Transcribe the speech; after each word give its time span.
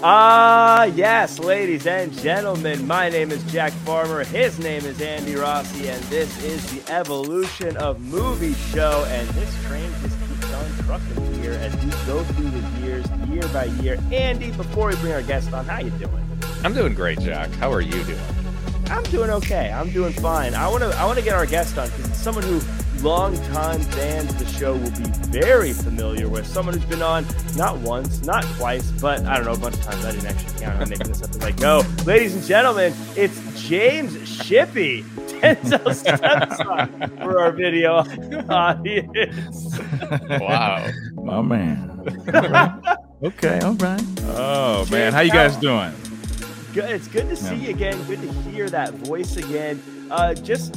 Ah, 0.00 0.84
yes, 0.84 1.40
ladies 1.40 1.84
and 1.84 2.12
gentlemen, 2.12 2.86
my 2.86 3.08
name 3.08 3.32
is 3.32 3.42
Jack 3.50 3.72
Farmer. 3.72 4.22
His 4.22 4.56
name 4.60 4.84
is 4.84 5.02
Andy 5.02 5.34
Rossi, 5.34 5.88
and 5.88 6.00
this 6.04 6.40
is 6.44 6.64
the 6.70 6.92
evolution 6.92 7.76
of 7.78 8.00
movie 8.02 8.54
show. 8.54 9.04
And 9.08 9.28
this 9.30 9.66
train 9.66 9.90
just 10.00 10.16
keeps 10.28 10.54
on 10.54 10.70
trucking 10.84 11.42
here 11.42 11.54
as 11.54 11.74
we 11.84 11.90
go 12.06 12.22
through 12.22 12.48
the 12.48 12.80
years, 12.80 13.06
year 13.28 13.42
by 13.52 13.64
year. 13.82 13.98
Andy, 14.12 14.52
before 14.52 14.86
we 14.86 14.94
bring 14.96 15.14
our 15.14 15.22
guest 15.22 15.52
on, 15.52 15.64
how 15.64 15.80
you 15.80 15.90
doing? 15.90 16.24
I'm 16.62 16.74
doing 16.74 16.94
great, 16.94 17.18
Jack. 17.18 17.50
How 17.54 17.72
are 17.72 17.80
you 17.80 18.04
doing? 18.04 18.20
I'm 18.90 19.02
doing 19.04 19.30
okay. 19.30 19.72
I'm 19.72 19.90
doing 19.90 20.12
fine. 20.12 20.54
I 20.54 20.68
want 20.68 20.84
to 20.84 20.90
I 20.90 21.06
want 21.06 21.18
to 21.18 21.24
get 21.24 21.34
our 21.34 21.44
guest 21.44 21.76
on 21.76 21.88
because 21.88 22.08
it's 22.08 22.18
someone 22.18 22.44
who 22.44 22.60
longtime 23.02 23.80
fans 23.80 24.30
of 24.30 24.38
the 24.38 24.46
show 24.46 24.72
will 24.74 24.90
be 24.90 25.04
very 25.30 25.72
familiar 25.72 26.28
with. 26.28 26.46
Someone 26.46 26.74
who's 26.74 26.84
been 26.84 27.02
on 27.02 27.26
not 27.56 27.76
once, 27.78 28.22
not 28.24 28.44
twice, 28.56 28.90
but 29.00 29.24
I 29.24 29.36
don't 29.36 29.46
know, 29.46 29.52
a 29.52 29.58
bunch 29.58 29.74
of 29.76 29.82
times. 29.84 30.04
I 30.04 30.12
didn't 30.12 30.26
actually 30.26 30.60
count. 30.60 30.80
I'm 30.82 30.88
making 30.88 31.08
this 31.08 31.22
up 31.22 31.30
as 31.30 31.42
I 31.44 31.52
go. 31.52 31.82
Ladies 32.04 32.34
and 32.34 32.44
gentlemen, 32.44 32.92
it's 33.16 33.38
James 33.68 34.14
Shippy. 34.16 35.02
Denzel 35.40 35.94
stepson 35.94 37.16
for 37.18 37.40
our 37.40 37.52
video 37.52 37.98
audience. 38.48 39.78
Wow. 40.40 40.90
My 41.14 41.42
man. 41.42 42.84
Okay, 43.20 43.58
all 43.58 43.74
right. 43.74 44.00
Oh 44.26 44.86
man, 44.92 45.12
how 45.12 45.22
you 45.22 45.32
guys 45.32 45.56
doing? 45.56 45.92
Good. 46.72 46.88
It's 46.90 47.08
good 47.08 47.28
to 47.30 47.34
see 47.34 47.56
Yeah. 47.56 47.62
you 47.62 47.70
again. 47.70 48.00
Good 48.04 48.20
to 48.20 48.30
hear 48.48 48.70
that 48.70 48.94
voice 48.94 49.36
again. 49.36 49.82
Uh, 50.08 50.34
just 50.34 50.76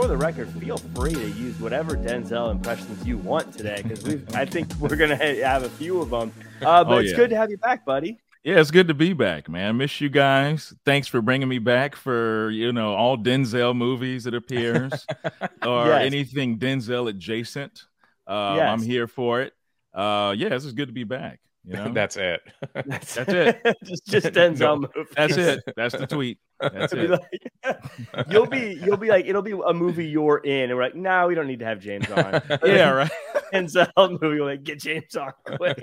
for 0.00 0.08
the 0.08 0.16
record, 0.16 0.48
feel 0.60 0.78
free 0.78 1.12
to 1.14 1.28
use 1.30 1.58
whatever 1.60 1.94
Denzel 1.96 2.50
impressions 2.50 3.06
you 3.06 3.18
want 3.18 3.52
today, 3.52 3.80
because 3.82 4.02
we 4.02 4.22
I 4.34 4.44
think 4.44 4.72
we're 4.80 4.96
gonna 4.96 5.16
have 5.16 5.62
a 5.64 5.68
few 5.68 6.00
of 6.00 6.10
them. 6.10 6.32
Uh, 6.62 6.84
but 6.84 6.92
Oh, 6.94 6.98
it's 6.98 7.10
yeah. 7.10 7.16
good 7.16 7.30
to 7.30 7.36
have 7.36 7.50
you 7.50 7.58
back, 7.58 7.84
buddy. 7.84 8.18
Yeah, 8.42 8.58
it's 8.60 8.70
good 8.70 8.88
to 8.88 8.94
be 8.94 9.12
back, 9.12 9.50
man. 9.50 9.76
Miss 9.76 10.00
you 10.00 10.08
guys. 10.08 10.72
Thanks 10.86 11.06
for 11.08 11.20
bringing 11.20 11.48
me 11.48 11.58
back 11.58 11.94
for 11.94 12.48
you 12.50 12.72
know 12.72 12.94
all 12.94 13.18
Denzel 13.18 13.76
movies. 13.76 14.26
It 14.26 14.34
appears, 14.34 15.06
or 15.66 15.86
Yes. 15.88 16.06
anything 16.06 16.58
Denzel 16.58 17.08
adjacent. 17.10 17.84
Uh, 18.26 18.54
Yes. 18.56 18.68
I'm 18.70 18.82
here 18.82 19.06
for 19.06 19.42
it. 19.42 19.52
Uh, 19.92 20.34
yeah, 20.36 20.48
this 20.50 20.64
is 20.64 20.72
good 20.72 20.88
to 20.88 20.94
be 20.94 21.04
back. 21.04 21.40
You 21.66 21.74
know, 21.76 21.92
That's 21.92 22.16
it. 22.16 22.40
That's, 22.72 23.14
That's 23.16 23.32
it. 23.32 23.76
just 23.84 24.06
just 24.06 24.26
Denzel 24.28 24.80
movies. 24.80 25.12
that's 25.14 25.36
it. 25.36 25.60
That's 25.76 25.94
the 25.94 26.06
tweet. 26.06 26.38
That's 26.60 26.92
It'll 26.92 27.14
it. 27.14 27.22
be 27.30 27.68
like- 27.68 28.26
you'll 28.30 28.46
be 28.46 28.80
you'll 28.84 28.96
be 28.96 29.08
like 29.08 29.26
it'll 29.26 29.42
be 29.42 29.52
a 29.52 29.72
movie 29.72 30.06
you're 30.06 30.38
in, 30.38 30.70
and 30.70 30.76
we're 30.76 30.84
like, 30.84 30.94
no, 30.94 31.26
we 31.28 31.34
don't 31.34 31.46
need 31.46 31.60
to 31.60 31.64
have 31.66 31.80
James 31.80 32.10
on. 32.10 32.42
Yeah, 32.64 32.90
right. 32.90 33.10
Denzel 33.52 34.20
movie, 34.20 34.40
we're 34.40 34.44
like, 34.44 34.62
get 34.64 34.80
James 34.80 35.16
on 35.16 35.32
quick. 35.44 35.78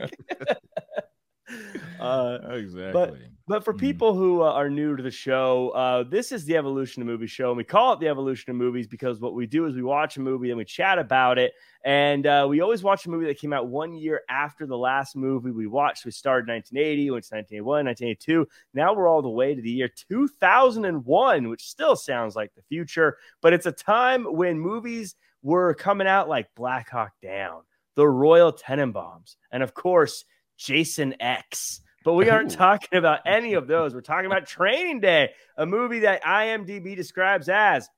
uh, 1.99 2.37
Exactly. 2.51 2.91
But 2.93 3.13
for 3.47 3.73
Mhm. 3.73 3.79
people 3.79 4.13
who 4.13 4.41
uh, 4.41 4.51
are 4.51 4.69
new 4.69 4.97
to 4.97 5.01
the 5.01 5.09
show, 5.11 5.69
uh, 5.69 6.03
this 6.03 6.33
is 6.33 6.43
the 6.43 6.57
Evolution 6.57 7.01
of 7.01 7.07
Movie 7.07 7.27
Show. 7.27 7.49
And 7.49 7.57
we 7.57 7.63
call 7.63 7.93
it 7.93 7.99
the 8.01 8.09
Evolution 8.09 8.51
of 8.51 8.57
Movies 8.57 8.87
because 8.87 9.21
what 9.21 9.33
we 9.33 9.45
do 9.47 9.65
is 9.65 9.73
we 9.75 9.81
watch 9.83 10.17
a 10.17 10.19
movie 10.19 10.49
and 10.49 10.57
we 10.57 10.65
chat 10.65 10.99
about 10.99 11.37
it. 11.37 11.53
And 11.85 12.27
uh, 12.27 12.45
we 12.49 12.59
always 12.59 12.83
watch 12.83 13.05
a 13.05 13.09
movie 13.09 13.25
that 13.27 13.39
came 13.39 13.53
out 13.53 13.67
one 13.67 13.93
year 13.93 14.21
after 14.29 14.65
the 14.65 14.77
last 14.77 15.15
movie 15.15 15.51
we 15.51 15.65
watched. 15.65 16.03
We 16.03 16.11
started 16.11 16.49
1980, 16.49 17.11
went 17.11 17.23
to 17.23 17.35
1981, 17.35 17.85
1982. 17.85 18.47
Now 18.73 18.93
we're 18.93 19.07
all 19.07 19.21
the 19.21 19.29
way 19.29 19.55
to 19.55 19.61
the 19.61 19.71
year 19.71 19.87
2001, 19.87 21.47
which 21.47 21.69
still 21.69 21.95
sounds 21.95 22.35
like 22.35 22.53
the 22.53 22.63
future. 22.63 23.17
But 23.41 23.53
it's 23.53 23.65
a 23.65 23.71
time 23.71 24.25
when 24.25 24.59
movies 24.59 25.15
were 25.41 25.73
coming 25.73 26.07
out 26.07 26.27
like 26.27 26.53
Black 26.55 26.89
Hawk 26.89 27.13
Down, 27.21 27.61
The 27.95 28.07
Royal 28.07 28.51
Tenenbaums, 28.51 29.37
and 29.51 29.63
of 29.63 29.73
course, 29.73 30.25
Jason 30.57 31.15
X. 31.21 31.81
But 32.07 32.13
we 32.13 32.29
aren't 32.29 32.53
Ooh. 32.53 32.55
talking 32.55 32.97
about 32.97 33.19
any 33.25 33.55
of 33.55 33.67
those. 33.67 33.93
We're 33.93 33.99
talking 33.99 34.27
about 34.27 34.45
Training 34.45 35.01
Day, 35.01 35.31
a 35.57 35.65
movie 35.65 35.99
that 35.99 36.23
IMDb 36.23 36.95
describes 36.95 37.49
as 37.49 37.89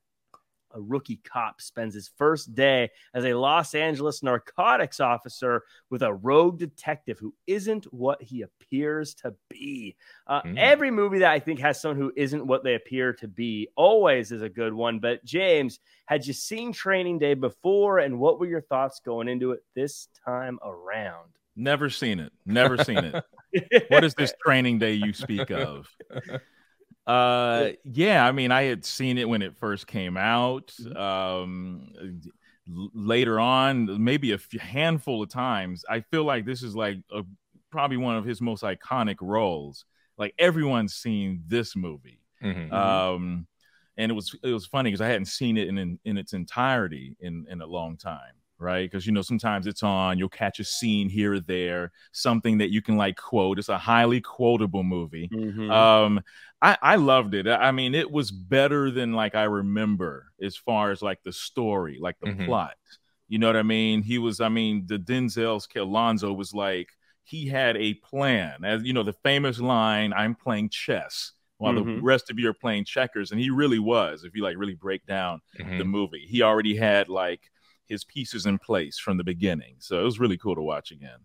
a 0.74 0.82
rookie 0.82 1.18
cop 1.24 1.62
spends 1.62 1.94
his 1.94 2.10
first 2.18 2.56
day 2.56 2.90
as 3.14 3.24
a 3.24 3.36
Los 3.36 3.76
Angeles 3.76 4.24
narcotics 4.24 5.00
officer 5.00 5.62
with 5.92 6.02
a 6.02 6.12
rogue 6.12 6.58
detective 6.58 7.20
who 7.20 7.36
isn't 7.46 7.86
what 7.94 8.20
he 8.20 8.42
appears 8.42 9.14
to 9.14 9.36
be. 9.48 9.96
Uh, 10.26 10.42
Mm. 10.42 10.58
Every 10.58 10.90
movie 10.90 11.20
that 11.20 11.32
I 11.32 11.38
think 11.40 11.60
has 11.60 11.80
someone 11.80 12.02
who 12.02 12.12
isn't 12.16 12.48
what 12.48 12.64
they 12.64 12.74
appear 12.74 13.14
to 13.14 13.28
be 13.28 13.68
always 13.76 14.32
is 14.32 14.42
a 14.42 14.50
good 14.50 14.74
one. 14.74 14.98
But 14.98 15.24
James, 15.24 15.80
had 16.08 16.26
you 16.26 16.34
seen 16.34 16.74
Training 16.74 17.20
Day 17.20 17.36
before, 17.36 18.00
and 18.00 18.18
what 18.18 18.40
were 18.40 18.48
your 18.48 18.62
thoughts 18.62 19.02
going 19.06 19.28
into 19.28 19.52
it 19.52 19.64
this 19.76 20.08
time 20.26 20.58
around? 20.64 21.30
Never 21.56 21.92
seen 21.92 22.20
it. 22.20 22.34
Never 22.44 22.84
seen 22.84 22.98
it. 22.98 23.24
what 23.90 24.04
is 24.04 24.14
this 24.16 24.34
training 24.44 24.80
day 24.80 24.94
you 24.94 25.14
speak 25.14 25.50
of? 25.52 25.88
Uh, 27.08 27.72
yeah, 27.86 28.24
I 28.24 28.32
mean, 28.32 28.52
I 28.52 28.64
had 28.64 28.86
seen 28.86 29.18
it 29.18 29.28
when 29.28 29.42
it 29.42 29.58
first 29.58 29.88
came 29.88 30.16
out. 30.16 30.72
Um, 30.96 31.92
l- 32.70 32.92
later 32.94 33.40
on, 33.40 34.04
maybe 34.04 34.34
a 34.34 34.38
few, 34.38 34.60
handful 34.60 35.24
of 35.24 35.30
times. 35.30 35.84
I 35.90 36.02
feel 36.02 36.24
like 36.24 36.46
this 36.46 36.62
is 36.62 36.76
like 36.76 37.00
a, 37.12 37.24
probably 37.72 37.98
one 37.98 38.16
of 38.16 38.26
his 38.26 38.42
most 38.42 38.62
iconic 38.62 39.16
roles. 39.22 39.86
Like 40.20 40.36
everyone's 40.38 40.94
seen 40.94 41.42
this 41.48 41.76
movie. 41.76 42.22
Mhm. 42.44 42.72
Um, 42.72 43.48
and 43.98 44.12
it 44.12 44.16
was 44.16 44.36
it 44.44 44.54
was 44.54 44.68
funny 44.68 44.92
because 44.92 45.02
I 45.02 45.08
hadn't 45.08 45.26
seen 45.26 45.58
it 45.58 45.68
in, 45.68 45.80
in 45.80 46.00
in 46.06 46.18
its 46.18 46.34
entirety 46.34 47.18
in 47.20 47.46
in 47.50 47.62
a 47.62 47.66
long 47.66 47.98
time, 47.98 48.36
right? 48.60 48.90
Because 48.90 49.06
you 49.06 49.12
know 49.14 49.22
sometimes 49.22 49.68
it's 49.68 49.84
on, 49.84 50.18
you'll 50.20 50.30
catch 50.30 50.60
a 50.60 50.64
scene 50.64 51.10
here 51.10 51.34
or 51.34 51.40
there, 51.40 51.92
something 52.12 52.58
that 52.60 52.72
you 52.72 52.82
can 52.82 52.98
like 52.98 53.18
quote. 53.18 53.60
It's 53.60 53.70
a 53.70 53.78
highly 53.78 54.22
quotable 54.22 54.84
movie. 54.84 55.32
Mhm. 55.32 55.70
Um, 55.72 56.22
I 56.62 56.78
I 56.82 56.96
loved 56.98 57.34
it. 57.36 57.48
I 57.48 57.72
mean, 57.72 57.96
it 57.96 58.12
was 58.12 58.32
better 58.32 58.92
than 58.92 59.14
like 59.14 59.36
I 59.36 59.44
remember 59.44 60.32
as 60.42 60.58
far 60.58 60.92
as 60.92 61.02
like 61.02 61.24
the 61.24 61.34
story, 61.34 61.98
like 62.02 62.20
the 62.20 62.28
Mhm. 62.28 62.46
plot. 62.46 62.76
You 63.28 63.38
know 63.40 63.48
what 63.48 63.56
I 63.58 63.64
mean? 63.64 64.02
He 64.02 64.18
was. 64.18 64.42
I 64.42 64.50
mean, 64.50 64.86
the 64.88 64.98
Denzel's 64.98 65.68
Alonzo 65.76 66.34
was 66.34 66.54
like 66.54 66.90
he 67.24 67.48
had 67.48 67.78
a 67.78 67.94
plan. 67.96 68.64
As 68.64 68.84
you 68.84 68.94
know, 68.94 69.04
the 69.04 69.14
famous 69.24 69.60
line, 69.60 70.14
"I'm 70.14 70.36
playing 70.36 70.70
chess." 70.70 71.34
While 71.58 71.74
the 71.76 71.82
Mhm. 71.82 72.02
rest 72.02 72.32
of 72.32 72.40
you 72.40 72.50
are 72.50 72.54
playing 72.54 72.86
checkers, 72.86 73.32
and 73.32 73.40
he 73.40 73.50
really 73.50 73.80
was. 73.80 74.24
If 74.24 74.36
you 74.36 74.44
like 74.44 74.58
really 74.58 74.76
break 74.76 75.06
down 75.06 75.42
Mhm. 75.60 75.78
the 75.78 75.86
movie, 75.86 76.26
he 76.28 76.42
already 76.42 76.76
had 76.76 77.10
like 77.10 77.52
his 77.90 78.06
pieces 78.06 78.46
in 78.46 78.60
place 78.60 78.98
from 78.98 79.18
the 79.18 79.24
beginning. 79.24 79.76
So 79.80 80.00
it 80.00 80.04
was 80.04 80.20
really 80.20 80.38
cool 80.38 80.56
to 80.56 80.62
watch 80.62 80.92
again. 80.92 81.20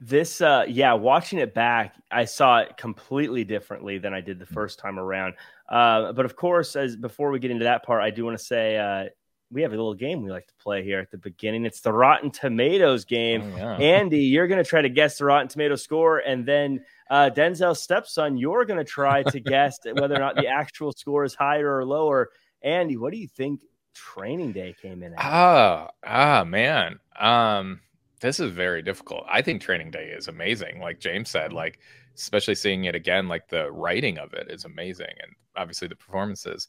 This, 0.00 0.40
uh, 0.40 0.66
yeah, 0.68 0.92
watching 0.92 1.38
it 1.38 1.54
back, 1.54 1.94
I 2.10 2.26
saw 2.26 2.58
it 2.58 2.76
completely 2.76 3.44
differently 3.44 3.98
than 3.98 4.12
I 4.12 4.20
did 4.20 4.38
the 4.38 4.46
first 4.46 4.78
time 4.78 4.98
around. 4.98 5.34
Uh, 5.68 6.12
but 6.12 6.26
of 6.26 6.36
course, 6.36 6.76
as 6.76 6.94
before 6.94 7.30
we 7.30 7.38
get 7.38 7.50
into 7.50 7.64
that 7.64 7.84
part, 7.84 8.02
I 8.02 8.10
do 8.10 8.24
want 8.24 8.36
to 8.36 8.44
say 8.44 8.76
uh, 8.76 9.08
we 9.50 9.62
have 9.62 9.72
a 9.72 9.76
little 9.76 9.94
game 9.94 10.22
we 10.22 10.30
like 10.30 10.46
to 10.48 10.54
play 10.56 10.82
here 10.82 10.98
at 10.98 11.10
the 11.10 11.16
beginning. 11.16 11.64
It's 11.64 11.80
the 11.80 11.92
Rotten 11.92 12.30
Tomatoes 12.30 13.04
game. 13.04 13.52
Oh, 13.54 13.56
yeah. 13.56 13.76
Andy, 13.80 14.24
you're 14.24 14.48
going 14.48 14.62
to 14.62 14.68
try 14.68 14.82
to 14.82 14.88
guess 14.88 15.18
the 15.18 15.24
Rotten 15.24 15.48
Tomato 15.48 15.76
score, 15.76 16.18
and 16.18 16.44
then 16.44 16.84
uh, 17.08 17.30
Denzel's 17.34 17.82
stepson, 17.82 18.36
you're 18.36 18.64
going 18.64 18.78
to 18.78 18.84
try 18.84 19.22
to 19.22 19.40
guess 19.40 19.78
whether 19.84 20.16
or 20.16 20.18
not 20.18 20.36
the 20.36 20.48
actual 20.48 20.92
score 20.92 21.24
is 21.24 21.34
higher 21.34 21.78
or 21.78 21.84
lower. 21.84 22.30
Andy, 22.62 22.96
what 22.96 23.12
do 23.12 23.18
you 23.18 23.28
think 23.28 23.62
Training 23.94 24.52
Day 24.52 24.74
came 24.80 25.02
in 25.02 25.12
at? 25.12 25.18
Ah, 25.18 25.90
ah, 26.04 26.44
man. 26.44 26.98
Um, 27.18 27.80
this 28.20 28.40
is 28.40 28.50
very 28.50 28.82
difficult. 28.82 29.24
I 29.30 29.42
think 29.42 29.62
Training 29.62 29.90
Day 29.90 30.14
is 30.16 30.28
amazing. 30.28 30.80
Like 30.80 31.00
James 31.00 31.30
said, 31.30 31.52
like 31.52 31.78
especially 32.16 32.54
seeing 32.54 32.84
it 32.84 32.94
again, 32.94 33.28
like 33.28 33.48
the 33.48 33.70
writing 33.70 34.18
of 34.18 34.32
it 34.34 34.50
is 34.50 34.64
amazing, 34.64 35.14
and 35.22 35.32
obviously 35.56 35.88
the 35.88 35.96
performances. 35.96 36.68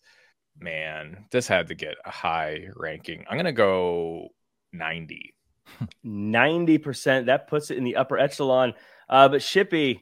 Man, 0.57 1.25
this 1.31 1.47
had 1.47 1.67
to 1.67 1.75
get 1.75 1.95
a 2.05 2.11
high 2.11 2.67
ranking. 2.75 3.25
I'm 3.29 3.37
gonna 3.37 3.51
go 3.51 4.29
ninety. 4.71 5.33
90%. 6.05 7.25
That 7.25 7.47
puts 7.47 7.71
it 7.71 7.77
in 7.77 7.83
the 7.83 7.95
upper 7.95 8.17
echelon. 8.17 8.73
Uh, 9.09 9.29
but 9.29 9.41
Shippy, 9.41 10.01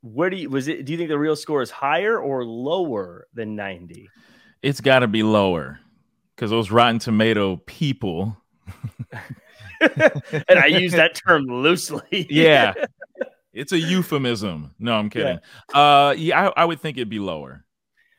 where 0.00 0.30
do 0.30 0.36
you 0.36 0.50
was 0.50 0.68
it? 0.68 0.84
Do 0.84 0.92
you 0.92 0.98
think 0.98 1.10
the 1.10 1.18
real 1.18 1.36
score 1.36 1.62
is 1.62 1.70
higher 1.70 2.18
or 2.18 2.44
lower 2.44 3.26
than 3.34 3.56
90? 3.56 4.08
It's 4.62 4.80
got 4.80 5.00
to 5.00 5.08
be 5.08 5.22
lower 5.22 5.80
because 6.42 6.50
those 6.50 6.72
Rotten 6.72 6.98
Tomato 6.98 7.54
people. 7.66 8.36
and 9.80 10.58
I 10.58 10.66
use 10.66 10.90
that 10.90 11.14
term 11.14 11.44
loosely. 11.44 12.26
Yeah, 12.28 12.74
it's 13.52 13.70
a 13.70 13.78
euphemism. 13.78 14.74
No, 14.80 14.94
I'm 14.94 15.08
kidding. 15.08 15.38
Uh, 15.72 16.16
yeah, 16.18 16.48
I, 16.48 16.62
I 16.62 16.64
would 16.64 16.80
think 16.80 16.96
it'd 16.98 17.08
be 17.08 17.20
lower. 17.20 17.64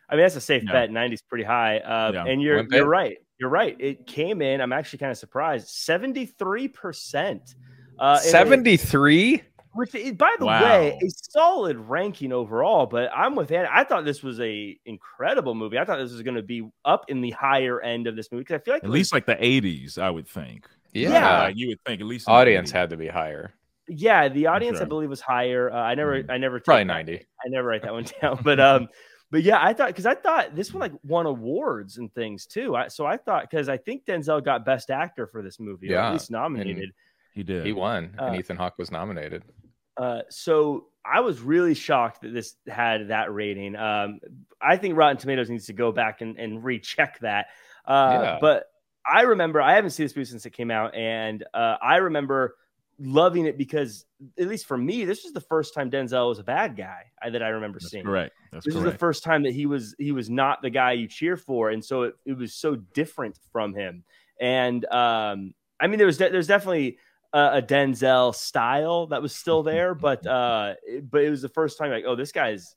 I 0.10 0.16
mean, 0.16 0.24
that's 0.24 0.38
a 0.38 0.42
safe 0.42 0.64
Yeah. 0.64 0.72
bet. 0.72 0.92
90 0.92 1.16
is 1.16 1.22
pretty 1.22 1.44
high. 1.44 1.80
Uh, 1.80 2.12
Yeah. 2.14 2.25
And 2.25 2.42
you're 2.42 2.58
One 2.58 2.68
you're 2.72 2.86
right. 2.86 3.18
You're 3.42 3.50
right. 3.50 3.75
It 3.78 4.08
came 4.08 4.42
in. 4.42 4.62
I'm 4.62 4.72
actually 4.72 5.00
kind 5.00 5.12
of 5.12 5.18
surprised. 5.18 5.68
73%. 5.68 7.56
Uh, 8.00 8.18
Seventy 8.20 8.78
three. 8.78 9.44
Which 9.74 9.94
is, 9.96 10.14
by 10.14 10.34
the 10.40 10.46
Wow. 10.46 10.64
way, 10.64 11.00
a 11.04 11.10
solid 11.10 11.78
ranking 11.78 12.31
overall. 12.31 12.86
But 12.86 13.10
I'm 13.16 13.36
with 13.36 13.52
Andy. 13.52 13.70
I 13.72 13.84
thought 13.84 14.06
this 14.06 14.24
was 14.24 14.40
a 14.40 14.78
incredible 14.86 15.56
movie. 15.56 15.78
I 15.78 15.86
thought 15.86 15.98
this 15.98 16.12
was 16.12 16.22
going 16.22 16.36
to 16.36 16.44
be 16.44 16.68
up 16.86 17.06
in 17.10 17.22
the 17.22 17.31
higher 17.31 17.81
end 17.81 18.08
of 18.08 18.16
this 18.16 18.31
movie 18.31 18.42
because 18.42 18.62
I 18.62 18.64
feel 18.64 18.74
like 18.75 18.84
At 18.84 18.88
it 18.88 18.90
was- 18.92 18.98
least 19.00 19.14
like 19.14 19.25
the 19.25 19.36
80s, 19.36 19.98
I 19.98 20.10
would 20.10 20.28
think. 20.28 20.68
Yeah. 20.94 21.10
Yeah. 21.10 21.40
Like, 21.44 21.58
you 21.58 21.68
would 21.70 21.81
think 21.86 22.02
at 22.02 22.08
least 22.08 22.30
Audience 22.30 22.72
had 22.72 22.90
to 22.92 22.98
be 22.98 23.08
higher. 23.08 23.54
Yeah, 23.90 24.30
the 24.30 24.48
audience 24.48 24.78
sure. 24.78 24.86
I 24.86 24.88
believe 24.88 25.10
was 25.10 25.20
higher. 25.20 25.70
Uh, 25.70 25.75
I 25.75 25.94
never, 25.96 26.24
Mhm. 26.24 26.30
I 26.31 26.38
never 26.38 26.60
Probably 26.62 26.84
took 26.84 26.88
that- 26.88 26.94
ninety. 26.94 27.25
I 27.46 27.50
never 27.50 27.68
write 27.68 27.81
that 27.81 27.92
one 27.92 28.06
down, 28.22 28.40
but 28.42 28.58
um, 28.60 28.88
but 29.30 29.44
yeah, 29.44 29.58
I 29.62 29.74
thought 29.74 29.88
because 29.88 30.06
I 30.06 30.14
thought 30.16 30.56
this 30.56 30.72
one 30.74 30.80
like 30.80 30.94
won 31.04 31.25
awards 31.25 31.98
and 31.98 32.14
things 32.14 32.46
too. 32.46 32.75
I, 32.78 32.88
so 32.88 33.06
I 33.06 33.18
thought 33.18 33.50
because 33.50 33.68
I 33.68 33.75
think 33.75 34.06
Denzel 34.06 34.42
got 34.42 34.64
Best 34.64 34.90
Actor 34.90 35.28
for 35.28 35.42
this 35.42 35.60
movie, 35.60 35.90
or 35.90 35.94
Yeah, 35.94 36.08
at 36.08 36.14
least 36.14 36.31
nominated. 36.31 36.92
He 37.34 37.44
did. 37.44 37.66
He 37.66 37.74
won, 37.74 38.16
and 38.18 38.36
Uh, 38.36 38.40
Ethan 38.40 38.56
Hawke 38.56 38.78
was 38.78 38.90
nominated. 38.92 39.44
Uh, 39.98 40.22
so 40.30 40.88
I 41.06 41.19
was 41.19 41.42
really 41.42 41.74
shocked 41.74 42.22
that 42.22 42.34
this 42.34 42.56
had 42.68 43.10
that 43.10 43.34
rating. 43.34 43.75
Um, 43.75 44.19
I 44.62 44.78
think 44.78 44.95
Rotten 44.95 45.18
Tomatoes 45.18 45.50
needs 45.50 45.66
to 45.68 45.74
go 45.74 45.92
back 45.92 46.22
and, 46.22 46.38
and 46.38 46.63
recheck 46.63 47.19
that. 47.19 47.48
Uh, 47.86 48.19
Yeah. 48.22 48.38
But 48.40 48.66
I 49.06 49.24
remember 49.24 49.62
I 49.62 49.75
haven't 49.75 49.92
seen 49.92 50.06
this 50.06 50.16
movie 50.16 50.25
since 50.25 50.45
it 50.45 50.51
came 50.51 50.72
out, 50.72 50.95
and 50.95 51.44
uh, 51.54 51.75
I 51.81 51.98
remember 51.98 52.56
loving 53.00 53.45
it 53.45 53.57
because, 53.57 54.06
at 54.40 54.48
least 54.48 54.66
for 54.66 54.78
me, 54.78 55.04
this 55.04 55.24
was 55.24 55.34
the 55.34 55.42
first 55.42 55.74
time 55.74 55.92
Denzel 55.92 56.30
was 56.30 56.39
a 56.39 56.44
bad 56.44 56.78
guy 56.78 57.04
I, 57.22 57.30
that 57.31 57.44
I 57.44 57.50
remember 57.50 57.80
That's 57.80 57.92
seeing. 57.92 58.07
Right. 58.07 58.31
This 58.54 58.66
was 58.66 58.75
correct. 58.75 58.92
the 58.92 58.98
first 58.98 59.24
time 59.24 59.44
that 59.44 59.54
he 59.54 59.66
was 59.66 59.96
he 59.98 60.12
was 60.12 60.30
not 60.30 60.62
the 60.62 60.69
guy 60.69 60.94
you 60.94 61.07
cheer 61.07 61.36
for, 61.36 61.72
and 61.72 61.84
so 61.84 62.04
it, 62.04 62.16
it 62.25 62.38
was 62.38 62.54
so 62.54 62.75
different 62.75 63.38
from 63.51 63.74
him. 63.74 64.04
And 64.39 64.86
um, 64.86 65.54
I 65.80 65.88
mean, 65.88 65.98
there 65.98 66.07
was 66.07 66.18
de- 66.18 66.30
there's 66.30 66.48
definitely 66.48 66.98
a, 67.34 67.58
a 67.58 67.62
Denzel 67.62 68.34
style 68.36 69.08
that 69.08 69.22
was 69.22 69.36
still 69.36 69.64
there, 69.64 69.96
but 69.96 70.26
uh, 70.26 70.76
but 71.10 71.24
it 71.24 71.30
was 71.30 71.42
the 71.42 71.50
first 71.50 71.78
time 71.78 71.92
like, 71.92 72.06
oh, 72.08 72.16
this 72.16 72.32
guy's 72.32 72.76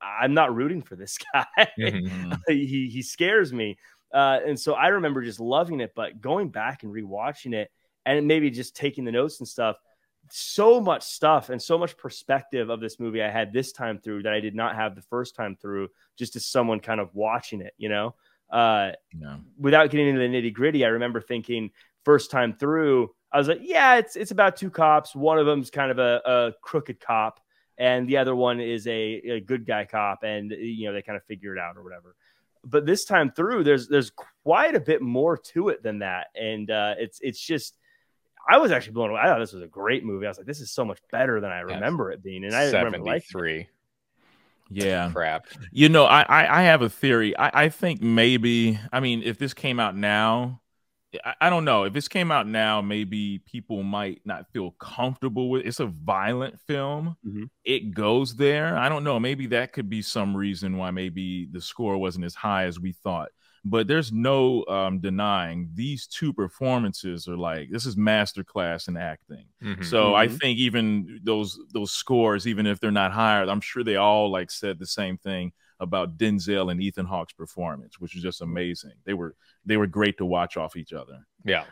I'm 0.00 0.34
not 0.34 0.54
rooting 0.54 0.82
for 0.82 0.96
this 0.96 1.18
guy. 1.32 1.46
Mhm. 1.78 2.02
Mhm. 2.10 2.38
he 2.48 2.88
he 2.88 3.02
scares 3.02 3.52
me. 3.52 3.78
Uh, 4.12 4.40
and 4.44 4.58
so 4.58 4.74
I 4.74 4.88
remember 4.88 5.22
just 5.22 5.38
loving 5.38 5.80
it, 5.80 5.92
but 5.94 6.20
going 6.20 6.48
back 6.48 6.82
and 6.82 6.92
rewatching 6.92 7.54
it 7.54 7.70
and 8.06 8.26
maybe 8.26 8.50
just 8.50 8.74
taking 8.74 9.04
the 9.04 9.12
notes 9.12 9.38
and 9.38 9.46
stuff, 9.46 9.76
so 10.30 10.80
much 10.80 11.02
stuff 11.04 11.48
and 11.50 11.62
so 11.62 11.78
much 11.78 11.96
perspective 11.96 12.70
of 12.70 12.80
this 12.80 12.98
movie 12.98 13.22
I 13.22 13.30
had 13.30 13.52
this 13.52 13.70
time 13.72 14.00
through 14.00 14.24
that 14.24 14.32
I 14.32 14.40
did 14.40 14.54
not 14.56 14.74
have 14.74 14.94
the 14.96 15.02
first 15.02 15.36
time 15.36 15.56
through, 15.60 15.88
just 16.18 16.34
as 16.34 16.44
someone 16.44 16.80
kind 16.80 17.00
of 17.00 17.14
watching 17.14 17.60
it, 17.60 17.72
you 17.78 17.88
know. 17.88 18.14
Uh, 18.50 18.92
No. 19.14 19.40
without 19.58 19.90
getting 19.90 20.08
into 20.08 20.20
the 20.20 20.26
nitty 20.28 20.52
gritty, 20.52 20.84
I 20.84 20.88
remember 20.88 21.20
thinking 21.20 21.70
first 22.04 22.30
time 22.32 22.54
through, 22.54 23.14
I 23.32 23.38
was 23.38 23.48
like, 23.48 23.60
yeah, 23.62 23.96
it's 23.96 24.16
it's 24.16 24.30
about 24.30 24.56
two 24.56 24.70
cops. 24.70 25.14
One 25.14 25.38
of 25.38 25.46
them's 25.46 25.70
kind 25.70 25.90
of 25.90 25.98
a, 25.98 26.20
a 26.24 26.52
crooked 26.62 27.00
cop, 27.00 27.40
and 27.78 28.08
the 28.08 28.16
other 28.16 28.34
one 28.34 28.60
is 28.60 28.86
a, 28.86 28.92
a 28.92 29.40
good 29.40 29.66
guy 29.66 29.84
cop, 29.84 30.22
and 30.22 30.50
you 30.50 30.86
know 30.86 30.92
they 30.92 31.02
kind 31.02 31.16
of 31.16 31.24
figure 31.24 31.54
it 31.54 31.60
out 31.60 31.76
or 31.76 31.82
whatever. 31.82 32.16
But 32.64 32.86
this 32.86 33.04
time 33.04 33.30
through, 33.30 33.64
there's 33.64 33.88
there's 33.88 34.10
quite 34.44 34.74
a 34.74 34.80
bit 34.80 35.00
more 35.00 35.36
to 35.38 35.68
it 35.68 35.82
than 35.82 36.00
that, 36.00 36.28
and 36.34 36.70
uh, 36.70 36.94
it's 36.98 37.20
it's 37.22 37.40
just. 37.40 37.76
I 38.48 38.56
was 38.56 38.72
actually 38.72 38.94
blown 38.94 39.10
away. 39.10 39.20
I 39.20 39.26
thought 39.26 39.38
this 39.38 39.52
was 39.52 39.62
a 39.62 39.68
great 39.68 40.02
movie. 40.02 40.24
I 40.24 40.30
was 40.30 40.38
like, 40.38 40.46
this 40.46 40.60
is 40.60 40.72
so 40.72 40.82
much 40.82 40.98
better 41.12 41.42
than 41.42 41.52
I 41.52 41.60
remember 41.60 42.10
it 42.10 42.22
being, 42.22 42.44
and 42.44 42.54
I 42.54 42.64
didn't 42.64 42.84
remember 42.84 43.06
like 43.06 43.24
three. 43.24 43.68
Yeah. 44.70 45.10
Crap. 45.12 45.46
You 45.72 45.88
know, 45.88 46.04
I, 46.04 46.22
I 46.22 46.60
I 46.60 46.62
have 46.62 46.80
a 46.80 46.88
theory. 46.88 47.36
I, 47.36 47.64
I 47.64 47.68
think 47.68 48.00
maybe 48.00 48.78
I 48.92 49.00
mean 49.00 49.22
if 49.22 49.36
this 49.36 49.52
came 49.52 49.78
out 49.78 49.96
now, 49.96 50.62
I, 51.24 51.34
I 51.42 51.50
don't 51.50 51.64
know. 51.64 51.84
If 51.84 51.92
this 51.92 52.08
came 52.08 52.30
out 52.30 52.46
now, 52.46 52.80
maybe 52.80 53.38
people 53.38 53.82
might 53.82 54.20
not 54.24 54.46
feel 54.52 54.72
comfortable 54.72 55.50
with 55.50 55.66
it's 55.66 55.80
a 55.80 55.86
violent 55.86 56.60
film. 56.60 57.16
Mhm. 57.26 57.50
It 57.64 57.92
goes 57.92 58.36
there. 58.36 58.76
I 58.76 58.88
don't 58.88 59.04
know. 59.04 59.18
Maybe 59.20 59.46
that 59.48 59.72
could 59.72 59.88
be 59.90 60.02
some 60.02 60.36
reason 60.36 60.76
why 60.76 60.90
maybe 60.90 61.46
the 61.50 61.60
score 61.60 61.98
wasn't 61.98 62.24
as 62.24 62.34
high 62.34 62.64
as 62.64 62.78
we 62.80 62.92
thought. 62.92 63.30
But 63.64 63.88
there's 63.88 64.10
no 64.10 64.64
um, 64.66 65.00
denying 65.00 65.70
these 65.74 66.06
two 66.06 66.32
performances 66.32 67.28
are 67.28 67.36
like 67.36 67.68
this 67.70 67.84
is 67.84 67.96
masterclass 67.96 68.88
in 68.88 68.96
acting. 68.96 69.46
Mhm. 69.62 69.84
So 69.84 70.14
I 70.14 70.28
Mhm. 70.28 70.38
think 70.40 70.58
even 70.58 71.20
those 71.22 71.58
those 71.72 71.90
scores, 71.92 72.46
even 72.46 72.66
if 72.66 72.80
they're 72.80 72.90
not 72.90 73.12
higher, 73.12 73.42
I'm 73.48 73.60
sure 73.60 73.84
they 73.84 73.96
all 73.96 74.30
like 74.30 74.50
said 74.50 74.78
the 74.78 74.86
same 74.86 75.18
thing 75.18 75.52
about 75.80 76.16
Denzel 76.18 76.70
and 76.70 76.80
Ethan 76.80 77.06
Hawke's 77.06 77.32
performance, 77.32 77.98
which 77.98 78.14
was 78.14 78.22
just 78.22 78.42
amazing. 78.42 78.92
They 79.04 79.14
were 79.14 79.34
they 79.64 79.76
were 79.76 79.86
great 79.86 80.18
to 80.18 80.26
watch 80.26 80.56
off 80.56 80.76
each 80.76 80.92
other. 80.92 81.26
yeah. 81.44 81.64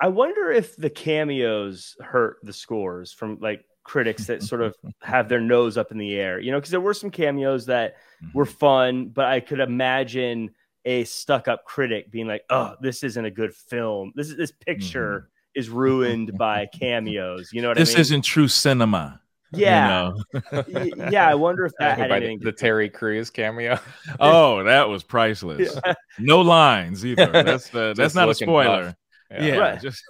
I 0.00 0.08
wonder 0.08 0.50
if 0.50 0.74
the 0.74 0.90
cameos 0.90 1.94
hurt 2.00 2.38
the 2.42 2.52
scores 2.52 3.12
from 3.12 3.38
like 3.40 3.64
critics 3.84 4.26
that 4.26 4.42
sort 4.42 4.60
of 4.60 4.74
have 5.02 5.28
their 5.28 5.40
nose 5.40 5.76
up 5.76 5.92
in 5.92 5.98
the 5.98 6.14
air, 6.14 6.40
you 6.40 6.50
know, 6.50 6.58
because 6.58 6.70
there 6.70 6.80
were 6.80 6.94
some 6.94 7.10
cameos 7.10 7.66
that 7.66 7.94
mm-hmm. 8.22 8.36
were 8.36 8.46
fun, 8.46 9.08
but 9.08 9.26
I 9.26 9.38
could 9.40 9.60
imagine 9.60 10.50
a 10.84 11.04
stuck 11.04 11.46
up 11.46 11.64
critic 11.64 12.10
being 12.10 12.26
like, 12.26 12.42
"Oh, 12.50 12.74
this 12.80 13.04
isn't 13.04 13.24
a 13.24 13.30
good 13.30 13.54
film. 13.54 14.12
This 14.16 14.28
is 14.28 14.36
this 14.36 14.50
picture 14.50 15.18
mm-hmm. 15.18 15.60
is 15.60 15.70
ruined 15.70 16.36
by 16.36 16.66
cameos." 16.78 17.50
You 17.52 17.62
know 17.62 17.68
what 17.68 17.76
This 17.76 17.90
I 17.90 17.92
mean? 17.92 17.98
This 17.98 18.06
isn't 18.08 18.22
true 18.22 18.48
cinema. 18.48 19.20
You 19.54 19.62
yeah, 19.66 20.12
know? 20.52 20.64
Yeah. 21.10 21.28
I 21.28 21.34
wonder 21.34 21.66
if 21.66 21.72
that 21.78 21.98
had 21.98 22.10
anything. 22.10 22.38
the, 22.38 22.46
the 22.46 22.52
Terry 22.52 22.88
Crews 22.88 23.30
cameo. 23.30 23.78
oh, 24.20 24.62
that 24.64 24.88
was 24.88 25.02
priceless. 25.02 25.78
No 26.18 26.40
lines 26.40 27.04
either. 27.04 27.26
That's 27.30 27.74
uh, 27.74 27.94
that's 27.96 28.14
not 28.14 28.28
a 28.28 28.34
spoiler. 28.34 28.84
buff. 28.84 28.94
Yeah, 29.40 29.56
Right. 29.56 29.80
just 29.80 30.02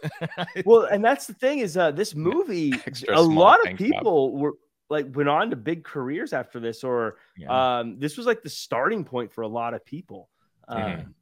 well, 0.64 0.82
and 0.84 1.04
that's 1.04 1.26
the 1.28 1.34
thing 1.34 1.60
is, 1.60 1.76
uh, 1.76 1.92
this 1.92 2.14
movie, 2.14 2.72
Extra 2.86 3.16
a 3.16 3.22
lot 3.22 3.60
of 3.60 3.66
tank 3.66 3.78
top. 3.78 3.88
people 3.88 4.36
were 4.36 4.54
like 4.90 5.06
went 5.14 5.28
on 5.28 5.48
to 5.50 5.56
big 5.56 5.84
careers 5.84 6.32
after 6.32 6.58
this, 6.58 6.82
or 6.82 7.18
yeah. 7.36 7.78
um, 7.78 8.00
this 8.00 8.16
was 8.16 8.26
like 8.26 8.42
the 8.42 8.50
starting 8.50 9.04
point 9.04 9.32
for 9.32 9.42
a 9.42 9.48
lot 9.48 9.74
of 9.74 9.84
people, 9.84 10.28
um, 10.68 10.82
Mhm. 10.82 11.14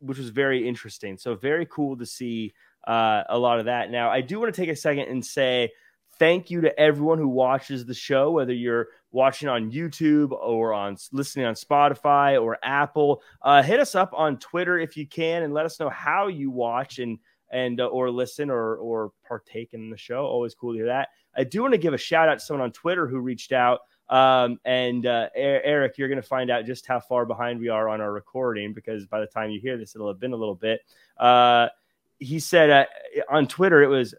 which 0.00 0.18
was 0.18 0.30
very 0.30 0.66
interesting. 0.66 1.16
So 1.16 1.36
very 1.36 1.64
cool 1.66 1.96
to 1.96 2.04
see 2.06 2.52
uh, 2.88 3.22
a 3.30 3.38
lot 3.38 3.58
of 3.60 3.64
that. 3.66 3.90
Now, 3.90 4.10
I 4.10 4.20
do 4.20 4.38
want 4.40 4.52
to 4.54 4.60
take 4.60 4.68
a 4.68 4.76
second 4.76 5.08
and 5.08 5.24
say 5.24 5.70
thank 6.18 6.50
you 6.50 6.60
to 6.62 6.78
everyone 6.78 7.18
who 7.18 7.28
watches 7.28 7.84
the 7.84 7.94
show, 7.94 8.30
whether 8.30 8.52
you're 8.52 8.88
watching 9.12 9.48
on 9.48 9.70
YouTube 9.70 10.32
or 10.32 10.72
on 10.72 10.96
listening 11.12 11.46
on 11.46 11.54
Spotify 11.54 12.40
or 12.40 12.58
Apple. 12.62 13.22
Uh, 13.42 13.62
hit 13.62 13.80
us 13.80 13.94
up 13.94 14.12
on 14.14 14.38
Twitter 14.38 14.78
if 14.78 14.96
you 14.96 15.06
can, 15.06 15.42
and 15.42 15.54
let 15.54 15.66
us 15.66 15.78
know 15.78 15.90
how 15.90 16.28
you 16.28 16.50
watch 16.50 16.98
and 16.98 17.18
and 17.50 17.80
uh, 17.80 17.86
or 17.86 18.10
listen 18.10 18.50
or 18.50 18.76
or 18.76 19.12
partake 19.26 19.74
in 19.74 19.90
the 19.90 19.96
show. 19.96 20.24
Always 20.24 20.54
cool 20.54 20.72
to 20.72 20.78
hear 20.78 20.86
that. 20.86 21.08
I 21.36 21.44
do 21.44 21.62
want 21.62 21.72
to 21.72 21.78
give 21.78 21.94
a 21.94 21.98
shout 21.98 22.28
out 22.28 22.38
to 22.38 22.44
someone 22.44 22.64
on 22.64 22.72
Twitter 22.72 23.06
who 23.06 23.18
reached 23.18 23.52
out. 23.52 23.80
Um, 24.08 24.60
and 24.64 25.06
uh, 25.06 25.30
Eric, 25.34 25.96
you're 25.96 26.08
going 26.08 26.20
to 26.20 26.26
find 26.26 26.50
out 26.50 26.66
just 26.66 26.86
how 26.86 27.00
far 27.00 27.24
behind 27.24 27.58
we 27.58 27.70
are 27.70 27.88
on 27.88 28.00
our 28.00 28.12
recording 28.12 28.74
because 28.74 29.06
by 29.06 29.20
the 29.20 29.26
time 29.26 29.50
you 29.50 29.60
hear 29.60 29.78
this, 29.78 29.94
it'll 29.94 30.08
have 30.08 30.20
been 30.20 30.34
a 30.34 30.36
little 30.36 30.54
bit. 30.54 30.82
Uh, 31.16 31.68
he 32.18 32.38
said 32.38 32.70
uh, 32.70 32.84
on 33.30 33.46
Twitter, 33.46 33.82
it 33.82 33.88
was 33.88 34.14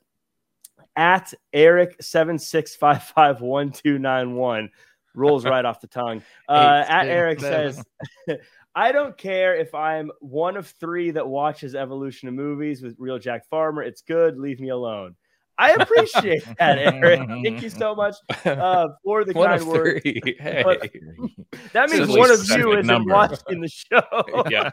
at 0.95 1.33
Eric 1.53 1.95
seven 2.01 2.39
six 2.39 2.75
five 2.75 3.03
five 3.03 3.42
one 3.42 3.71
two 3.71 3.99
nine 3.99 4.35
one. 4.35 4.69
Rolls 5.14 5.45
right 5.45 5.66
off 5.66 5.81
the 5.81 5.87
tongue. 5.87 6.21
Uh, 6.47 6.83
Eight, 6.85 6.92
at 6.92 7.07
Eric 7.07 7.40
seven. 7.42 7.73
says, 7.73 8.37
I 8.75 8.92
don't 8.92 9.18
care 9.18 9.56
if 9.56 9.73
I'm 9.73 10.11
one 10.19 10.57
of 10.57 10.68
three 10.80 11.11
that 11.11 11.28
watches 11.28 11.75
Evolution 11.75 12.28
of 12.28 12.33
Movies 12.33 12.81
with 12.81 12.95
Real 12.97 13.18
Jack 13.19 13.47
Farmer. 13.47 13.83
It's 13.83 14.02
good. 14.02 14.37
Leave 14.37 14.59
me 14.59 14.69
alone. 14.69 15.16
I 15.57 15.71
appreciate 15.71 16.44
that, 16.59 16.78
Eric. 16.78 17.28
Thank 17.28 17.62
you 17.62 17.69
so 17.69 17.95
much 17.95 18.16
uh, 18.45 18.88
for 19.04 19.24
the 19.24 19.33
One 19.33 19.50
kind 19.50 19.68
words. 19.68 20.02
Hey. 20.45 20.64
That 21.74 21.90
means 21.90 22.09
one 22.09 22.31
of 22.31 22.47
you 22.50 22.74
isn't 22.74 22.85
number. 22.85 23.14
watching 23.14 23.62
the 23.62 23.68
show. 23.68 24.02
yeah. 24.50 24.69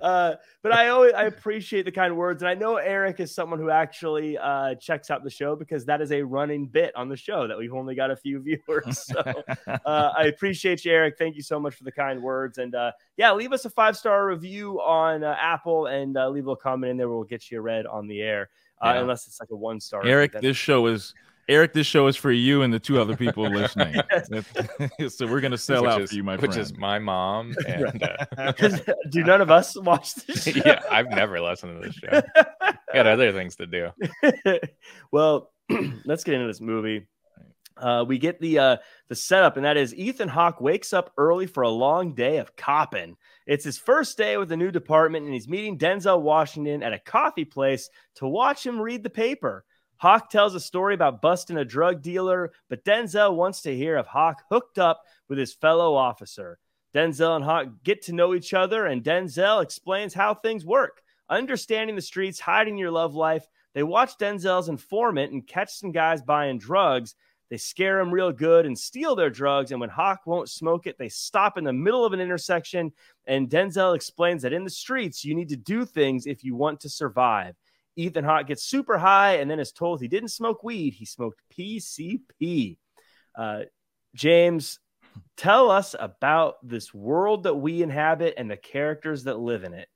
uh, 0.00 0.34
but 0.62 0.72
I 0.72 0.88
always 0.88 1.12
I 1.14 1.24
appreciate 1.24 1.84
the 1.84 1.92
kind 1.92 2.16
words, 2.16 2.42
and 2.42 2.48
I 2.48 2.54
know 2.54 2.76
Eric 2.76 3.20
is 3.20 3.34
someone 3.34 3.58
who 3.58 3.70
actually 3.70 4.36
uh, 4.38 4.74
checks 4.76 5.10
out 5.10 5.24
the 5.24 5.30
show 5.30 5.56
because 5.56 5.84
that 5.86 6.00
is 6.00 6.12
a 6.12 6.22
running 6.22 6.66
bit 6.66 6.94
on 6.94 7.08
the 7.08 7.16
show 7.16 7.48
that 7.48 7.56
we've 7.56 7.74
only 7.74 7.94
got 7.94 8.10
a 8.10 8.16
few 8.16 8.40
viewers. 8.40 9.06
So 9.06 9.42
uh, 9.66 10.12
I 10.16 10.24
appreciate 10.24 10.84
you, 10.84 10.92
Eric. 10.92 11.16
Thank 11.18 11.36
you 11.36 11.42
so 11.42 11.58
much 11.58 11.74
for 11.74 11.84
the 11.84 11.92
kind 11.92 12.22
words, 12.22 12.58
and 12.58 12.74
uh, 12.74 12.92
yeah, 13.16 13.32
leave 13.32 13.52
us 13.52 13.64
a 13.64 13.70
five 13.70 13.96
star 13.96 14.26
review 14.26 14.80
on 14.80 15.24
uh, 15.24 15.36
Apple 15.40 15.86
and 15.86 16.16
uh, 16.16 16.28
leave 16.28 16.46
a 16.48 16.56
comment 16.56 16.90
in 16.90 16.96
there. 16.96 17.08
We'll 17.08 17.24
get 17.24 17.50
you 17.50 17.58
a 17.58 17.62
read 17.62 17.86
on 17.86 18.06
the 18.06 18.20
air, 18.22 18.50
uh, 18.84 18.92
Yeah. 18.94 19.00
unless 19.00 19.26
it's 19.26 19.40
like 19.40 19.50
a 19.50 19.56
one 19.56 19.80
star. 19.80 20.04
Eric, 20.06 20.32
this 20.40 20.56
show 20.56 20.86
is 20.86 21.14
Eric. 21.48 21.72
This 21.72 21.86
show 21.86 22.06
is 22.08 22.16
for 22.16 22.32
you 22.32 22.62
and 22.62 22.72
the 22.72 22.78
two 22.80 23.00
other 23.00 23.16
people 23.16 23.44
listening. 23.50 23.94
so 25.08 25.26
we're 25.26 25.40
gonna 25.40 25.56
sell 25.58 25.82
which 25.82 25.90
out 25.90 26.00
is, 26.02 26.10
for 26.10 26.16
you, 26.16 26.24
my 26.24 26.36
which 26.36 26.52
friend. 26.52 26.60
is 26.60 26.76
my 26.76 26.98
mom. 26.98 27.54
And 27.66 28.02
uh, 28.02 28.94
do 29.10 29.22
none 29.24 29.40
of 29.40 29.50
us 29.50 29.78
watch 29.80 30.14
this? 30.14 30.44
Show? 30.44 30.60
yeah, 30.64 30.80
I've 30.90 31.08
never 31.10 31.40
listened 31.40 31.80
to 31.82 31.86
this 31.88 31.94
show. 31.96 32.22
I 32.66 32.74
Got 32.94 33.06
other 33.06 33.32
things 33.32 33.56
to 33.56 33.66
do. 33.66 33.90
well, 35.12 35.52
let's 36.04 36.24
get 36.24 36.34
into 36.34 36.46
this 36.46 36.60
movie. 36.60 37.06
Uh, 37.76 38.04
we 38.08 38.16
get 38.18 38.40
the 38.40 38.58
uh, 38.58 38.76
the 39.08 39.14
setup, 39.14 39.56
and 39.56 39.66
that 39.66 39.76
is 39.76 39.94
Ethan 39.94 40.28
Hawke 40.28 40.60
wakes 40.62 40.92
up 40.94 41.12
early 41.18 41.46
for 41.46 41.62
a 41.62 41.68
long 41.68 42.14
day 42.14 42.38
of 42.38 42.56
copping. 42.56 43.16
It's 43.46 43.64
his 43.64 43.78
first 43.78 44.18
day 44.18 44.36
with 44.36 44.48
the 44.48 44.56
new 44.56 44.72
department, 44.72 45.24
and 45.24 45.32
he's 45.32 45.48
meeting 45.48 45.78
Denzel 45.78 46.20
Washington 46.20 46.82
at 46.82 46.92
a 46.92 46.98
coffee 46.98 47.44
place 47.44 47.88
to 48.16 48.26
watch 48.26 48.66
him 48.66 48.80
read 48.80 49.02
the 49.02 49.10
paper. 49.10 49.64
Hawke 49.98 50.28
tells 50.28 50.54
a 50.54 50.60
story 50.60 50.94
about 50.94 51.22
busting 51.22 51.56
a 51.56 51.64
drug 51.64 52.02
dealer, 52.02 52.52
but 52.68 52.84
Denzel 52.84 53.34
wants 53.34 53.62
to 53.62 53.74
hear 53.74 53.96
of 53.96 54.06
Hawke 54.06 54.42
hooked 54.50 54.78
up 54.78 55.00
with 55.28 55.38
his 55.38 55.54
fellow 55.54 55.94
officer. 55.94 56.58
Denzel 56.94 57.36
and 57.36 57.44
Hawke 57.44 57.68
get 57.84 58.02
to 58.02 58.12
know 58.12 58.34
each 58.34 58.52
other, 58.52 58.86
and 58.86 59.04
Denzel 59.04 59.62
explains 59.62 60.12
how 60.12 60.34
things 60.34 60.66
work. 60.66 61.02
Understanding 61.28 61.96
the 61.96 62.02
streets, 62.02 62.40
hiding 62.40 62.76
your 62.76 62.90
love 62.90 63.14
life, 63.14 63.46
They 63.76 63.82
watch 63.82 64.16
Denzel's 64.16 64.70
informant 64.70 65.32
and 65.32 65.46
catch 65.46 65.70
some 65.70 65.92
guys 65.92 66.22
buying 66.22 66.58
drugs. 66.58 67.14
They 67.50 67.56
scare 67.56 68.00
him 68.00 68.12
real 68.12 68.32
good 68.32 68.66
and 68.66 68.76
steal 68.76 69.14
their 69.14 69.30
drugs. 69.30 69.70
And 69.70 69.80
when 69.80 69.90
Hawke 69.90 70.26
won't 70.26 70.50
smoke 70.50 70.86
it, 70.86 70.98
they 70.98 71.08
stop 71.08 71.58
in 71.58 71.64
the 71.64 71.72
middle 71.72 72.04
of 72.04 72.12
an 72.12 72.20
intersection. 72.20 72.92
And 73.26 73.48
Denzel 73.48 73.94
explains 73.94 74.42
that 74.42 74.52
in 74.52 74.64
the 74.64 74.70
streets, 74.70 75.24
you 75.24 75.34
need 75.34 75.50
to 75.50 75.56
do 75.56 75.84
things 75.84 76.26
if 76.26 76.42
you 76.42 76.56
want 76.56 76.80
to 76.80 76.88
survive. 76.88 77.54
Ethan 77.96 78.24
Hawke 78.24 78.48
gets 78.48 78.64
super 78.64 78.98
high 78.98 79.36
and 79.36 79.50
then 79.50 79.60
is 79.60 79.72
told 79.72 80.00
he 80.00 80.08
didn't 80.08 80.28
smoke 80.28 80.62
weed, 80.62 80.92
he 80.92 81.06
smoked 81.06 81.40
PCP. 81.56 82.76
Uh, 83.36 83.62
James, 84.14 84.78
tell 85.36 85.70
us 85.70 85.94
about 85.98 86.56
this 86.66 86.92
world 86.92 87.44
that 87.44 87.54
we 87.54 87.82
inhabit 87.82 88.34
and 88.36 88.50
the 88.50 88.56
characters 88.56 89.24
that 89.24 89.38
live 89.38 89.64
in 89.64 89.72
it. 89.72 89.88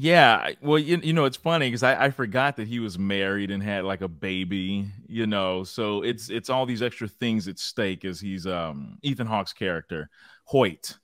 Yeah, 0.00 0.52
well, 0.62 0.78
you, 0.78 1.00
you 1.02 1.12
know, 1.12 1.24
it's 1.24 1.36
funny 1.36 1.66
because 1.66 1.82
I, 1.82 2.04
I 2.04 2.10
forgot 2.10 2.54
that 2.58 2.68
he 2.68 2.78
was 2.78 2.96
married 2.96 3.50
and 3.50 3.60
had 3.60 3.82
like 3.82 4.00
a 4.00 4.06
baby, 4.06 4.86
you 5.08 5.26
know. 5.26 5.64
So 5.64 6.02
it's 6.02 6.30
it's 6.30 6.48
all 6.48 6.66
these 6.66 6.82
extra 6.82 7.08
things 7.08 7.48
at 7.48 7.58
stake 7.58 8.04
as 8.04 8.20
he's 8.20 8.46
um 8.46 8.98
Ethan 9.02 9.26
Hawke's 9.26 9.52
character, 9.52 10.08
Hoyt. 10.44 10.96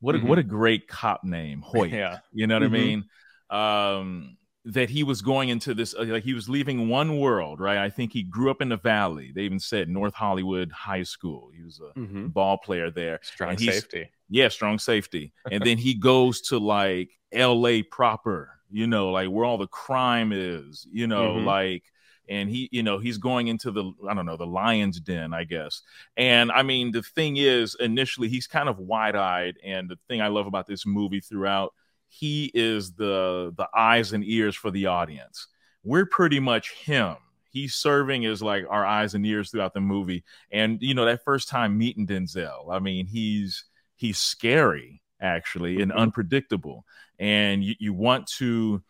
What 0.00 0.16
a, 0.16 0.18
mm-hmm. 0.18 0.26
what 0.26 0.38
a 0.38 0.42
great 0.42 0.88
cop 0.88 1.22
name, 1.22 1.60
Hoyt. 1.64 1.92
yeah, 1.92 2.18
you 2.32 2.48
know 2.48 2.58
what 2.58 2.64
mm-hmm. 2.64 2.74
I 2.74 2.78
mean. 2.78 3.04
Um, 3.50 4.36
that 4.64 4.90
he 4.90 5.02
was 5.02 5.22
going 5.22 5.48
into 5.48 5.72
this 5.72 5.94
uh, 5.94 6.04
like 6.04 6.22
he 6.22 6.34
was 6.34 6.48
leaving 6.48 6.88
one 6.88 7.18
world 7.18 7.60
right? 7.60 7.78
I 7.78 7.88
think 7.88 8.12
he 8.12 8.22
grew 8.22 8.50
up 8.50 8.60
in 8.60 8.68
the 8.68 8.76
valley. 8.76 9.32
They 9.34 9.42
even 9.42 9.60
said 9.60 9.88
north 9.88 10.14
hollywood 10.14 10.70
high 10.70 11.02
school. 11.02 11.50
He 11.56 11.62
was 11.62 11.80
a 11.80 11.98
mm-hmm. 11.98 12.28
ball 12.28 12.58
player 12.58 12.90
there. 12.90 13.20
Strong 13.22 13.58
safety. 13.58 14.10
Yeah 14.28 14.48
strong 14.48 14.78
safety. 14.78 15.32
And 15.50 15.62
then 15.64 15.78
he 15.78 15.94
goes 15.94 16.40
to 16.42 16.58
like 16.58 17.10
la 17.34 17.80
proper 17.90 18.50
you 18.70 18.86
know 18.86 19.10
like 19.10 19.28
where 19.28 19.44
all 19.44 19.58
the 19.58 19.66
crime 19.66 20.32
is 20.32 20.86
you 20.92 21.06
know 21.06 21.34
mm-hmm. 21.34 21.46
like 21.46 21.84
and 22.28 22.48
he 22.48 22.68
you 22.70 22.82
know 22.82 22.98
he's 22.98 23.18
going 23.18 23.48
into 23.48 23.70
the 23.70 23.92
i 24.08 24.14
don't 24.14 24.26
know 24.26 24.36
the 24.36 24.46
lion's 24.46 25.00
den 25.00 25.32
i 25.34 25.44
guess. 25.44 25.82
And 26.16 26.52
i 26.52 26.62
mean 26.62 26.92
the 26.92 27.02
thing 27.02 27.36
is 27.38 27.76
initially 27.80 28.28
he's 28.28 28.46
kind 28.46 28.68
of 28.68 28.78
wide-eyed. 28.78 29.56
And 29.64 29.88
the 29.88 29.98
thing 30.08 30.20
i 30.20 30.28
love 30.28 30.46
about 30.46 30.66
this 30.66 30.84
movie 30.84 31.20
throughout 31.20 31.74
he 32.10 32.50
is 32.54 32.92
the 32.92 33.54
the 33.56 33.68
eyes 33.74 34.12
and 34.12 34.24
ears 34.24 34.56
for 34.56 34.70
the 34.70 34.86
audience. 34.86 35.46
We're 35.84 36.06
pretty 36.06 36.40
much 36.40 36.72
him. 36.72 37.16
He's 37.50 37.74
serving 37.74 38.26
as 38.26 38.42
like 38.42 38.64
our 38.68 38.84
eyes 38.84 39.14
and 39.14 39.24
ears 39.24 39.50
throughout 39.50 39.74
the 39.74 39.80
movie. 39.80 40.24
And 40.52 40.78
you 40.82 40.94
know, 40.94 41.04
that 41.04 41.24
first 41.24 41.48
time 41.48 41.78
meeting 41.78 42.06
Denzel, 42.06 42.70
I 42.70 42.80
mean, 42.80 43.06
he's 43.06 43.64
he's 43.96 44.18
scary 44.18 45.02
actually 45.20 45.80
and 45.80 45.92
mm-hmm. 45.92 46.00
unpredictable. 46.00 46.84
And 47.18 47.62
you, 47.62 47.74
you 47.78 47.94
want 47.94 48.26
to 48.38 48.82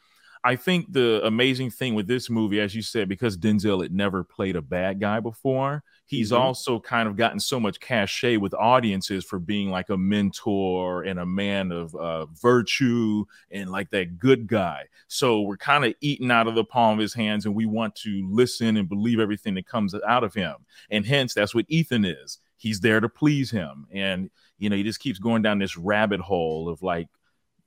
I 0.42 0.56
think 0.56 0.92
the 0.92 1.20
amazing 1.24 1.70
thing 1.70 1.94
with 1.94 2.06
this 2.06 2.30
movie, 2.30 2.60
as 2.60 2.74
you 2.74 2.80
said, 2.80 3.08
because 3.08 3.36
Denzel 3.36 3.82
had 3.82 3.92
never 3.92 4.24
played 4.24 4.56
a 4.56 4.62
bad 4.62 4.98
guy 4.98 5.20
before, 5.20 5.82
he's 6.10 6.32
mm-hmm. 6.32 6.42
also 6.42 6.80
kind 6.80 7.08
of 7.08 7.16
gotten 7.16 7.38
so 7.38 7.60
much 7.60 7.78
cachet 7.78 8.36
with 8.36 8.52
audiences 8.54 9.24
for 9.24 9.38
being 9.38 9.70
like 9.70 9.90
a 9.90 9.96
mentor 9.96 11.04
and 11.04 11.20
a 11.20 11.24
man 11.24 11.70
of 11.70 11.94
uh, 11.94 12.26
virtue 12.26 13.24
and 13.52 13.70
like 13.70 13.88
that 13.90 14.18
good 14.18 14.48
guy. 14.48 14.82
So 15.06 15.42
we're 15.42 15.56
kind 15.56 15.84
of 15.84 15.94
eating 16.00 16.32
out 16.32 16.48
of 16.48 16.56
the 16.56 16.64
palm 16.64 16.94
of 16.94 16.98
his 16.98 17.14
hands, 17.14 17.46
and 17.46 17.54
we 17.54 17.64
want 17.64 17.94
to 17.96 18.28
listen 18.28 18.76
and 18.76 18.88
believe 18.88 19.20
everything 19.20 19.54
that 19.54 19.68
comes 19.68 19.94
out 19.94 20.24
of 20.24 20.34
him. 20.34 20.56
And 20.90 21.06
hence, 21.06 21.32
that's 21.32 21.54
what 21.54 21.66
Ethan 21.68 22.04
is. 22.04 22.38
He's 22.56 22.80
there 22.80 22.98
to 22.98 23.08
please 23.08 23.52
him, 23.52 23.86
and 23.92 24.30
you 24.58 24.68
know, 24.68 24.76
he 24.76 24.82
just 24.82 25.00
keeps 25.00 25.20
going 25.20 25.42
down 25.42 25.60
this 25.60 25.76
rabbit 25.76 26.20
hole 26.20 26.68
of 26.68 26.82
like 26.82 27.06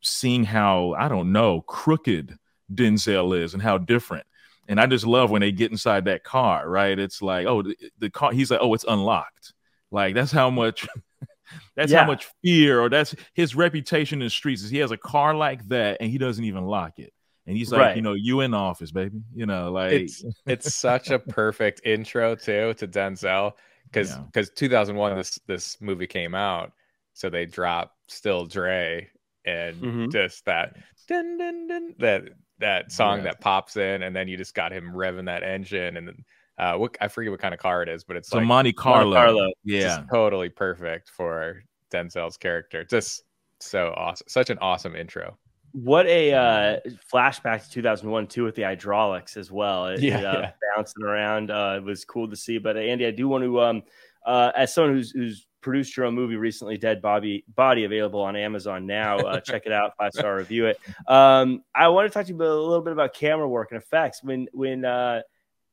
seeing 0.02 0.44
how 0.44 0.96
I 1.00 1.08
don't 1.08 1.32
know 1.32 1.62
crooked 1.62 2.38
Denzel 2.74 3.42
is 3.42 3.54
and 3.54 3.64
how 3.64 3.78
different. 3.78 4.26
And 4.68 4.80
I 4.80 4.86
just 4.86 5.06
love 5.06 5.30
when 5.30 5.42
they 5.42 5.52
get 5.52 5.72
inside 5.72 6.06
that 6.06 6.24
car, 6.24 6.70
right? 6.70 6.98
It's 6.98 7.22
like, 7.22 7.48
oh, 7.48 7.64
the, 7.64 7.76
the 8.00 8.10
car, 8.10 8.32
he's 8.32 8.50
like, 8.50 8.62
oh, 8.62 8.74
it's 8.74 8.86
unlocked. 8.88 9.54
Like 9.92 10.16
that's 10.16 10.32
how 10.32 10.50
much 10.50 10.88
that's 11.76 11.92
yeah. 11.92 12.02
how 12.02 12.08
much 12.08 12.28
fear 12.42 12.80
or 12.80 12.90
that's 12.90 13.16
his 13.34 13.56
reputation 13.56 14.22
in 14.22 14.26
the 14.26 14.30
streets 14.30 14.64
is 14.64 14.70
he 14.70 14.80
has 14.80 14.92
a 14.92 14.98
car 14.98 15.36
like 15.36 15.68
that 15.68 15.98
and 16.00 16.10
he 16.10 16.18
doesn't 16.18 16.46
even 16.46 16.66
lock 16.66 16.98
it. 16.98 17.14
And 17.46 17.58
he's 17.58 17.72
like, 17.72 17.82
right. 17.82 17.96
you 17.96 18.02
know, 18.02 18.14
you 18.14 18.40
in 18.40 18.54
office, 18.54 18.92
baby. 18.92 19.22
You 19.36 19.46
know, 19.46 19.72
like 19.72 19.92
it's, 19.92 20.24
it's 20.46 20.74
such 20.74 21.10
a 21.10 21.20
perfect 21.20 21.82
intro 21.86 22.36
too 22.36 22.74
to 22.76 22.88
Denzel 22.88 23.54
because 23.86 24.16
because 24.16 24.48
yeah. 24.48 24.56
2001 24.56 25.18
this 25.18 25.40
this 25.46 25.82
movie 25.82 26.08
came 26.08 26.36
out, 26.36 26.72
so 27.14 27.30
they 27.30 27.46
drop 27.46 27.94
Still 28.08 28.46
D.R.E. 28.46 29.08
and 29.46 29.76
mm-hmm. 29.76 30.10
just 30.10 30.46
that 30.46 30.78
dun, 31.08 31.38
dun, 31.38 31.68
dun, 31.68 31.96
that 32.00 32.24
that 32.64 32.92
song 32.92 33.20
yeah. 33.20 33.24
that 33.26 33.42
pops 33.42 33.78
in, 33.78 34.04
and 34.04 34.16
then 34.16 34.28
you 34.28 34.38
just 34.38 34.56
got 34.56 34.72
him 34.72 34.92
revving 34.94 35.26
that 35.26 35.44
engine, 35.44 35.98
and 35.98 36.08
then 36.08 36.26
uh, 36.58 36.76
what 36.76 36.96
I 37.02 37.08
forget 37.08 37.32
what 37.32 37.40
kind 37.40 37.54
of 37.54 37.60
car 37.60 37.84
it 37.84 37.90
is, 37.90 38.04
but 38.04 38.16
it's 38.16 38.30
so 38.30 38.38
like 38.38 38.48
Monte 38.48 38.74
Carlo. 38.74 39.12
Monte 39.12 39.26
Carlo. 39.26 39.52
Yeah, 39.64 40.04
totally 40.12 40.50
perfect 40.50 41.10
for 41.10 41.64
Denzel's 41.92 42.38
character. 42.38 42.84
Just 42.84 43.24
so 43.60 43.94
awesome, 43.98 44.26
such 44.28 44.50
an 44.50 44.58
awesome 44.60 44.96
intro. 44.96 45.38
What 45.74 46.06
a 46.06 46.34
uh, 46.34 46.80
flashback 47.12 47.64
to 47.64 47.72
2001 47.72 48.28
too 48.28 48.44
with 48.44 48.56
the 48.56 48.62
hydraulics 48.62 49.38
as 49.38 49.52
well. 49.52 49.88
It, 49.88 50.02
yeah, 50.02 50.18
uh, 50.18 50.40
yeah. 50.40 50.52
bouncing 50.76 51.04
around. 51.04 51.50
Uh, 51.50 51.76
it 51.78 51.84
was 51.84 52.06
cool 52.06 52.30
to 52.30 52.36
see. 52.36 52.60
But 52.60 52.78
uh, 52.78 52.82
Andy, 52.82 53.08
I 53.08 53.12
do 53.12 53.28
want 53.28 53.44
to, 53.44 53.62
um, 53.62 53.84
uh, 54.24 54.52
as 54.56 54.72
someone 54.72 54.94
who's, 54.94 55.10
who's 55.12 55.48
produced 55.64 55.98
your 55.98 56.06
own 56.06 56.14
movie 56.14 56.36
recently, 56.36 56.78
Dead 56.78 57.02
Bobby 57.02 57.44
Body, 57.56 57.86
available 57.86 58.22
on 58.22 58.36
Amazon 58.36 58.86
now. 58.86 59.18
Uh, 59.18 59.40
check 59.46 59.66
it 59.66 59.72
out, 59.72 59.96
five 59.98 60.14
star 60.14 60.36
review 60.36 60.68
it. 60.68 60.80
Um, 61.08 61.64
I 61.74 61.88
want 61.88 62.08
to 62.08 62.14
talk 62.14 62.26
to 62.28 62.32
you 62.32 62.38
a 62.38 62.44
little 62.44 62.82
bit 62.82 62.94
about 62.94 63.14
camera 63.14 63.48
work 63.48 63.72
and 63.72 63.82
effects. 63.82 64.24
When 64.24 64.48
when 64.52 64.86
uh, 64.86 65.22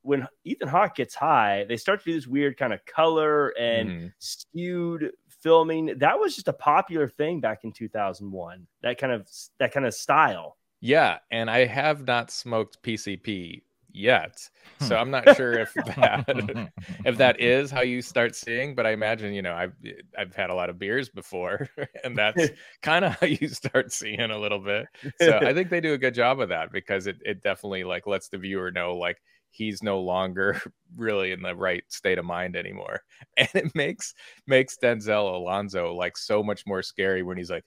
when 0.03 0.27
Ethan 0.45 0.69
Hawke 0.69 0.95
gets 0.95 1.15
high, 1.15 1.67
they 1.69 1.77
start 1.77 2.01
to 2.01 2.07
do 2.07 2.15
this 2.15 2.27
weird 2.27 2.57
kind 2.57 2.73
of 2.73 2.85
color 2.87 3.49
and 3.51 3.91
mm-hmm. 3.91 4.07
skewed 4.19 5.13
filming. 5.29 5.99
That 5.99 6.19
was 6.19 6.35
just 6.35 6.49
a 6.49 6.53
popular 6.53 7.09
thing 7.09 7.41
back 7.41 7.65
in 7.65 7.73
2001. 7.73 8.67
That 8.83 8.99
kind 8.99 9.13
of 9.13 9.29
that 9.59 9.73
kind 9.73 9.87
of 9.87 9.95
style. 9.95 10.57
Yeah, 10.81 11.19
and 11.31 11.51
I 11.51 11.67
have 11.67 12.07
not 12.07 12.31
smoked 12.31 12.83
PCP 12.83 13.63
yet. 13.93 14.49
So 14.81 14.89
hmm. 14.89 15.01
I'm 15.01 15.11
not 15.11 15.37
sure 15.37 15.53
if 15.55 15.75
that 15.75 16.71
if 17.05 17.17
that 17.19 17.41
is 17.41 17.71
how 17.71 17.83
you 17.83 18.03
start 18.03 18.35
seeing, 18.35 18.75
but 18.75 18.87
I 18.87 18.91
imagine 18.93 19.33
you 19.33 19.43
know 19.43 19.55
I've 19.55 19.75
I've 20.17 20.35
had 20.35 20.51
a 20.51 20.55
lot 20.55 20.71
of 20.71 20.79
beers 20.79 21.09
before, 21.09 21.69
and 22.05 22.17
that's 22.17 22.49
kind 22.83 23.05
of 23.05 23.19
how 23.19 23.27
you 23.27 23.49
start 23.49 23.93
seeing 23.93 24.21
a 24.21 24.39
little 24.39 24.61
bit. 24.61 24.87
So 25.21 25.39
I 25.39 25.53
think 25.53 25.71
they 25.71 25.81
do 25.81 25.95
a 25.95 25.99
good 25.99 26.15
job 26.15 26.41
of 26.41 26.49
that 26.51 26.73
because 26.73 27.07
it 27.07 27.17
it 27.25 27.43
definitely 27.43 27.85
like 27.85 28.07
lets 28.07 28.29
the 28.29 28.39
viewer 28.39 28.71
know 28.71 28.97
like 28.97 29.21
he's 29.53 29.83
no 29.83 30.01
longer 30.01 30.61
really 30.97 31.33
in 31.33 31.43
the 31.43 31.55
right 31.55 31.83
state 31.89 32.19
of 32.19 32.25
mind 32.25 32.55
anymore 32.55 33.03
and 33.37 33.49
it 33.55 33.75
makes 33.75 34.15
makes 34.47 34.79
denzel 34.83 35.35
alonzo 35.35 35.93
like 35.93 36.17
so 36.17 36.41
much 36.41 36.65
more 36.67 36.83
scary 36.83 37.23
when 37.23 37.37
he's 37.37 37.51
like 37.51 37.65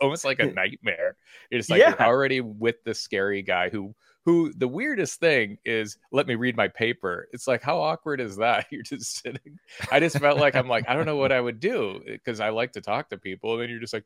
almost 0.00 0.24
like 0.24 0.38
a 0.38 0.46
nightmare 0.46 1.16
you're 1.50 1.60
like 1.68 1.80
yeah. 1.80 1.88
you're 1.90 2.02
already 2.02 2.40
with 2.40 2.76
the 2.84 2.94
scary 2.94 3.42
guy 3.42 3.68
who 3.68 3.92
who 4.28 4.52
the 4.52 4.68
weirdest 4.68 5.20
thing 5.20 5.56
is 5.64 5.96
let 6.12 6.26
me 6.26 6.34
read 6.34 6.54
my 6.54 6.68
paper. 6.68 7.28
It's 7.32 7.48
like 7.48 7.62
how 7.62 7.80
awkward 7.80 8.20
is 8.20 8.36
that? 8.36 8.66
You're 8.70 8.82
just 8.82 9.22
sitting. 9.22 9.58
I 9.90 10.00
just 10.00 10.18
felt 10.18 10.38
like 10.38 10.54
i'm 10.54 10.68
like 10.68 10.86
i 10.86 10.92
don't 10.92 11.06
know 11.06 11.16
what 11.16 11.32
i 11.32 11.40
would 11.40 11.60
do 11.60 12.02
eh, 12.06 12.12
because 12.12 12.38
i 12.38 12.50
like 12.50 12.72
to 12.72 12.82
talk 12.82 13.08
to 13.08 13.16
people. 13.16 13.54
And 13.54 13.62
then 13.62 13.70
you're 13.70 13.80
just 13.80 13.94
like 13.94 14.04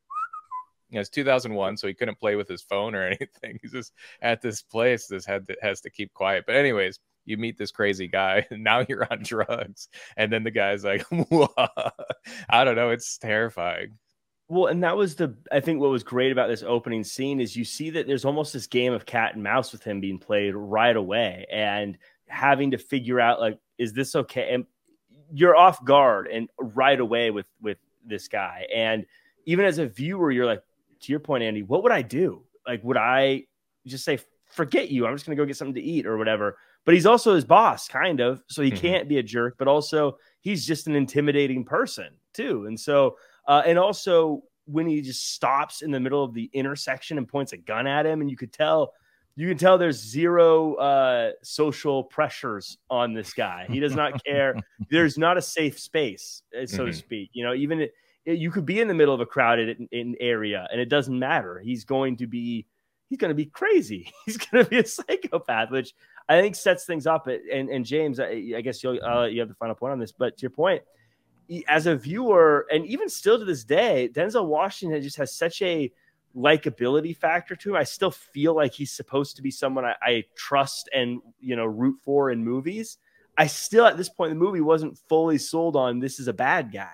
you 0.90 0.94
know, 0.94 1.00
it's 1.00 1.10
2001 1.10 1.76
so 1.76 1.88
he 1.88 1.94
couldn't 1.94 2.20
play 2.20 2.36
with 2.36 2.46
his 2.46 2.62
phone 2.62 2.94
or 2.94 3.02
anything. 3.06 3.58
He's 3.60 3.72
just 3.72 3.94
at 4.20 4.40
this 4.40 4.62
place 4.62 5.08
this 5.08 5.26
had 5.26 5.48
to, 5.48 5.56
has 5.60 5.80
to 5.80 5.90
keep 5.90 6.14
quiet. 6.14 6.44
But 6.46 6.54
anyways 6.54 7.00
you 7.24 7.36
meet 7.36 7.58
this 7.58 7.72
crazy 7.72 8.06
guy 8.06 8.46
and 8.52 8.62
now 8.70 8.86
you're 8.88 9.08
on 9.10 9.24
drugs. 9.24 9.88
And 10.16 10.32
then 10.32 10.44
the 10.44 10.52
guy's 10.52 10.84
like 10.84 11.04
i 12.48 12.62
don't 12.62 12.76
know 12.76 12.90
it's 12.90 13.18
terrifying 13.18 13.98
well, 14.48 14.66
and 14.66 14.82
that 14.84 14.96
was 14.96 15.14
the 15.14 15.34
I 15.50 15.60
think 15.60 15.80
what 15.80 15.90
was 15.90 16.02
great 16.02 16.32
about 16.32 16.48
this 16.48 16.62
opening 16.62 17.04
scene 17.04 17.40
is 17.40 17.56
you 17.56 17.64
see 17.64 17.90
that 17.90 18.06
there's 18.06 18.24
almost 18.24 18.52
this 18.52 18.66
game 18.66 18.92
of 18.92 19.06
cat 19.06 19.34
and 19.34 19.42
mouse 19.42 19.72
with 19.72 19.82
him 19.82 20.00
being 20.00 20.18
played 20.18 20.54
right 20.54 20.96
away 20.96 21.46
and 21.50 21.96
having 22.28 22.70
to 22.72 22.78
figure 22.78 23.20
out 23.20 23.40
like 23.40 23.58
is 23.78 23.92
this 23.92 24.14
okay? 24.14 24.52
And 24.52 24.66
you're 25.32 25.56
off 25.56 25.82
guard 25.84 26.26
and 26.26 26.50
right 26.58 27.00
away 27.00 27.30
with 27.30 27.46
with 27.60 27.78
this 28.04 28.28
guy. 28.28 28.66
And 28.74 29.06
even 29.46 29.64
as 29.64 29.78
a 29.78 29.86
viewer 29.86 30.30
you're 30.30 30.46
like 30.46 30.62
to 31.00 31.12
your 31.12 31.20
point 31.20 31.44
Andy 31.44 31.62
what 31.62 31.82
would 31.82 31.92
I 31.92 32.02
do? 32.02 32.42
Like 32.66 32.82
would 32.84 32.98
I 32.98 33.44
just 33.86 34.04
say 34.04 34.18
forget 34.50 34.90
you 34.90 35.06
I'm 35.06 35.14
just 35.14 35.24
going 35.24 35.36
to 35.36 35.42
go 35.42 35.46
get 35.46 35.56
something 35.56 35.76
to 35.76 35.80
eat 35.80 36.04
or 36.04 36.18
whatever. 36.18 36.58
But 36.84 36.94
he's 36.94 37.06
also 37.06 37.34
his 37.34 37.44
boss 37.44 37.88
kind 37.88 38.20
of 38.20 38.42
so 38.48 38.60
he 38.60 38.70
mm-hmm. 38.70 38.80
can't 38.80 39.08
be 39.08 39.18
a 39.18 39.22
jerk 39.22 39.54
but 39.56 39.68
also 39.68 40.18
he's 40.40 40.66
just 40.66 40.88
an 40.88 40.94
intimidating 40.94 41.64
person 41.64 42.08
too. 42.34 42.66
And 42.66 42.78
so 42.78 43.16
uh, 43.46 43.62
and 43.66 43.78
also 43.78 44.42
when 44.66 44.86
he 44.86 45.00
just 45.00 45.34
stops 45.34 45.82
in 45.82 45.90
the 45.90 46.00
middle 46.00 46.22
of 46.22 46.34
the 46.34 46.48
intersection 46.52 47.18
and 47.18 47.26
points 47.28 47.52
a 47.52 47.56
gun 47.56 47.86
at 47.86 48.06
him, 48.06 48.20
and 48.20 48.30
you 48.30 48.36
could 48.36 48.52
tell, 48.52 48.92
you 49.34 49.48
can 49.48 49.58
tell 49.58 49.78
there's 49.78 50.00
zero 50.00 50.74
uh, 50.74 51.32
social 51.42 52.04
pressures 52.04 52.78
on 52.88 53.12
this 53.12 53.32
guy. 53.32 53.66
He 53.68 53.80
does 53.80 53.94
not 53.94 54.22
care. 54.26 54.54
there's 54.90 55.18
not 55.18 55.36
a 55.36 55.42
safe 55.42 55.78
space, 55.78 56.42
uh, 56.56 56.66
so 56.66 56.78
mm-hmm. 56.78 56.86
to 56.86 56.92
speak. 56.92 57.30
You 57.32 57.44
know, 57.44 57.54
even 57.54 57.80
it, 57.80 57.92
it, 58.24 58.38
you 58.38 58.50
could 58.50 58.66
be 58.66 58.80
in 58.80 58.88
the 58.88 58.94
middle 58.94 59.14
of 59.14 59.20
a 59.20 59.26
crowded 59.26 59.76
in, 59.80 59.88
in 59.90 60.16
area, 60.20 60.68
and 60.70 60.80
it 60.80 60.88
doesn't 60.88 61.18
matter. 61.18 61.58
He's 61.58 61.84
going 61.84 62.16
to 62.18 62.26
be 62.26 62.66
he's 63.12 63.18
going 63.18 63.28
to 63.28 63.34
be 63.34 63.44
crazy. 63.44 64.10
He's 64.24 64.38
going 64.38 64.64
to 64.64 64.70
be 64.70 64.78
a 64.78 64.86
psychopath, 64.86 65.70
which 65.70 65.92
I 66.30 66.40
think 66.40 66.54
sets 66.54 66.86
things 66.86 67.06
up. 67.06 67.26
And, 67.26 67.68
and 67.68 67.84
James, 67.84 68.18
I, 68.18 68.54
I 68.56 68.62
guess 68.62 68.82
you'll, 68.82 69.04
uh, 69.04 69.26
you 69.26 69.40
have 69.40 69.50
the 69.50 69.54
final 69.54 69.74
point 69.74 69.92
on 69.92 69.98
this, 69.98 70.12
but 70.12 70.38
to 70.38 70.42
your 70.42 70.50
point, 70.50 70.80
as 71.68 71.86
a 71.86 71.96
viewer, 71.96 72.66
and 72.72 72.86
even 72.86 73.08
still 73.08 73.38
to 73.38 73.44
this 73.44 73.64
day, 73.64 74.08
Denzel 74.12 74.46
Washington 74.46 75.02
just 75.02 75.16
has 75.16 75.34
such 75.34 75.62
a 75.62 75.92
likability 76.34 77.16
factor 77.16 77.54
to 77.56 77.70
him. 77.70 77.76
I 77.76 77.84
still 77.84 78.10
feel 78.10 78.54
like 78.54 78.72
he's 78.72 78.92
supposed 78.92 79.36
to 79.36 79.42
be 79.42 79.50
someone 79.50 79.84
I, 79.84 79.94
I 80.02 80.24
trust 80.36 80.88
and 80.94 81.20
you 81.40 81.56
know 81.56 81.66
root 81.66 81.98
for 82.04 82.30
in 82.30 82.44
movies. 82.44 82.98
I 83.36 83.46
still 83.46 83.86
at 83.86 83.96
this 83.96 84.08
point 84.08 84.32
in 84.32 84.38
the 84.38 84.44
movie 84.44 84.60
wasn't 84.60 84.98
fully 85.08 85.38
sold 85.38 85.76
on 85.76 86.00
this 86.00 86.20
is 86.20 86.28
a 86.28 86.32
bad 86.32 86.72
guy. 86.72 86.92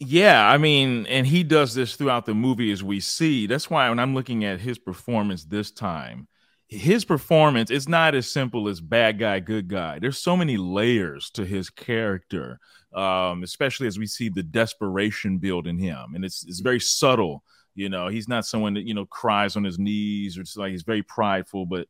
Yeah, 0.00 0.48
I 0.48 0.58
mean, 0.58 1.06
and 1.06 1.26
he 1.26 1.44
does 1.44 1.74
this 1.74 1.94
throughout 1.94 2.26
the 2.26 2.34
movie 2.34 2.72
as 2.72 2.82
we 2.82 3.00
see. 3.00 3.46
That's 3.46 3.70
why 3.70 3.88
when 3.88 3.98
I'm 3.98 4.14
looking 4.14 4.44
at 4.44 4.60
his 4.60 4.78
performance 4.78 5.44
this 5.44 5.70
time, 5.70 6.26
his 6.74 7.04
performance 7.04 7.70
is 7.70 7.88
not 7.88 8.14
as 8.14 8.30
simple 8.30 8.68
as 8.68 8.80
bad 8.80 9.18
guy, 9.18 9.40
good 9.40 9.68
guy. 9.68 9.98
There's 9.98 10.18
so 10.18 10.36
many 10.36 10.56
layers 10.56 11.30
to 11.30 11.44
his 11.44 11.70
character, 11.70 12.58
um, 12.92 13.42
especially 13.42 13.86
as 13.86 13.98
we 13.98 14.06
see 14.06 14.28
the 14.28 14.42
desperation 14.42 15.38
build 15.38 15.66
in 15.66 15.78
him, 15.78 16.14
and 16.14 16.24
it's 16.24 16.44
it's 16.44 16.60
very 16.60 16.80
subtle. 16.80 17.44
You 17.74 17.88
know, 17.88 18.08
he's 18.08 18.28
not 18.28 18.46
someone 18.46 18.74
that 18.74 18.86
you 18.86 18.94
know 18.94 19.06
cries 19.06 19.56
on 19.56 19.64
his 19.64 19.78
knees 19.78 20.36
or 20.36 20.42
just 20.42 20.56
like 20.56 20.72
he's 20.72 20.82
very 20.82 21.02
prideful, 21.02 21.66
but 21.66 21.86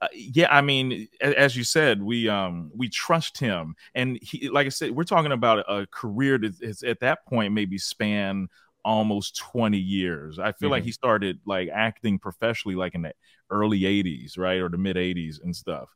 uh, 0.00 0.08
yeah, 0.14 0.46
I 0.50 0.60
mean, 0.60 1.08
as 1.20 1.56
you 1.56 1.64
said, 1.64 2.02
we 2.02 2.28
um 2.28 2.70
we 2.74 2.88
trust 2.88 3.38
him, 3.38 3.74
and 3.94 4.18
he, 4.22 4.48
like 4.48 4.66
I 4.66 4.70
said, 4.70 4.92
we're 4.92 5.04
talking 5.04 5.32
about 5.32 5.64
a 5.68 5.86
career 5.90 6.38
that 6.38 6.62
is 6.62 6.82
at 6.82 7.00
that 7.00 7.26
point 7.26 7.52
maybe 7.52 7.78
span 7.78 8.48
almost 8.84 9.36
20 9.36 9.76
years. 9.76 10.38
I 10.38 10.52
feel 10.52 10.66
mm-hmm. 10.66 10.72
like 10.72 10.84
he 10.84 10.92
started 10.92 11.40
like 11.44 11.68
acting 11.72 12.18
professionally 12.18 12.76
like 12.76 12.94
in 12.94 13.02
the 13.02 13.12
early 13.50 13.80
80s, 13.80 14.38
right? 14.38 14.60
Or 14.60 14.68
the 14.68 14.78
mid 14.78 14.96
80s 14.96 15.42
and 15.42 15.54
stuff. 15.54 15.88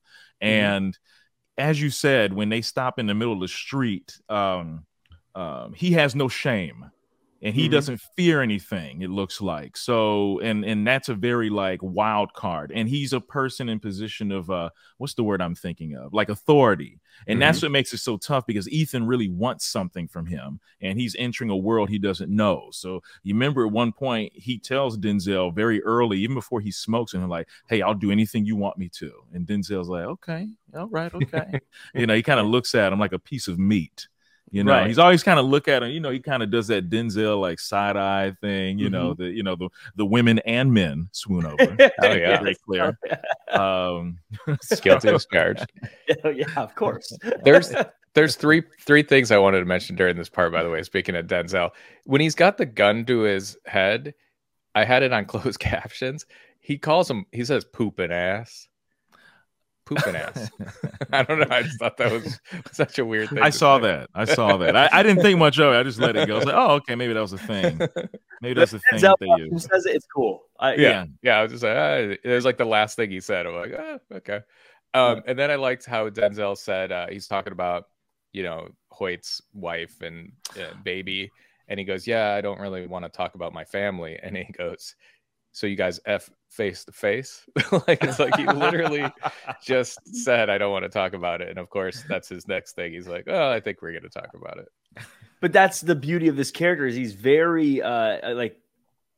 Mm-hmm. 0.42 0.48
And 0.48 0.98
as 1.58 1.80
you 1.80 1.90
said, 1.90 2.32
when 2.32 2.48
they 2.48 2.62
stop 2.62 2.98
in 2.98 3.06
the 3.06 3.14
middle 3.14 3.34
of 3.34 3.40
the 3.40 3.48
street, 3.48 4.18
um, 4.28 4.86
um, 5.34 5.72
he 5.74 5.92
has 5.92 6.14
no 6.14 6.28
shame 6.28 6.90
and 7.42 7.54
he 7.54 7.64
mm-hmm. 7.64 7.72
doesn't 7.72 8.00
fear 8.16 8.40
anything 8.40 9.02
it 9.02 9.10
looks 9.10 9.40
like. 9.40 9.76
So 9.76 10.38
and 10.40 10.64
and 10.64 10.86
that's 10.86 11.08
a 11.08 11.14
very 11.14 11.50
like 11.50 11.80
wild 11.82 12.32
card. 12.34 12.70
And 12.72 12.88
he's 12.88 13.12
a 13.12 13.20
person 13.20 13.68
in 13.68 13.80
position 13.80 14.30
of 14.30 14.48
uh 14.50 14.70
what's 14.98 15.14
the 15.14 15.24
word 15.24 15.42
i'm 15.42 15.56
thinking 15.56 15.96
of? 15.96 16.14
Like 16.14 16.28
authority. 16.28 17.00
And 17.26 17.36
mm-hmm. 17.36 17.40
that's 17.40 17.62
what 17.62 17.72
makes 17.72 17.92
it 17.92 17.98
so 17.98 18.16
tough 18.16 18.46
because 18.46 18.68
ethan 18.70 19.06
really 19.06 19.28
wants 19.28 19.66
something 19.66 20.06
from 20.06 20.26
him 20.26 20.60
and 20.80 20.98
he's 20.98 21.16
entering 21.18 21.50
a 21.50 21.56
world 21.56 21.90
he 21.90 21.98
doesn't 21.98 22.34
know. 22.34 22.68
So 22.70 23.02
you 23.24 23.34
remember 23.34 23.66
at 23.66 23.72
one 23.72 23.92
point 23.92 24.32
he 24.34 24.58
tells 24.58 24.96
denzel 24.96 25.54
very 25.54 25.82
early 25.82 26.18
even 26.18 26.34
before 26.34 26.60
he 26.60 26.70
smokes 26.70 27.12
and 27.12 27.28
like 27.28 27.48
hey 27.68 27.82
i'll 27.82 27.94
do 27.94 28.12
anything 28.12 28.46
you 28.46 28.54
want 28.54 28.78
me 28.78 28.88
to. 28.90 29.12
And 29.32 29.46
denzel's 29.46 29.88
like 29.88 30.04
okay 30.04 30.48
all 30.76 30.88
right 30.88 31.12
okay. 31.12 31.60
You 31.94 32.06
know 32.06 32.14
he 32.14 32.22
kind 32.22 32.38
of 32.38 32.46
looks 32.46 32.74
at 32.76 32.92
him 32.92 33.00
like 33.00 33.12
a 33.12 33.18
piece 33.18 33.48
of 33.48 33.58
meat 33.58 34.06
you 34.52 34.62
know, 34.62 34.72
right. 34.72 34.86
he's 34.86 34.98
always 34.98 35.22
kind 35.22 35.40
of 35.40 35.46
look 35.46 35.66
at 35.66 35.82
him. 35.82 35.90
You 35.90 36.00
know, 36.00 36.10
he 36.10 36.20
kind 36.20 36.42
of 36.42 36.50
does 36.50 36.66
that 36.66 36.90
Denzel 36.90 37.40
like 37.40 37.58
side 37.58 37.96
eye 37.96 38.32
thing. 38.42 38.78
You 38.78 38.86
mm-hmm. 38.86 38.92
know, 38.92 39.14
the 39.14 39.24
you 39.24 39.42
know 39.42 39.56
the 39.56 39.70
the 39.96 40.04
women 40.04 40.40
and 40.40 40.74
men 40.74 41.08
swoon 41.12 41.46
over. 41.46 41.56
oh 42.02 42.12
yeah, 42.12 42.38
very 42.38 42.54
clear. 42.56 42.98
Um, 43.50 44.18
Guilty 44.82 45.08
as 45.08 45.26
charged. 45.26 45.72
yeah, 46.06 46.46
of 46.56 46.74
course. 46.74 47.16
There's 47.44 47.72
there's 48.12 48.36
three 48.36 48.62
three 48.82 49.02
things 49.02 49.30
I 49.30 49.38
wanted 49.38 49.60
to 49.60 49.64
mention 49.64 49.96
during 49.96 50.16
this 50.16 50.28
part. 50.28 50.52
By 50.52 50.62
the 50.62 50.68
way, 50.70 50.82
speaking 50.82 51.16
of 51.16 51.26
Denzel, 51.26 51.70
when 52.04 52.20
he's 52.20 52.34
got 52.34 52.58
the 52.58 52.66
gun 52.66 53.06
to 53.06 53.20
his 53.20 53.56
head, 53.64 54.12
I 54.74 54.84
had 54.84 55.02
it 55.02 55.14
on 55.14 55.24
closed 55.24 55.60
captions. 55.60 56.26
He 56.60 56.76
calls 56.76 57.10
him. 57.10 57.24
He 57.32 57.42
says 57.46 57.64
poop 57.64 57.98
and 57.98 58.12
ass 58.12 58.68
pooping 59.84 60.16
ass. 60.16 60.50
I 61.12 61.22
don't 61.22 61.38
know. 61.38 61.46
I 61.50 61.62
just 61.62 61.78
thought 61.78 61.96
that 61.96 62.12
was 62.12 62.40
such 62.72 62.98
a 62.98 63.04
weird 63.04 63.30
thing. 63.30 63.40
I 63.40 63.50
saw 63.50 63.78
say. 63.78 63.82
that. 63.82 64.10
I 64.14 64.24
saw 64.24 64.56
that. 64.58 64.76
I, 64.76 64.88
I, 64.92 65.02
didn't 65.02 65.22
think 65.22 65.38
much 65.38 65.58
of 65.58 65.72
it. 65.72 65.78
I 65.78 65.82
just 65.82 65.98
let 65.98 66.16
it 66.16 66.26
go. 66.26 66.34
I 66.34 66.38
was 66.38 66.46
like, 66.46 66.54
oh, 66.56 66.74
okay, 66.74 66.94
maybe 66.94 67.12
that 67.12 67.20
was 67.20 67.32
a 67.32 67.38
thing. 67.38 67.80
Maybe 68.40 68.54
that's 68.54 68.72
the 68.72 68.80
thing 68.90 69.00
that 69.00 69.16
they 69.20 69.26
use. 69.26 69.64
Says 69.70 69.86
it, 69.86 69.96
it's 69.96 70.06
cool. 70.06 70.42
I, 70.58 70.74
yeah. 70.74 70.78
yeah, 70.80 71.04
yeah. 71.22 71.38
I 71.38 71.42
was 71.42 71.52
just 71.52 71.64
like, 71.64 71.76
ah, 71.76 72.16
it 72.22 72.24
was 72.24 72.44
like 72.44 72.58
the 72.58 72.64
last 72.64 72.96
thing 72.96 73.10
he 73.10 73.20
said. 73.20 73.46
I'm 73.46 73.54
like, 73.54 73.72
oh, 73.72 73.98
okay. 74.16 74.40
Um, 74.94 75.22
and 75.26 75.38
then 75.38 75.50
I 75.50 75.54
liked 75.56 75.86
how 75.86 76.08
Denzel 76.10 76.56
said 76.56 76.92
uh, 76.92 77.06
he's 77.08 77.26
talking 77.26 77.52
about 77.52 77.84
you 78.32 78.42
know 78.42 78.68
Hoyt's 78.90 79.40
wife 79.54 80.00
and 80.02 80.32
uh, 80.56 80.74
baby, 80.84 81.30
and 81.68 81.78
he 81.78 81.84
goes, 81.84 82.06
"Yeah, 82.06 82.34
I 82.34 82.40
don't 82.40 82.60
really 82.60 82.86
want 82.86 83.04
to 83.04 83.08
talk 83.08 83.34
about 83.34 83.54
my 83.54 83.64
family." 83.64 84.18
And 84.22 84.36
he 84.36 84.44
goes, 84.52 84.94
"So 85.52 85.66
you 85.66 85.76
guys 85.76 86.00
f 86.06 86.30
face 86.52 86.84
to 86.84 86.92
face. 86.92 87.42
like 87.88 88.04
it's 88.04 88.18
like 88.18 88.36
he 88.36 88.46
literally 88.46 89.10
just 89.62 89.98
said, 90.14 90.50
I 90.50 90.58
don't 90.58 90.70
want 90.70 90.84
to 90.84 90.88
talk 90.88 91.14
about 91.14 91.40
it. 91.40 91.48
And 91.48 91.58
of 91.58 91.70
course, 91.70 92.04
that's 92.08 92.28
his 92.28 92.46
next 92.46 92.74
thing. 92.74 92.92
He's 92.92 93.08
like, 93.08 93.24
Oh, 93.26 93.50
I 93.50 93.60
think 93.60 93.80
we're 93.82 93.92
gonna 93.92 94.08
talk 94.08 94.30
about 94.34 94.58
it. 94.58 94.68
But 95.40 95.52
that's 95.52 95.80
the 95.80 95.96
beauty 95.96 96.28
of 96.28 96.36
this 96.36 96.50
character 96.50 96.86
is 96.86 96.94
he's 96.94 97.14
very 97.14 97.82
uh 97.82 98.34
like 98.34 98.58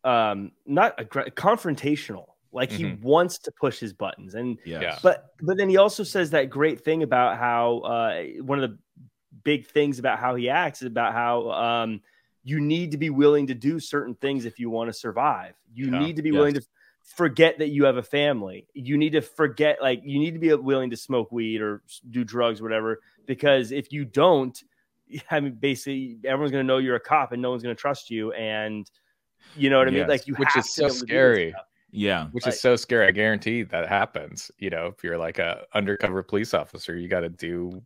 um 0.05 0.53
not 0.67 0.97
confrontational. 0.97 2.27
Like 2.53 2.71
he 2.71 2.85
mm-hmm. 2.85 3.03
wants 3.03 3.39
to 3.41 3.53
push 3.53 3.81
his 3.81 3.93
buttons. 3.93 4.35
And 4.35 4.59
yeah, 4.65 4.99
but 5.03 5.35
but 5.43 5.57
then 5.57 5.69
he 5.69 5.77
also 5.77 6.05
says 6.05 6.31
that 6.31 6.51
great 6.51 6.85
thing 6.85 7.03
about 7.03 7.37
how 7.37 7.79
uh 7.79 8.23
one 8.41 8.63
of 8.63 8.71
the 8.71 8.79
big 9.43 9.67
things 9.67 9.99
about 9.99 10.19
how 10.19 10.37
he 10.37 10.49
acts 10.49 10.81
is 10.81 10.87
about 10.87 11.13
how 11.13 11.51
um 11.51 12.01
you 12.45 12.61
need 12.61 12.91
to 12.91 12.99
be 12.99 13.11
willing 13.11 13.47
to 13.47 13.55
do 13.55 13.81
certain 13.81 14.15
things 14.15 14.45
if 14.45 14.59
you 14.59 14.71
want 14.71 14.89
to 14.89 14.93
survive. 14.93 15.55
You 15.73 15.91
yeah. 15.91 15.99
need 15.99 16.17
to 16.17 16.23
be 16.23 16.29
yes. 16.29 16.37
willing 16.37 16.55
to 16.55 16.63
forget 17.03 17.59
that 17.59 17.69
you 17.69 17.85
have 17.87 17.97
a 17.97 18.03
family. 18.03 18.69
You 18.75 18.99
need 18.99 19.13
to 19.13 19.23
forget, 19.23 19.79
like, 19.81 20.03
you 20.05 20.19
need 20.19 20.33
to 20.33 20.39
be 20.39 20.55
willing 20.55 20.91
to 20.91 20.97
smoke 20.97 21.33
weed 21.33 21.63
or 21.63 21.83
do 22.11 22.23
drugs, 22.23 22.61
whatever, 22.61 23.01
because 23.27 23.73
if 23.73 23.93
you 23.93 24.05
don't, 24.05 24.63
I 25.31 25.41
mean, 25.41 25.55
basically, 25.55 26.19
everyone's 26.25 26.53
going 26.53 26.65
to 26.65 26.67
know 26.67 26.79
you're 26.79 26.97
a 26.97 27.01
cop 27.01 27.33
and 27.33 27.41
no 27.41 27.51
one's 27.51 27.63
going 27.63 27.75
to 27.75 27.81
trust 27.81 28.11
you. 28.11 28.33
And 28.33 28.89
you 29.57 29.71
know 29.71 29.79
what 29.79 29.89
I 29.89 29.93
yes. 29.93 30.01
mean? 30.01 30.09
Like, 30.09 30.27
you 30.27 30.35
which 30.35 30.57
is 30.57 30.75
so 30.75 30.89
scary. 30.89 31.55
Yeah, 31.91 32.27
which 32.33 32.47
is 32.49 32.61
so 32.61 32.75
scary. 32.75 33.07
I 33.07 33.13
guarantee 33.13 33.63
that 33.63 33.89
happens. 33.89 34.51
You 34.59 34.69
know, 34.69 34.87
if 34.87 35.05
you're 35.05 35.17
like 35.17 35.39
a 35.39 35.65
undercover 35.75 36.25
police 36.25 36.53
officer, 36.53 36.97
you 36.97 37.07
got 37.07 37.21
to 37.21 37.29
do 37.29 37.83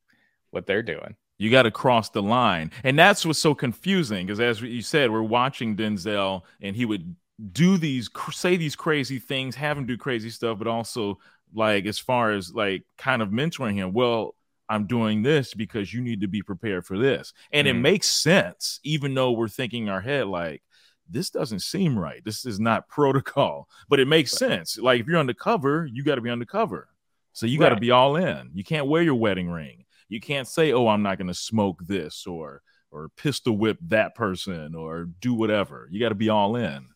what 0.51 0.67
they're 0.67 0.83
doing. 0.83 1.15
You 1.39 1.51
got 1.51 1.63
to 1.63 1.71
cross 1.71 2.11
the 2.11 2.23
line, 2.23 2.73
and 2.83 2.99
that's 2.99 3.25
what's 3.25 3.39
so 3.39 3.55
confusing. 3.55 4.27
Because 4.27 4.41
as 4.41 4.61
you 4.61 4.83
said, 4.83 5.11
we're 5.11 5.23
watching 5.23 5.77
Denzel, 5.77 6.43
and 6.61 6.75
he 6.75 6.85
would 6.85 7.15
do 7.53 7.79
these 7.79 8.11
say 8.33 8.57
these 8.57 8.75
crazy 8.75 9.19
things, 9.19 9.55
have 9.55 9.79
him 9.79 9.87
do 9.87 9.97
crazy 9.97 10.31
stuff, 10.31 10.59
but 10.59 10.67
also 10.67 11.19
like 11.55 11.87
as 11.87 11.99
far 11.99 12.33
as 12.33 12.53
like 12.53 12.85
kind 12.97 13.23
of 13.23 13.29
mentoring 13.29 13.75
him. 13.75 13.93
Well, 13.93 14.35
I'm 14.69 14.87
doing 14.87 15.23
this 15.23 15.55
because 15.55 15.95
you 15.95 16.01
need 16.01 16.21
to 16.21 16.29
be 16.29 16.43
prepared 16.43 16.85
for 16.85 16.99
this, 16.99 17.33
and 17.53 17.67
mm. 17.67 17.71
it 17.71 17.75
makes 17.75 18.09
sense, 18.09 18.81
even 18.83 19.15
though 19.15 19.31
we're 19.31 19.49
thinking 19.49 19.85
in 19.85 19.89
our 19.89 20.01
head 20.01 20.27
like 20.27 20.63
this 21.11 21.31
doesn't 21.31 21.61
seem 21.61 21.99
right. 21.99 22.25
This 22.25 22.45
is 22.45 22.61
not 22.61 22.89
protocol, 22.89 23.69
but 23.89 24.01
it 24.01 24.09
makes 24.09 24.33
sense. 24.33 24.77
Like 24.77 25.01
if 25.01 25.07
you're 25.07 25.19
undercover, 25.19 25.87
you 25.87 26.03
got 26.03 26.17
to 26.17 26.21
be 26.21 26.31
undercover. 26.31 26.89
So 27.33 27.47
you 27.47 27.59
got 27.59 27.69
to 27.69 27.77
be 27.77 27.93
all 27.93 28.17
in. 28.17 28.51
You 28.53 28.65
can't 28.65 28.89
wear 28.89 29.01
your 29.01 29.15
wedding 29.15 29.49
ring. 29.49 29.85
You 30.09 30.21
can't 30.21 30.49
say, 30.49 30.73
"Oh, 30.73 30.89
I'm 30.89 31.03
not 31.03 31.19
going 31.19 31.29
to 31.29 31.35
smoke 31.35 31.81
this," 31.87 32.27
or 32.27 32.63
or 32.91 33.11
pistol 33.17 33.57
whip 33.57 33.79
that 33.89 34.15
person, 34.15 34.75
or 34.75 35.09
do 35.21 35.35
whatever. 35.35 35.89
You 35.91 36.01
got 36.01 36.09
to 36.09 36.15
be 36.15 36.31
all 36.31 36.57
in. 36.57 36.87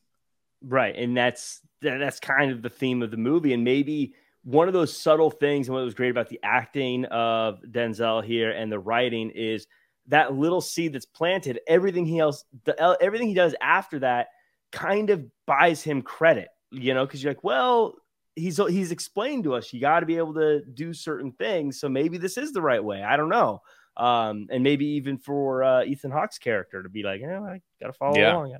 Right, 0.63 0.95
and 0.97 1.17
that's 1.17 1.61
that's 1.81 2.21
kind 2.21 2.51
of 2.51 2.63
the 2.63 2.71
theme 2.71 3.03
of 3.03 3.11
the 3.11 3.17
movie, 3.17 3.53
and 3.53 3.65
maybe 3.65 4.15
one 4.45 4.69
of 4.69 4.75
those 4.75 4.97
subtle 4.97 5.31
things, 5.31 5.69
and 5.69 5.75
what 5.75 5.85
was 5.85 5.95
great 5.95 6.11
about 6.11 6.29
the 6.29 6.41
acting 6.43 7.05
of 7.07 7.61
Denzel 7.63 8.25
here 8.25 8.51
and 8.51 8.71
the 8.71 8.79
writing 8.79 9.31
is 9.31 9.67
that 10.09 10.35
little 10.35 10.61
seed 10.61 10.93
that's 10.93 11.07
planted. 11.07 11.61
Everything 11.69 12.05
he 12.07 12.19
else, 12.19 12.45
the, 12.65 12.99
everything 13.01 13.29
he 13.29 13.35
does 13.35 13.55
after 13.61 14.01
that, 14.01 14.29
kind 14.73 15.11
of 15.11 15.25
buys 15.47 15.83
him 15.83 16.03
credit, 16.03 16.49
you 16.71 16.95
know, 16.95 17.07
because 17.07 17.23
you're 17.23 17.33
like, 17.33 17.45
well, 17.45 17.95
he's 18.35 18.57
he's 18.57 18.93
explained 18.93 19.45
to 19.45 19.55
us 19.55 19.73
you 19.73 19.81
got 19.81 20.01
to 20.01 20.07
be 20.07 20.17
able 20.17 20.35
to 20.35 20.63
do 20.63 20.93
certain 20.93 21.33
things, 21.33 21.81
so 21.81 21.89
maybe 21.89 22.19
this 22.19 22.37
is 22.37 22.53
the 22.53 22.63
right 22.63 22.83
way. 22.83 23.03
I 23.03 23.17
don't 23.17 23.29
know, 23.29 23.63
um, 23.97 24.49
and 24.51 24.63
maybe 24.63 24.87
even 24.87 25.19
for 25.19 25.63
uh, 25.63 25.85
Ethan 25.85 26.11
Hawke's 26.11 26.39
character 26.39 26.83
to 26.83 26.89
be 26.89 27.03
like, 27.03 27.21
yeah, 27.21 27.41
I 27.41 27.61
got 27.81 27.89
to 27.89 27.93
follow 27.93 28.19
yeah. 28.19 28.33
along. 28.33 28.51
Yeah. 28.51 28.59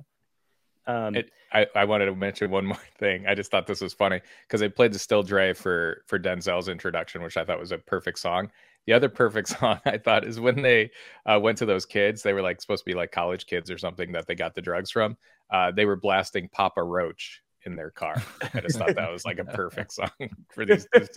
Um, 0.85 1.15
it, 1.15 1.31
I, 1.51 1.67
I 1.75 1.85
wanted 1.85 2.05
to 2.05 2.15
mention 2.15 2.51
one 2.51 2.65
more 2.67 2.77
thing. 2.97 3.25
I 3.27 3.35
just 3.35 3.51
thought 3.51 3.67
this 3.67 3.81
was 3.81 3.93
funny 3.93 4.21
because 4.47 4.59
they 4.59 4.69
played 4.69 4.93
the 4.93 4.99
Still 4.99 5.23
D.R.E. 5.23 5.53
for 5.53 6.03
for 6.07 6.19
Denzel's 6.19 6.69
introduction, 6.69 7.21
which 7.21 7.37
I 7.37 7.45
thought 7.45 7.59
was 7.59 7.71
a 7.71 7.77
perfect 7.77 8.19
song. 8.19 8.51
The 8.85 8.93
other 8.93 9.09
perfect 9.09 9.47
song 9.59 9.79
I 9.85 9.97
thought 9.97 10.25
is 10.25 10.39
when 10.39 10.61
they 10.61 10.91
uh, 11.25 11.39
went 11.41 11.57
to 11.59 11.65
those 11.65 11.85
kids. 11.85 12.21
They 12.21 12.33
were 12.33 12.41
like 12.41 12.61
supposed 12.61 12.83
to 12.83 12.89
be 12.89 12.95
like 12.95 13.11
college 13.11 13.45
kids 13.45 13.71
or 13.71 13.77
something 13.77 14.11
that 14.11 14.27
they 14.27 14.35
got 14.35 14.55
the 14.55 14.61
drugs 14.61 14.91
from. 14.91 15.17
Uh, 15.49 15.71
they 15.71 15.85
were 15.85 15.95
blasting 15.95 16.49
Papa 16.49 16.83
Roach 16.83 17.42
in 17.65 17.75
their 17.75 17.91
car. 17.91 18.21
I 18.53 18.59
just 18.61 18.77
thought 18.77 18.95
that 18.95 19.11
was 19.11 19.25
like 19.25 19.39
a 19.39 19.45
perfect 19.45 19.91
song 19.93 20.09
for 20.49 20.65
these, 20.65 20.87
these 20.93 21.09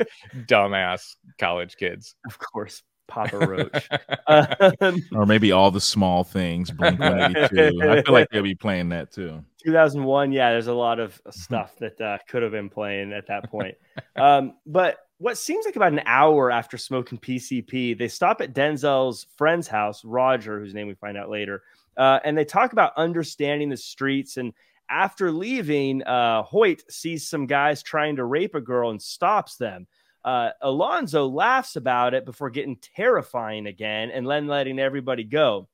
dumbass 0.46 1.16
college 1.38 1.76
kids. 1.76 2.14
Of 2.26 2.38
course. 2.38 2.82
Papa 3.08 3.38
Roach. 3.38 3.88
um, 4.80 5.00
or 5.12 5.26
maybe 5.26 5.52
all 5.52 5.70
the 5.70 5.80
small 5.80 6.24
things. 6.24 6.70
Blink 6.70 6.98
182. 7.00 7.88
I 7.88 8.02
feel 8.02 8.12
like 8.12 8.28
they'll 8.30 8.42
be 8.42 8.54
playing 8.54 8.88
that 8.90 9.12
too. 9.12 9.44
2001. 9.64 10.32
Yeah, 10.32 10.50
there's 10.50 10.66
a 10.66 10.74
lot 10.74 10.98
of 10.98 11.20
stuff 11.30 11.76
that 11.78 12.00
uh, 12.00 12.18
could 12.28 12.42
have 12.42 12.52
been 12.52 12.68
playing 12.68 13.12
at 13.12 13.26
that 13.28 13.50
point. 13.50 13.76
um, 14.16 14.54
but 14.66 14.98
what 15.18 15.38
seems 15.38 15.64
like 15.64 15.76
about 15.76 15.92
an 15.92 16.02
hour 16.04 16.50
after 16.50 16.76
smoking 16.76 17.18
PCP, 17.18 17.96
they 17.96 18.08
stop 18.08 18.40
at 18.40 18.52
Denzel's 18.52 19.26
friend's 19.36 19.66
house, 19.66 20.04
Roger, 20.04 20.58
whose 20.58 20.74
name 20.74 20.88
we 20.88 20.94
find 20.94 21.16
out 21.16 21.30
later, 21.30 21.62
uh, 21.96 22.20
and 22.24 22.36
they 22.36 22.44
talk 22.44 22.72
about 22.72 22.92
understanding 22.96 23.70
the 23.70 23.76
streets. 23.76 24.36
And 24.36 24.52
after 24.88 25.30
leaving, 25.30 26.02
uh, 26.02 26.42
Hoyt 26.42 26.82
sees 26.90 27.28
some 27.28 27.46
guys 27.46 27.82
trying 27.82 28.16
to 28.16 28.24
rape 28.24 28.54
a 28.54 28.60
girl 28.60 28.90
and 28.90 29.00
stops 29.00 29.56
them. 29.56 29.86
Uh, 30.24 30.50
Alonzo 30.60 31.26
laughs 31.26 31.76
about 31.76 32.14
it 32.14 32.24
before 32.24 32.50
getting 32.50 32.76
terrifying 32.76 33.66
again 33.66 34.10
and 34.10 34.28
then 34.28 34.48
letting 34.48 34.78
everybody 34.78 35.24
go. 35.24 35.68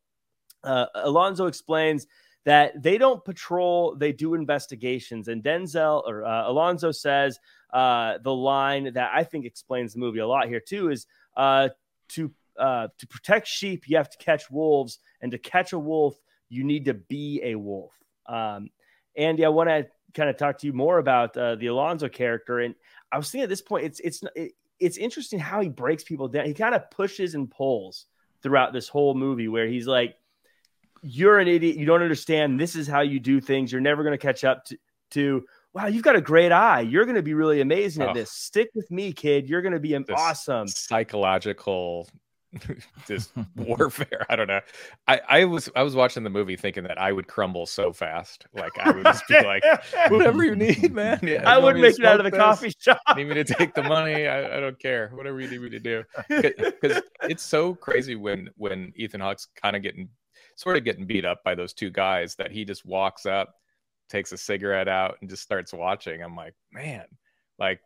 Uh, 0.63 0.87
Alonzo 0.95 1.47
explains 1.47 2.07
that 2.45 2.83
they 2.83 2.99
don't 2.99 3.25
patrol, 3.25 3.97
they 3.97 4.13
do 4.13 4.35
investigations. 4.35 5.29
And 5.29 5.43
Denzel 5.43 6.07
or 6.07 6.25
uh, 6.25 6.51
Alonzo 6.51 6.91
says 6.91 7.39
uh, 7.73 8.19
the 8.23 8.35
line 8.35 8.93
that 8.93 9.11
I 9.15 9.25
think 9.25 9.47
explains 9.47 9.95
the 9.95 10.01
movie 10.01 10.19
a 10.19 10.27
lot 10.27 10.49
here 10.49 10.61
too 10.61 10.91
is 10.91 11.07
uh, 11.37 11.71
to 12.11 12.31
uh, 12.59 12.89
to 12.99 13.07
protect 13.07 13.49
sheep, 13.49 13.89
you 13.89 13.97
have 13.97 14.11
to 14.11 14.19
catch 14.19 14.51
wolves, 14.51 14.99
and 15.23 15.33
to 15.33 15.39
catch 15.39 15.73
a 15.73 15.79
wolf, 15.79 16.15
you 16.51 16.65
need 16.65 16.85
to 16.85 16.95
be 16.95 17.41
a 17.43 17.55
wolf. 17.55 17.95
Um, 18.27 18.69
Andy, 19.17 19.45
I 19.45 19.49
want 19.49 19.69
to 19.69 19.87
kind 20.15 20.31
of 20.31 20.37
talk 20.37 20.59
to 20.59 20.67
you 20.67 20.73
more 20.73 20.99
about 20.99 21.37
uh, 21.37 21.57
the 21.57 21.67
Alonzo 21.67 22.09
character, 22.09 22.61
and 22.61 22.75
I 23.11 23.19
was 23.19 23.31
thinking 23.31 23.45
at 23.45 23.49
this 23.49 23.63
point, 23.63 23.85
it's 23.85 24.01
it's 24.01 24.23
it, 24.35 24.53
it's 24.79 24.97
interesting 24.97 25.39
how 25.39 25.61
he 25.61 25.69
breaks 25.69 26.05
people 26.05 26.29
down. 26.29 26.47
He 26.47 26.55
kind 26.55 26.75
of 26.75 26.91
pushes 26.91 27.35
and 27.35 27.51
pulls 27.51 28.07
throughout 28.43 28.73
this 28.73 28.89
whole 28.89 29.15
movie, 29.15 29.49
where 29.49 29.67
he's 29.67 29.87
like, 29.87 30.17
"You're 31.03 31.39
an 31.39 31.49
idiot. 31.49 31.77
You 31.77 31.87
don't 31.87 32.03
understand. 32.03 32.59
This 32.59 32.77
is 32.77 32.87
how 32.87 33.01
you 33.01 33.21
do 33.21 33.41
things. 33.41 33.71
You're 33.71 33.81
never 33.81 34.03
going 34.03 34.19
to 34.19 34.19
catch 34.19 34.45
up 34.45 34.65
to." 34.67 34.79
to 35.13 35.45
wow, 35.73 35.87
you've 35.87 36.03
got 36.03 36.17
a 36.17 36.21
great 36.21 36.53
eye. 36.53 36.81
You're 36.81 37.05
going 37.05 37.17
to 37.17 37.23
be 37.23 37.35
really 37.35 37.61
amazing 37.61 38.03
oh. 38.03 38.09
at 38.09 38.15
this. 38.15 38.31
Stick 38.31 38.71
with 38.75 38.91
me, 38.91 39.13
kid. 39.13 39.49
You're 39.49 39.63
going 39.63 39.75
to 39.75 39.81
be 39.81 39.95
awesome. 39.95 40.69
Psychological 40.69 42.09
this 43.07 43.33
warfare. 43.57 44.27
I 44.29 44.37
don't 44.37 44.47
know. 44.47 44.61
I, 45.09 45.21
I 45.29 45.45
was 45.45 45.69
I 45.75 45.83
was 45.83 45.95
watching 45.95 46.23
the 46.23 46.31
movie 46.31 46.57
thinking 46.57 46.85
that 46.85 46.99
I 46.99 47.13
would 47.13 47.27
crumble 47.27 47.67
so 47.67 47.93
fast. 47.93 48.47
Like 48.53 48.73
I 48.79 48.91
would 48.91 49.05
just 49.05 49.27
be 49.27 49.41
like, 49.43 49.65
whatever 50.09 50.45
you 50.45 50.55
need, 50.55 50.93
man. 50.93 51.21
Yeah, 51.23 51.49
I 51.49 51.59
would 51.59 51.77
make 51.77 51.99
it 51.99 52.05
out 52.05 52.21
of 52.21 52.25
the 52.25 52.31
this? 52.31 52.39
coffee 52.39 52.73
shop. 52.79 53.01
Need 53.17 53.29
me 53.29 53.35
to 53.35 53.45
take 53.45 53.75
the 53.75 53.83
money? 53.83 54.27
I, 54.27 54.59
I 54.59 54.61
don't 54.61 54.79
care. 54.79 55.11
Whatever 55.15 55.41
you 55.41 55.49
need 55.49 55.63
me 55.63 55.71
to 55.71 55.81
do. 55.81 56.05
Because 56.29 57.03
it's 57.23 57.43
so 57.43 57.75
crazy 57.75 58.17
when 58.17 58.51
when 58.57 58.93
Ethan 58.97 59.21
Hawke's 59.21 59.49
kind 59.57 59.77
of 59.77 59.83
getting 59.83 60.09
sort 60.57 60.77
of 60.77 60.85
getting 60.85 61.07
beat 61.07 61.25
up 61.25 61.43
by 61.45 61.55
those 61.55 61.73
two 61.73 61.91
guys 61.91 62.35
that 62.37 62.51
he 62.51 62.65
just 62.65 62.85
walks 62.85 63.25
up, 63.25 63.55
takes 64.11 64.33
a 64.33 64.37
cigarette 64.37 64.89
out, 64.89 65.17
and 65.21 65.31
just 65.31 65.43
starts 65.43 65.73
watching. 65.73 66.23
I'm 66.23 66.37
like, 66.37 66.55
man, 66.71 67.05
like 67.59 67.81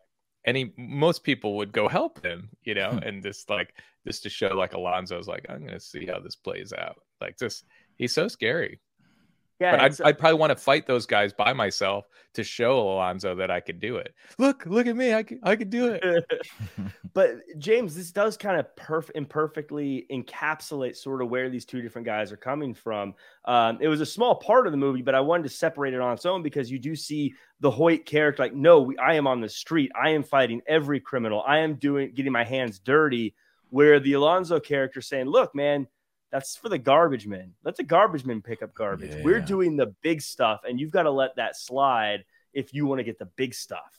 any 0.46 0.72
most 0.76 1.24
people 1.24 1.56
would 1.56 1.72
go 1.72 1.88
help 1.88 2.24
him, 2.24 2.48
you 2.64 2.74
know, 2.74 2.92
hmm. 2.92 2.98
and 2.98 3.22
just 3.22 3.50
like 3.50 3.74
just 4.06 4.22
to 4.22 4.30
show 4.30 4.48
like 4.48 4.72
Alonzo's 4.72 5.28
like, 5.28 5.46
I'm 5.48 5.64
gonna 5.64 5.80
see 5.80 6.06
how 6.06 6.20
this 6.20 6.36
plays 6.36 6.72
out. 6.72 6.96
Like 7.20 7.38
just 7.38 7.64
he's 7.96 8.14
so 8.14 8.28
scary. 8.28 8.80
Yeah, 9.58 9.70
but 9.70 9.80
I'd, 9.80 10.00
I'd, 10.02 10.18
probably 10.18 10.38
want 10.38 10.50
to 10.50 10.56
fight 10.56 10.86
those 10.86 11.06
guys 11.06 11.32
by 11.32 11.54
myself 11.54 12.06
to 12.34 12.44
show 12.44 12.78
Alonzo 12.78 13.34
that 13.36 13.50
I 13.50 13.60
could 13.60 13.80
do 13.80 13.96
it. 13.96 14.14
Look, 14.38 14.66
look 14.66 14.86
at 14.86 14.94
me, 14.94 15.14
I 15.14 15.22
could, 15.22 15.38
I 15.42 15.56
could 15.56 15.70
do 15.70 15.98
it. 15.98 16.24
but 17.14 17.36
James, 17.56 17.94
this 17.94 18.12
does 18.12 18.36
kind 18.36 18.60
of 18.60 18.66
perf- 18.76 19.10
imperfectly 19.14 20.06
encapsulate 20.12 20.94
sort 20.94 21.22
of 21.22 21.30
where 21.30 21.48
these 21.48 21.64
two 21.64 21.80
different 21.80 22.04
guys 22.04 22.32
are 22.32 22.36
coming 22.36 22.74
from. 22.74 23.14
Um, 23.46 23.78
it 23.80 23.88
was 23.88 24.02
a 24.02 24.06
small 24.06 24.34
part 24.34 24.66
of 24.66 24.72
the 24.72 24.76
movie, 24.76 25.00
but 25.00 25.14
I 25.14 25.20
wanted 25.20 25.44
to 25.44 25.48
separate 25.48 25.94
it 25.94 26.00
on 26.00 26.12
its 26.12 26.26
own 26.26 26.42
because 26.42 26.70
you 26.70 26.78
do 26.78 26.94
see 26.94 27.32
the 27.60 27.70
Hoyt 27.70 28.04
character 28.04 28.42
like, 28.42 28.54
no, 28.54 28.82
we, 28.82 28.98
I 28.98 29.14
am 29.14 29.26
on 29.26 29.40
the 29.40 29.48
street, 29.48 29.90
I 30.00 30.10
am 30.10 30.22
fighting 30.22 30.60
every 30.66 31.00
criminal, 31.00 31.42
I 31.46 31.60
am 31.60 31.76
doing 31.76 32.12
getting 32.14 32.32
my 32.32 32.44
hands 32.44 32.78
dirty. 32.78 33.34
Where 33.70 33.98
the 33.98 34.12
Alonzo 34.12 34.60
character 34.60 35.00
saying, 35.00 35.26
look, 35.26 35.52
man 35.52 35.88
that's 36.36 36.54
for 36.54 36.68
the 36.68 36.76
garbage 36.76 37.26
men. 37.26 37.54
Let 37.64 37.76
the 37.76 37.82
garbage 37.82 38.26
men 38.26 38.42
pick 38.42 38.62
up 38.62 38.74
garbage. 38.74 39.10
Yeah. 39.10 39.22
We're 39.22 39.40
doing 39.40 39.74
the 39.74 39.94
big 40.02 40.20
stuff, 40.20 40.60
and 40.68 40.78
you've 40.78 40.90
got 40.90 41.04
to 41.04 41.10
let 41.10 41.36
that 41.36 41.56
slide 41.56 42.24
if 42.52 42.74
you 42.74 42.84
want 42.84 42.98
to 42.98 43.04
get 43.04 43.18
the 43.18 43.28
big 43.36 43.54
stuff. 43.54 43.98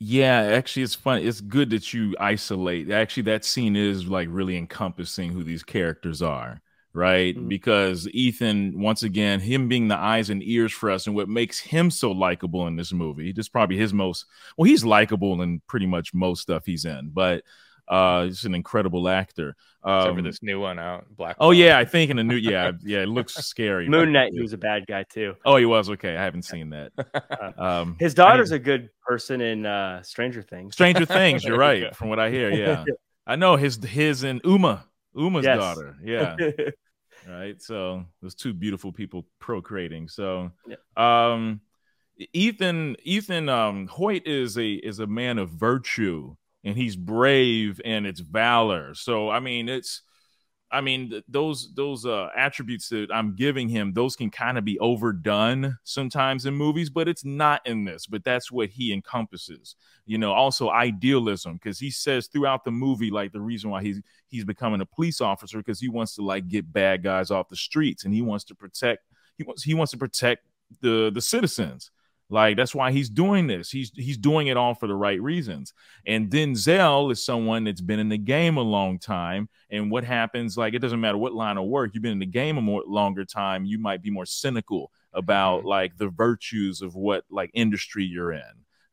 Yeah, 0.00 0.40
actually, 0.40 0.82
it's 0.82 0.96
fun. 0.96 1.20
It's 1.22 1.40
good 1.40 1.70
that 1.70 1.94
you 1.94 2.16
isolate. 2.18 2.90
Actually, 2.90 3.22
that 3.24 3.44
scene 3.44 3.76
is 3.76 4.08
like 4.08 4.26
really 4.28 4.56
encompassing 4.56 5.30
who 5.30 5.44
these 5.44 5.62
characters 5.62 6.20
are, 6.20 6.60
right? 6.92 7.36
Mm-hmm. 7.36 7.46
Because 7.46 8.08
Ethan, 8.08 8.80
once 8.80 9.04
again, 9.04 9.38
him 9.38 9.68
being 9.68 9.86
the 9.86 9.96
eyes 9.96 10.30
and 10.30 10.42
ears 10.42 10.72
for 10.72 10.90
us, 10.90 11.06
and 11.06 11.14
what 11.14 11.28
makes 11.28 11.60
him 11.60 11.92
so 11.92 12.10
likable 12.10 12.66
in 12.66 12.74
this 12.74 12.92
movie. 12.92 13.30
This 13.30 13.44
is 13.44 13.50
probably 13.50 13.76
his 13.76 13.94
most. 13.94 14.26
Well, 14.58 14.68
he's 14.68 14.84
likable 14.84 15.40
in 15.42 15.62
pretty 15.68 15.86
much 15.86 16.12
most 16.12 16.42
stuff 16.42 16.64
he's 16.66 16.84
in, 16.84 17.10
but 17.14 17.44
uh, 17.88 18.24
he's 18.24 18.44
an 18.44 18.54
incredible 18.54 19.08
actor. 19.08 19.56
Um, 19.82 20.22
this 20.22 20.42
new 20.42 20.60
one 20.60 20.78
out, 20.78 21.04
Black. 21.10 21.36
Oh 21.38 21.50
yeah, 21.50 21.78
I 21.78 21.84
think 21.84 22.10
in 22.10 22.18
a 22.18 22.24
new 22.24 22.36
yeah 22.52 22.72
yeah 22.82 23.02
it 23.02 23.08
looks 23.08 23.34
scary. 23.34 23.88
Moon 23.88 24.12
Knight, 24.12 24.32
he 24.32 24.40
was 24.40 24.52
a 24.52 24.58
bad 24.58 24.86
guy 24.86 25.04
too. 25.04 25.34
Oh, 25.44 25.56
he 25.56 25.66
was 25.66 25.90
okay. 25.90 26.16
I 26.16 26.22
haven't 26.22 26.44
seen 26.44 26.70
that. 26.70 26.92
Um, 27.58 27.96
His 28.00 28.14
daughter's 28.14 28.50
a 28.50 28.58
good 28.58 28.90
person 29.06 29.40
in 29.40 29.64
uh, 29.66 30.02
Stranger 30.02 30.42
Things. 30.42 30.74
Stranger 30.74 31.04
Things, 31.04 31.44
you're 31.44 31.58
right. 31.70 31.94
From 31.94 32.08
what 32.08 32.18
I 32.18 32.30
hear, 32.30 32.50
yeah, 32.50 32.84
I 33.26 33.36
know 33.36 33.56
his 33.56 33.82
his 33.84 34.22
and 34.24 34.40
Uma 34.44 34.86
Uma's 35.14 35.44
yes. 35.44 35.58
daughter. 35.58 35.96
Yeah. 36.02 36.36
right. 37.28 37.60
So 37.60 38.04
those 38.22 38.34
two 38.34 38.52
beautiful 38.52 38.92
people 38.92 39.26
procreating. 39.38 40.08
So, 40.08 40.50
yeah. 40.66 40.76
um, 40.96 41.60
Ethan 42.32 42.96
Ethan 43.04 43.48
um 43.48 43.86
Hoyt 43.86 44.26
is 44.26 44.56
a 44.56 44.72
is 44.72 45.00
a 45.00 45.06
man 45.06 45.38
of 45.38 45.50
virtue 45.50 46.36
and 46.64 46.76
he's 46.76 46.96
brave 46.96 47.80
and 47.84 48.06
it's 48.06 48.20
valor. 48.20 48.94
So 48.94 49.30
I 49.30 49.40
mean, 49.40 49.68
it's 49.68 50.02
I 50.70 50.80
mean 50.80 51.22
those 51.28 51.72
those 51.74 52.04
uh, 52.06 52.28
attributes 52.36 52.88
that 52.88 53.08
I'm 53.12 53.36
giving 53.36 53.68
him, 53.68 53.92
those 53.92 54.16
can 54.16 54.30
kind 54.30 54.58
of 54.58 54.64
be 54.64 54.78
overdone 54.78 55.76
sometimes 55.84 56.46
in 56.46 56.54
movies, 56.54 56.90
but 56.90 57.06
it's 57.06 57.24
not 57.24 57.64
in 57.66 57.84
this. 57.84 58.06
But 58.06 58.24
that's 58.24 58.50
what 58.50 58.70
he 58.70 58.92
encompasses. 58.92 59.76
You 60.06 60.18
know, 60.18 60.32
also 60.32 60.70
idealism 60.70 61.54
because 61.54 61.78
he 61.78 61.90
says 61.90 62.26
throughout 62.26 62.64
the 62.64 62.72
movie, 62.72 63.10
like 63.10 63.32
the 63.32 63.40
reason 63.40 63.70
why 63.70 63.82
he's 63.82 64.00
he's 64.28 64.44
becoming 64.44 64.80
a 64.80 64.86
police 64.86 65.20
officer 65.20 65.58
because 65.58 65.80
he 65.80 65.88
wants 65.88 66.14
to 66.16 66.22
like 66.22 66.48
get 66.48 66.72
bad 66.72 67.02
guys 67.02 67.30
off 67.30 67.48
the 67.48 67.56
streets 67.56 68.04
and 68.04 68.14
he 68.14 68.22
wants 68.22 68.44
to 68.44 68.54
protect 68.54 69.04
he 69.36 69.44
wants 69.44 69.62
he 69.62 69.74
wants 69.74 69.92
to 69.92 69.98
protect 69.98 70.46
the 70.80 71.10
the 71.14 71.20
citizens 71.20 71.90
like 72.30 72.56
that's 72.56 72.74
why 72.74 72.90
he's 72.90 73.10
doing 73.10 73.46
this. 73.46 73.70
He's 73.70 73.92
he's 73.94 74.16
doing 74.16 74.46
it 74.46 74.56
all 74.56 74.74
for 74.74 74.86
the 74.86 74.94
right 74.94 75.20
reasons. 75.20 75.74
And 76.06 76.30
Denzel 76.30 77.12
is 77.12 77.24
someone 77.24 77.64
that's 77.64 77.82
been 77.82 78.00
in 78.00 78.08
the 78.08 78.18
game 78.18 78.56
a 78.56 78.62
long 78.62 78.98
time. 78.98 79.48
And 79.70 79.90
what 79.90 80.04
happens, 80.04 80.56
like 80.56 80.74
it 80.74 80.78
doesn't 80.78 81.00
matter 81.00 81.18
what 81.18 81.34
line 81.34 81.58
of 81.58 81.66
work 81.66 81.90
you've 81.92 82.02
been 82.02 82.12
in 82.12 82.18
the 82.18 82.26
game 82.26 82.56
a 82.56 82.62
more 82.62 82.82
longer 82.86 83.24
time, 83.24 83.64
you 83.66 83.78
might 83.78 84.02
be 84.02 84.10
more 84.10 84.26
cynical 84.26 84.90
about 85.12 85.60
mm-hmm. 85.60 85.68
like 85.68 85.96
the 85.98 86.08
virtues 86.08 86.80
of 86.80 86.94
what 86.94 87.24
like 87.30 87.50
industry 87.52 88.04
you're 88.04 88.32
in, 88.32 88.42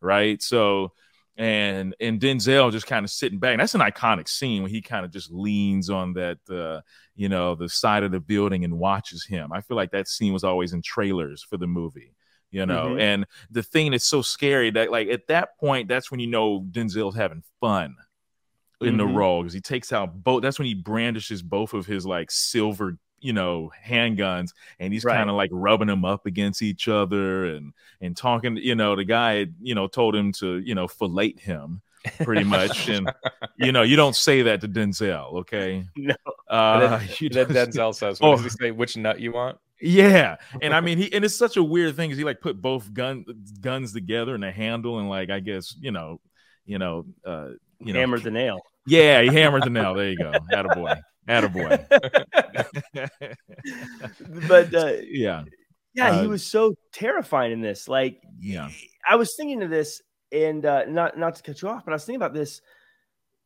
right? 0.01 0.41
So 0.41 0.91
and 1.37 1.95
and 2.01 2.19
Denzel 2.19 2.69
just 2.69 2.85
kind 2.85 3.05
of 3.05 3.11
sitting 3.11 3.39
back. 3.39 3.53
And 3.53 3.61
that's 3.61 3.75
an 3.75 3.81
iconic 3.81 4.27
scene 4.27 4.61
when 4.61 4.71
he 4.71 4.81
kind 4.81 5.05
of 5.05 5.11
just 5.11 5.31
leans 5.31 5.89
on 5.89 6.13
that 6.13 6.37
uh, 6.49 6.81
you 7.15 7.29
know, 7.29 7.55
the 7.55 7.69
side 7.69 8.03
of 8.03 8.11
the 8.11 8.19
building 8.19 8.65
and 8.65 8.77
watches 8.77 9.25
him. 9.25 9.53
I 9.53 9.61
feel 9.61 9.77
like 9.77 9.91
that 9.91 10.09
scene 10.09 10.33
was 10.33 10.43
always 10.43 10.73
in 10.73 10.81
trailers 10.81 11.41
for 11.41 11.55
the 11.55 11.67
movie 11.67 12.13
you 12.51 12.65
know. 12.65 12.87
Mm-hmm. 12.87 12.99
And 12.99 13.25
the 13.49 13.63
thing 13.63 13.91
that's 13.91 14.05
so 14.05 14.21
scary 14.21 14.69
that 14.71 14.91
like 14.91 15.07
at 15.07 15.27
that 15.27 15.57
point, 15.57 15.87
that's 15.87 16.11
when 16.11 16.19
you 16.19 16.27
know 16.27 16.61
Denzel's 16.61 17.15
having 17.15 17.43
fun 17.59 17.95
in 18.81 18.89
mm-hmm. 18.89 18.97
the 18.97 19.05
role 19.05 19.41
because 19.41 19.53
he 19.53 19.61
takes 19.61 19.91
out 19.91 20.23
both. 20.23 20.41
That's 20.41 20.59
when 20.59 20.67
he 20.67 20.73
brandishes 20.73 21.41
both 21.41 21.73
of 21.73 21.85
his 21.85 22.05
like 22.05 22.29
silver, 22.29 22.97
you 23.19 23.33
know, 23.33 23.71
handguns, 23.85 24.49
and 24.79 24.93
he's 24.93 25.03
right. 25.03 25.15
kind 25.15 25.29
of 25.29 25.35
like 25.35 25.49
rubbing 25.53 25.87
them 25.87 26.05
up 26.05 26.25
against 26.25 26.61
each 26.61 26.87
other 26.87 27.45
and 27.45 27.73
and 28.01 28.15
talking. 28.15 28.57
You 28.57 28.75
know, 28.75 28.95
the 28.95 29.05
guy, 29.05 29.47
you 29.61 29.75
know, 29.75 29.87
told 29.87 30.15
him 30.15 30.31
to 30.33 30.57
you 30.59 30.75
know 30.75 30.87
fillet 30.87 31.35
him 31.37 31.81
pretty 32.23 32.43
much. 32.43 32.89
and 32.89 33.11
you 33.57 33.71
know, 33.71 33.83
you 33.83 33.95
don't 33.95 34.15
say 34.15 34.41
that 34.43 34.61
to 34.61 34.67
Denzel, 34.67 35.33
okay? 35.33 35.85
No. 35.95 36.15
Uh, 36.49 36.97
then 36.97 36.99
Denzel 37.47 37.95
says, 37.95 38.19
"What 38.19 38.29
oh, 38.29 38.35
does 38.35 38.43
he 38.43 38.49
say? 38.49 38.71
Which 38.71 38.97
nut 38.97 39.19
you 39.19 39.31
want?" 39.31 39.57
Yeah, 39.81 40.35
and 40.61 40.73
I 40.73 40.81
mean, 40.81 40.97
he 40.97 41.13
and 41.13 41.25
it's 41.25 41.35
such 41.35 41.57
a 41.57 41.63
weird 41.63 41.95
thing 41.95 42.09
because 42.09 42.17
he 42.17 42.23
like 42.23 42.41
put 42.41 42.61
both 42.61 42.93
gun 42.93 43.25
guns 43.59 43.93
together 43.93 44.35
and 44.35 44.45
a 44.45 44.51
handle 44.51 44.99
and 44.99 45.09
like 45.09 45.29
I 45.29 45.39
guess 45.39 45.75
you 45.79 45.91
know, 45.91 46.21
you 46.65 46.77
know, 46.77 47.05
uh, 47.25 47.49
you 47.79 47.93
know, 47.93 47.99
hammered 47.99 48.23
the 48.23 48.31
nail. 48.31 48.59
Yeah, 48.85 49.21
he 49.21 49.27
hammered 49.33 49.63
the 49.63 49.69
nail. 49.69 49.93
There 49.95 50.09
you 50.09 50.17
go, 50.17 50.31
attaboy, 50.51 51.01
attaboy. 51.27 51.85
but 54.47 54.73
uh, 54.73 54.93
yeah, 55.03 55.43
yeah, 55.93 56.11
uh, 56.11 56.21
he 56.21 56.27
was 56.27 56.45
so 56.45 56.75
terrifying 56.93 57.51
in 57.51 57.61
this. 57.61 57.87
Like, 57.87 58.21
yeah, 58.39 58.69
I 59.07 59.15
was 59.15 59.35
thinking 59.35 59.63
of 59.63 59.69
this, 59.69 60.01
and 60.31 60.65
uh, 60.65 60.85
not 60.85 61.17
not 61.17 61.35
to 61.35 61.43
cut 61.43 61.61
you 61.61 61.69
off, 61.69 61.85
but 61.85 61.91
I 61.91 61.95
was 61.95 62.05
thinking 62.05 62.21
about 62.21 62.33
this. 62.33 62.61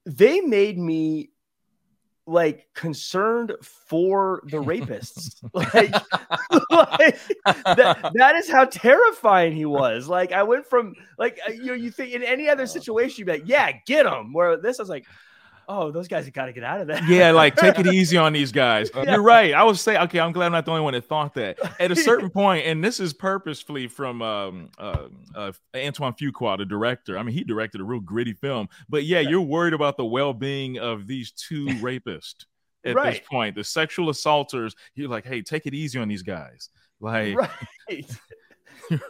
They 0.06 0.42
made 0.42 0.78
me 0.78 1.32
like 2.28 2.68
concerned 2.74 3.54
for 3.62 4.42
the 4.46 4.58
rapists. 4.58 5.44
like, 5.54 5.94
like 6.72 7.20
that, 7.76 8.12
that 8.14 8.36
is 8.36 8.50
how 8.50 8.66
terrifying 8.66 9.54
he 9.54 9.66
was. 9.66 10.08
Like 10.08 10.32
I 10.32 10.44
went 10.44 10.66
from 10.66 10.96
like 11.18 11.40
uh, 11.48 11.52
you 11.52 11.66
know 11.66 11.74
you 11.74 11.92
think 11.92 12.14
in 12.14 12.24
any 12.24 12.50
other 12.50 12.66
situation 12.66 13.20
you'd 13.20 13.26
be 13.26 13.34
like 13.34 13.48
yeah 13.48 13.72
get 13.86 14.06
him. 14.06 14.34
Where 14.34 14.58
this 14.58 14.80
I 14.80 14.84
was 14.84 14.90
like 14.90 15.06
oh, 15.68 15.92
those 15.92 16.08
guys 16.08 16.26
have 16.26 16.34
got 16.34 16.46
to 16.46 16.54
get 16.54 16.64
out 16.64 16.82
of 16.82 16.88
there. 16.88 17.04
Yeah, 17.06 17.32
like 17.32 17.56
take 17.58 17.80
it 17.80 17.88
easy 17.88 18.18
on 18.18 18.34
these 18.34 18.52
guys. 18.52 18.90
Yeah. 18.96 19.14
You're 19.14 19.22
right. 19.22 19.54
I 19.54 19.64
was 19.64 19.82
saying, 19.82 20.00
okay, 20.04 20.20
I'm 20.20 20.32
glad 20.32 20.48
I'm 20.48 20.52
not 20.52 20.66
the 20.66 20.72
only 20.72 20.84
one 20.84 20.94
that 20.94 21.06
thought 21.06 21.34
that. 21.36 21.58
At 21.80 21.92
a 21.92 21.96
certain 21.96 22.30
point, 22.32 22.66
and 22.66 22.84
this 22.84 23.00
is 23.00 23.14
purposefully 23.14 23.88
from 23.88 24.22
um, 24.22 24.70
uh, 24.78 25.08
uh, 25.36 25.52
Antoine 25.76 26.14
Fuqua, 26.14 26.58
the 26.58 26.66
director. 26.66 27.18
I 27.18 27.24
mean, 27.24 27.34
he 27.34 27.44
directed 27.44 27.82
a 27.82 27.84
real 27.84 28.00
gritty 28.00 28.34
film, 28.34 28.70
but 28.90 29.04
yeah, 29.04 29.20
you're 29.20 29.42
worried 29.42 29.74
about 29.74 29.98
the 29.98 30.06
well 30.06 30.34
being 30.34 30.78
of 30.80 31.08
these 31.08 31.32
two 31.32 31.66
rapists 31.82 32.46
at 32.84 32.96
right. 32.96 33.14
this 33.14 33.28
point. 33.28 33.56
The 33.56 33.64
sexual 33.64 34.10
assaulters, 34.10 34.76
you're 34.96 35.10
like, 35.10 35.26
hey, 35.26 35.42
take 35.42 35.66
it 35.66 35.74
easy 35.74 36.00
on 36.00 36.08
these 36.08 36.24
guys. 36.24 36.70
Like, 37.00 37.36
right. 37.36 38.20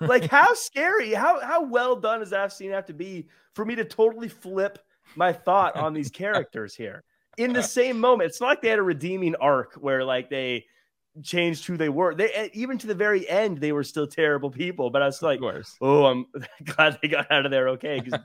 like 0.01 0.29
how 0.29 0.53
scary, 0.53 1.13
how 1.13 1.39
how 1.39 1.63
well 1.63 1.95
done 1.95 2.19
does 2.19 2.31
that 2.31 2.51
scene 2.51 2.71
have 2.71 2.85
to 2.85 2.93
be 2.93 3.27
for 3.53 3.65
me 3.65 3.75
to 3.75 3.85
totally 3.85 4.27
flip 4.27 4.79
my 5.15 5.33
thought 5.33 5.75
on 5.75 5.93
these 5.93 6.09
characters 6.11 6.75
here 6.75 7.03
in 7.37 7.53
the 7.53 7.63
same 7.63 7.99
moment. 7.99 8.29
It's 8.29 8.41
not 8.41 8.47
like 8.47 8.61
they 8.61 8.69
had 8.69 8.79
a 8.79 8.83
redeeming 8.83 9.35
arc 9.35 9.73
where 9.75 10.03
like 10.03 10.29
they 10.29 10.65
changed 11.23 11.65
who 11.65 11.77
they 11.77 11.89
were. 11.89 12.13
They 12.13 12.29
eh, 12.31 12.49
even 12.53 12.77
to 12.79 12.87
the 12.87 12.95
very 12.95 13.27
end, 13.29 13.59
they 13.59 13.71
were 13.71 13.83
still 13.83 14.07
terrible 14.07 14.49
people. 14.49 14.89
But 14.89 15.01
I 15.01 15.05
was 15.05 15.21
like, 15.21 15.39
oh, 15.81 16.05
I'm 16.05 16.25
glad 16.63 16.99
they 17.01 17.07
got 17.07 17.31
out 17.31 17.45
of 17.45 17.51
there 17.51 17.69
okay. 17.69 18.01
Cause, 18.01 18.19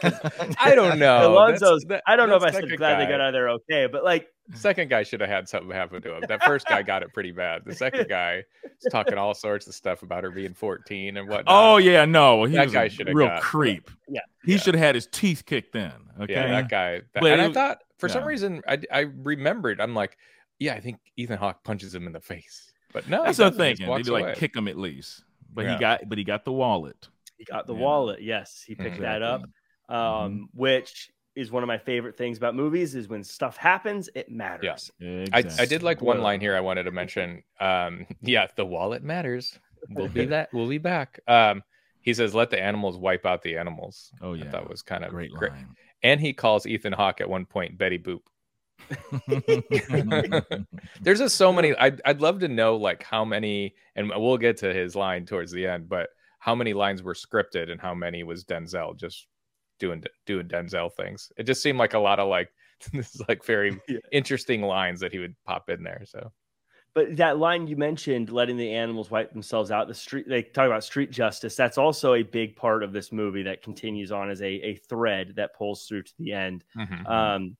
cause 0.00 0.14
I 0.60 0.74
don't 0.74 0.98
know. 0.98 1.30
Alonzo's. 1.30 1.84
That, 1.84 2.02
I 2.06 2.16
don't 2.16 2.28
know 2.28 2.36
if 2.36 2.42
I 2.42 2.50
said 2.50 2.68
glad 2.76 2.94
guy. 2.94 3.04
they 3.04 3.10
got 3.10 3.20
out 3.20 3.28
of 3.28 3.32
there 3.32 3.48
okay, 3.50 3.86
but 3.86 4.04
like 4.04 4.28
second 4.54 4.90
guy 4.90 5.02
should 5.02 5.20
have 5.20 5.30
had 5.30 5.48
something 5.48 5.70
happen 5.70 6.02
to 6.02 6.16
him. 6.16 6.24
That 6.28 6.42
first 6.44 6.66
guy 6.66 6.82
got 6.82 7.02
it 7.02 7.12
pretty 7.12 7.32
bad. 7.32 7.62
The 7.64 7.74
second 7.74 8.08
guy 8.08 8.44
is 8.64 8.90
talking 8.90 9.14
all 9.14 9.34
sorts 9.34 9.66
of 9.66 9.74
stuff 9.74 10.02
about 10.02 10.24
her 10.24 10.30
being 10.30 10.54
14 10.54 11.16
and 11.16 11.28
whatnot. 11.28 11.44
Oh 11.46 11.78
yeah, 11.78 12.04
no, 12.04 12.44
he 12.44 12.54
that 12.56 12.72
guy 12.72 12.88
should 12.88 13.08
have 13.08 13.16
real 13.16 13.28
got, 13.28 13.42
creep. 13.42 13.90
Yeah, 14.08 14.20
he 14.44 14.52
yeah. 14.52 14.58
should 14.58 14.74
have 14.74 14.82
had 14.82 14.94
his 14.94 15.06
teeth 15.06 15.44
kicked 15.46 15.76
in. 15.76 15.92
Okay, 16.20 16.34
yeah, 16.34 16.48
that 16.48 16.68
guy. 16.68 17.02
That, 17.14 17.24
and 17.24 17.40
I 17.40 17.52
thought 17.52 17.82
for 17.98 18.08
yeah. 18.08 18.12
some 18.12 18.24
reason 18.24 18.62
I 18.68 18.78
I 18.92 19.00
remembered. 19.00 19.80
I'm 19.80 19.94
like 19.94 20.16
yeah, 20.58 20.74
I 20.74 20.80
think 20.80 20.98
Ethan 21.16 21.38
Hawke 21.38 21.62
punches 21.64 21.94
him 21.94 22.06
in 22.06 22.12
the 22.12 22.20
face. 22.20 22.72
But 22.92 23.08
no, 23.08 23.24
that's 23.24 23.38
what 23.38 23.48
I'm 23.48 23.54
thinking. 23.54 23.88
Maybe 23.88 24.10
like 24.10 24.36
kick 24.36 24.56
him 24.56 24.68
at 24.68 24.78
least. 24.78 25.24
But 25.52 25.64
yeah. 25.64 25.74
he 25.74 25.80
got, 25.80 26.08
but 26.08 26.18
he 26.18 26.24
got 26.24 26.44
the 26.44 26.52
wallet. 26.52 27.08
He 27.36 27.44
got 27.44 27.66
the 27.66 27.74
yeah. 27.74 27.80
wallet. 27.80 28.22
Yes, 28.22 28.62
he 28.66 28.74
picked 28.74 28.94
mm-hmm. 28.94 29.02
that 29.02 29.22
up. 29.22 29.42
Um, 29.88 29.96
mm-hmm. 29.96 30.42
which 30.54 31.10
is 31.36 31.50
one 31.50 31.62
of 31.62 31.66
my 31.66 31.78
favorite 31.78 32.16
things 32.16 32.38
about 32.38 32.54
movies 32.54 32.94
is 32.94 33.08
when 33.08 33.24
stuff 33.24 33.56
happens, 33.56 34.08
it 34.14 34.30
matters. 34.30 34.90
Yeah, 34.98 35.08
exactly. 35.08 35.58
I, 35.58 35.62
I 35.62 35.66
did 35.66 35.82
like 35.82 36.00
one 36.00 36.20
line 36.20 36.40
here 36.40 36.56
I 36.56 36.60
wanted 36.60 36.84
to 36.84 36.90
mention. 36.92 37.42
Um, 37.60 38.06
yeah, 38.22 38.46
the 38.56 38.64
wallet 38.64 39.02
matters. 39.02 39.58
We'll 39.90 40.08
be 40.08 40.24
that. 40.26 40.50
We'll 40.52 40.68
be 40.68 40.78
back. 40.78 41.20
Um, 41.26 41.62
he 42.00 42.14
says, 42.14 42.34
"Let 42.34 42.50
the 42.50 42.62
animals 42.62 42.96
wipe 42.98 43.26
out 43.26 43.42
the 43.42 43.56
animals." 43.56 44.12
Oh 44.20 44.34
yeah, 44.34 44.50
that 44.50 44.68
was 44.68 44.82
kind 44.82 45.04
of 45.04 45.10
great, 45.10 45.32
great. 45.32 45.52
Line. 45.52 45.74
And 46.02 46.20
he 46.20 46.32
calls 46.32 46.66
Ethan 46.66 46.92
Hawke 46.92 47.20
at 47.20 47.28
one 47.28 47.46
point 47.46 47.78
Betty 47.78 47.98
Boop. 47.98 48.20
There's 51.00 51.18
just 51.18 51.36
so 51.36 51.52
many. 51.52 51.74
I'd, 51.76 52.00
I'd 52.04 52.20
love 52.20 52.40
to 52.40 52.48
know 52.48 52.76
like 52.76 53.02
how 53.02 53.24
many, 53.24 53.74
and 53.96 54.10
we'll 54.10 54.38
get 54.38 54.56
to 54.58 54.72
his 54.72 54.94
line 54.96 55.26
towards 55.26 55.52
the 55.52 55.66
end, 55.66 55.88
but 55.88 56.10
how 56.38 56.54
many 56.54 56.74
lines 56.74 57.02
were 57.02 57.14
scripted 57.14 57.70
and 57.70 57.80
how 57.80 57.94
many 57.94 58.22
was 58.22 58.44
Denzel 58.44 58.96
just 58.96 59.26
doing 59.78 60.04
doing 60.26 60.48
Denzel 60.48 60.92
things. 60.92 61.32
It 61.36 61.44
just 61.44 61.62
seemed 61.62 61.78
like 61.78 61.94
a 61.94 61.98
lot 61.98 62.18
of 62.18 62.28
like 62.28 62.50
this 62.92 63.14
is 63.14 63.22
like 63.28 63.44
very 63.44 63.80
yeah. 63.88 63.98
interesting 64.12 64.62
lines 64.62 65.00
that 65.00 65.12
he 65.12 65.18
would 65.18 65.34
pop 65.44 65.70
in 65.70 65.82
there. 65.82 66.02
So, 66.04 66.32
but 66.94 67.16
that 67.16 67.38
line 67.38 67.66
you 67.66 67.76
mentioned, 67.76 68.30
letting 68.30 68.56
the 68.56 68.72
animals 68.72 69.10
wipe 69.10 69.32
themselves 69.32 69.70
out, 69.70 69.88
the 69.88 69.94
street 69.94 70.28
they 70.28 70.42
talk 70.42 70.66
about 70.66 70.84
street 70.84 71.10
justice. 71.10 71.56
That's 71.56 71.78
also 71.78 72.14
a 72.14 72.22
big 72.22 72.56
part 72.56 72.82
of 72.82 72.92
this 72.92 73.12
movie 73.12 73.42
that 73.44 73.62
continues 73.62 74.12
on 74.12 74.30
as 74.30 74.40
a 74.42 74.46
a 74.46 74.76
thread 74.76 75.34
that 75.36 75.54
pulls 75.54 75.86
through 75.86 76.02
to 76.02 76.12
the 76.18 76.32
end. 76.32 76.64
Mm-hmm. 76.76 77.06
Um, 77.06 77.56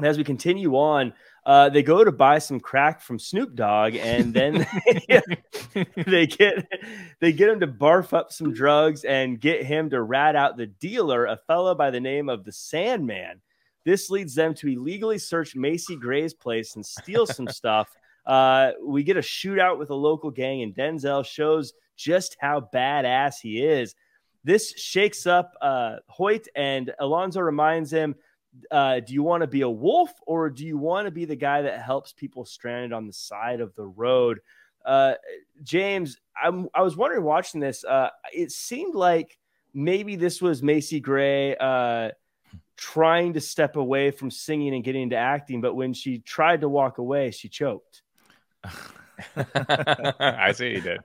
and 0.00 0.06
as 0.06 0.16
we 0.16 0.24
continue 0.24 0.74
on, 0.76 1.12
uh, 1.44 1.68
they 1.68 1.82
go 1.82 2.04
to 2.04 2.12
buy 2.12 2.38
some 2.38 2.60
crack 2.60 3.00
from 3.00 3.18
Snoop 3.18 3.54
Dogg, 3.54 3.94
and 3.96 4.32
then 4.32 4.66
they 6.06 6.26
get 6.26 6.66
they 7.20 7.32
get 7.32 7.48
him 7.48 7.60
to 7.60 7.66
barf 7.66 8.12
up 8.12 8.32
some 8.32 8.52
drugs 8.52 9.04
and 9.04 9.40
get 9.40 9.64
him 9.64 9.90
to 9.90 10.02
rat 10.02 10.36
out 10.36 10.56
the 10.56 10.66
dealer, 10.66 11.26
a 11.26 11.36
fellow 11.36 11.74
by 11.74 11.90
the 11.90 12.00
name 12.00 12.28
of 12.28 12.44
the 12.44 12.52
Sandman. 12.52 13.40
This 13.84 14.10
leads 14.10 14.34
them 14.34 14.54
to 14.54 14.68
illegally 14.68 15.18
search 15.18 15.56
Macy 15.56 15.96
Gray's 15.96 16.34
place 16.34 16.76
and 16.76 16.84
steal 16.84 17.26
some 17.26 17.48
stuff. 17.48 17.94
Uh, 18.26 18.72
we 18.84 19.02
get 19.02 19.16
a 19.16 19.20
shootout 19.20 19.78
with 19.78 19.90
a 19.90 19.94
local 19.94 20.30
gang, 20.30 20.62
and 20.62 20.74
Denzel 20.74 21.24
shows 21.24 21.72
just 21.96 22.36
how 22.40 22.68
badass 22.72 23.40
he 23.42 23.64
is. 23.64 23.94
This 24.44 24.72
shakes 24.78 25.26
up 25.26 25.52
uh, 25.60 25.96
Hoyt, 26.08 26.48
and 26.54 26.92
Alonzo 26.98 27.40
reminds 27.40 27.92
him 27.92 28.14
uh, 28.70 29.00
do 29.00 29.12
you 29.12 29.22
want 29.22 29.42
to 29.42 29.46
be 29.46 29.62
a 29.62 29.70
wolf 29.70 30.10
or 30.26 30.50
do 30.50 30.66
you 30.66 30.76
want 30.76 31.06
to 31.06 31.10
be 31.10 31.24
the 31.24 31.36
guy 31.36 31.62
that 31.62 31.82
helps 31.82 32.12
people 32.12 32.44
stranded 32.44 32.92
on 32.92 33.06
the 33.06 33.12
side 33.12 33.60
of 33.60 33.74
the 33.74 33.86
road? 33.86 34.40
Uh, 34.84 35.14
James, 35.62 36.16
I'm, 36.40 36.68
I 36.74 36.82
was 36.82 36.96
wondering 36.96 37.22
watching 37.22 37.60
this. 37.60 37.84
Uh, 37.84 38.10
it 38.32 38.50
seemed 38.50 38.94
like 38.94 39.38
maybe 39.74 40.16
this 40.16 40.40
was 40.40 40.62
Macy 40.62 41.00
Gray 41.00 41.56
uh, 41.56 42.10
trying 42.76 43.34
to 43.34 43.40
step 43.40 43.76
away 43.76 44.10
from 44.10 44.30
singing 44.30 44.74
and 44.74 44.82
getting 44.82 45.02
into 45.02 45.16
acting, 45.16 45.60
but 45.60 45.74
when 45.74 45.92
she 45.92 46.18
tried 46.18 46.62
to 46.62 46.68
walk 46.68 46.98
away, 46.98 47.30
she 47.30 47.48
choked. 47.48 48.02
I 49.36 50.52
see 50.52 50.70
you 50.70 50.80
did 50.80 51.00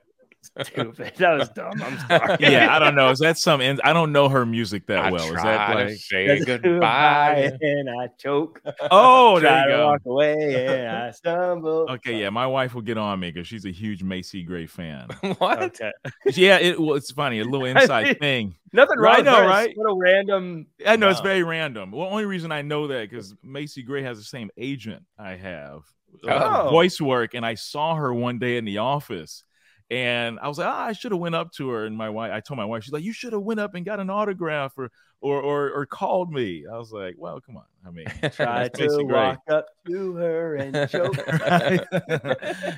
stupid. 0.62 1.12
That 1.16 1.38
was 1.38 1.48
dumb. 1.50 1.82
I'm 1.82 1.98
sorry. 2.08 2.36
Yeah, 2.46 2.74
I 2.74 2.78
don't 2.78 2.94
know. 2.94 3.10
Is 3.10 3.18
that 3.20 3.38
some? 3.38 3.60
I 3.60 3.92
don't 3.92 4.12
know 4.12 4.28
her 4.28 4.46
music 4.46 4.86
that 4.86 4.98
I 4.98 5.10
well. 5.10 5.26
Is 5.26 5.42
that 5.42 5.74
like 5.74 5.96
say 5.96 6.40
goodbye 6.44 7.52
and 7.60 7.90
I 7.90 8.08
choke? 8.18 8.60
Oh, 8.90 9.40
there 9.40 9.68
you 9.68 9.76
go. 9.76 9.86
Walk 9.86 10.00
away 10.06 10.76
and 10.76 10.96
I 10.96 11.10
stumble. 11.10 11.86
Okay, 11.90 12.20
yeah, 12.20 12.30
my 12.30 12.46
wife 12.46 12.74
will 12.74 12.82
get 12.82 12.98
on 12.98 13.20
me 13.20 13.30
because 13.30 13.46
she's 13.46 13.64
a 13.64 13.70
huge 13.70 14.02
Macy 14.02 14.42
Gray 14.42 14.66
fan. 14.66 15.08
what? 15.38 15.62
Okay. 15.62 15.92
Yeah, 16.26 16.58
it 16.58 16.80
well, 16.80 16.94
it's 16.94 17.10
funny. 17.10 17.40
A 17.40 17.44
little 17.44 17.66
inside 17.66 18.18
thing. 18.20 18.54
Nothing 18.72 18.98
wrong. 18.98 19.16
I 19.16 19.20
know, 19.22 19.46
right? 19.46 19.72
What 19.76 19.90
a 19.90 19.94
random. 19.94 20.66
I 20.86 20.96
know 20.96 21.06
no. 21.06 21.10
it's 21.10 21.20
very 21.20 21.42
random. 21.42 21.92
Well, 21.92 22.08
only 22.08 22.26
reason 22.26 22.52
I 22.52 22.62
know 22.62 22.86
that 22.88 23.10
because 23.10 23.34
Macy 23.42 23.82
Gray 23.82 24.02
has 24.02 24.18
the 24.18 24.24
same 24.24 24.50
agent 24.56 25.04
I 25.18 25.36
have. 25.36 25.82
Uh, 26.26 26.62
oh. 26.64 26.70
voice 26.70 27.00
work 27.00 27.34
and 27.34 27.44
I 27.44 27.54
saw 27.54 27.94
her 27.94 28.12
one 28.14 28.38
day 28.38 28.56
in 28.56 28.64
the 28.64 28.78
office 28.78 29.44
and 29.90 30.40
I 30.40 30.48
was 30.48 30.58
like, 30.58 30.66
oh, 30.66 30.70
I 30.70 30.92
should 30.92 31.12
have 31.12 31.20
went 31.20 31.36
up 31.36 31.52
to 31.52 31.68
her. 31.70 31.84
And 31.84 31.96
my 31.96 32.10
wife, 32.10 32.32
I 32.32 32.40
told 32.40 32.58
my 32.58 32.64
wife, 32.64 32.82
she's 32.82 32.92
like, 32.92 33.04
you 33.04 33.12
should 33.12 33.32
have 33.32 33.42
went 33.42 33.60
up 33.60 33.74
and 33.74 33.84
got 33.84 34.00
an 34.00 34.10
autograph 34.10 34.72
or 34.76 34.90
or 35.20 35.40
or, 35.40 35.70
or 35.70 35.86
called 35.86 36.32
me. 36.32 36.64
I 36.70 36.76
was 36.76 36.90
like, 36.90 37.14
well, 37.18 37.40
come 37.40 37.56
on. 37.56 37.64
I 37.86 37.90
mean, 37.90 38.06
try 38.32 38.68
to 38.68 39.04
walk 39.04 39.40
up 39.48 39.66
to 39.86 40.14
her 40.14 40.56
and 40.56 40.90
choke. 40.90 41.16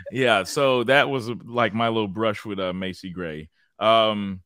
yeah. 0.13 0.45
So 0.45 0.85
that 0.85 1.09
was 1.09 1.31
like 1.31 1.73
my 1.73 1.89
little 1.89 2.09
brush 2.09 2.45
with 2.45 2.61
uh, 2.61 2.75
Macy 2.75 3.11
Gray. 3.11 3.49
Um, 3.79 4.43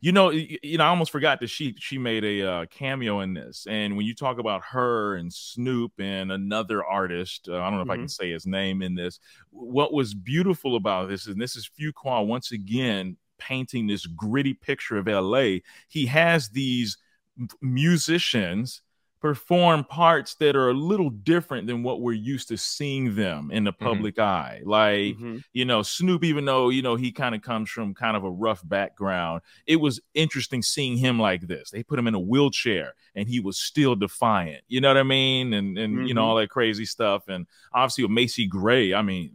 you 0.00 0.12
know, 0.12 0.30
you 0.30 0.78
know, 0.78 0.84
I 0.84 0.88
almost 0.88 1.10
forgot 1.10 1.40
that 1.40 1.48
she 1.48 1.74
she 1.78 1.98
made 1.98 2.24
a 2.24 2.42
uh, 2.42 2.66
cameo 2.66 3.20
in 3.20 3.34
this. 3.34 3.66
And 3.68 3.96
when 3.96 4.06
you 4.06 4.14
talk 4.14 4.38
about 4.38 4.62
her 4.64 5.16
and 5.16 5.32
Snoop 5.32 5.92
and 5.98 6.32
another 6.32 6.84
artist, 6.84 7.48
uh, 7.48 7.56
I 7.56 7.70
don't 7.70 7.74
know 7.74 7.80
if 7.80 7.84
mm-hmm. 7.84 7.90
I 7.90 7.94
can 7.96 8.04
mm-hmm. 8.04 8.08
say 8.08 8.30
his 8.30 8.46
name 8.46 8.82
in 8.82 8.94
this. 8.94 9.20
What 9.50 9.92
was 9.92 10.14
beautiful 10.14 10.76
about 10.76 11.08
this, 11.08 11.26
and 11.26 11.40
this 11.40 11.56
is 11.56 11.68
Fuqua 11.78 12.26
once 12.26 12.52
again 12.52 13.16
painting 13.38 13.86
this 13.86 14.06
gritty 14.06 14.54
picture 14.54 14.96
of 14.96 15.06
LA. 15.06 15.58
He 15.88 16.06
has 16.06 16.48
these 16.48 16.98
musicians 17.60 18.82
perform 19.20 19.82
parts 19.84 20.34
that 20.34 20.54
are 20.54 20.68
a 20.68 20.74
little 20.74 21.10
different 21.10 21.66
than 21.66 21.82
what 21.82 22.00
we're 22.00 22.12
used 22.12 22.48
to 22.48 22.56
seeing 22.56 23.14
them 23.14 23.50
in 23.50 23.64
the 23.64 23.72
mm-hmm. 23.72 23.84
public 23.84 24.16
mm-hmm. 24.16 24.22
eye. 24.22 24.60
Like, 24.64 25.16
mm-hmm. 25.16 25.38
you 25.52 25.64
know, 25.64 25.82
Snoop, 25.82 26.22
even 26.22 26.44
though, 26.44 26.68
you 26.68 26.82
know, 26.82 26.96
he 26.96 27.12
kind 27.12 27.34
of 27.34 27.42
comes 27.42 27.70
from 27.70 27.94
kind 27.94 28.16
of 28.16 28.24
a 28.24 28.30
rough 28.30 28.66
background, 28.68 29.42
it 29.66 29.76
was 29.76 30.00
interesting 30.14 30.62
seeing 30.62 30.96
him 30.96 31.18
like 31.18 31.46
this. 31.46 31.70
They 31.70 31.82
put 31.82 31.98
him 31.98 32.06
in 32.06 32.14
a 32.14 32.20
wheelchair 32.20 32.94
and 33.14 33.28
he 33.28 33.40
was 33.40 33.56
still 33.56 33.96
defiant. 33.96 34.62
You 34.68 34.80
know 34.80 34.88
what 34.88 34.98
I 34.98 35.02
mean? 35.02 35.54
And, 35.54 35.78
and 35.78 35.96
mm-hmm. 35.96 36.06
you 36.06 36.14
know, 36.14 36.20
mm-hmm. 36.20 36.30
all 36.30 36.36
that 36.36 36.50
crazy 36.50 36.84
stuff. 36.84 37.28
And 37.28 37.46
obviously 37.72 38.04
with 38.04 38.12
Macy 38.12 38.46
Gray, 38.46 38.92
I 38.92 39.02
mean, 39.02 39.32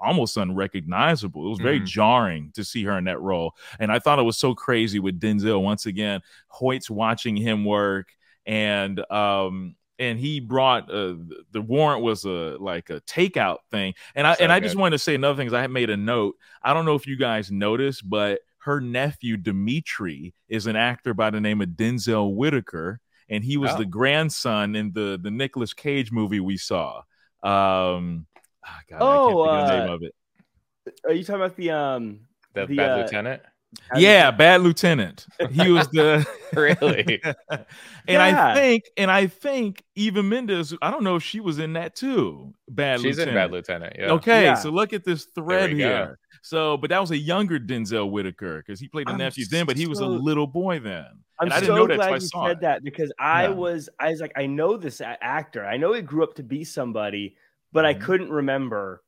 almost 0.00 0.36
unrecognizable. 0.36 1.46
It 1.46 1.50
was 1.50 1.58
very 1.58 1.78
mm-hmm. 1.78 1.86
jarring 1.86 2.50
to 2.54 2.64
see 2.64 2.84
her 2.84 2.96
in 2.98 3.04
that 3.04 3.20
role. 3.20 3.54
And 3.78 3.92
I 3.92 3.98
thought 3.98 4.18
it 4.18 4.22
was 4.22 4.38
so 4.38 4.54
crazy 4.54 5.00
with 5.00 5.20
Denzel. 5.20 5.62
Once 5.62 5.86
again, 5.86 6.20
Hoyt's 6.48 6.88
watching 6.88 7.36
him 7.36 7.64
work 7.64 8.14
and 8.48 8.98
um 9.12 9.76
and 10.00 10.18
he 10.18 10.40
brought 10.40 10.90
uh, 10.90 11.14
the 11.52 11.60
warrant 11.60 12.02
was 12.02 12.24
a 12.24 12.56
like 12.58 12.88
a 12.90 13.00
takeout 13.02 13.58
thing 13.70 13.94
and 14.14 14.26
i 14.26 14.34
so 14.34 14.42
and 14.42 14.50
i 14.50 14.58
just 14.58 14.74
wanted 14.74 14.92
to 14.92 14.98
say 14.98 15.14
another 15.14 15.36
thing 15.36 15.46
is 15.46 15.52
i 15.52 15.60
had 15.60 15.70
made 15.70 15.90
a 15.90 15.96
note 15.96 16.34
i 16.62 16.72
don't 16.72 16.86
know 16.86 16.94
if 16.94 17.06
you 17.06 17.16
guys 17.16 17.52
noticed 17.52 18.08
but 18.08 18.40
her 18.58 18.80
nephew 18.80 19.36
dimitri 19.36 20.34
is 20.48 20.66
an 20.66 20.76
actor 20.76 21.14
by 21.14 21.30
the 21.30 21.40
name 21.40 21.60
of 21.60 21.68
denzel 21.68 22.34
whitaker 22.34 22.98
and 23.28 23.44
he 23.44 23.58
was 23.58 23.70
oh. 23.72 23.76
the 23.76 23.84
grandson 23.84 24.74
in 24.74 24.92
the 24.92 25.20
the 25.22 25.30
nicolas 25.30 25.74
Cage 25.74 26.10
movie 26.10 26.40
we 26.40 26.56
saw 26.56 27.02
Um, 27.42 28.26
oh, 28.66 28.80
God, 28.88 28.98
Oh, 29.00 29.44
I 29.44 29.46
can't 29.46 29.46
think 29.46 29.60
of 29.60 29.68
the 29.68 29.74
uh, 29.74 29.84
name 29.84 29.94
of 29.94 30.02
it. 30.02 30.14
Are 31.04 31.12
you 31.12 31.24
talking 31.24 31.42
about 31.42 31.56
the 31.56 31.70
um? 31.70 32.20
The, 32.54 32.66
The, 32.66 32.76
bad 32.76 32.90
uh, 32.90 33.02
lieutenant. 33.02 33.42
Yeah, 33.96 34.30
Bad 34.30 34.62
Lieutenant. 34.62 35.26
He 35.50 35.70
was 35.70 35.88
the 35.88 36.26
Really? 36.54 37.20
and 37.50 37.64
Yeah. 38.06 38.48
I 38.48 38.54
think, 38.54 38.84
and 38.96 39.10
I 39.10 39.26
think 39.26 39.82
Eva 39.94 40.22
Mendes. 40.22 40.74
I 40.80 40.90
don't 40.90 41.02
know 41.04 41.16
if 41.16 41.22
she 41.22 41.40
was 41.40 41.58
in 41.58 41.74
that 41.74 41.94
too. 41.94 42.54
Bad 42.68 43.00
She's 43.00 43.18
Lieutenant. 43.18 43.28
in 43.28 43.34
Bad 43.34 43.52
Lieutenant. 43.52 43.96
Yeah. 43.98 44.10
Okay, 44.12 44.44
Yeah. 44.44 44.54
so 44.54 44.70
look 44.70 44.92
at 44.92 45.04
this 45.04 45.26
thread 45.34 45.72
we 45.72 45.78
go. 45.78 45.88
here. 45.88 46.18
So, 46.42 46.76
but 46.78 46.88
that 46.90 47.00
was 47.00 47.10
a 47.10 47.16
younger 47.18 47.58
Denzel 47.58 48.10
Whitaker 48.10 48.62
because 48.64 48.80
he 48.80 48.88
played 48.88 49.06
the 49.08 49.12
I'm 49.12 49.18
nephew 49.18 49.44
then, 49.50 49.66
but 49.66 49.76
he 49.76 49.86
was 49.86 50.00
a 50.00 50.06
little 50.06 50.46
boy 50.46 50.78
then. 50.78 51.04
I'm 51.40 51.46
and 51.46 51.52
I 51.52 51.56
so 51.56 51.60
didn't 51.60 51.76
know 51.76 51.86
that 51.88 51.96
glad 51.96 52.10
I 52.10 52.14
you 52.14 52.20
said 52.20 52.50
it. 52.50 52.60
that 52.62 52.84
because 52.84 53.12
I 53.18 53.42
Yeah. 53.44 53.48
was 53.50 53.88
I 54.00 54.08
was 54.10 54.20
like 54.20 54.32
I 54.36 54.46
know 54.46 54.76
this 54.76 55.00
actor. 55.02 55.64
I 55.66 55.76
know 55.76 55.92
he 55.92 56.00
grew 56.02 56.22
up 56.24 56.34
to 56.34 56.42
be 56.42 56.64
somebody, 56.64 57.36
but 57.72 57.84
I 57.84 57.94
Mhm. 57.94 58.00
couldn't 58.00 58.30
remember 58.30 59.02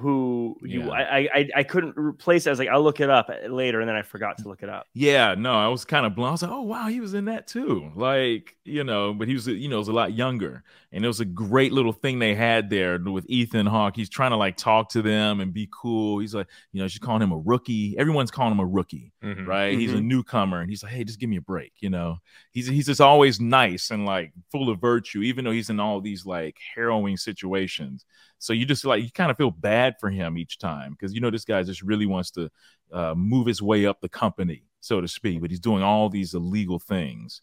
who 0.00 0.56
you. 0.62 0.84
Yeah. 0.84 0.90
I, 0.90 1.28
I 1.34 1.48
I 1.56 1.62
couldn't 1.64 1.96
replace. 1.96 2.46
it. 2.46 2.50
I 2.50 2.52
was 2.52 2.58
like 2.58 2.68
I'll 2.68 2.82
look 2.82 3.00
it 3.00 3.10
up 3.10 3.30
later, 3.48 3.80
and 3.80 3.88
then 3.88 3.96
I 3.96 4.02
forgot 4.02 4.38
to 4.38 4.48
look 4.48 4.62
it 4.62 4.68
up. 4.68 4.86
Yeah, 4.94 5.34
no, 5.36 5.52
I 5.54 5.68
was 5.68 5.84
kind 5.84 6.06
of 6.06 6.14
blown. 6.14 6.28
I 6.28 6.32
was 6.32 6.42
like, 6.42 6.50
oh 6.50 6.62
wow, 6.62 6.88
he 6.88 7.00
was 7.00 7.14
in 7.14 7.26
that 7.26 7.46
too. 7.46 7.92
Like, 7.94 8.56
you 8.64 8.82
know, 8.84 9.14
but 9.14 9.28
he 9.28 9.34
was, 9.34 9.46
you 9.46 9.68
know, 9.68 9.78
was 9.78 9.88
a 9.88 9.92
lot 9.92 10.12
younger, 10.14 10.64
and 10.92 11.04
it 11.04 11.06
was 11.08 11.20
a 11.20 11.24
great 11.24 11.72
little 11.72 11.92
thing 11.92 12.18
they 12.18 12.34
had 12.34 12.68
there 12.68 12.98
with 12.98 13.24
Ethan 13.28 13.66
Hawke. 13.66 13.94
He's 13.94 14.08
trying 14.08 14.32
to 14.32 14.36
like 14.36 14.56
talk 14.56 14.88
to 14.90 15.02
them 15.02 15.40
and 15.40 15.52
be 15.52 15.68
cool. 15.72 16.18
He's 16.18 16.34
like, 16.34 16.48
you 16.72 16.80
know, 16.82 16.88
she's 16.88 16.98
calling 16.98 17.22
him 17.22 17.30
a 17.32 17.38
rookie. 17.38 17.96
Everyone's 17.96 18.30
calling 18.30 18.52
him 18.52 18.60
a 18.60 18.66
rookie, 18.66 19.12
Mhm. 19.22 19.46
right? 19.46 19.78
He's 19.78 19.92
a 19.92 20.00
newcomer, 20.00 20.60
and 20.60 20.68
he's 20.68 20.82
like, 20.82 20.92
hey, 20.92 21.04
just 21.04 21.20
give 21.20 21.30
me 21.30 21.36
a 21.36 21.40
break. 21.42 21.72
You 21.80 21.90
know, 21.90 22.18
he's 22.50 22.66
he's 22.66 22.86
just 22.86 23.00
always 23.00 23.40
nice 23.40 23.90
and 23.90 24.04
like 24.04 24.32
full 24.50 24.68
of 24.68 24.80
virtue, 24.80 25.22
even 25.22 25.44
though 25.44 25.52
he's 25.52 25.70
in 25.70 25.78
all 25.80 26.00
these 26.00 26.26
like 26.26 26.56
harrowing 26.74 27.16
situations. 27.16 28.04
So 28.38 28.52
you 28.52 28.64
just 28.66 28.84
like 28.84 29.02
you 29.02 29.10
kind 29.10 29.30
of 29.30 29.36
feel 29.36 29.50
bad 29.50 29.94
for 30.00 30.10
him 30.10 30.38
each 30.38 30.58
time 30.58 30.92
because 30.92 31.14
you 31.14 31.20
know 31.20 31.30
this 31.30 31.44
guy 31.44 31.62
just 31.62 31.82
really 31.82 32.06
wants 32.06 32.30
to 32.32 32.50
uh, 32.92 33.14
move 33.14 33.46
his 33.46 33.62
way 33.62 33.86
up 33.86 34.00
the 34.00 34.08
company, 34.08 34.64
so 34.80 35.00
to 35.00 35.06
speak, 35.06 35.40
but 35.40 35.50
he's 35.50 35.60
doing 35.60 35.82
all 35.82 36.08
these 36.08 36.34
illegal 36.34 36.78
things. 36.78 37.42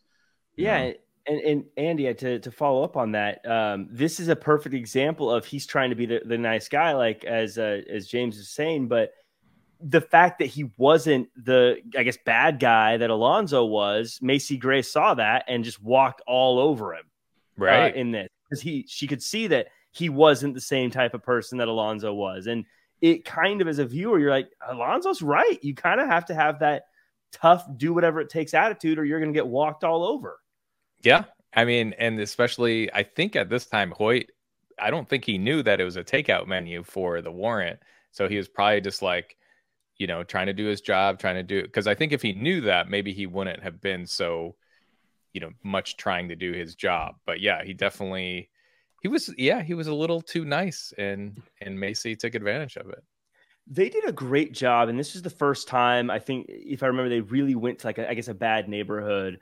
Yeah, 0.55 0.87
know? 0.89 0.93
And 1.27 1.39
and 1.41 1.65
Andy, 1.77 2.07
uh, 2.07 2.13
to 2.13 2.39
to 2.39 2.51
follow 2.51 2.83
up 2.83 2.97
on 2.97 3.11
that, 3.11 3.45
um, 3.45 3.87
this 3.91 4.19
is 4.19 4.27
a 4.27 4.35
perfect 4.35 4.73
example 4.73 5.31
of 5.31 5.45
he's 5.45 5.65
trying 5.65 5.89
to 5.89 5.95
be 5.95 6.05
the, 6.05 6.21
the 6.25 6.37
nice 6.37 6.67
guy, 6.67 6.93
like 6.93 7.23
as 7.25 7.57
uh, 7.57 7.81
as 7.89 8.07
James 8.07 8.37
is 8.37 8.49
saying, 8.49 8.87
but 8.87 9.11
the 9.79 10.01
fact 10.01 10.39
that 10.39 10.47
he 10.47 10.71
wasn't 10.77 11.29
the 11.35 11.77
I 11.95 12.03
guess 12.03 12.17
bad 12.25 12.59
guy 12.59 12.97
that 12.97 13.09
Alonzo 13.09 13.65
was, 13.65 14.19
Macy 14.21 14.57
Gray 14.57 14.81
saw 14.81 15.13
that 15.15 15.45
and 15.47 15.63
just 15.63 15.81
walked 15.83 16.21
all 16.27 16.59
over 16.59 16.93
him. 16.93 17.05
Right. 17.57 17.91
uh, 17.91 17.95
in 17.95 18.11
this 18.11 18.27
because 18.49 18.61
he 18.61 18.85
she 18.87 19.07
could 19.07 19.21
see 19.21 19.47
that 19.47 19.67
he 19.91 20.09
wasn't 20.09 20.53
the 20.53 20.61
same 20.61 20.91
type 20.91 21.13
of 21.13 21.23
person 21.23 21.57
that 21.57 21.67
Alonzo 21.67 22.13
was, 22.13 22.47
and 22.47 22.65
it 23.01 23.25
kind 23.25 23.61
of 23.61 23.67
as 23.67 23.79
a 23.79 23.85
viewer, 23.85 24.19
you're 24.19 24.31
like 24.31 24.49
Alonzo's 24.67 25.21
right. 25.21 25.63
You 25.63 25.75
kind 25.75 25.99
of 25.99 26.07
have 26.07 26.25
to 26.25 26.35
have 26.35 26.59
that 26.59 26.83
tough, 27.31 27.65
do 27.77 27.93
whatever 27.93 28.19
it 28.19 28.29
takes 28.29 28.53
attitude, 28.53 28.97
or 28.97 29.05
you're 29.05 29.19
going 29.19 29.33
to 29.33 29.37
get 29.37 29.47
walked 29.47 29.83
all 29.83 30.03
over. 30.03 30.39
Yeah. 31.07 31.23
I 31.53 31.65
mean, 31.65 31.93
and 31.97 32.19
especially, 32.19 32.93
I 32.93 33.03
think 33.03 33.35
at 33.35 33.49
this 33.49 33.65
time, 33.65 33.91
Hoyt, 33.91 34.29
I 34.79 34.91
don't 34.91 35.07
think 35.07 35.25
he 35.25 35.37
knew 35.37 35.63
that 35.63 35.79
it 35.79 35.85
was 35.85 35.97
a 35.97 36.03
takeout 36.03 36.47
menu 36.47 36.83
for 36.83 37.21
the 37.21 37.31
warrant. 37.31 37.79
So 38.11 38.27
he 38.27 38.37
was 38.37 38.47
probably 38.47 38.81
just 38.81 39.01
like, 39.01 39.37
you 39.97 40.05
know, 40.05 40.23
trying 40.23 40.47
to 40.47 40.53
do 40.53 40.65
his 40.65 40.81
job, 40.81 41.17
trying 41.17 41.35
to 41.35 41.43
do 41.43 41.59
it. 41.59 41.63
Because 41.63 41.87
I 41.87 41.95
think 41.95 42.11
if 42.11 42.21
he 42.21 42.33
knew 42.33 42.61
that, 42.61 42.89
maybe 42.89 43.13
he 43.13 43.25
wouldn't 43.25 43.63
have 43.63 43.81
been 43.81 44.05
so, 44.05 44.55
you 45.33 45.41
know, 45.41 45.51
much 45.63 45.97
trying 45.97 46.27
to 46.29 46.35
do 46.35 46.51
his 46.51 46.75
job. 46.75 47.15
But 47.25 47.39
yeah, 47.39 47.63
he 47.63 47.73
definitely, 47.73 48.49
he 49.01 49.07
was, 49.07 49.33
yeah, 49.37 49.63
he 49.63 49.73
was 49.73 49.87
a 49.87 49.93
little 49.93 50.21
too 50.21 50.45
nice, 50.45 50.93
and 50.97 51.41
and 51.61 51.79
Macy 51.79 52.15
took 52.15 52.35
advantage 52.35 52.75
of 52.75 52.89
it. 52.89 53.03
They 53.65 53.89
did 53.89 54.05
a 54.05 54.11
great 54.11 54.53
job, 54.53 54.89
and 54.89 54.97
this 54.97 55.15
is 55.15 55.21
the 55.21 55.29
first 55.29 55.67
time 55.67 56.09
I 56.09 56.19
think, 56.19 56.45
if 56.49 56.83
I 56.83 56.87
remember, 56.87 57.09
they 57.09 57.21
really 57.21 57.55
went 57.55 57.79
to 57.79 57.87
like 57.87 57.97
a, 57.97 58.09
I 58.09 58.13
guess 58.13 58.27
a 58.27 58.33
bad 58.33 58.69
neighborhood 58.69 59.39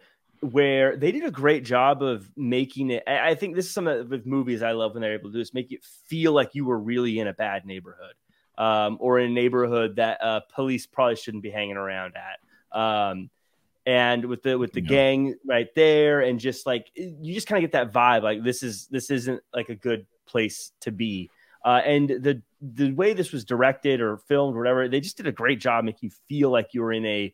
where 0.51 0.95
they 0.97 1.12
did 1.12 1.23
a 1.23 1.31
great 1.31 1.63
job 1.65 2.01
of 2.03 2.29
making 2.36 2.91
it. 2.91 3.03
I 3.08 3.36
think 3.36 3.55
this 3.55 3.65
is 3.65 3.73
some 3.73 3.88
of 3.88 4.10
with 4.10 4.25
movies 4.25 4.62
I 4.62 4.71
love 4.71 4.93
when 4.93 5.01
they're 5.01 5.13
able 5.13 5.29
to 5.29 5.34
do 5.34 5.39
this, 5.39 5.53
make 5.53 5.71
it 5.71 5.84
feel 5.84 6.31
like 6.31 6.55
you 6.55 6.65
were 6.65 6.79
really 6.79 7.19
in 7.19 7.27
a 7.27 7.34
bad 7.34 7.65
neighborhood, 7.65 8.13
um, 8.58 8.97
or 8.99 9.19
in 9.19 9.31
a 9.31 9.34
neighborhood 9.34 9.95
that 9.97 10.21
uh, 10.21 10.41
police 10.53 10.86
probably 10.86 11.15
shouldn't 11.15 11.43
be 11.43 11.49
hanging 11.49 11.77
around 11.77 12.13
at. 12.15 12.77
Um, 12.77 13.29
and 13.86 14.25
with 14.25 14.41
the 14.43 14.58
with 14.58 14.73
the 14.73 14.81
Yeah. 14.81 14.88
gang 14.88 15.36
right 15.45 15.67
there, 15.75 16.21
and 16.21 16.39
just 16.39 16.65
like 16.65 16.88
you 16.95 17.34
just 17.34 17.47
kind 17.47 17.63
of 17.63 17.69
get 17.69 17.77
that 17.77 17.93
vibe, 17.93 18.23
like 18.23 18.43
this 18.43 18.63
is 18.63 18.88
this 18.88 19.12
isn't 19.12 19.41
like 19.53 19.69
a 19.69 19.75
good 19.75 20.05
place 20.25 20.71
to 20.81 20.91
be. 20.91 21.29
Uh, 21.63 21.81
and 21.86 22.10
the 22.10 22.41
the 22.62 22.91
way 22.93 23.13
this 23.13 23.31
was 23.31 23.45
directed 23.45 24.01
or 24.01 24.17
filmed, 24.17 24.55
or 24.55 24.60
whatever, 24.60 24.88
they 24.88 24.99
just 24.99 25.17
did 25.17 25.27
a 25.27 25.31
great 25.31 25.60
job 25.60 25.86
making 25.86 26.10
you 26.10 26.15
feel 26.27 26.49
like 26.49 26.73
you 26.73 26.81
were 26.81 26.93
in 26.93 27.05
a 27.05 27.34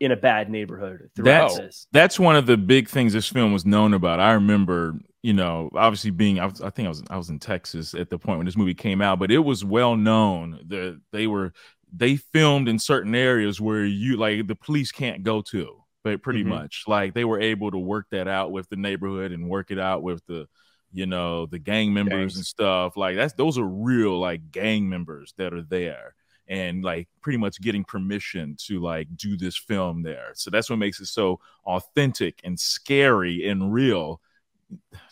in 0.00 0.12
a 0.12 0.16
bad 0.16 0.48
neighborhood 0.50 1.10
throughout 1.16 1.50
That's- 1.50 1.56
this. 1.58 1.86
That's 1.92 2.18
one 2.20 2.36
of 2.36 2.46
the 2.46 2.56
big 2.56 2.88
things 2.88 3.12
this 3.12 3.28
film 3.28 3.52
was 3.52 3.66
known 3.66 3.94
about. 3.94 4.20
I 4.20 4.32
remember, 4.32 4.94
you 5.22 5.32
know, 5.32 5.70
obviously 5.74 6.10
being, 6.10 6.38
I, 6.38 6.46
was, 6.46 6.60
I 6.60 6.70
think 6.70 6.86
I 6.86 6.88
was, 6.88 7.02
I 7.10 7.16
was 7.16 7.30
in 7.30 7.38
Texas 7.38 7.94
at 7.94 8.08
the 8.08 8.18
point 8.18 8.38
when 8.38 8.46
this 8.46 8.56
movie 8.56 8.74
came 8.74 9.00
out, 9.02 9.18
but 9.18 9.30
it 9.32 9.38
was 9.38 9.64
well 9.64 9.96
known 9.96 10.60
that 10.68 11.00
they 11.12 11.26
were, 11.26 11.52
they 11.92 12.16
filmed 12.16 12.68
in 12.68 12.78
certain 12.78 13.14
areas 13.14 13.60
where 13.60 13.84
you 13.84 14.16
like 14.16 14.46
the 14.46 14.54
police 14.54 14.92
can't 14.92 15.22
go 15.24 15.42
to, 15.50 15.82
but 16.04 16.22
pretty 16.22 16.44
Mhm. 16.44 16.48
much 16.48 16.84
like 16.86 17.14
they 17.14 17.24
were 17.24 17.40
able 17.40 17.70
to 17.70 17.78
work 17.78 18.06
that 18.10 18.28
out 18.28 18.52
with 18.52 18.68
the 18.68 18.76
neighborhood 18.76 19.32
and 19.32 19.48
work 19.48 19.70
it 19.70 19.78
out 19.78 20.02
with 20.02 20.24
the, 20.26 20.46
you 20.92 21.06
know, 21.06 21.46
the 21.46 21.58
gang 21.58 21.92
members 21.92 22.34
Gangs. 22.34 22.36
and 22.36 22.46
stuff. 22.46 22.96
Like 22.96 23.16
that's 23.16 23.34
those 23.34 23.58
are 23.58 23.64
real 23.66 24.18
like 24.18 24.50
gang 24.52 24.88
members 24.88 25.34
that 25.38 25.52
are 25.52 25.62
there 25.62 26.14
and 26.48 26.82
like 26.82 27.08
pretty 27.20 27.38
much 27.38 27.60
getting 27.60 27.84
permission 27.84 28.56
to 28.66 28.80
like 28.80 29.08
do 29.16 29.36
this 29.36 29.56
film 29.56 30.02
there. 30.02 30.30
So 30.34 30.50
that's 30.50 30.70
what 30.70 30.78
makes 30.78 31.00
it 31.00 31.06
so 31.06 31.40
authentic 31.66 32.40
and 32.44 32.58
scary 32.58 33.48
and 33.48 33.72
real. 33.72 34.20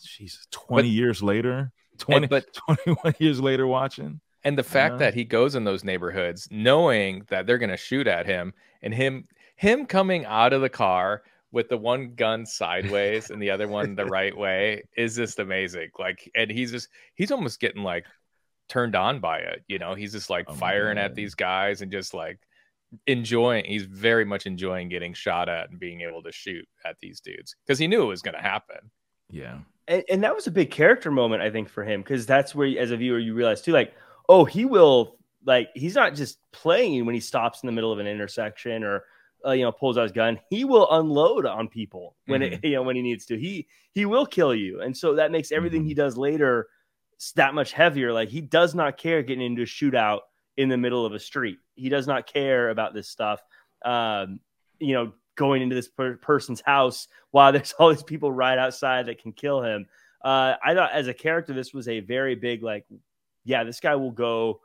Jesus, 0.03 0.47
20 0.51 0.89
But- 0.89 0.93
years 0.93 1.23
later, 1.23 1.73
20, 1.99 2.27
but 2.27 2.53
21 2.53 3.15
years 3.19 3.41
later 3.41 3.67
watching. 3.67 4.21
And 4.45 4.57
the 4.57 4.63
fact 4.63 4.99
that 4.99 5.15
he 5.15 5.25
goes 5.25 5.55
in 5.57 5.65
those 5.65 5.83
neighborhoods 5.83 6.47
knowing 6.53 7.25
that 7.29 7.47
they're 7.47 7.59
going 7.59 7.71
to 7.71 7.77
shoot 7.77 8.07
at 8.07 8.27
him 8.27 8.53
and 8.83 8.95
him 8.95 9.27
him 9.57 9.87
coming 9.87 10.25
out 10.27 10.53
of 10.53 10.61
the 10.61 10.69
car 10.69 11.23
with 11.51 11.69
the 11.69 11.77
one 11.77 12.15
gun 12.15 12.45
sideways 12.47 13.31
and 13.31 13.41
the 13.43 13.51
other 13.51 13.67
one 13.67 13.95
the 13.97 14.05
right 14.07 14.37
way 14.37 14.85
is 14.97 15.17
just 15.17 15.41
amazing. 15.41 15.89
Like 15.99 16.31
and 16.37 16.49
he's 16.51 16.71
just 16.71 16.89
he's 17.15 17.33
almost 17.33 17.59
getting 17.59 17.83
like 17.83 18.05
turned 18.69 18.95
on 18.97 19.21
by 19.21 19.39
it, 19.39 19.65
you 19.69 19.79
know. 19.79 19.95
He's 19.95 20.13
just 20.13 20.31
like 20.31 20.47
Oh 20.49 20.53
my 20.53 20.59
firing 20.59 20.99
at 20.99 21.15
these 21.15 21.35
guys 21.35 21.83
and 21.83 21.91
just 21.93 22.15
like 22.15 22.39
enjoying 23.07 23.65
he's 23.65 23.83
very 23.85 24.25
much 24.25 24.47
enjoying 24.47 24.89
getting 24.89 25.13
shot 25.13 25.49
at 25.49 25.71
and 25.71 25.79
being 25.79 26.03
able 26.03 26.23
to 26.23 26.33
shoot 26.33 26.65
at 26.85 26.97
these 27.01 27.21
dudes 27.21 27.57
because 27.65 27.79
he 27.79 27.87
knew 27.89 28.03
it 28.03 28.07
was 28.07 28.23
going 28.23 28.37
to 28.37 28.41
happen. 28.43 28.79
Yeah. 29.29 29.59
and, 29.89 30.05
and 30.09 30.23
that 30.25 30.35
was 30.37 30.47
a 30.47 30.53
big 30.53 30.71
character 30.71 31.11
moment 31.11 31.43
i 31.43 31.51
think 31.51 31.69
for 31.69 31.83
him 31.83 32.01
because 32.01 32.27
that's 32.27 32.55
where 32.55 32.79
as 32.79 32.93
a 32.93 32.97
viewer 32.97 33.19
you 33.19 33.35
realize 33.35 33.61
too 33.61 33.73
like 33.73 33.93
oh 34.29 34.45
he 34.45 34.65
will 34.65 35.19
like 35.45 35.69
he's 35.75 35.97
not 35.97 36.15
just 36.15 36.39
playing 36.53 37.05
when 37.07 37.15
he 37.15 37.21
stops 37.21 37.63
in 37.65 37.67
the 37.67 37.73
middle 37.73 37.93
of 37.93 37.99
an 37.99 38.07
intersection 38.07 38.85
or 38.85 39.03
uh, 39.45 39.51
you 39.51 39.63
know 39.65 39.73
pulls 39.73 39.99
out 39.99 40.05
his 40.05 40.13
gun 40.13 40.39
he 40.49 40.65
will 40.65 40.89
unload 40.93 41.45
on 41.45 41.67
people 41.67 42.15
when 42.27 42.41
it 42.41 42.61
you 42.65 42.73
know 42.77 42.83
when 42.85 42.95
he 42.95 43.03
needs 43.03 43.27
to 43.27 43.37
he 43.37 43.67
he 43.95 44.05
will 44.07 44.27
kill 44.27 44.55
you 44.55 44.81
and 44.81 44.97
so 44.97 45.17
that 45.17 45.33
makes 45.33 45.51
everything 45.51 45.85
he 45.85 45.93
does 45.93 46.17
later 46.17 46.61
s- 46.61 46.71
that 47.35 47.55
much 47.55 47.73
heavier 47.73 48.13
like 48.13 48.29
he 48.29 48.41
does 48.41 48.75
not 48.75 48.99
care 48.99 49.23
getting 49.23 49.45
into 49.45 49.63
a 49.63 49.67
shootout 49.67 50.21
in 50.57 50.69
the 50.69 50.77
middle 50.77 51.07
of 51.07 51.13
a 51.13 51.19
street 51.19 51.59
he 51.75 51.89
does 51.89 52.07
not 52.07 52.27
care 52.27 52.71
about 52.71 52.95
this 52.95 53.09
stuff 53.09 53.41
um 53.85 54.41
you 54.79 54.95
know 54.95 55.13
going 55.37 55.63
into 55.63 55.75
this 55.75 55.89
per- 55.89 56.17
person's 56.17 56.61
house 56.61 57.07
while 57.31 57.53
there's 57.53 57.73
all 57.79 57.91
these 57.91 58.03
people 58.03 58.33
right 58.33 58.59
outside 58.59 59.07
that 59.07 59.23
can 59.23 59.33
kill 59.33 59.63
him. 59.63 59.87
Uh, 60.25 60.55
I 60.65 60.75
thought 60.75 60.93
as 60.93 61.07
a 61.07 61.15
character, 61.15 61.53
this 61.53 61.73
was 61.73 61.87
a 61.87 62.01
very 62.01 62.35
big, 62.35 62.63
like, 62.63 62.85
yeah, 63.45 63.63
this 63.63 63.79
guy 63.79 63.95
will 63.95 64.11
go, 64.11 64.61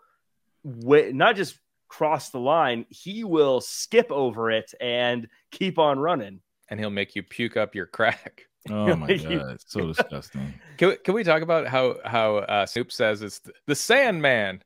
wi- 0.65 1.11
not 1.11 1.35
just 1.35 1.59
cross 1.87 2.29
the 2.29 2.39
line, 2.39 2.85
he 2.89 3.23
will 3.23 3.61
skip 3.61 4.11
over 4.11 4.49
it 4.49 4.73
and 4.81 5.27
keep 5.51 5.77
on 5.77 5.99
running. 5.99 6.39
And 6.69 6.79
he'll 6.79 6.89
make 6.89 7.15
you 7.15 7.21
puke 7.21 7.57
up 7.57 7.75
your 7.75 7.85
crack. 7.85 8.47
Oh 8.69 8.95
my 8.95 9.07
God. 9.17 9.51
It's 9.51 9.65
so 9.67 9.87
disgusting. 9.87 10.53
Can 10.77 10.89
we, 10.89 10.95
can 10.97 11.13
we 11.13 11.23
talk 11.23 11.41
about 11.41 11.67
how 11.67 11.97
how 12.05 12.37
uh, 12.37 12.65
Snoop 12.65 12.91
says 12.91 13.21
it's 13.21 13.39
the, 13.39 13.51
the 13.67 13.75
Sandman? 13.75 14.61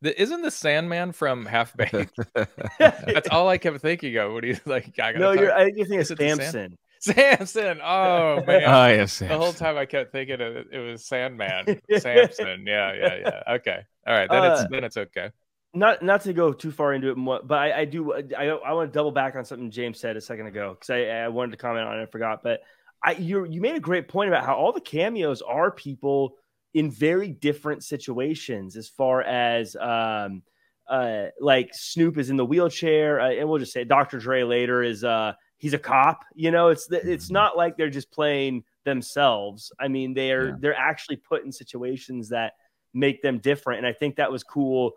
The, 0.00 0.20
isn't 0.20 0.42
the 0.42 0.50
Sandman 0.50 1.12
from 1.12 1.46
Half 1.46 1.76
Baked? 1.76 2.18
That's 2.78 3.28
all 3.28 3.48
I 3.48 3.58
kept 3.58 3.80
thinking 3.80 4.16
of 4.16 4.32
when 4.32 4.44
he's 4.44 4.60
like, 4.66 4.98
I 4.98 5.12
gotta 5.12 5.18
no, 5.18 5.32
talk- 5.34 5.40
you're, 5.40 5.52
I 5.52 5.66
you 5.74 5.84
think 5.84 6.00
it's 6.00 6.10
it 6.10 6.18
the 6.18 6.28
Samson. 6.28 6.76
Samson. 7.00 7.80
Oh 7.82 8.42
man, 8.46 8.62
Oh, 8.64 8.86
yes. 8.88 9.18
the 9.18 9.28
whole 9.28 9.52
time 9.52 9.76
I 9.76 9.86
kept 9.86 10.12
thinking 10.12 10.40
it, 10.40 10.66
it 10.72 10.78
was 10.78 11.04
Sandman, 11.04 11.80
Samson. 11.98 12.64
Yeah, 12.66 12.92
yeah, 12.94 13.14
yeah. 13.20 13.54
Okay, 13.54 13.80
all 14.06 14.14
right. 14.14 14.30
Then 14.30 14.44
Uh, 14.44 14.52
it's 14.60 14.70
then 14.70 14.84
it's 14.84 14.96
okay. 14.96 15.30
not 15.74 16.02
not 16.02 16.20
to 16.22 16.32
go 16.32 16.52
too 16.52 16.70
far 16.70 16.92
into 16.94 17.10
it, 17.10 17.14
but 17.16 17.58
I, 17.58 17.80
I 17.80 17.84
do 17.86 18.12
I, 18.14 18.46
I 18.46 18.72
want 18.72 18.92
to 18.92 18.96
double 18.96 19.10
back 19.12 19.34
on 19.36 19.44
something 19.44 19.70
James 19.70 19.98
said 20.00 20.16
a 20.16 20.20
second 20.20 20.46
ago 20.46 20.74
because 20.78 20.90
I, 20.90 21.06
I 21.06 21.28
wanted 21.28 21.52
to 21.52 21.56
comment 21.58 21.86
on 21.88 21.98
it 21.98 22.02
and 22.02 22.10
forgot. 22.12 22.42
But 22.44 22.60
I 23.04 23.12
you 23.12 23.44
you 23.44 23.60
made 23.60 23.74
a 23.74 23.80
great 23.80 24.08
point 24.08 24.28
about 24.28 24.44
how 24.44 24.54
all 24.54 24.72
the 24.72 24.80
cameos 24.80 25.42
are 25.42 25.70
people 25.70 26.36
in 26.74 26.90
very 26.90 27.28
different 27.28 27.84
situations 27.84 28.76
as 28.76 28.88
far 28.88 29.22
as 29.22 29.76
um, 29.76 30.42
uh, 30.88 31.26
like 31.40 31.70
Snoop 31.72 32.18
is 32.18 32.30
in 32.30 32.36
the 32.36 32.44
wheelchair, 32.44 33.20
uh, 33.20 33.30
and 33.30 33.48
we'll 33.48 33.58
just 33.58 33.72
say 33.72 33.84
Dr. 33.84 34.18
Dre 34.18 34.42
later 34.42 34.82
is 34.82 35.04
uh, 35.04 35.32
he's 35.58 35.74
a 35.74 35.78
cop. 35.78 36.24
You 36.34 36.50
know, 36.50 36.68
it's 36.68 36.88
it's 36.90 37.26
mm-hmm. 37.26 37.34
not 37.34 37.56
like 37.56 37.76
they're 37.76 37.90
just 37.90 38.10
playing 38.10 38.64
themselves. 38.84 39.72
I 39.80 39.88
mean, 39.88 40.14
they're 40.14 40.48
yeah. 40.48 40.54
they're 40.60 40.76
actually 40.76 41.16
put 41.16 41.44
in 41.44 41.52
situations 41.52 42.28
that 42.30 42.54
make 42.94 43.22
them 43.22 43.38
different, 43.38 43.78
and 43.78 43.86
I 43.86 43.92
think 43.92 44.16
that 44.16 44.30
was 44.30 44.42
cool 44.42 44.92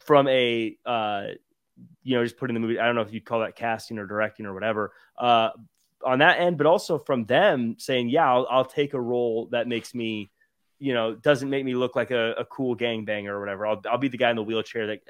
from 0.00 0.28
a 0.28 0.76
uh, 0.84 1.26
you 2.02 2.16
know 2.16 2.24
just 2.24 2.38
putting 2.38 2.54
the 2.54 2.60
movie. 2.60 2.78
I 2.78 2.86
don't 2.86 2.94
know 2.94 3.02
if 3.02 3.12
you'd 3.12 3.24
call 3.24 3.40
that 3.40 3.56
casting 3.56 3.98
or 3.98 4.06
directing 4.06 4.46
or 4.46 4.54
whatever. 4.54 4.92
Uh, 5.18 5.50
on 6.04 6.18
that 6.20 6.40
end, 6.40 6.58
but 6.58 6.66
also 6.66 6.98
from 6.98 7.24
them 7.24 7.76
saying, 7.78 8.08
"Yeah, 8.08 8.30
I'll, 8.30 8.46
I'll 8.50 8.64
take 8.64 8.94
a 8.94 9.00
role 9.00 9.48
that 9.52 9.68
makes 9.68 9.94
me 9.94 10.30
you 10.78 10.92
know, 10.92 11.14
doesn't 11.14 11.48
make 11.48 11.64
me 11.64 11.74
look 11.74 11.96
like 11.96 12.10
a, 12.10 12.32
a 12.32 12.44
cool 12.44 12.76
gangbanger 12.76 13.28
or 13.28 13.40
whatever. 13.40 13.66
I'll, 13.66 13.80
I'll 13.90 13.98
be 13.98 14.08
the 14.08 14.18
guy 14.18 14.30
in 14.30 14.36
the 14.36 14.42
wheelchair 14.42 14.86
that 14.88 15.00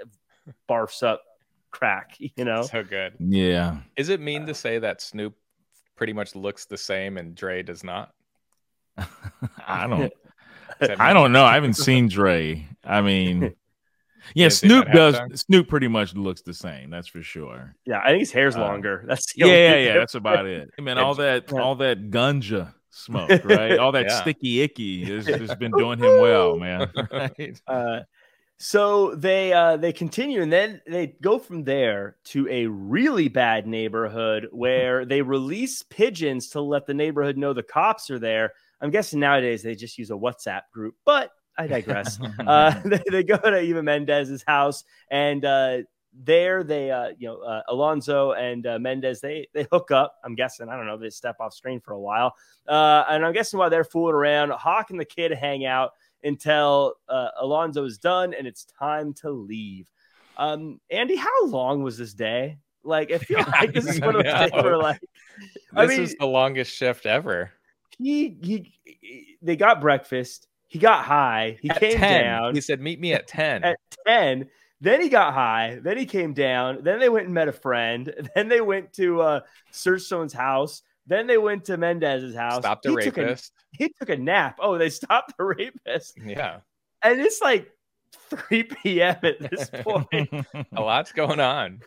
barfs 0.68 1.02
up 1.02 1.22
crack, 1.70 2.16
you 2.18 2.44
know? 2.44 2.62
So 2.62 2.82
good. 2.82 3.14
Yeah. 3.18 3.78
Is 3.96 4.08
it 4.08 4.20
mean 4.20 4.46
to 4.46 4.52
uh, 4.52 4.54
say 4.54 4.78
that 4.78 5.00
Snoop 5.00 5.34
pretty 5.96 6.12
much 6.12 6.34
looks 6.34 6.66
the 6.66 6.76
same 6.76 7.16
and 7.16 7.34
Dre 7.34 7.62
does 7.62 7.82
not? 7.82 8.12
I 9.66 9.86
don't. 9.86 10.12
I 10.98 11.12
don't 11.12 11.32
know. 11.32 11.44
I 11.44 11.54
haven't 11.54 11.74
seen 11.76 12.08
Dre. 12.08 12.66
I 12.84 13.00
mean, 13.00 13.54
yeah, 14.34 14.48
Snoop 14.48 14.86
does. 14.92 15.16
Snoop 15.34 15.68
pretty 15.68 15.88
much 15.88 16.14
looks 16.14 16.42
the 16.42 16.54
same. 16.54 16.90
That's 16.90 17.08
for 17.08 17.22
sure. 17.22 17.74
Yeah, 17.86 18.00
I 18.02 18.08
think 18.08 18.20
his 18.20 18.32
hair's 18.32 18.56
uh, 18.56 18.60
longer. 18.60 19.04
That's 19.06 19.36
yeah, 19.36 19.46
yeah, 19.46 19.76
yeah. 19.76 19.98
That's 19.98 20.14
about 20.14 20.46
it. 20.46 20.70
I 20.78 20.82
mean, 20.82 20.98
all 20.98 21.14
that, 21.16 21.52
all 21.52 21.76
that 21.76 22.10
ganja 22.10 22.74
smoke, 22.96 23.30
right? 23.44 23.78
All 23.78 23.92
that 23.92 24.06
yeah. 24.08 24.20
sticky 24.20 24.62
icky 24.62 25.04
has, 25.04 25.26
has, 25.26 25.54
been 25.56 25.72
doing 25.72 25.98
him 25.98 26.20
well, 26.20 26.56
man. 26.56 26.90
Right? 27.12 27.60
Uh, 27.68 28.00
so 28.58 29.14
they 29.14 29.52
uh, 29.52 29.76
they 29.76 29.92
continue, 29.92 30.40
and 30.40 30.50
then 30.50 30.80
they 30.86 31.08
go 31.20 31.38
from 31.38 31.64
there 31.64 32.16
to 32.24 32.48
a 32.48 32.66
really 32.66 33.28
bad 33.28 33.66
neighborhood 33.66 34.48
where 34.50 35.04
they 35.04 35.20
release 35.20 35.82
pigeons 35.82 36.48
to 36.50 36.62
let 36.62 36.86
the 36.86 36.94
neighborhood 36.94 37.36
know 37.36 37.52
the 37.52 37.62
cops 37.62 38.10
are 38.10 38.18
there. 38.18 38.52
I'm 38.80 38.90
guessing 38.90 39.20
nowadays 39.20 39.62
they 39.62 39.74
just 39.74 39.98
use 39.98 40.10
a 40.10 40.14
WhatsApp 40.14 40.62
group, 40.72 40.94
but 41.04 41.32
I 41.58 41.66
digress. 41.66 42.18
uh, 42.46 42.80
they, 42.84 43.02
they, 43.10 43.22
go 43.22 43.36
to 43.36 43.60
Eva 43.60 43.82
Mendes's 43.82 44.44
house, 44.46 44.84
and 45.10 45.44
uh, 45.44 45.78
there 46.24 46.64
they 46.64 46.90
uh 46.90 47.10
you 47.18 47.28
know 47.28 47.38
uh, 47.40 47.62
alonzo 47.68 48.32
and 48.32 48.66
uh, 48.66 48.78
mendes 48.78 49.20
they 49.20 49.46
they 49.52 49.66
hook 49.70 49.90
up 49.90 50.16
i'm 50.24 50.34
guessing 50.34 50.68
i 50.68 50.76
don't 50.76 50.86
know 50.86 50.96
they 50.96 51.10
step 51.10 51.36
off 51.40 51.52
screen 51.52 51.80
for 51.80 51.92
a 51.92 52.00
while. 52.00 52.34
Uh 52.66 53.04
and 53.08 53.24
i'm 53.24 53.32
guessing 53.32 53.58
while 53.58 53.70
they're 53.70 53.84
fooling 53.84 54.14
around 54.14 54.50
hawke 54.52 54.90
and 54.90 54.98
the 54.98 55.04
kid 55.04 55.32
hang 55.32 55.66
out 55.66 55.92
until 56.24 56.94
uh, 57.08 57.28
alonzo 57.40 57.84
is 57.84 57.98
done 57.98 58.34
and 58.34 58.46
it's 58.46 58.64
time 58.64 59.12
to 59.12 59.30
leave. 59.30 59.90
Um 60.36 60.80
andy 60.90 61.16
how 61.16 61.46
long 61.46 61.82
was 61.82 61.98
this 61.98 62.14
day? 62.14 62.58
Like 62.82 63.12
i 63.12 63.18
feel 63.18 63.38
like 63.52 63.74
this 63.74 63.86
is 63.86 64.00
one 64.00 64.16
of 64.16 64.24
those 64.24 64.50
days 64.50 64.52
where 64.52 64.78
like 64.78 65.00
I 65.74 65.86
this 65.86 65.96
mean, 65.96 66.04
is 66.04 66.16
the 66.18 66.26
longest 66.26 66.74
shift 66.74 67.04
ever. 67.04 67.52
He 67.98 68.36
he 68.42 69.38
they 69.42 69.56
got 69.56 69.80
breakfast 69.80 70.48
he 70.68 70.78
got 70.78 71.04
high 71.04 71.58
he 71.60 71.70
at 71.70 71.80
came 71.80 71.98
10. 71.98 72.24
down 72.24 72.54
he 72.54 72.60
said 72.60 72.80
meet 72.80 73.00
me 73.00 73.12
at 73.12 73.26
10 73.26 73.64
at 73.64 73.76
10 74.06 74.48
then 74.80 75.00
he 75.00 75.08
got 75.08 75.32
high. 75.32 75.78
Then 75.82 75.96
he 75.96 76.06
came 76.06 76.34
down. 76.34 76.82
Then 76.82 77.00
they 77.00 77.08
went 77.08 77.26
and 77.26 77.34
met 77.34 77.48
a 77.48 77.52
friend. 77.52 78.12
Then 78.34 78.48
they 78.48 78.60
went 78.60 78.92
to 78.94 79.20
uh, 79.22 79.40
search 79.70 80.02
someone's 80.02 80.32
house. 80.32 80.82
Then 81.06 81.26
they 81.26 81.38
went 81.38 81.64
to 81.66 81.76
Mendes's 81.76 82.34
house. 82.34 82.58
Stopped 82.62 82.84
a 82.86 82.90
he 82.90 82.96
rapist. 82.96 83.14
Took 83.14 83.80
a, 83.80 83.84
he 83.84 83.88
took 83.98 84.08
a 84.10 84.16
nap. 84.16 84.58
Oh, 84.60 84.76
they 84.76 84.90
stopped 85.02 85.36
the 85.38 85.44
rapist. 85.44 86.18
Yeah. 86.22 86.60
And 87.02 87.20
it's 87.20 87.40
like 87.40 87.70
3 88.30 88.62
p.m. 88.82 89.16
at 89.22 89.50
this 89.50 89.70
point. 89.70 90.30
a 90.72 90.80
lot's 90.80 91.12
going 91.12 91.40
on. 91.40 91.80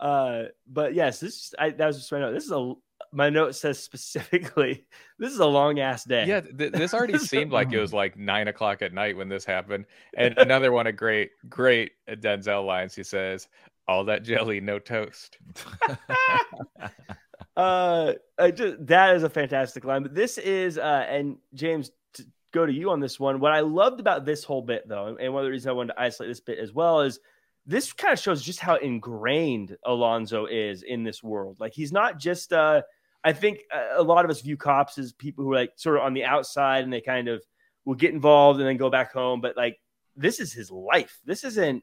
uh, 0.00 0.42
but 0.66 0.94
yes, 0.94 1.20
this 1.20 1.52
I, 1.58 1.70
that 1.70 1.86
was 1.86 1.98
just 1.98 2.12
my 2.12 2.20
note. 2.20 2.32
This 2.32 2.44
is 2.44 2.52
a 2.52 2.72
my 3.12 3.30
note 3.30 3.54
says 3.54 3.82
specifically, 3.82 4.84
this 5.18 5.32
is 5.32 5.38
a 5.38 5.46
long 5.46 5.80
ass 5.80 6.04
day. 6.04 6.26
Yeah, 6.26 6.40
th- 6.40 6.72
this 6.72 6.94
already 6.94 7.18
seemed 7.32 7.52
like 7.52 7.72
it 7.72 7.80
was 7.80 7.92
like 7.92 8.16
nine 8.16 8.48
o'clock 8.48 8.82
at 8.82 8.92
night 8.92 9.16
when 9.16 9.28
this 9.28 9.44
happened. 9.44 9.86
And 10.16 10.34
another 10.38 10.72
one 10.72 10.86
of 10.86 10.96
great, 10.96 11.30
great 11.48 11.92
Denzel 12.08 12.66
lines. 12.66 12.94
He 12.94 13.02
says, 13.02 13.48
"All 13.88 14.04
that 14.04 14.22
jelly, 14.22 14.60
no 14.60 14.78
toast." 14.78 15.38
uh, 17.56 18.12
I 18.38 18.50
just 18.50 18.86
that 18.86 19.16
is 19.16 19.22
a 19.22 19.30
fantastic 19.30 19.84
line. 19.84 20.02
But 20.02 20.14
this 20.14 20.38
is, 20.38 20.78
uh, 20.78 21.06
and 21.08 21.38
James, 21.54 21.90
to 22.14 22.26
go 22.52 22.66
to 22.66 22.72
you 22.72 22.90
on 22.90 23.00
this 23.00 23.18
one. 23.18 23.40
What 23.40 23.52
I 23.52 23.60
loved 23.60 24.00
about 24.00 24.24
this 24.24 24.44
whole 24.44 24.62
bit, 24.62 24.88
though, 24.88 25.16
and 25.18 25.32
one 25.32 25.42
of 25.42 25.46
the 25.46 25.50
reasons 25.50 25.68
I 25.68 25.72
wanted 25.72 25.94
to 25.94 26.00
isolate 26.00 26.30
this 26.30 26.40
bit 26.40 26.58
as 26.58 26.72
well 26.72 27.00
is 27.00 27.18
this 27.66 27.92
kind 27.92 28.12
of 28.12 28.18
shows 28.18 28.42
just 28.42 28.60
how 28.60 28.76
ingrained 28.76 29.76
Alonzo 29.84 30.46
is 30.46 30.82
in 30.82 31.02
this 31.02 31.22
world. 31.22 31.58
Like 31.58 31.72
he's 31.74 31.92
not 31.92 32.18
just 32.18 32.52
uh 32.52 32.82
I 33.24 33.32
think 33.32 33.62
a 33.96 34.02
lot 34.04 34.24
of 34.24 34.30
us 34.30 34.40
view 34.40 34.56
cops 34.56 34.98
as 34.98 35.12
people 35.12 35.42
who 35.44 35.52
are 35.52 35.56
like 35.56 35.72
sort 35.74 35.96
of 35.96 36.02
on 36.02 36.14
the 36.14 36.24
outside 36.24 36.84
and 36.84 36.92
they 36.92 37.00
kind 37.00 37.26
of 37.26 37.42
will 37.84 37.96
get 37.96 38.14
involved 38.14 38.60
and 38.60 38.68
then 38.68 38.76
go 38.76 38.88
back 38.88 39.12
home. 39.12 39.40
But 39.40 39.56
like, 39.56 39.80
this 40.14 40.38
is 40.38 40.52
his 40.52 40.70
life. 40.70 41.18
This 41.24 41.42
isn't 41.42 41.82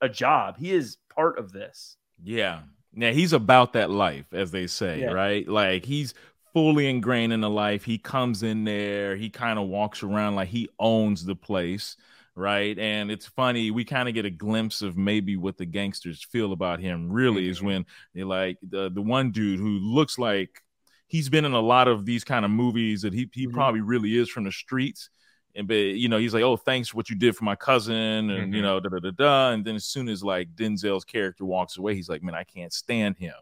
a 0.00 0.08
job. 0.08 0.58
He 0.58 0.70
is 0.70 0.98
part 1.12 1.40
of 1.40 1.50
this. 1.50 1.96
Yeah. 2.22 2.60
Yeah. 2.94 3.10
He's 3.10 3.32
about 3.32 3.72
that 3.72 3.90
life, 3.90 4.26
as 4.32 4.52
they 4.52 4.68
say, 4.68 5.00
yeah. 5.00 5.06
right? 5.06 5.46
Like, 5.48 5.84
he's 5.84 6.14
fully 6.52 6.88
ingrained 6.88 7.32
in 7.32 7.40
the 7.40 7.50
life. 7.50 7.82
He 7.82 7.98
comes 7.98 8.44
in 8.44 8.62
there, 8.62 9.16
he 9.16 9.28
kind 9.28 9.58
of 9.58 9.66
walks 9.66 10.04
around 10.04 10.36
like 10.36 10.48
he 10.48 10.68
owns 10.78 11.24
the 11.24 11.34
place 11.34 11.96
right? 12.36 12.78
And 12.78 13.10
it's 13.10 13.26
funny, 13.26 13.70
we 13.70 13.84
kind 13.84 14.08
of 14.08 14.14
get 14.14 14.26
a 14.26 14.30
glimpse 14.30 14.82
of 14.82 14.96
maybe 14.96 15.36
what 15.36 15.56
the 15.56 15.66
gangsters 15.66 16.22
feel 16.22 16.52
about 16.52 16.78
him. 16.78 17.10
Really, 17.10 17.42
mm-hmm. 17.42 17.50
is 17.50 17.62
when 17.62 17.86
they 18.14 18.22
like 18.22 18.58
the 18.62 18.90
the 18.90 19.02
one 19.02 19.32
dude 19.32 19.58
who 19.58 19.78
looks 19.78 20.18
like 20.18 20.62
he's 21.08 21.28
been 21.28 21.44
in 21.44 21.52
a 21.52 21.60
lot 21.60 21.88
of 21.88 22.04
these 22.04 22.24
kind 22.24 22.44
of 22.44 22.50
movies 22.50 23.02
that 23.02 23.14
he 23.14 23.28
he 23.32 23.46
mm-hmm. 23.46 23.54
probably 23.54 23.80
really 23.80 24.16
is 24.16 24.28
from 24.28 24.44
the 24.44 24.52
streets. 24.52 25.08
And 25.56 25.66
but 25.66 25.74
you 25.74 26.08
know, 26.08 26.18
he's 26.18 26.34
like, 26.34 26.42
Oh, 26.42 26.56
thanks 26.56 26.90
for 26.90 26.98
what 26.98 27.08
you 27.08 27.16
did 27.16 27.34
for 27.34 27.44
my 27.44 27.56
cousin, 27.56 27.94
and 27.94 28.30
mm-hmm. 28.30 28.54
you 28.54 28.62
know, 28.62 28.78
da 28.78 28.90
da 28.90 28.98
da 28.98 29.10
da. 29.10 29.50
And 29.50 29.64
then 29.64 29.74
as 29.74 29.86
soon 29.86 30.08
as 30.08 30.22
like 30.22 30.54
Denzel's 30.54 31.04
character 31.04 31.46
walks 31.46 31.78
away, 31.78 31.94
he's 31.94 32.10
like, 32.10 32.22
Man, 32.22 32.34
I 32.34 32.44
can't 32.44 32.72
stand 32.72 33.16
him, 33.16 33.34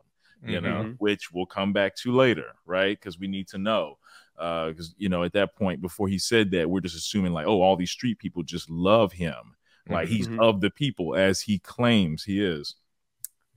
you 0.47 0.61
mm-hmm. 0.61 0.65
know, 0.65 0.95
which 0.99 1.33
we'll 1.33 1.47
come 1.47 1.73
back 1.73 1.97
to 1.97 2.13
later, 2.13 2.55
right? 2.65 2.97
Because 2.97 3.19
we 3.19 3.27
need 3.27 3.49
to 3.49 3.59
know. 3.59 3.99
Uh, 4.39 4.69
because 4.69 4.95
you 4.99 5.09
know, 5.09 5.23
at 5.23 5.33
that 5.33 5.57
point, 5.57 5.81
before 5.81 6.09
he 6.09 6.19
said 6.19 6.51
that, 6.53 6.69
we're 6.69 6.81
just 6.81 6.97
assuming 6.97 7.33
like, 7.33 7.47
oh, 7.47 7.63
all 7.63 7.77
these 7.77 7.91
street 7.91 8.19
people 8.19 8.43
just 8.43 8.69
love 8.71 9.13
him. 9.13 9.55
Like 9.89 10.09
he's 10.09 10.29
mm-hmm. 10.29 10.41
of 10.41 10.61
the 10.61 10.71
people 10.71 11.15
as 11.15 11.41
he 11.41 11.59
claims 11.59 12.25
he 12.25 12.43
is. 12.43 12.75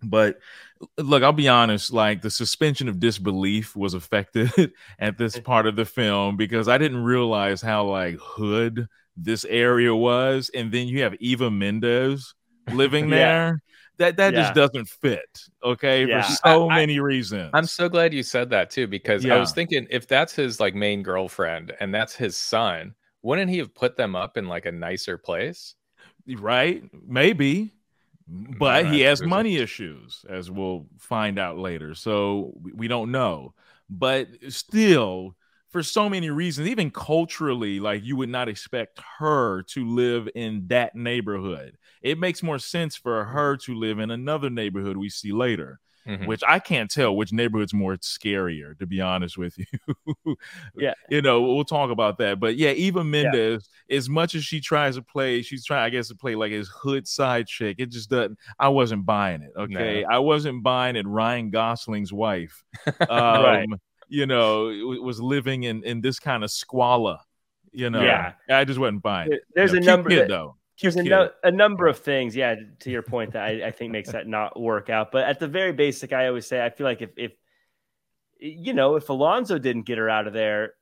But 0.04 0.40
look, 0.98 1.24
I'll 1.24 1.34
be 1.34 1.48
honest, 1.48 1.92
like 1.92 2.22
the 2.22 2.30
suspension 2.30 2.88
of 2.88 3.00
disbelief 3.00 3.76
was 3.76 3.94
affected 3.94 4.74
at 5.00 5.18
this 5.18 5.40
part 5.40 5.66
of 5.68 5.76
the 5.76 5.86
film 5.86 6.38
because 6.38 6.68
I 6.68 6.78
didn't 6.78 7.04
realize 7.04 7.62
how 7.62 7.86
like 7.86 8.18
hood 8.20 8.88
this 9.16 9.46
area 9.46 9.96
was. 9.96 10.52
And 10.54 10.72
then 10.72 10.88
you 10.88 11.02
have 11.02 11.16
Eva 11.20 11.50
Mendes 11.50 12.36
living 12.72 13.10
there. 13.10 13.62
That 13.98 14.18
that 14.18 14.34
yeah. 14.34 14.42
just 14.42 14.54
doesn't 14.54 14.88
fit. 14.88 15.42
Okay. 15.64 16.06
Yeah. 16.06 16.22
For 16.22 16.34
so 16.34 16.70
I, 16.70 16.76
many 16.76 17.00
reasons. 17.00 17.50
I'm 17.54 17.66
so 17.66 17.90
glad 17.90 18.14
you 18.14 18.24
said 18.24 18.50
that 18.52 18.70
too, 18.70 18.88
because 18.88 19.26
I 19.26 19.38
was 19.38 19.52
thinking 19.52 19.88
if 19.90 20.08
that's 20.08 20.34
his 20.34 20.60
like 20.60 20.76
main 20.76 21.02
girlfriend 21.02 21.74
and 21.80 21.94
that's 21.94 22.16
his 22.16 22.38
son, 22.38 22.94
wouldn't 23.24 23.50
he 23.50 23.58
have 23.58 23.74
put 23.74 23.98
them 23.98 24.16
up 24.16 24.38
in 24.38 24.48
like 24.48 24.66
a 24.66 24.72
nicer 24.72 25.18
place? 25.18 25.76
Right? 26.28 26.84
Maybe 27.08 27.74
mm, 28.32 28.58
but 28.60 28.84
right. 28.84 28.94
he 28.94 29.02
has 29.02 29.22
money 29.22 29.58
issues, 29.58 30.26
as 30.30 30.52
we'll 30.52 30.86
find 31.00 31.40
out 31.40 31.58
later. 31.58 31.96
So 31.96 32.54
we 32.76 32.88
don't 32.88 33.12
know. 33.12 33.54
But 33.90 34.28
still, 34.50 35.36
for 35.70 35.82
so 35.84 36.10
many 36.10 36.30
reasons, 36.30 36.68
even 36.68 36.92
culturally, 36.92 37.80
like 37.80 38.04
you 38.04 38.16
would 38.16 38.30
not 38.30 38.50
expect 38.50 39.00
her 39.20 39.64
to 39.64 39.86
live 39.86 40.30
in 40.36 40.68
that 40.68 40.96
neighborhood. 40.96 41.78
It 42.02 42.20
makes 42.20 42.44
more 42.44 42.60
sense 42.60 42.96
for 42.96 43.26
her 43.26 43.58
to 43.58 43.76
live 43.76 44.00
in 44.00 44.12
another 44.12 44.50
neighborhood 44.50 44.98
we 44.98 45.10
see 45.10 45.32
later 45.32 45.80
mm-hmm. 46.08 46.26
which 46.26 46.42
I 46.48 46.60
can't 46.60 46.90
tell 46.90 47.16
which 47.16 47.34
neighborhood's 47.34 47.74
more 47.74 47.96
scarier, 47.98 48.78
to 48.80 48.86
be 48.86 49.02
honest 49.02 49.38
with 49.38 49.58
you. 49.58 50.36
yeah. 50.78 50.94
You 51.10 51.22
know, 51.22 51.42
we'll 51.42 51.66
talk 51.66 51.92
about 51.92 52.18
that. 52.20 52.40
But 52.40 52.56
yeah, 52.56 52.72
Eva 52.72 53.04
Mendes, 53.04 53.70
yeah. 53.90 53.98
as 53.98 54.10
much 54.10 54.36
as 54.36 54.44
she 54.44 54.62
tries 54.62 54.96
to 54.96 55.02
play, 55.02 55.42
she's 55.42 55.66
trying, 55.66 55.84
I 55.84 55.90
guess, 55.90 56.08
to 56.08 56.16
play 56.16 56.36
like 56.36 56.52
his 56.52 56.70
hood 56.70 57.08
side 57.08 57.48
chick. 57.48 57.78
It 57.80 57.92
just 57.92 58.10
doesn't, 58.10 58.38
I 58.58 58.70
wasn't 58.70 59.06
buying 59.06 59.42
it. 59.42 59.52
Okay. 59.58 60.04
No. 60.04 60.16
I 60.16 60.20
wasn't 60.20 60.64
buying 60.64 60.96
it. 60.96 61.06
Ryan 61.08 61.52
Gosling's 61.52 62.14
wife, 62.14 62.64
um, 62.88 62.98
right. 63.10 63.70
you 64.08 64.26
know, 64.26 64.66
was 65.02 65.20
living 65.20 65.64
in, 65.64 65.84
in 65.84 66.02
this 66.02 66.20
kind 66.20 66.44
of 66.44 66.52
squalor. 66.52 67.20
You 67.74 67.92
know, 67.92 68.02
yeah, 68.02 68.34
I 68.50 68.64
just 68.64 68.80
wasn't 68.80 69.04
buying. 69.04 69.32
It. 69.32 69.42
There's 69.54 69.72
you 69.72 69.82
know, 69.82 69.84
a 69.84 69.86
number 69.86 70.10
kid, 70.10 70.30
though 70.30 70.56
there's 70.82 70.96
a, 70.96 71.04
no, 71.04 71.30
a, 71.44 71.52
number 71.52 71.88
of 71.88 72.00
things, 72.00 72.36
yeah, 72.36 72.56
to 72.80 72.92
your 72.92 73.02
point 73.02 73.34
that 73.34 73.44
I, 73.44 73.68
I, 73.68 73.72
think 73.72 73.92
makes 73.92 74.12
that 74.12 74.28
not 74.28 74.60
work 74.60 74.90
out. 74.90 75.12
But 75.12 75.24
at 75.24 75.40
the 75.40 75.48
very 75.48 75.74
basic, 75.74 76.14
I 76.14 76.28
always 76.28 76.46
say 76.46 76.64
I 76.64 76.70
feel 76.70 76.86
like 76.86 77.02
if, 77.02 77.10
if 77.18 77.32
you 78.40 78.74
know 78.74 78.96
if 78.96 79.10
Alonzo 79.10 79.58
didn't 79.58 79.84
get 79.84 79.98
her 79.98 80.10
out 80.10 80.28
of 80.28 80.34
there, 80.34 80.74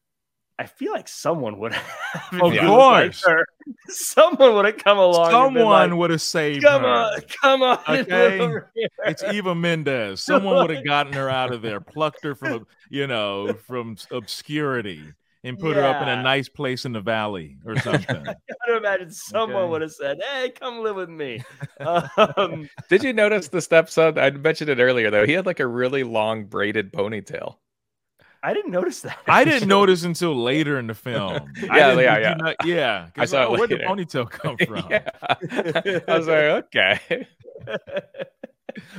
I 0.57 0.67
feel 0.67 0.93
like 0.93 1.07
someone 1.07 1.59
would 1.59 1.73
have. 1.73 2.41
Of 2.41 2.53
like 2.53 2.61
course. 2.61 3.23
her. 3.25 3.45
someone 3.87 4.55
would 4.55 4.65
have 4.65 4.77
come 4.77 4.97
along. 4.97 5.31
Someone 5.31 5.89
like, 5.89 5.99
would 5.99 6.09
have 6.11 6.21
saved 6.21 6.63
come 6.63 6.83
her. 6.83 6.87
on, 6.87 7.21
come 7.41 7.63
on, 7.63 7.79
Okay. 7.87 8.39
over 8.41 8.71
here." 8.75 8.87
It's 9.05 9.23
Eva 9.23 9.53
Mendes. 9.53 10.21
Someone 10.23 10.55
would 10.55 10.75
have 10.75 10.85
gotten 10.85 11.13
her 11.13 11.29
out 11.29 11.53
of 11.53 11.61
there, 11.61 11.81
plucked 11.81 12.23
her 12.23 12.35
from, 12.35 12.67
you 12.89 13.07
know, 13.07 13.53
from 13.67 13.97
obscurity, 14.11 15.03
and 15.45 15.57
put 15.57 15.75
her 15.77 15.83
up 15.83 16.01
in 16.01 16.09
a 16.09 16.21
nice 16.21 16.49
place 16.49 16.83
in 16.85 16.91
the 16.91 16.99
valley 16.99 17.55
or 17.65 17.77
something. 17.79 18.17
I 18.27 18.35
gotta 18.67 18.77
imagine 18.77 19.11
someone 19.11 19.63
Okay. 19.63 19.69
would 19.69 19.81
have 19.83 19.91
said, 19.93 20.17
"Hey, 20.21 20.49
come 20.49 20.79
live 20.83 20.95
with 20.97 21.09
me." 21.09 21.41
Um, 22.37 22.69
Did 22.89 23.03
you 23.03 23.13
notice 23.13 23.47
the 23.49 23.61
stepson? 23.61 24.17
I 24.17 24.31
mentioned 24.31 24.69
it 24.69 24.79
earlier 24.79 25.09
though. 25.11 25.25
He 25.25 25.33
had 25.33 25.45
like 25.45 25.59
a 25.59 25.67
really 25.67 26.03
long 26.03 26.45
braided 26.45 26.91
ponytail. 26.91 27.55
I 28.43 28.53
didn't 28.53 28.71
notice 28.71 29.01
that. 29.01 29.17
I 29.27 29.43
didn't 29.43 29.67
notice 29.79 30.03
until 30.03 30.35
later 30.35 30.77
in 30.77 30.87
the 30.87 30.93
film. 30.93 31.51
I 31.71 31.77
Yeah, 31.79 31.89
didn't- 31.95 32.03
yeah, 32.03 32.33
did 32.33 32.55
you 32.67 32.75
yeah. 32.75 33.07
not- 33.17 33.29
saw 33.29 33.41
it 33.43 33.45
oh, 33.47 33.51
Where 33.51 33.67
did 33.67 33.79
the 33.81 33.83
ponytail 33.85 34.29
come 34.29 34.55
from? 34.57 34.87
yeah. 34.89 35.99
I 36.07 36.17
was 36.17 36.27
like, 36.27 36.65
okay. 36.75 37.27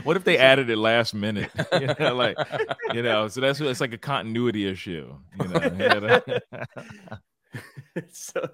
What 0.05 0.17
if 0.17 0.25
they 0.25 0.39
added 0.39 0.71
it 0.71 0.77
last 0.79 1.15
minute? 1.15 1.51
You 1.81 1.89
know, 1.99 2.15
like, 2.15 2.37
you 2.95 3.03
know, 3.03 3.29
so 3.29 3.41
that's 3.41 3.61
it's 3.61 3.81
like 3.81 3.93
a 3.93 3.99
continuity 3.99 4.67
issue. 4.67 5.15
You 5.41 5.49
know, 5.49 6.21
so 8.13 8.49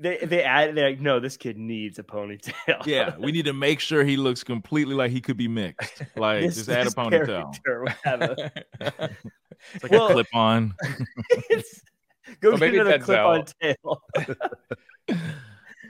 they 0.00 0.18
they 0.18 0.42
add 0.42 0.74
they're 0.74 0.90
like, 0.90 1.00
no, 1.00 1.20
this 1.20 1.36
kid 1.36 1.56
needs 1.58 1.98
a 1.98 2.02
ponytail. 2.02 2.86
yeah, 2.86 3.14
we 3.18 3.32
need 3.32 3.44
to 3.46 3.52
make 3.52 3.80
sure 3.80 4.04
he 4.04 4.16
looks 4.16 4.42
completely 4.44 4.94
like 4.94 5.10
he 5.10 5.20
could 5.20 5.36
be 5.36 5.48
mixed. 5.48 6.02
Like, 6.16 6.42
This- 6.42 6.56
just 6.56 6.68
add 6.68 6.86
a 6.86 6.90
ponytail. 6.90 7.26
character 7.64 7.82
would 7.82 7.94
have 8.04 8.22
a- 8.22 8.52
It's 9.74 9.82
like 9.84 9.92
Well- 9.92 10.08
a 10.08 10.12
clip 10.12 10.26
on. 10.34 10.74
It's- 11.50 11.82
Go 12.40 12.50
Well, 12.50 12.58
get 12.58 12.64
maybe 12.66 12.78
another 12.78 12.98
clip 13.00 13.18
on 13.18 13.44
tail. 13.60 14.02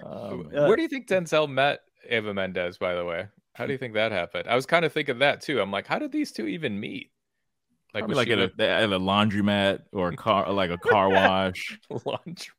Um, 0.04 0.48
Uh, 0.54 0.66
Where 0.66 0.76
do 0.76 0.82
you 0.82 0.88
think 0.88 1.06
Denzel 1.06 1.48
met 1.48 1.80
Eva 2.10 2.34
Mendes, 2.34 2.78
by 2.78 2.94
the 2.94 3.04
way? 3.04 3.26
How 3.54 3.66
do 3.66 3.72
you 3.72 3.78
think 3.78 3.94
that 3.94 4.12
happened? 4.12 4.48
I 4.48 4.54
was 4.54 4.66
kind 4.66 4.84
of 4.84 4.92
thinking 4.92 5.18
that 5.18 5.40
too. 5.42 5.60
I'm 5.60 5.70
like, 5.70 5.86
how 5.86 5.98
did 5.98 6.10
these 6.12 6.32
two 6.32 6.46
even 6.46 6.78
meet? 6.80 7.10
Like, 7.94 8.02
probably 8.02 8.12
was 8.12 8.16
like 8.16 8.28
she 8.28 8.32
at 8.32 8.38
a, 8.58 8.70
at 8.70 8.92
a 8.92 8.98
laundromat 8.98 9.80
or 9.92 10.08
a 10.08 10.16
car, 10.16 10.50
like 10.50 10.70
a 10.70 10.78
car 10.78 11.10
wash, 11.10 11.78
lunch? 12.06 12.50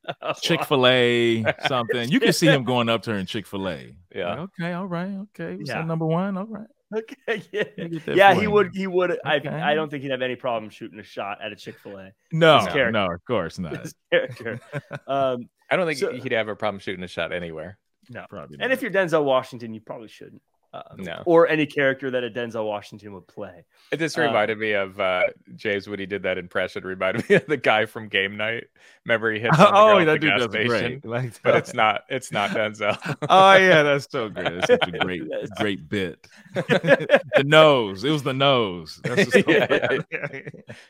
Chick 0.44 0.64
Fil 0.66 0.86
A, 0.86 1.44
something. 1.68 2.08
You 2.12 2.20
can 2.20 2.34
see 2.34 2.46
him 2.46 2.64
going 2.64 2.88
up 2.88 3.02
to 3.04 3.12
her 3.14 3.18
in 3.18 3.26
Chick 3.26 3.48
Fil 3.48 3.68
A. 3.68 3.96
Yeah. 4.14 4.46
okay, 4.60 4.74
all 4.74 4.86
right, 4.86 5.10
okay. 5.34 5.56
Was 5.56 5.68
Yeah. 5.70 5.80
that 5.80 5.88
number 5.88 6.06
one? 6.06 6.38
All 6.38 6.46
right. 6.46 6.68
Okay, 6.96 7.42
yeah, 7.52 7.64
Let 7.76 7.78
me 7.78 7.90
get 7.98 8.06
that 8.06 8.16
yeah, 8.16 8.36
for 8.36 8.42
he 8.42 8.46
would. 8.48 8.70
He 8.76 8.86
would. 8.86 9.18
I. 9.26 9.38
Okay. 9.38 9.50
I 9.50 9.74
don't 9.74 9.90
think 9.90 10.04
he'd 10.04 10.12
have 10.12 10.22
any 10.22 10.36
problem 10.36 10.70
shooting 10.70 11.00
a 11.00 11.04
shot 11.04 11.40
at 11.44 11.52
a 11.52 11.56
Chick 11.56 11.80
Fil 11.80 11.98
A. 11.98 12.12
No, 12.32 12.60
His 12.60 12.68
no, 12.92 13.08
of 13.12 13.26
course 13.26 13.58
not. 13.58 13.82
His 13.82 13.96
character. 14.12 14.60
Um, 15.08 15.50
I 15.72 15.76
don't 15.76 15.88
think 15.88 15.98
So- 15.98 16.12
he'd 16.14 16.32
have 16.34 16.50
a 16.50 16.56
problem 16.56 16.80
shooting 16.80 17.04
a 17.04 17.08
shot 17.08 17.32
anywhere. 17.34 17.80
no. 18.12 18.28
Probably. 18.30 18.58
And 18.60 18.72
if 18.72 18.84
you're 18.84 18.92
Denzel 18.92 19.24
Washington, 19.24 19.74
you 19.74 19.82
probably 19.82 20.08
shouldn't. 20.10 20.44
Uh, 20.74 20.82
No. 20.98 21.22
Or 21.26 21.48
any 21.48 21.68
character 21.68 22.10
that 22.10 22.24
a 22.24 22.30
Denzel 22.32 22.66
Washington 22.66 23.14
would 23.14 23.28
play. 23.28 23.64
It 23.92 23.98
just 23.98 24.18
Uh, 24.18 24.24
reminded 24.24 24.58
me 24.58 24.72
of 24.72 25.00
uh, 25.00 25.26
James 25.56 25.88
when 25.88 26.00
he 26.00 26.08
did 26.08 26.24
that 26.24 26.40
impression. 26.40 26.84
Reminded 26.84 27.30
me 27.30 27.36
of 27.36 27.46
the 27.46 27.58
guy 27.58 27.86
from 27.86 28.08
Game 28.08 28.38
Night. 28.38 28.64
Remember 29.06 29.32
he 29.32 29.40
the 29.44 29.50
oh, 29.72 30.00
at 30.00 30.06
that 30.06 30.20
dude 30.22 30.34
does 30.36 30.50
station, 30.50 31.00
great. 31.00 31.06
Like, 31.06 31.42
but 31.44 31.56
it's 31.58 31.74
not. 31.76 32.04
It's 32.10 32.32
not 32.32 32.50
Denzel. 32.52 32.98
oh 33.30 33.54
yeah, 33.56 33.84
that's 33.84 34.10
so 34.10 34.30
great. 34.30 34.46
That's 34.46 34.68
such 34.68 34.88
a 34.88 34.98
great, 35.00 35.24
great 35.58 35.88
bit. 35.90 36.28
the 36.56 37.44
nose. 37.46 38.04
It 38.04 38.10
was 38.12 38.24
the 38.24 38.34
nose. 38.34 39.00
That's 39.04 39.32
just 39.32 39.48
Yeah, 39.48 40.00
yeah, 40.12 40.40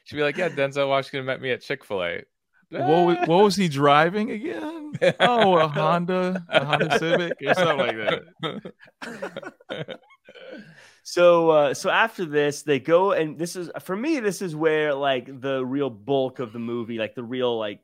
She'd 0.05 0.15
be 0.15 0.21
like, 0.23 0.38
"Yeah, 0.38 0.49
Denzel 0.49 0.88
Washington 0.88 1.25
met 1.25 1.41
me 1.41 1.51
at 1.51 1.61
Chick 1.61 1.84
Fil 1.84 2.03
A." 2.03 2.23
what, 2.74 3.05
was, 3.05 3.17
what 3.28 3.43
was 3.43 3.55
he 3.55 3.67
driving 3.67 4.32
again? 4.32 4.93
Oh, 5.19 5.57
a 5.57 5.67
Honda, 5.67 6.45
a 6.49 6.65
Honda 6.65 6.99
Civic, 6.99 7.34
or 7.45 7.53
something 7.55 7.78
like 7.78 8.21
that. 9.69 9.99
So 11.03 11.49
uh 11.49 11.74
so 11.74 11.89
after 11.89 12.24
this 12.26 12.63
they 12.63 12.80
go 12.80 13.11
and 13.11 13.38
this 13.38 13.57
is 13.57 13.69
for 13.82 13.95
me 13.95 14.21
this 14.21 14.41
is 14.41 14.55
where 14.55 14.93
like 14.93 15.41
the 15.41 15.63
real 15.65 15.89
bulk 15.89 16.39
of 16.39 16.53
the 16.53 16.59
movie 16.59 16.97
like 16.97 17.13
the 17.13 17.24
real 17.24 17.59
like 17.59 17.82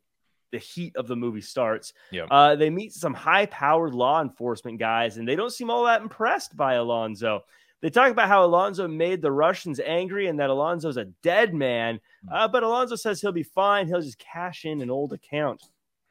the 0.52 0.58
heat 0.58 0.96
of 0.96 1.06
the 1.06 1.18
movie 1.18 1.42
starts. 1.42 1.92
Yeah. 2.12 2.28
Uh 2.32 2.56
they 2.56 2.70
meet 2.70 2.94
some 2.94 3.14
high-powered 3.14 3.94
law 3.94 4.22
enforcement 4.22 4.80
guys 4.80 5.18
and 5.18 5.28
they 5.28 5.36
don't 5.36 5.52
seem 5.52 5.70
all 5.70 5.84
that 5.84 6.02
impressed 6.02 6.56
by 6.56 6.76
Alonzo. 6.76 7.44
They 7.82 7.90
talk 7.90 8.12
about 8.12 8.28
how 8.28 8.44
Alonzo 8.44 8.88
made 8.88 9.22
the 9.22 9.32
Russians 9.32 9.80
angry 9.80 10.28
and 10.28 10.40
that 10.40 10.50
Alonzo's 10.50 10.98
a 10.98 11.06
dead 11.24 11.54
man. 11.54 12.00
Uh, 12.30 12.48
but 12.48 12.64
Alonzo 12.64 12.96
says 12.96 13.22
he'll 13.22 13.32
be 13.32 13.44
fine. 13.44 13.88
He'll 13.88 14.02
just 14.02 14.20
cash 14.20 14.66
in 14.66 14.82
an 14.82 14.90
old 14.90 15.14
account. 15.14 15.64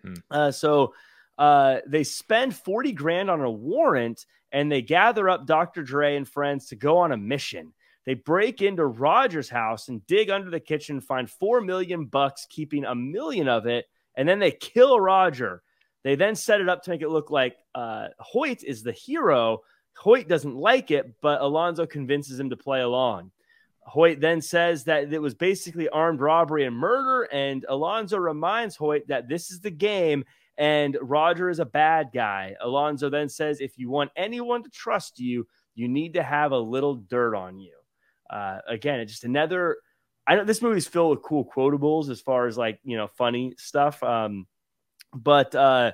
Hmm. 0.02 0.14
Uh, 0.30 0.50
so 0.50 0.94
uh, 1.36 1.78
they 1.86 2.04
spend 2.04 2.56
40 2.56 2.92
grand 2.92 3.30
on 3.30 3.40
a 3.40 3.50
warrant 3.50 4.24
and 4.50 4.72
they 4.72 4.82
gather 4.82 5.28
up 5.28 5.46
Dr. 5.46 5.82
Dre 5.82 6.16
and 6.16 6.26
friends 6.26 6.66
to 6.68 6.76
go 6.76 6.98
on 6.98 7.12
a 7.12 7.16
mission. 7.16 7.72
They 8.06 8.14
break 8.14 8.62
into 8.62 8.86
Roger's 8.86 9.50
house 9.50 9.88
and 9.88 10.06
dig 10.06 10.30
under 10.30 10.48
the 10.50 10.60
kitchen, 10.60 11.02
find 11.02 11.30
four 11.30 11.60
million 11.60 12.06
bucks, 12.06 12.46
keeping 12.48 12.86
a 12.86 12.94
million 12.94 13.48
of 13.48 13.66
it, 13.66 13.84
and 14.16 14.26
then 14.26 14.38
they 14.38 14.50
kill 14.50 14.98
Roger. 14.98 15.62
They 16.04 16.14
then 16.14 16.34
set 16.34 16.62
it 16.62 16.70
up 16.70 16.82
to 16.84 16.90
make 16.90 17.02
it 17.02 17.10
look 17.10 17.30
like 17.30 17.56
uh, 17.74 18.08
Hoyt 18.18 18.64
is 18.64 18.82
the 18.82 18.92
hero. 18.92 19.60
Hoyt 19.98 20.28
doesn't 20.28 20.54
like 20.54 20.90
it, 20.90 21.12
but 21.20 21.40
Alonzo 21.40 21.86
convinces 21.86 22.38
him 22.38 22.50
to 22.50 22.56
play 22.56 22.80
along. 22.80 23.30
Hoyt 23.80 24.20
then 24.20 24.40
says 24.40 24.84
that 24.84 25.12
it 25.12 25.20
was 25.20 25.34
basically 25.34 25.88
armed 25.88 26.20
robbery 26.20 26.64
and 26.64 26.76
murder, 26.76 27.22
and 27.32 27.64
Alonzo 27.68 28.18
reminds 28.18 28.76
Hoyt 28.76 29.08
that 29.08 29.28
this 29.28 29.50
is 29.50 29.60
the 29.60 29.70
game 29.70 30.24
and 30.58 30.98
Roger 31.00 31.48
is 31.48 31.60
a 31.60 31.64
bad 31.64 32.10
guy. 32.12 32.56
Alonzo 32.60 33.08
then 33.08 33.28
says, 33.28 33.60
if 33.60 33.78
you 33.78 33.88
want 33.88 34.10
anyone 34.16 34.64
to 34.64 34.70
trust 34.70 35.20
you, 35.20 35.46
you 35.76 35.88
need 35.88 36.14
to 36.14 36.22
have 36.22 36.50
a 36.50 36.58
little 36.58 36.96
dirt 36.96 37.36
on 37.36 37.60
you. 37.60 37.74
Uh, 38.28 38.58
again, 38.66 38.98
it's 38.98 39.12
just 39.12 39.24
another. 39.24 39.78
I 40.26 40.34
know 40.34 40.44
this 40.44 40.60
movie's 40.60 40.88
filled 40.88 41.10
with 41.10 41.22
cool 41.22 41.44
quotables 41.44 42.10
as 42.10 42.20
far 42.20 42.46
as 42.46 42.58
like 42.58 42.80
you 42.84 42.96
know 42.96 43.06
funny 43.06 43.54
stuff, 43.56 44.02
um, 44.02 44.46
but 45.14 45.54
uh, 45.54 45.92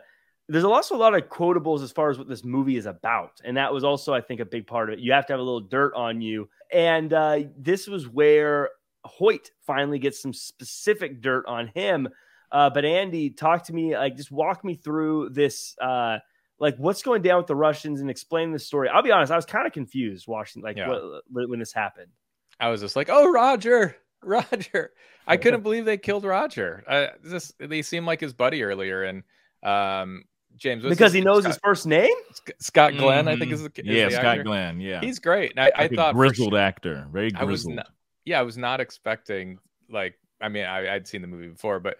there's 0.49 0.64
also 0.64 0.95
a 0.95 0.99
lot 0.99 1.14
of 1.14 1.22
quotables 1.28 1.82
as 1.82 1.90
far 1.90 2.11
as 2.11 2.18
what 2.18 2.28
this 2.28 2.45
movie 2.45 2.76
is 2.76 2.86
about, 2.86 3.40
and 3.45 3.57
that 3.57 3.72
was 3.72 3.84
also 3.84 4.12
I 4.12 4.20
think 4.20 4.40
a 4.40 4.45
big 4.45 4.66
part 4.66 4.90
of 4.90 4.99
it. 4.99 5.03
You 5.03 5.12
have 5.12 5.26
to 5.26 5.32
have 5.32 5.40
a 5.40 5.42
little 5.42 5.61
dirt 5.61 5.95
on 5.95 6.20
you, 6.20 6.49
and 6.72 7.12
uh, 7.12 7.40
this 7.57 7.86
was 7.86 8.09
where 8.09 8.70
Hoyt 9.05 9.51
finally 9.66 9.99
gets 9.99 10.20
some 10.20 10.32
specific 10.32 11.20
dirt 11.20 11.45
on 11.47 11.68
him. 11.68 12.09
Uh, 12.53 12.70
but 12.70 12.84
Andy, 12.84 13.30
talk 13.30 13.64
to 13.64 13.72
me, 13.72 13.97
like 13.97 14.16
just 14.16 14.30
walk 14.30 14.64
me 14.64 14.74
through 14.76 15.30
this, 15.30 15.74
uh, 15.80 16.18
like 16.61 16.76
what's 16.76 17.03
going 17.03 17.20
down 17.20 17.38
with 17.38 17.47
the 17.49 17.57
Russians 17.57 18.01
and 18.01 18.09
explain 18.09 18.53
the 18.53 18.59
story. 18.59 18.88
I'll 18.88 19.03
be 19.03 19.11
honest, 19.11 19.32
I 19.32 19.36
was 19.36 19.45
kind 19.45 19.66
of 19.66 19.72
confused 19.72 20.28
watching 20.28 20.62
like 20.62 20.76
Yeah. 20.76 20.88
what, 20.88 21.49
when, 21.49 21.59
this 21.59 21.72
happened. 21.72 22.12
I 22.61 22.68
was 22.68 22.80
just 22.80 22.95
like, 22.95 23.09
"Oh, 23.11 23.30
Roger, 23.32 23.97
Roger!" 24.22 24.92
I 25.26 25.36
couldn't 25.38 25.62
believe 25.62 25.84
they 25.84 25.99
killed 25.99 26.24
Roger. 26.24 26.84
Uh, 26.86 27.07
this 27.22 27.53
they 27.59 27.82
seemed 27.82 28.07
like 28.07 28.20
his 28.20 28.32
buddy 28.32 28.62
earlier, 28.62 29.03
and 29.03 29.24
um, 29.64 30.22
James 30.57 30.82
because 30.84 31.12
he 31.12 31.20
knows 31.20 31.42
Scott, 31.42 31.52
his 31.55 31.61
first 31.62 31.86
name. 31.86 32.14
Scott 32.61 32.92
Glenn. 32.96 33.28
I 33.28 33.36
think 33.36 33.50
Mhm. 33.50 33.55
is 33.55 33.62
the 33.62 33.70
is 33.76 33.84
yeah, 33.86 34.05
the 34.07 34.11
Scott 34.12 34.24
actor. 34.26 34.42
Glenn. 34.44 34.80
Yeah, 34.80 35.00
He's 35.00 35.18
great. 35.18 35.50
And 35.52 35.61
I, 35.61 35.72
I 35.74 35.82
Like 35.82 35.92
a 35.92 35.96
thought 35.96 36.12
for 36.14 36.18
grizzled 36.18 36.52
sure- 36.52 36.59
actor, 36.59 37.07
very 37.12 37.30
I 37.34 37.44
was 37.44 37.62
grizzled. 37.64 37.76
not, 37.76 37.88
yeah, 38.24 38.38
I 38.38 38.42
was 38.42 38.57
not 38.59 38.80
expecting 38.80 39.59
like 39.90 40.18
I 40.40 40.48
mean 40.48 40.64
I, 40.64 40.94
I'd 40.94 41.07
seen 41.09 41.22
the 41.22 41.28
movie 41.28 41.48
before, 41.48 41.80
but 41.80 41.96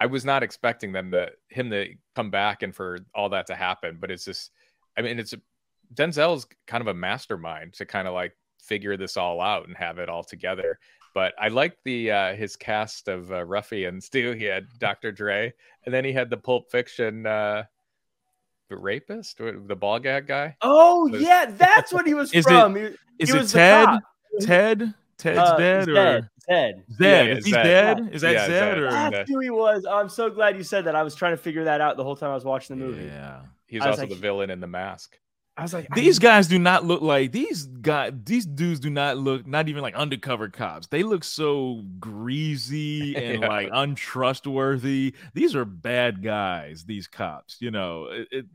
I 0.00 0.06
was 0.06 0.24
not 0.24 0.42
expecting 0.42 0.92
them 0.92 1.10
to 1.10 1.30
him 1.48 1.70
to 1.70 1.94
come 2.16 2.30
back 2.30 2.62
and 2.62 2.74
for 2.74 2.98
all 3.14 3.28
that 3.30 3.46
to 3.48 3.54
happen. 3.54 3.98
But 4.00 4.10
it's 4.10 4.24
just 4.24 4.50
I 4.96 5.02
mean 5.02 5.18
it's 5.18 5.32
a, 5.32 5.40
Denzel's 5.94 6.46
kind 6.66 6.80
of 6.80 6.86
a 6.88 6.94
mastermind 6.94 7.74
to 7.74 7.84
kind 7.86 8.06
of 8.08 8.14
like 8.14 8.36
figure 8.62 8.96
this 8.96 9.16
all 9.16 9.40
out 9.40 9.66
and 9.66 9.76
have 9.76 9.98
it 9.98 10.08
all 10.08 10.22
together. 10.24 10.78
But 11.12 11.34
I 11.40 11.48
like 11.48 11.76
the 11.84 12.10
uh, 12.12 12.34
his 12.34 12.54
cast 12.54 13.08
of 13.08 13.32
uh, 13.32 13.44
ruffians 13.44 14.08
too. 14.08 14.32
He 14.32 14.44
had 14.44 14.66
Dr. 14.78 15.10
Dre, 15.10 15.52
and 15.84 15.92
then 15.92 16.04
he 16.04 16.12
had 16.12 16.30
the 16.30 16.36
Pulp 16.36 16.70
Fiction 16.70 17.26
uh, 17.26 17.64
the 17.64 17.79
rapist, 18.76 19.40
or 19.40 19.58
the 19.58 19.76
ball 19.76 19.98
gag 19.98 20.26
guy. 20.26 20.56
Oh 20.62 21.08
Was- 21.08 21.20
yeah, 21.22 21.46
that's 21.46 21.92
what 21.92 22.06
he 22.06 22.14
was 22.14 22.32
Is 22.34 22.46
it- 22.46 22.48
from. 22.48 22.76
He- 22.76 22.96
Is 23.18 23.30
he 23.32 23.38
it 23.38 23.48
Ted? 23.48 23.98
Ted? 24.40 24.94
Ted's 25.18 25.38
Uh, 25.38 25.56
dead 25.58 25.88
or 25.88 25.94
Zed, 25.94 26.28
Zed. 26.48 26.84
Zed? 26.96 27.26
Yeah, 27.28 27.34
is 27.36 27.44
he 27.44 27.50
Zed. 27.50 27.62
dead? 27.62 28.10
Is 28.14 28.22
that 28.22 28.32
Yeah, 28.32 28.46
Zed 28.46 28.78
or 28.78 28.90
That's 28.90 29.12
that- 29.16 29.28
who 29.28 29.38
he 29.40 29.50
was. 29.50 29.84
I'm 29.84 30.08
so 30.08 30.30
glad 30.30 30.56
you 30.56 30.62
said 30.62 30.86
that. 30.86 30.96
I 30.96 31.02
was 31.02 31.14
trying 31.14 31.32
to 31.32 31.36
figure 31.42 31.64
that 31.64 31.82
out 31.82 31.98
the 31.98 32.04
whole 32.04 32.16
time 32.16 32.30
I 32.30 32.34
was 32.34 32.44
watching 32.46 32.78
the 32.78 32.84
movie. 32.84 33.04
Yeah. 33.04 33.42
He's 33.66 33.82
also 33.82 34.00
like- 34.02 34.08
the 34.08 34.14
villain 34.16 34.48
in 34.50 34.60
The 34.60 34.66
Mask. 34.66 35.18
I 35.56 35.62
was 35.62 35.74
like, 35.74 35.88
I 35.90 35.94
These 35.94 36.18
guys 36.18 36.48
do 36.48 36.58
not 36.58 36.86
look 36.86 37.02
like 37.02 37.32
these 37.32 37.66
guys. 37.66 38.12
These 38.24 38.46
dudes 38.46 38.80
do 38.80 38.88
not 38.88 39.18
look 39.18 39.46
not 39.46 39.68
even 39.68 39.82
like 39.82 39.94
undercover 39.94 40.48
cops. 40.48 40.86
They 40.86 41.02
look 41.02 41.22
so 41.22 41.82
greasy 41.98 43.14
and 43.22 43.42
Yeah. 43.42 43.48
like 43.48 43.68
untrustworthy. 43.72 45.14
These 45.34 45.54
are 45.54 45.64
bad 45.66 46.22
guys. 46.22 46.84
These 46.84 47.08
cops, 47.08 47.58
you 47.60 47.70
know, 47.70 48.06
it, 48.10 48.28
it, 48.30 48.46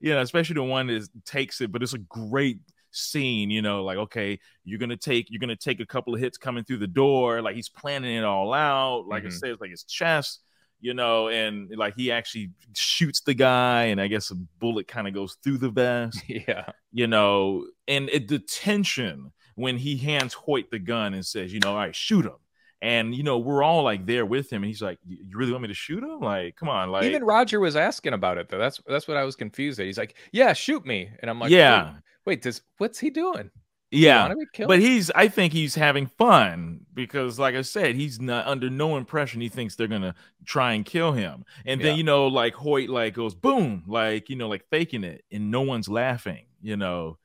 you 0.00 0.10
know, 0.14 0.20
especially 0.20 0.54
the 0.54 0.62
one 0.62 0.86
that 0.88 1.08
takes 1.24 1.60
it. 1.60 1.72
But 1.72 1.82
it's 1.82 1.94
a 1.94 1.98
great 1.98 2.58
scene. 2.92 3.50
You 3.50 3.62
know, 3.62 3.82
like 3.82 3.98
okay, 3.98 4.38
you're 4.64 4.78
gonna 4.78 4.96
take 4.96 5.30
you're 5.30 5.40
gonna 5.40 5.56
take 5.56 5.80
a 5.80 5.86
couple 5.86 6.14
of 6.14 6.20
hits 6.20 6.38
coming 6.38 6.62
through 6.64 6.78
the 6.78 6.86
door. 6.86 7.42
Like 7.42 7.56
he's 7.56 7.68
planning 7.70 8.14
it 8.16 8.24
all 8.24 8.52
out. 8.52 9.06
Like 9.08 9.24
it 9.24 9.28
Mhm. 9.32 9.38
says, 9.40 9.56
like 9.60 9.70
his 9.70 9.82
chest. 9.84 10.42
You 10.82 10.92
know, 10.94 11.28
and 11.28 11.70
like 11.76 11.94
he 11.96 12.12
actually 12.12 12.50
shoots 12.74 13.20
the 13.20 13.34
guy, 13.34 13.84
and 13.84 14.00
I 14.00 14.08
guess 14.08 14.30
a 14.30 14.34
bullet 14.34 14.88
kind 14.88 15.08
of 15.08 15.14
goes 15.14 15.38
through 15.42 15.58
the 15.58 15.70
vest. 15.70 16.20
Yeah. 16.28 16.66
You 16.92 17.06
know, 17.06 17.66
and 17.88 18.10
it, 18.10 18.28
the 18.28 18.38
tension 18.38 19.32
when 19.54 19.78
he 19.78 19.96
hands 19.96 20.34
Hoyt 20.34 20.70
the 20.70 20.78
gun 20.78 21.14
and 21.14 21.24
says, 21.24 21.52
you 21.52 21.60
know, 21.60 21.70
all 21.70 21.76
right, 21.76 21.94
shoot 21.94 22.26
him. 22.26 22.36
And 22.82 23.14
you 23.14 23.22
know, 23.22 23.38
we're 23.38 23.62
all 23.62 23.84
like 23.84 24.06
there 24.06 24.26
with 24.26 24.52
him, 24.52 24.64
and 24.64 24.68
he's 24.68 24.82
like, 24.82 24.98
"You 25.06 25.38
really 25.38 25.52
want 25.52 25.62
me 25.62 25.68
to 25.68 25.74
shoot 25.74 26.02
him? 26.02 26.18
Like, 26.18 26.56
come 26.56 26.68
on!" 26.68 26.90
Like, 26.90 27.04
Even 27.04 27.22
Roger 27.22 27.60
was 27.60 27.76
asking 27.76 28.12
about 28.12 28.38
it 28.38 28.48
though. 28.48 28.58
That's 28.58 28.80
that's 28.88 29.06
what 29.06 29.16
I 29.16 29.22
was 29.22 29.36
confused 29.36 29.78
at. 29.78 29.86
He's 29.86 29.98
like, 29.98 30.16
"Yeah, 30.32 30.52
shoot 30.52 30.84
me," 30.84 31.08
and 31.20 31.30
I'm 31.30 31.38
like, 31.38 31.52
yeah, 31.52 31.92
Wait, 31.92 31.94
wait 32.26 32.42
does 32.42 32.60
what's 32.78 32.98
he 32.98 33.10
doing? 33.10 33.52
Yeah. 33.92 34.20
Want 34.22 34.32
to 34.32 34.36
be 34.38 34.46
killed? 34.52 34.68
But 34.68 34.80
he's, 34.80 35.10
I 35.12 35.28
think 35.28 35.52
he's 35.52 35.74
having 35.74 36.06
fun 36.06 36.86
because, 36.94 37.38
like 37.38 37.54
I 37.54 37.62
said, 37.62 37.94
he's 37.96 38.20
not 38.20 38.46
under 38.46 38.70
no 38.70 38.96
impression 38.96 39.40
he 39.40 39.48
thinks 39.48 39.76
they're 39.76 39.86
gonna 39.88 40.14
try 40.44 40.72
and 40.74 40.84
kill 40.84 41.12
him. 41.12 41.44
And 41.66 41.80
then 41.82 41.92
Yeah. 41.92 41.96
you 41.96 42.02
know, 42.04 42.26
like 42.28 42.54
Hoyt, 42.54 42.88
like 42.88 43.14
goes 43.14 43.34
boom, 43.34 43.84
like 43.86 44.30
you 44.30 44.36
know, 44.36 44.48
like 44.48 44.64
faking 44.70 45.04
it, 45.04 45.24
and 45.30 45.50
no 45.50 45.62
one's 45.62 45.88
laughing, 45.88 46.46
you 46.62 46.76
know. 46.76 47.18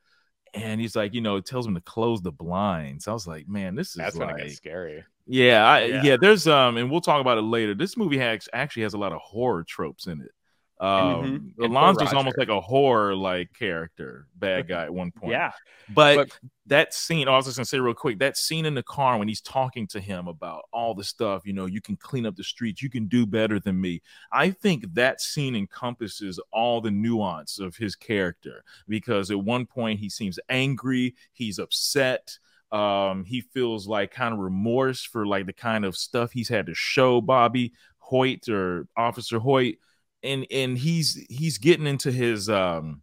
And 0.54 0.80
he's 0.80 0.96
like, 0.96 1.14
you 1.14 1.20
know, 1.20 1.40
tells 1.40 1.66
him 1.66 1.74
to 1.74 1.80
close 1.80 2.22
the 2.22 2.32
blinds. 2.32 3.08
I 3.08 3.12
was 3.12 3.26
like, 3.26 3.48
man, 3.48 3.74
this 3.74 3.88
is 3.90 3.94
that's 3.94 4.16
like, 4.16 4.36
gets 4.36 4.56
scary. 4.56 5.04
yeah, 5.26 5.66
I, 5.66 5.84
Yeah. 5.84 6.02
yeah, 6.02 6.16
There's 6.16 6.46
um, 6.46 6.76
and 6.78 6.90
we'll 6.90 7.00
talk 7.02 7.20
about 7.20 7.38
it 7.38 7.42
later. 7.42 7.74
This 7.74 7.96
movie 7.96 8.18
has 8.18 8.48
actually 8.52 8.84
has 8.84 8.94
a 8.94 8.98
lot 8.98 9.12
of 9.12 9.20
horror 9.20 9.64
tropes 9.64 10.06
in 10.06 10.20
it. 10.22 10.32
Um, 10.80 11.52
Mm-hmm. 11.58 11.62
Alonzo's 11.64 12.12
almost 12.12 12.38
like 12.38 12.48
a 12.48 12.60
horror 12.60 13.14
like 13.14 13.52
character, 13.52 14.26
bad 14.36 14.68
guy 14.68 14.84
at 14.84 14.94
one 14.94 15.10
point. 15.10 15.32
Yeah. 15.32 15.52
But, 15.92 16.16
But- 16.16 16.38
that 16.66 16.92
scene, 16.94 17.28
oh, 17.28 17.32
I 17.32 17.36
was 17.36 17.46
just 17.46 17.56
gonna 17.56 17.64
say 17.64 17.80
real 17.80 17.94
quick, 17.94 18.18
that 18.18 18.36
scene 18.36 18.66
in 18.66 18.74
the 18.74 18.82
car 18.82 19.18
when 19.18 19.26
he's 19.26 19.40
talking 19.40 19.86
to 19.88 20.00
him 20.00 20.28
about 20.28 20.64
all 20.72 20.94
the 20.94 21.02
stuff, 21.02 21.42
you 21.46 21.52
know, 21.54 21.64
you 21.66 21.80
can 21.80 21.96
clean 21.96 22.26
up 22.26 22.36
the 22.36 22.44
streets, 22.44 22.82
you 22.82 22.90
can 22.90 23.06
do 23.06 23.24
better 23.26 23.58
than 23.58 23.80
me. 23.80 24.02
I 24.30 24.50
think 24.50 24.84
that 24.94 25.20
scene 25.20 25.56
encompasses 25.56 26.38
all 26.52 26.80
the 26.80 26.90
nuance 26.90 27.58
of 27.58 27.74
his 27.76 27.96
character 27.96 28.62
because 28.86 29.30
at 29.30 29.40
one 29.40 29.64
point 29.66 29.98
he 29.98 30.10
seems 30.10 30.38
angry, 30.50 31.14
he's 31.32 31.58
upset, 31.58 32.38
um, 32.70 33.24
he 33.24 33.40
feels 33.40 33.88
like 33.88 34.10
kind 34.10 34.34
of 34.34 34.40
remorse 34.40 35.02
for 35.02 35.26
like 35.26 35.46
the 35.46 35.52
kind 35.54 35.86
of 35.86 35.96
stuff 35.96 36.32
he's 36.32 36.50
had 36.50 36.66
to 36.66 36.74
show 36.74 37.22
Bobby 37.22 37.72
Hoyt 37.96 38.46
or 38.50 38.86
Officer 38.94 39.38
Hoyt, 39.38 39.76
and 40.22 40.46
and 40.50 40.76
he's 40.78 41.14
he's 41.28 41.58
getting 41.58 41.86
into 41.86 42.10
his 42.12 42.48
um 42.48 43.02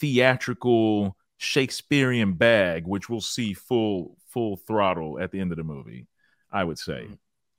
theatrical 0.00 1.16
Shakespearean 1.38 2.34
bag, 2.34 2.86
which 2.86 3.08
we'll 3.08 3.20
see 3.20 3.54
full 3.54 4.16
full 4.28 4.56
throttle 4.56 5.18
at 5.20 5.30
the 5.30 5.40
end 5.40 5.50
of 5.52 5.58
the 5.58 5.64
movie. 5.64 6.06
I 6.50 6.64
would 6.64 6.78
say. 6.78 7.08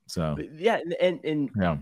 So 0.07 0.37
yeah, 0.55 0.77
and 0.77 0.93
and, 1.01 1.19
and 1.25 1.49
yeah, 1.59 1.77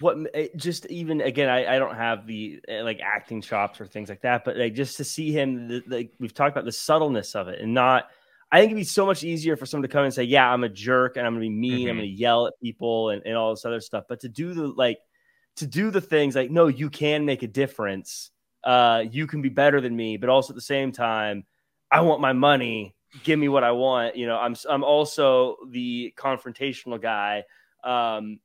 what 0.00 0.18
just 0.56 0.86
even 0.86 1.20
again 1.20 1.48
I, 1.48 1.76
I 1.76 1.78
don't 1.78 1.94
have 1.96 2.26
the 2.26 2.60
uh, 2.70 2.82
like 2.84 3.00
acting 3.02 3.40
chops 3.40 3.80
or 3.80 3.86
things 3.86 4.08
like 4.08 4.22
that 4.22 4.44
but 4.44 4.56
like 4.56 4.74
just 4.74 4.96
to 4.98 5.04
see 5.04 5.30
him 5.32 5.68
the, 5.68 5.82
like 5.86 6.12
we've 6.18 6.34
talked 6.34 6.52
about 6.54 6.64
the 6.64 6.72
subtleness 6.72 7.34
of 7.36 7.46
it 7.46 7.60
and 7.60 7.72
not 7.72 8.08
i 8.50 8.58
think 8.58 8.72
it'd 8.72 8.80
be 8.80 8.84
so 8.84 9.06
much 9.06 9.22
easier 9.22 9.56
for 9.56 9.66
someone 9.66 9.88
to 9.88 9.92
come 9.92 10.04
and 10.04 10.12
say 10.12 10.24
yeah 10.24 10.50
i'm 10.52 10.64
a 10.64 10.68
jerk 10.68 11.16
and 11.16 11.24
i'm 11.24 11.34
gonna 11.34 11.42
be 11.42 11.48
mean 11.48 11.88
i'm 11.88 11.94
Mhm. 11.94 12.00
gonna 12.00 12.06
yell 12.08 12.48
at 12.48 12.54
people 12.60 13.10
and, 13.10 13.22
and 13.24 13.36
all 13.36 13.50
this 13.50 13.64
other 13.64 13.80
stuff 13.80 14.04
but 14.08 14.18
to 14.20 14.28
do 14.28 14.52
the 14.52 14.66
like 14.66 14.98
to 15.56 15.66
do 15.66 15.90
the 15.90 16.00
things 16.00 16.34
like 16.34 16.50
no 16.50 16.66
you 16.66 16.90
can 16.90 17.24
make 17.24 17.42
a 17.42 17.46
difference. 17.48 18.30
Uh 18.64 19.04
you 19.10 19.26
can 19.26 19.42
be 19.42 19.48
better 19.50 19.80
than 19.80 19.94
me 19.94 20.16
but 20.16 20.28
also 20.30 20.52
at 20.52 20.56
the 20.56 20.60
same 20.62 20.90
time 20.92 21.44
i 21.90 22.00
want 22.00 22.20
my 22.20 22.32
money. 22.32 22.94
Give 23.22 23.38
me 23.38 23.48
what 23.48 23.62
i 23.64 23.72
want. 23.72 24.16
You 24.16 24.26
know 24.26 24.36
i'm 24.38 24.56
i'm 24.68 24.84
also 24.84 25.56
the 25.70 26.12
confrontational 26.16 27.00
guy. 27.00 27.44
Um 27.82 28.40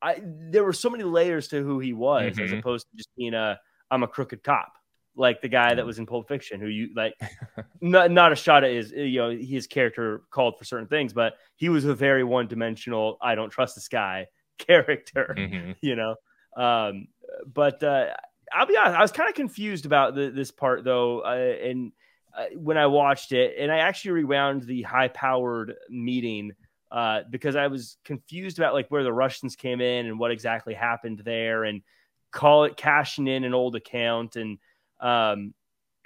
I 0.00 0.20
there 0.24 0.62
were 0.64 0.72
so 0.72 0.90
many 0.90 1.02
layers 1.04 1.48
to 1.48 1.62
who 1.62 1.80
he 1.80 1.92
was 1.92 2.38
as 2.38 2.50
Mhm. 2.52 2.60
opposed 2.60 2.86
to 2.90 2.96
just 2.96 3.08
being 3.16 3.34
a 3.34 3.58
I'm 3.90 4.02
a 4.04 4.08
crooked 4.08 4.42
cop 4.44 4.72
like 5.16 5.40
the 5.40 5.48
guy 5.48 5.74
that 5.74 5.84
was 5.84 5.98
in 5.98 6.06
Pulp 6.06 6.28
Fiction 6.28 6.60
who 6.60 6.68
you 6.68 6.90
like 6.94 7.14
not 7.80 8.10
not 8.12 8.30
a 8.32 8.36
shot 8.36 8.62
at 8.62 8.70
his 8.70 8.92
you 8.92 9.18
know 9.18 9.30
his 9.30 9.66
character 9.66 10.22
called 10.30 10.56
for 10.58 10.64
certain 10.64 10.86
things 10.86 11.12
but 11.12 11.34
he 11.56 11.68
was 11.68 11.84
a 11.84 11.94
very 11.94 12.22
one 12.22 12.46
dimensional 12.46 13.18
I 13.20 13.34
don't 13.34 13.50
trust 13.50 13.74
this 13.74 13.88
guy 13.88 14.28
character 14.58 15.34
Mhm. 15.36 15.74
you 15.82 15.96
know 15.96 16.14
um 16.58 17.08
but 17.52 17.82
uh 17.82 18.08
I'll 18.52 18.66
be 18.66 18.76
honest 18.76 18.98
I 18.98 19.02
was 19.02 19.12
kind 19.12 19.28
of 19.28 19.34
confused 19.34 19.86
about 19.86 20.14
the, 20.14 20.30
this 20.30 20.50
part 20.50 20.84
though 20.84 21.20
uh, 21.20 21.66
and 21.66 21.92
uh, 22.36 22.44
when 22.56 22.76
I 22.76 22.86
watched 22.86 23.32
it 23.32 23.54
and 23.58 23.72
I 23.72 23.78
actually 23.78 24.12
rewound 24.12 24.62
the 24.62 24.82
high 24.82 25.08
powered 25.08 25.74
meeting 25.88 26.52
uh, 26.90 27.20
because 27.28 27.56
I 27.56 27.66
was 27.66 27.96
confused 28.04 28.58
about 28.58 28.74
like 28.74 28.88
where 28.88 29.02
the 29.02 29.12
Russians 29.12 29.56
came 29.56 29.80
in 29.80 30.06
and 30.06 30.18
what 30.18 30.30
exactly 30.30 30.74
happened 30.74 31.20
there, 31.24 31.64
and 31.64 31.82
call 32.30 32.64
it 32.64 32.76
cashing 32.76 33.26
in 33.26 33.44
an 33.44 33.54
old 33.54 33.76
account, 33.76 34.36
and 34.36 34.58
um, 35.00 35.54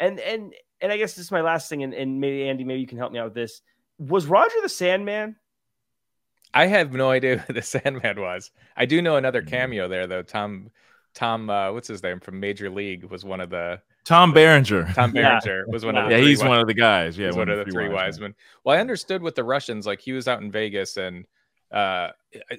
and 0.00 0.18
and 0.18 0.52
and 0.80 0.92
I 0.92 0.96
guess 0.96 1.14
this 1.14 1.26
is 1.26 1.30
my 1.30 1.42
last 1.42 1.68
thing, 1.68 1.82
and, 1.84 1.94
and 1.94 2.20
maybe 2.20 2.48
Andy, 2.48 2.64
maybe 2.64 2.80
you 2.80 2.86
can 2.86 2.98
help 2.98 3.12
me 3.12 3.18
out 3.18 3.26
with 3.26 3.34
this. 3.34 3.62
Was 3.98 4.26
Roger 4.26 4.56
the 4.60 4.68
Sandman? 4.68 5.36
I 6.54 6.66
have 6.66 6.92
no 6.92 7.10
idea 7.10 7.38
who 7.46 7.52
the 7.52 7.62
Sandman 7.62 8.20
was. 8.20 8.50
I 8.76 8.86
do 8.86 9.00
know 9.02 9.16
another 9.16 9.42
Mhm. 9.42 9.48
cameo 9.48 9.88
there 9.88 10.06
though. 10.06 10.22
Tom, 10.22 10.70
Tom, 11.14 11.48
uh, 11.50 11.72
what's 11.72 11.88
his 11.88 12.02
name 12.02 12.20
from 12.20 12.40
Major 12.40 12.70
League 12.70 13.04
was 13.04 13.24
one 13.24 13.40
of 13.40 13.50
the 13.50 13.80
Tom 14.04 14.32
Berenger. 14.32 14.88
Tom 14.94 15.12
Yeah. 15.14 15.38
Berenger 15.40 15.64
was 15.68 15.84
one 15.84 15.96
of 15.96 16.06
the 16.08 16.10
yeah, 16.10 16.18
he's 16.22 16.38
wi- 16.40 16.48
one 16.56 16.60
of 16.60 16.66
the 16.66 16.74
guys. 16.74 17.16
Yeah, 17.16 17.28
was 17.28 17.36
one 17.36 17.48
of 17.48 17.58
the 17.64 17.70
three 17.70 17.88
wise 17.88 18.18
men. 18.18 18.34
Well, 18.64 18.76
I 18.76 18.80
understood 18.80 19.22
with 19.22 19.34
the 19.36 19.44
Russians, 19.44 19.86
like 19.86 20.00
he 20.00 20.12
was 20.12 20.26
out 20.26 20.40
in 20.42 20.50
Vegas 20.50 20.96
and 20.96 21.24
uh, 21.70 22.10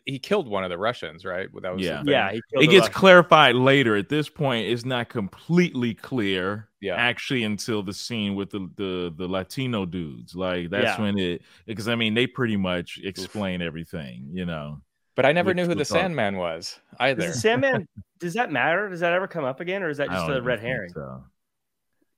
he 0.05 0.17
killed 0.17 0.47
one 0.47 0.63
of 0.63 0.69
the 0.71 0.77
Russians, 0.77 1.23
right? 1.25 1.47
That 1.61 1.75
was 1.75 1.83
Yeah. 1.85 2.01
Yeah, 2.05 2.31
he 2.31 2.41
It 2.53 2.67
gets 2.69 2.87
Russian. 2.87 2.93
clarified 2.93 3.55
later. 3.55 3.95
At 3.95 4.09
this 4.09 4.27
point, 4.29 4.67
it's 4.67 4.85
not 4.85 5.09
completely 5.09 5.93
clear. 5.93 6.69
Yeah. 6.83 6.95
actually, 6.95 7.43
until 7.43 7.81
the 7.83 7.93
scene 7.93 8.35
with 8.35 8.49
the 8.51 8.69
the, 8.75 9.13
the 9.15 9.27
Latino 9.27 9.85
dudes. 9.85 10.35
Like 10.35 10.69
that's 10.69 10.97
Yeah. 10.97 11.01
when 11.01 11.17
it 11.17 11.41
because 11.65 11.87
I 11.87 11.95
mean 11.95 12.13
they 12.13 12.27
pretty 12.27 12.57
much 12.57 12.99
explain 13.03 13.61
everything. 13.61 14.29
You 14.33 14.45
know. 14.45 14.81
But 15.15 15.25
I 15.27 15.31
never 15.31 15.49
Which 15.49 15.57
knew 15.57 15.65
who 15.65 15.75
the 15.75 15.85
talk- 15.85 15.97
Sandman 15.99 16.37
was 16.37 16.79
either. 16.99 17.21
Does 17.21 17.35
the 17.35 17.39
Sandman? 17.47 17.87
does 18.19 18.33
that 18.33 18.51
matter? 18.51 18.89
Does 18.89 18.99
that 19.01 19.13
ever 19.13 19.27
come 19.27 19.43
up 19.45 19.59
again, 19.59 19.83
or 19.83 19.89
is 19.89 19.97
that 19.97 20.09
just 20.09 20.29
a 20.29 20.41
red 20.41 20.59
herring? 20.59 20.89
so. 20.93 21.23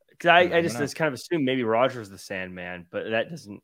Because 0.10 0.30
I, 0.30 0.40
I 0.56 0.58
I 0.58 0.62
just 0.62 0.78
just 0.78 0.96
kind 0.96 1.10
of 1.10 1.14
assumed 1.14 1.44
maybe 1.44 1.64
Roger's 1.66 2.10
the 2.10 2.18
Sandman, 2.18 2.86
but 2.90 3.10
that 3.10 3.30
doesn't, 3.30 3.62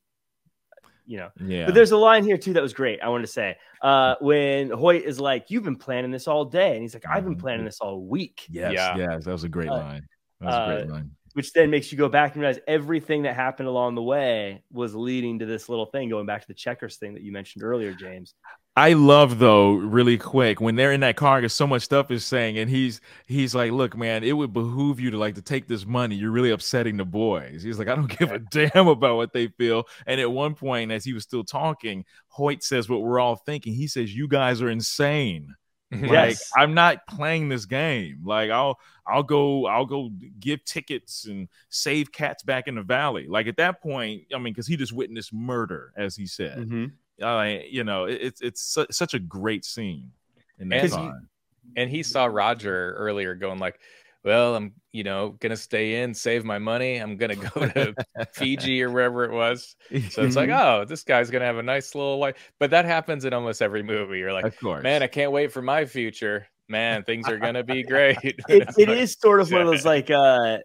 you 1.05 1.15
know. 1.15 1.29
Yeah. 1.41 1.65
But 1.65 1.75
there's 1.75 1.91
a 1.91 1.97
line 1.97 2.25
here 2.25 2.37
too 2.37 2.51
that 2.53 2.61
was 2.61 2.73
great. 2.73 3.01
I 3.01 3.07
wanted 3.07 3.25
to 3.27 3.31
say 3.31 3.55
uh, 3.81 4.15
when 4.19 4.69
Hoyt 4.69 5.03
is 5.05 5.17
like, 5.17 5.45
"You've 5.49 5.63
been 5.63 5.77
planning 5.77 6.11
this 6.11 6.27
all 6.27 6.43
day," 6.43 6.73
and 6.73 6.81
he's 6.81 6.93
like, 6.93 7.05
"I've 7.09 7.23
been 7.23 7.37
Mhm. 7.37 7.39
planning 7.39 7.63
this 7.63 7.79
all 7.79 8.01
week," 8.01 8.45
yes, 8.49 8.73
Yeah. 8.73 8.97
yes, 8.97 9.23
that 9.23 9.31
was 9.31 9.45
a 9.45 9.49
great 9.49 9.69
Uh, 9.69 9.77
line. 9.77 10.07
That 10.41 10.45
was 10.45 10.55
a 10.55 10.85
great 10.85 10.97
uh, 10.97 11.03
which 11.33 11.53
then 11.53 11.69
makes 11.69 11.91
you 11.91 11.97
go 11.97 12.09
back 12.09 12.33
and 12.33 12.41
realize 12.41 12.59
everything 12.67 13.23
that 13.23 13.35
happened 13.35 13.69
along 13.69 13.95
the 13.95 14.01
way 14.01 14.63
was 14.71 14.93
leading 14.93 15.39
to 15.39 15.45
this 15.45 15.69
little 15.69 15.85
thing. 15.85 16.09
Going 16.09 16.25
back 16.25 16.41
to 16.41 16.47
the 16.47 16.53
checkers 16.53 16.97
thing 16.97 17.13
that 17.13 17.23
you 17.23 17.31
mentioned 17.31 17.63
earlier, 17.63 17.93
James. 17.93 18.33
I 18.75 18.93
love 18.93 19.39
though, 19.39 19.73
really 19.73 20.17
quick, 20.17 20.61
when 20.61 20.75
they're 20.75 20.93
in 20.93 21.01
that 21.01 21.17
car, 21.17 21.39
because 21.39 21.53
so 21.53 21.67
much 21.67 21.81
stuff 21.83 22.09
is 22.09 22.25
saying, 22.25 22.57
and 22.57 22.69
he's 22.69 23.01
he's 23.27 23.53
like, 23.53 23.71
"Look, 23.71 23.97
man, 23.97 24.23
it 24.23 24.31
would 24.31 24.53
behoove 24.53 24.99
you 24.99 25.11
to 25.11 25.17
like 25.17 25.35
to 25.35 25.41
take 25.41 25.67
this 25.67 25.85
money. 25.85 26.15
You're 26.15 26.31
really 26.31 26.51
upsetting 26.51 26.97
the 26.97 27.05
boys." 27.05 27.63
He's 27.63 27.77
like, 27.79 27.89
"I 27.89 27.95
don't 27.95 28.17
give 28.19 28.31
a 28.31 28.39
damn 28.39 28.87
about 28.87 29.17
what 29.17 29.33
they 29.33 29.47
feel." 29.47 29.85
And 30.07 30.21
at 30.21 30.31
one 30.31 30.55
point, 30.55 30.91
as 30.91 31.03
he 31.03 31.13
was 31.13 31.23
still 31.23 31.43
talking, 31.43 32.05
Hoyt 32.29 32.63
says 32.63 32.89
what 32.89 33.01
we're 33.01 33.19
all 33.19 33.35
thinking. 33.35 33.73
He 33.73 33.87
says, 33.87 34.15
"You 34.15 34.27
guys 34.27 34.61
are 34.61 34.69
insane." 34.69 35.53
Like, 35.91 36.09
Yes. 36.11 36.51
I'm 36.55 36.73
not 36.73 37.05
playing 37.05 37.49
this 37.49 37.65
game. 37.65 38.21
Like, 38.23 38.49
I'll 38.49 38.79
I'll 39.05 39.23
go 39.23 39.65
I'll 39.65 39.85
go 39.85 40.09
give 40.39 40.63
tickets 40.63 41.25
and 41.25 41.49
save 41.69 42.11
cats 42.11 42.43
back 42.43 42.67
in 42.67 42.75
the 42.75 42.81
valley. 42.83 43.27
Like 43.27 43.47
at 43.47 43.57
that 43.57 43.81
point, 43.81 44.23
I 44.33 44.37
mean, 44.37 44.53
because 44.53 44.67
he 44.67 44.77
just 44.77 44.93
witnessed 44.93 45.33
murder, 45.33 45.91
as 45.97 46.15
he 46.15 46.25
said 46.27 46.57
Mm-hmm. 46.59 47.23
uh, 47.25 47.43
you 47.69 47.83
know, 47.83 48.05
it, 48.05 48.19
it's 48.21 48.41
it's 48.41 48.61
su- 48.61 48.87
such 48.91 49.13
a 49.13 49.19
great 49.19 49.65
scene 49.65 50.11
in 50.59 50.69
that 50.69 50.83
And- 50.85 50.93
time. 50.93 51.29
and 51.75 51.89
he 51.89 52.03
saw 52.03 52.25
Roger 52.25 52.93
earlier 52.93 53.35
going 53.35 53.59
like, 53.59 53.79
"Well, 54.23 54.55
I'm 54.55 54.73
you 54.91 55.03
know 55.03 55.35
gonna 55.39 55.57
stay 55.57 56.01
in, 56.03 56.13
save 56.13 56.43
my 56.45 56.59
money. 56.59 56.97
I'm 56.97 57.17
gonna 57.17 57.35
go 57.35 57.67
to 57.67 57.93
Fiji 58.33 58.81
or 58.83 58.91
wherever 58.91 59.23
it 59.23 59.31
was." 59.31 59.75
So 60.09 60.23
it's 60.23 60.35
like, 60.35 60.49
oh, 60.49 60.85
this 60.85 61.03
guy's 61.03 61.29
gonna 61.29 61.45
have 61.45 61.57
a 61.57 61.63
nice 61.63 61.95
little 61.95 62.17
life. 62.17 62.35
But 62.59 62.71
that 62.71 62.85
happens 62.85 63.25
in 63.25 63.33
almost 63.33 63.61
every 63.61 63.83
movie. 63.83 64.19
You're 64.19 64.33
like, 64.33 64.45
of 64.45 64.59
course, 64.59 64.83
man, 64.83 65.03
I 65.03 65.07
can't 65.07 65.31
wait 65.31 65.51
for 65.51 65.61
my 65.61 65.85
future. 65.85 66.47
Man, 66.69 67.03
things 67.03 67.27
are 67.27 67.37
gonna 67.37 67.63
be 67.63 67.83
great. 67.93 68.17
It, 68.23 68.69
it 68.77 68.87
like- 68.87 68.97
is 68.97 69.17
sort 69.19 69.41
of 69.41 69.51
one 69.51 69.61
of 69.61 69.67
those 69.67 69.85
like 69.85 70.09
uh, 70.09 70.59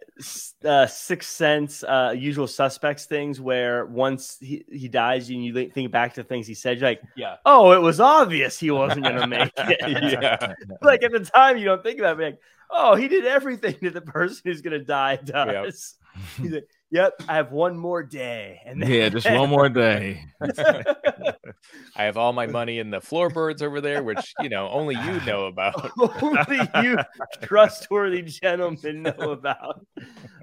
uh 0.63 0.87
sixth 0.87 1.29
sense 1.29 1.83
uh 1.83 2.13
usual 2.15 2.47
suspects 2.47 3.05
things 3.05 3.41
where 3.41 3.85
once 3.85 4.37
he, 4.39 4.63
he 4.71 4.87
dies 4.87 5.29
and 5.29 5.43
you 5.43 5.69
think 5.69 5.91
back 5.91 6.13
to 6.13 6.23
things 6.23 6.47
he 6.47 6.53
said 6.53 6.79
you're 6.79 6.89
like 6.89 7.01
yeah, 7.17 7.35
oh 7.45 7.71
it 7.73 7.81
was 7.81 7.99
obvious 7.99 8.57
he 8.57 8.71
wasn't 8.71 9.03
gonna 9.03 9.27
make 9.27 9.51
it 9.57 9.77
yeah, 10.13 10.53
like 10.81 11.03
at 11.03 11.11
the 11.11 11.19
time 11.19 11.57
you 11.57 11.65
don't 11.65 11.83
think 11.83 11.99
about 11.99 12.19
it 12.19 12.23
like 12.23 12.39
oh 12.69 12.95
he 12.95 13.07
did 13.07 13.25
everything 13.25 13.75
to 13.83 13.89
the 13.89 14.01
person 14.01 14.41
who's 14.45 14.61
gonna 14.61 14.79
die 14.79 15.15
does 15.17 15.95
He's 16.41 16.51
like, 16.51 16.67
yep 16.89 17.13
I 17.27 17.35
have 17.35 17.51
one 17.51 17.77
more 17.77 18.01
day 18.01 18.61
and 18.65 18.81
then 18.81 18.89
yeah, 18.89 19.09
just 19.09 19.29
one 19.29 19.49
more 19.49 19.69
day. 19.69 20.25
I 21.95 22.03
have 22.03 22.17
all 22.17 22.33
my 22.33 22.47
money 22.47 22.79
in 22.79 22.89
the 22.89 22.99
floorboards 23.01 23.61
over 23.61 23.81
there, 23.81 24.01
which 24.01 24.33
you 24.39 24.49
know 24.49 24.67
only 24.69 24.95
you 24.95 25.19
know 25.25 25.45
about. 25.45 25.91
only 26.23 26.59
you 26.81 26.97
trustworthy 27.41 28.23
gentlemen 28.23 29.03
know 29.03 29.31
about. 29.31 29.85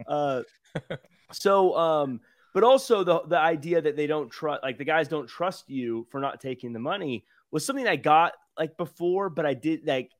Uh, 0.06 0.42
so, 1.32 1.76
um, 1.76 2.20
but 2.52 2.62
also 2.62 3.02
the 3.02 3.22
the 3.26 3.38
idea 3.38 3.80
that 3.80 3.96
they 3.96 4.06
don't 4.06 4.30
trust, 4.30 4.62
like 4.62 4.78
the 4.78 4.84
guys 4.84 5.08
don't 5.08 5.26
trust 5.26 5.68
you 5.68 6.06
for 6.10 6.20
not 6.20 6.40
taking 6.40 6.72
the 6.72 6.78
money, 6.78 7.24
was 7.50 7.66
something 7.66 7.86
I 7.86 7.96
got 7.96 8.32
like 8.58 8.76
before, 8.76 9.30
but 9.30 9.44
I 9.44 9.54
did 9.54 9.86
like 9.86 10.10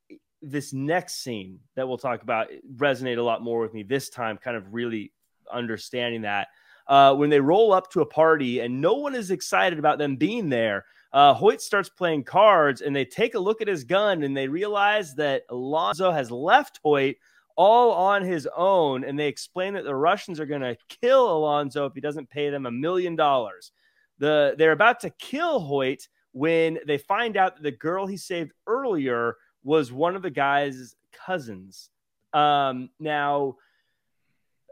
this 0.51 0.73
next 0.73 1.23
scene 1.23 1.59
that 1.75 1.87
we'll 1.87 1.99
talk 1.99 2.23
about 2.23 2.49
resonate 2.77 3.19
a 3.19 3.23
lot 3.23 3.43
more 3.43 3.61
with 3.61 3.75
me 3.75 3.83
this 3.83 4.09
time, 4.09 4.37
kind 4.37 4.57
of 4.57 4.73
really 4.73 5.13
understanding 5.53 6.23
that. 6.23 6.49
Uh, 6.87 7.15
when 7.15 7.31
they 7.31 7.41
roll 7.41 7.73
up 7.73 7.91
to 7.91 8.03
a 8.03 8.07
party 8.07 8.61
and 8.61 8.81
no 8.81 8.95
one 8.95 9.15
is 9.15 9.31
excited 9.31 9.79
about 9.79 9.99
them 9.99 10.17
being 10.17 10.49
there, 10.49 10.85
uh, 11.13 11.33
Hoyt 11.33 11.63
starts 11.63 11.89
playing 11.89 12.25
cards 12.25 12.81
and 12.81 12.95
they 12.95 13.05
take 13.05 13.35
a 13.35 13.39
look 13.39 13.63
at 13.63 13.69
his 13.69 13.85
gun 13.85 14.25
and 14.25 14.37
they 14.37 14.49
realize 14.49 15.15
that 15.15 15.45
Alonzo 15.49 16.11
has 16.11 16.31
left 16.31 16.81
Hoyt 16.83 17.17
all 17.57 17.93
on 17.93 18.23
his 18.23 18.49
own. 18.57 19.05
And 19.05 19.19
they 19.19 19.29
explain 19.29 19.75
that 19.75 19.85
the 19.85 19.95
Russians 19.95 20.41
are 20.41 20.47
going 20.47 20.63
to 20.63 20.77
kill 21.01 21.37
Alonzo 21.37 21.87
if 21.87 21.95
he 21.95 22.01
doesn't 22.01 22.31
pay 22.31 22.51
them 22.51 22.67
a 22.67 22.71
million 22.71 23.15
dollars. 23.15 23.71
The 24.19 24.55
they're 24.59 24.73
about 24.73 25.01
to 25.01 25.11
kill 25.11 25.61
Hoyt 25.61 26.09
when 26.33 26.81
they 26.87 26.99
find 26.99 27.37
out 27.37 27.55
that 27.57 27.63
the 27.63 27.71
girl 27.71 28.07
he 28.07 28.17
saved 28.17 28.53
earlier 28.67 29.37
was 29.65 29.91
one 29.91 30.15
of 30.15 30.23
the 30.23 30.31
guy's 30.31 30.95
cousins. 31.13 31.91
Um, 32.33 32.91
now, 33.01 33.57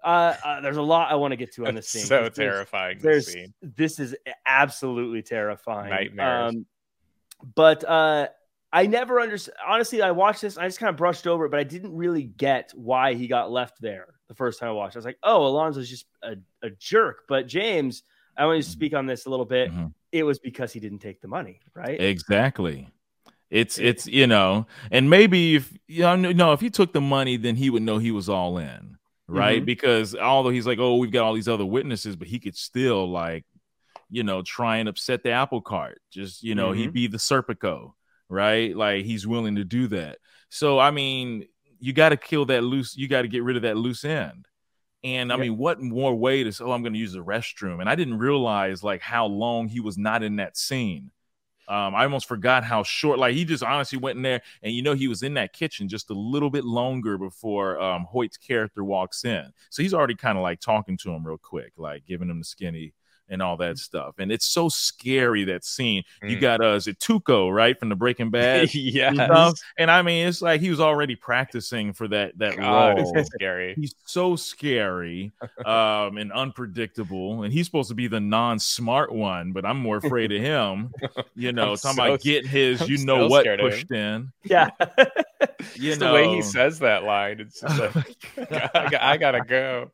uh, 0.04 0.34
uh, 0.44 0.60
there's 0.60 0.76
a 0.76 0.82
lot 0.82 1.10
I 1.10 1.14
want 1.14 1.32
to 1.32 1.36
get 1.36 1.54
to 1.54 1.66
on 1.66 1.74
this 1.74 1.88
scene. 1.90 2.04
so 2.04 2.28
terrifying. 2.28 2.98
There's, 3.00 3.26
this, 3.26 3.34
scene. 3.34 3.54
this 3.62 3.98
is 3.98 4.14
absolutely 4.46 5.22
terrifying. 5.22 5.90
Nightmares. 5.90 6.54
Um, 6.54 6.66
but 7.54 7.84
uh, 7.84 8.28
I 8.72 8.86
never 8.86 9.20
understood. 9.20 9.54
Honestly, 9.66 10.02
I 10.02 10.12
watched 10.12 10.42
this. 10.42 10.58
I 10.58 10.66
just 10.66 10.78
kind 10.78 10.90
of 10.90 10.96
brushed 10.96 11.26
over 11.26 11.46
it, 11.46 11.50
but 11.50 11.60
I 11.60 11.64
didn't 11.64 11.94
really 11.94 12.24
get 12.24 12.72
why 12.74 13.14
he 13.14 13.26
got 13.26 13.50
left 13.50 13.80
there 13.80 14.14
the 14.28 14.34
first 14.34 14.60
time 14.60 14.70
I 14.70 14.72
watched. 14.72 14.96
I 14.96 14.98
was 14.98 15.04
like, 15.04 15.18
oh, 15.22 15.40
Alonzo's 15.40 15.88
just 15.88 16.06
a, 16.22 16.36
a 16.62 16.70
jerk. 16.70 17.24
But 17.28 17.46
James, 17.46 18.02
I 18.36 18.46
want 18.46 18.58
you 18.58 18.62
to 18.62 18.68
speak 18.68 18.94
on 18.94 19.06
this 19.06 19.26
a 19.26 19.30
little 19.30 19.44
bit. 19.44 19.70
Mm-hmm. 19.70 19.86
It 20.10 20.24
was 20.24 20.38
because 20.38 20.72
he 20.72 20.80
didn't 20.80 21.00
take 21.00 21.20
the 21.20 21.28
money, 21.28 21.60
right? 21.74 22.00
Exactly. 22.00 22.88
It's 23.52 23.78
it's 23.78 24.06
you 24.08 24.26
know, 24.26 24.66
and 24.90 25.10
maybe 25.10 25.56
if 25.56 25.72
you 25.88 26.02
know, 26.02 26.16
no, 26.16 26.52
if 26.54 26.60
he 26.62 26.70
took 26.70 26.94
the 26.94 27.02
money, 27.02 27.36
then 27.36 27.56
he 27.56 27.70
would 27.70 27.82
know 27.82 27.98
he 27.98 28.10
was 28.12 28.28
all 28.30 28.58
in, 28.58 28.96
right? 29.30 29.62
Mhm. 29.62 29.66
Because 29.66 30.16
although 30.16 30.50
he's 30.50 30.66
like, 30.66 30.80
oh, 30.80 30.96
we've 30.96 31.12
got 31.12 31.24
all 31.24 31.34
these 31.34 31.48
other 31.48 31.66
witnesses, 31.66 32.16
but 32.16 32.28
he 32.28 32.40
could 32.40 32.56
still 32.56 33.10
like, 33.10 33.44
you 34.10 34.24
know, 34.24 34.42
try 34.42 34.78
and 34.78 34.88
upset 34.88 35.22
the 35.22 35.32
apple 35.32 35.60
cart. 35.62 36.00
Just 36.10 36.42
you 36.42 36.54
know, 36.54 36.72
he'd 36.72 36.92
be 36.94 37.08
the 37.08 37.18
Serpico, 37.18 37.94
right? 38.30 38.76
Like 38.76 39.04
he's 39.04 39.26
willing 39.26 39.56
to 39.56 39.64
do 39.64 39.88
that. 39.88 40.18
So 40.50 40.78
I 40.78 40.90
mean, 40.90 41.46
you 41.80 41.92
got 41.92 42.10
to 42.10 42.16
kill 42.18 42.46
that 42.46 42.62
loose. 42.64 42.96
You 42.96 43.08
got 43.08 43.22
to 43.22 43.28
get 43.28 43.44
rid 43.44 43.56
of 43.56 43.62
that 43.62 43.76
loose 43.78 44.04
end. 44.04 44.46
And 45.04 45.32
I 45.32 45.36
Yep. 45.36 45.40
mean, 45.40 45.58
what 45.58 45.80
more 45.82 46.14
way 46.14 46.44
to 46.44 46.52
say, 46.52 46.64
oh, 46.64 46.72
I'm 46.72 46.82
going 46.82 46.94
to 46.94 46.98
use 46.98 47.12
the 47.14 47.24
restroom? 47.24 47.80
And 47.80 47.88
I 47.90 47.96
didn't 47.96 48.18
realize 48.18 48.84
like 48.84 49.02
how 49.02 49.26
long 49.26 49.68
he 49.68 49.80
was 49.80 49.98
not 49.98 50.22
in 50.22 50.36
that 50.36 50.56
scene. 50.56 51.10
Um, 51.72 51.94
I 51.94 52.04
almost 52.04 52.28
forgot 52.28 52.64
how 52.64 52.82
short. 52.82 53.18
Like 53.18 53.34
he 53.34 53.46
just 53.46 53.64
honestly 53.64 53.98
went 53.98 54.16
in 54.18 54.22
there, 54.22 54.42
and 54.62 54.74
you 54.74 54.82
know 54.82 54.92
he 54.92 55.08
was 55.08 55.22
in 55.22 55.32
that 55.34 55.54
kitchen 55.54 55.88
just 55.88 56.10
a 56.10 56.14
little 56.14 56.50
bit 56.50 56.64
longer 56.64 57.16
before 57.16 57.80
um, 57.80 58.04
Hoyt's 58.04 58.36
character 58.36 58.84
walks 58.84 59.24
in. 59.24 59.50
So 59.70 59.82
he's 59.82 59.94
already 59.94 60.14
kind 60.14 60.36
of 60.36 60.42
like 60.42 60.60
talking 60.60 60.98
to 60.98 61.10
him 61.10 61.26
real 61.26 61.38
quick, 61.38 61.72
like 61.78 62.04
giving 62.04 62.28
him 62.28 62.38
the 62.38 62.44
skinny 62.44 62.92
and 63.28 63.40
all 63.40 63.56
that 63.56 63.78
stuff. 63.78 64.14
And 64.18 64.30
it's 64.30 64.44
so 64.46 64.68
scary 64.68 65.44
that 65.44 65.64
scene. 65.64 66.02
You 66.22 66.36
Mm. 66.36 66.40
got 66.40 66.60
uh, 66.62 66.74
is 66.74 66.86
it 66.86 66.98
Tuco 66.98 67.52
right 67.52 67.78
from 67.78 67.88
the 67.88 67.96
Breaking 67.96 68.30
Bad? 68.32 68.74
yes. 68.74 69.14
stuff? 69.14 69.58
And 69.78 69.90
I 69.90 70.02
mean, 70.02 70.26
it's 70.28 70.42
like 70.42 70.60
he 70.60 70.68
was 70.70 70.80
already 70.80 71.16
practicing 71.16 71.92
for 71.92 72.08
that 72.08 72.36
that 72.38 72.56
God, 72.56 72.98
role. 72.98 73.12
it's 73.16 73.30
scary. 73.34 73.74
He's 73.74 73.94
so 74.04 74.36
scary 74.36 75.32
um, 75.64 76.18
and 76.18 76.32
unpredictable, 76.32 77.42
and 77.42 77.52
he's 77.52 77.66
supposed 77.66 77.88
to 77.88 77.94
be 77.94 78.06
the 78.08 78.20
non-smart 78.20 79.12
one, 79.12 79.52
but 79.52 79.64
I'm 79.64 79.78
more 79.78 79.96
afraid 79.96 80.32
of 80.32 80.40
him. 80.42 80.90
You 81.34 81.52
know, 81.52 81.70
I'm 81.72 81.76
talking 81.76 81.96
so 81.96 82.04
about 82.04 82.20
getting 82.20 82.50
his, 82.50 82.82
I'm 82.82 82.88
you 82.90 83.04
know 83.04 83.28
what, 83.28 83.46
pushed 83.58 83.90
in. 83.90 84.32
yeah. 84.44 84.68
You 85.74 85.90
Just 85.90 86.00
know, 86.00 86.08
the 86.08 86.14
way 86.14 86.28
he 86.34 86.42
says 86.42 86.80
that 86.80 87.04
line, 87.04 87.40
it's 87.40 87.60
just 87.60 87.78
like, 87.78 88.16
I, 88.52 88.98
I 89.12 89.16
gotta 89.16 89.40
go. 89.40 89.90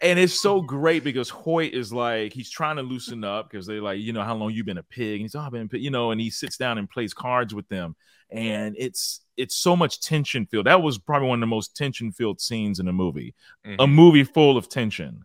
And 0.00 0.18
it's 0.18 0.40
so 0.40 0.60
great 0.60 1.04
because 1.04 1.28
Hoyt 1.30 1.72
is 1.74 1.92
like 1.92 2.32
he's 2.32 2.50
trying 2.50 2.76
to 2.76 2.82
loosen 2.82 3.24
up 3.24 3.50
because 3.50 3.66
they're 3.66 3.82
like, 3.82 4.00
you 4.00 4.12
know, 4.12 4.22
how 4.22 4.34
long 4.34 4.50
you 4.52 4.64
been 4.64 4.78
a 4.78 4.82
pig? 4.82 5.14
And 5.14 5.22
he's 5.22 5.34
oh, 5.34 5.40
I've 5.40 5.52
been, 5.52 5.62
a 5.62 5.68
pig," 5.68 5.82
you 5.82 5.90
know, 5.90 6.10
and 6.10 6.20
he 6.20 6.30
sits 6.30 6.56
down 6.56 6.78
and 6.78 6.88
plays 6.88 7.12
cards 7.14 7.54
with 7.54 7.68
them, 7.68 7.96
and 8.30 8.74
it's 8.78 9.20
it's 9.36 9.56
so 9.56 9.74
much 9.76 10.00
tension 10.00 10.46
filled. 10.46 10.66
That 10.66 10.82
was 10.82 10.98
probably 10.98 11.28
one 11.28 11.38
of 11.38 11.40
the 11.40 11.46
most 11.54 11.76
tension 11.76 12.12
filled 12.12 12.40
scenes 12.40 12.78
in 12.80 12.86
the 12.86 12.92
movie. 12.92 13.34
a 13.64 13.68
Mhm. 13.86 13.92
movie 13.94 14.24
full 14.24 14.56
of 14.56 14.68
tension. 14.68 15.24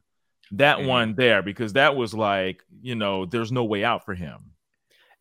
That 0.51 0.77
Mhm. 0.79 0.87
one 0.87 1.15
there, 1.15 1.41
because 1.41 1.73
that 1.73 1.95
was 1.95 2.13
like, 2.13 2.63
you 2.81 2.95
know, 2.95 3.25
there's 3.25 3.51
no 3.51 3.63
way 3.65 3.83
out 3.83 4.05
for 4.05 4.13
him. 4.15 4.51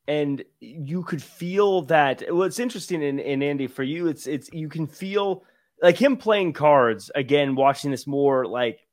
and 0.07 0.45
you 0.61 1.03
could 1.03 1.23
feel 1.23 1.81
that 1.81 2.23
well 2.29 2.43
it's 2.43 2.59
interesting 2.59 3.03
in, 3.03 3.19
in 3.19 3.43
andy 3.43 3.67
for 3.67 3.83
you 3.83 4.07
it's 4.07 4.27
it's 4.27 4.53
you 4.53 4.69
can 4.69 4.87
feel 4.87 5.43
like 5.83 5.97
him 5.97 6.15
playing 6.19 6.53
cards 6.53 7.11
again 7.15 7.55
watching 7.55 7.91
this 7.91 8.07
more 8.07 8.45
like 8.47 8.84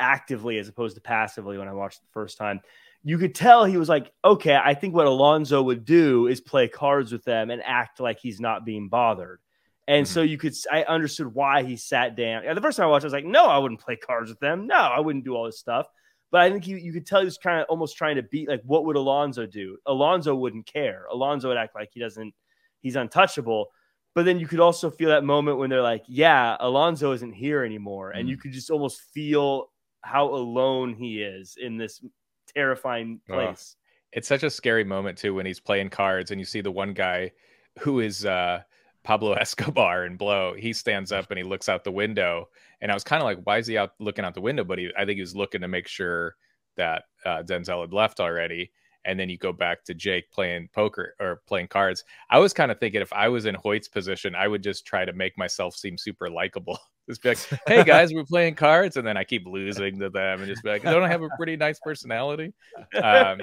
actively 0.00 0.58
as 0.58 0.68
opposed 0.68 0.94
to 0.94 1.00
passively 1.00 1.58
when 1.58 1.68
i 1.68 1.72
watched 1.72 2.00
the 2.00 2.12
first 2.12 2.38
time 2.38 2.60
you 3.04 3.18
could 3.18 3.34
tell 3.34 3.64
he 3.64 3.76
was 3.76 3.88
like 3.88 4.12
okay 4.24 4.56
i 4.56 4.74
think 4.74 4.94
what 4.94 5.06
alonzo 5.06 5.62
would 5.62 5.84
do 5.84 6.26
is 6.26 6.40
play 6.40 6.68
cards 6.68 7.12
with 7.12 7.24
them 7.24 7.50
and 7.50 7.62
act 7.64 8.00
like 8.00 8.18
he's 8.18 8.40
not 8.40 8.64
being 8.64 8.88
bothered 8.88 9.40
and 9.88 10.06
so 10.06 10.20
mm-hmm. 10.20 10.30
you 10.30 10.38
could 10.38 10.54
i 10.70 10.82
understood 10.84 11.32
why 11.34 11.62
he 11.62 11.76
sat 11.76 12.16
down 12.16 12.42
the 12.54 12.60
first 12.60 12.76
time 12.76 12.86
i 12.86 12.90
watched 12.90 13.04
i 13.04 13.06
was 13.06 13.12
like 13.12 13.24
no 13.24 13.46
i 13.46 13.58
wouldn't 13.58 13.80
play 13.80 13.96
cards 13.96 14.30
with 14.30 14.40
them 14.40 14.66
no 14.66 14.76
i 14.76 15.00
wouldn't 15.00 15.24
do 15.24 15.34
all 15.34 15.44
this 15.44 15.58
stuff 15.58 15.86
but 16.32 16.40
I 16.40 16.50
think 16.50 16.66
you, 16.66 16.78
you 16.78 16.94
could 16.94 17.06
tell 17.06 17.20
he 17.20 17.26
was 17.26 17.36
kind 17.36 17.60
of 17.60 17.66
almost 17.68 17.96
trying 17.96 18.16
to 18.16 18.22
beat 18.22 18.48
like 18.48 18.62
what 18.64 18.86
would 18.86 18.96
Alonzo 18.96 19.46
do? 19.46 19.76
Alonzo 19.86 20.34
wouldn't 20.34 20.66
care. 20.66 21.04
Alonzo 21.12 21.48
would 21.48 21.58
act 21.58 21.74
like 21.74 21.90
he 21.92 22.00
doesn't, 22.00 22.34
he's 22.80 22.96
untouchable. 22.96 23.66
But 24.14 24.24
then 24.24 24.40
you 24.40 24.46
could 24.46 24.58
also 24.58 24.90
feel 24.90 25.10
that 25.10 25.24
moment 25.24 25.58
when 25.58 25.68
they're 25.68 25.82
like, 25.82 26.04
yeah, 26.08 26.56
Alonzo 26.58 27.12
isn't 27.12 27.34
here 27.34 27.64
anymore. 27.64 28.10
And 28.10 28.22
mm-hmm. 28.22 28.28
you 28.30 28.36
could 28.38 28.52
just 28.52 28.70
almost 28.70 29.02
feel 29.12 29.70
how 30.02 30.26
alone 30.28 30.94
he 30.94 31.22
is 31.22 31.56
in 31.60 31.76
this 31.76 32.04
terrifying 32.54 33.20
place. 33.28 33.76
It's 34.12 34.28
such 34.28 34.42
a 34.42 34.50
scary 34.50 34.84
moment 34.84 35.16
too 35.16 35.34
when 35.34 35.46
he's 35.46 35.60
playing 35.60 35.90
cards 35.90 36.30
and 36.30 36.40
you 36.40 36.44
see 36.44 36.60
the 36.60 36.70
one 36.70 36.92
guy 36.92 37.32
who 37.78 38.00
is 38.00 38.26
uh 38.26 38.62
Pablo 39.04 39.32
Escobar 39.40 40.06
in 40.06 40.16
Blow. 40.16 40.54
He 40.54 40.72
stands 40.72 41.12
up 41.12 41.30
and 41.30 41.38
he 41.38 41.44
looks 41.44 41.68
out 41.68 41.84
the 41.84 41.92
window, 41.92 42.48
and 42.80 42.90
I 42.90 42.94
was 42.94 43.04
kind 43.04 43.22
of 43.22 43.24
like, 43.24 43.38
"Why 43.44 43.58
is 43.58 43.66
he 43.66 43.78
out 43.78 43.92
looking 43.98 44.24
out 44.24 44.34
the 44.34 44.40
window?" 44.40 44.64
But 44.64 44.78
he, 44.78 44.90
I 44.96 45.04
think 45.04 45.16
he 45.16 45.22
was 45.22 45.36
looking 45.36 45.60
to 45.62 45.68
make 45.68 45.88
sure 45.88 46.36
that 46.76 47.04
uh, 47.24 47.42
Denzel 47.42 47.82
had 47.82 47.92
left 47.92 48.20
already. 48.20 48.72
And 49.04 49.18
then 49.18 49.28
you 49.28 49.36
go 49.36 49.52
back 49.52 49.82
to 49.84 49.94
Jake 49.94 50.30
playing 50.30 50.68
poker 50.72 51.16
or 51.18 51.42
playing 51.48 51.66
cards. 51.66 52.04
I 52.30 52.38
was 52.38 52.52
kind 52.52 52.70
of 52.70 52.78
thinking 52.78 53.02
if 53.02 53.12
I 53.12 53.28
was 53.28 53.46
in 53.46 53.56
Hoyt's 53.56 53.88
position, 53.88 54.36
I 54.36 54.46
would 54.46 54.62
just 54.62 54.86
try 54.86 55.04
to 55.04 55.12
make 55.12 55.36
myself 55.36 55.74
seem 55.74 55.98
super 55.98 56.30
likable. 56.30 56.78
Just 57.08 57.22
be 57.22 57.30
like, 57.30 57.38
"Hey 57.66 57.82
guys, 57.82 58.12
we're 58.14 58.24
playing 58.24 58.54
cards," 58.54 58.96
and 58.96 59.06
then 59.06 59.16
I 59.16 59.24
keep 59.24 59.44
losing 59.46 59.98
to 59.98 60.08
them, 60.08 60.40
and 60.40 60.46
just 60.46 60.62
be 60.62 60.70
like, 60.70 60.82
"Don't 60.82 61.02
I 61.02 61.08
have 61.08 61.22
a 61.22 61.28
pretty 61.36 61.56
nice 61.56 61.80
personality?" 61.80 62.52
Um, 63.02 63.40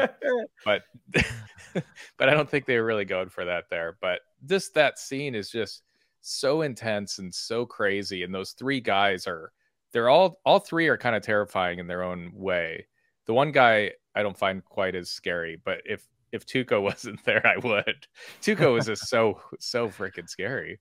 but 0.64 0.84
but 2.18 2.30
I 2.30 2.34
don't 2.34 2.50
think 2.50 2.66
they 2.66 2.78
were 2.78 2.86
really 2.86 3.06
going 3.06 3.30
for 3.30 3.46
that 3.46 3.66
there. 3.70 3.98
But 4.02 4.22
this 4.42 4.70
that 4.72 4.98
scene 4.98 5.36
is 5.36 5.50
just 5.50 5.84
so 6.22 6.62
intense 6.62 7.20
and 7.20 7.34
so 7.34 7.66
crazy, 7.66 8.24
and 8.24 8.34
those 8.34 8.52
three 8.52 8.80
guys 8.80 9.28
are 9.28 9.52
they're 9.92 10.10
all 10.10 10.40
all 10.46 10.60
three 10.60 10.88
are 10.88 10.98
kind 10.98 11.16
of 11.16 11.24
terrifying 11.24 11.80
in 11.80 11.88
their 11.88 12.04
own 12.04 12.32
way. 12.34 12.88
The 13.26 13.34
one 13.34 13.52
guy 13.52 13.92
I 14.16 14.24
don't 14.24 14.38
find 14.38 14.64
quite 14.64 14.96
as 14.96 15.10
scary, 15.10 15.62
but 15.64 15.82
if 15.86 16.08
if 16.32 16.46
Tuco 16.46 16.82
wasn't 16.82 17.24
there, 17.26 17.46
I 17.46 17.58
would. 17.58 18.08
Tuco 18.42 18.80
is 18.80 18.86
just 18.86 19.08
so 19.08 19.42
so 19.60 19.90
freaking 19.90 20.30
scary. 20.30 20.80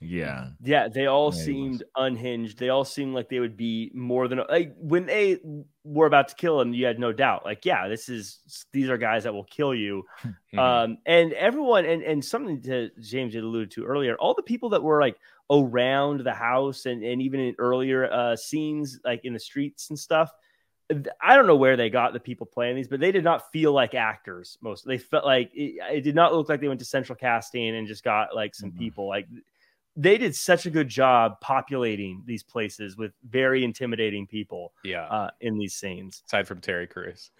Yeah. 0.00 0.50
Yeah, 0.62 0.88
they 0.88 1.06
all 1.06 1.32
Yeah, 1.32 1.42
seemed 1.44 1.82
unhinged. 1.96 2.58
They 2.58 2.68
all 2.70 2.84
seemed 2.84 3.14
like 3.14 3.28
they 3.28 3.40
would 3.40 3.56
be 3.56 3.90
more 3.94 4.28
than 4.28 4.40
like 4.48 4.74
when 4.76 5.06
they 5.06 5.38
were 5.84 6.06
about 6.06 6.28
to 6.28 6.34
kill 6.34 6.60
him. 6.60 6.72
You 6.74 6.86
had 6.86 6.98
no 6.98 7.12
doubt, 7.12 7.44
like, 7.44 7.64
yeah, 7.64 7.88
this 7.88 8.08
is 8.08 8.66
these 8.72 8.88
are 8.88 8.98
guys 8.98 9.24
that 9.24 9.34
will 9.34 9.44
kill 9.44 9.74
you. 9.74 10.04
Um, 10.56 10.96
and 11.04 11.34
everyone, 11.34 11.84
and 11.84 12.02
and 12.02 12.24
something 12.24 12.62
to 12.62 12.88
James 12.98 13.34
had 13.34 13.42
alluded 13.44 13.72
to 13.72 13.84
earlier, 13.84 14.16
all 14.16 14.32
the 14.32 14.42
people 14.42 14.70
that 14.70 14.82
were 14.82 15.02
like 15.02 15.18
around 15.50 16.20
the 16.20 16.32
house 16.32 16.86
and 16.86 17.04
and 17.04 17.20
even 17.20 17.40
in 17.40 17.54
earlier 17.58 18.10
uh, 18.10 18.36
scenes, 18.36 18.98
like 19.04 19.20
in 19.26 19.34
the 19.34 19.38
streets 19.38 19.90
and 19.90 19.98
stuff. 19.98 20.32
I 21.20 21.34
don't 21.34 21.48
know 21.48 21.56
where 21.56 21.76
they 21.76 21.90
got 21.90 22.12
the 22.12 22.20
people 22.20 22.46
playing 22.46 22.76
these, 22.76 22.86
but 22.86 23.00
they 23.00 23.10
did 23.10 23.24
not 23.24 23.50
feel 23.50 23.72
like 23.72 23.94
actors. 23.94 24.56
Most 24.60 24.86
they 24.86 24.98
felt 24.98 25.24
like 25.24 25.50
it, 25.52 25.74
it 25.92 26.00
did 26.02 26.14
not 26.14 26.32
look 26.32 26.48
like 26.48 26.60
they 26.60 26.68
went 26.68 26.78
to 26.80 26.86
central 26.86 27.16
casting 27.16 27.74
and 27.74 27.88
just 27.88 28.04
got 28.04 28.34
like 28.36 28.54
some 28.54 28.70
Mhm. 28.70 28.78
people. 28.78 29.08
Like 29.08 29.26
they 29.96 30.18
did 30.18 30.34
such 30.34 30.66
a 30.66 30.70
good 30.70 30.88
job 30.88 31.40
populating 31.40 32.22
these 32.26 32.42
places 32.42 32.96
with 32.96 33.12
very 33.28 33.64
intimidating 33.64 34.26
people. 34.26 34.72
Yeah, 34.84 35.06
uh, 35.06 35.30
in 35.40 35.58
these 35.58 35.74
scenes. 35.74 36.22
Aside 36.26 36.46
from 36.46 36.60
Terry 36.60 36.86
Crews, 36.86 37.30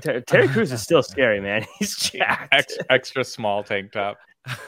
Ter- 0.00 0.20
Terry 0.20 0.48
Crews 0.48 0.72
is 0.72 0.82
still 0.82 1.02
scary, 1.02 1.40
man. 1.40 1.64
He's 1.78 1.96
jacked. 1.96 2.52
Ex- 2.52 2.78
extra 2.90 3.24
small 3.24 3.64
tank 3.64 3.92
top. 3.92 4.18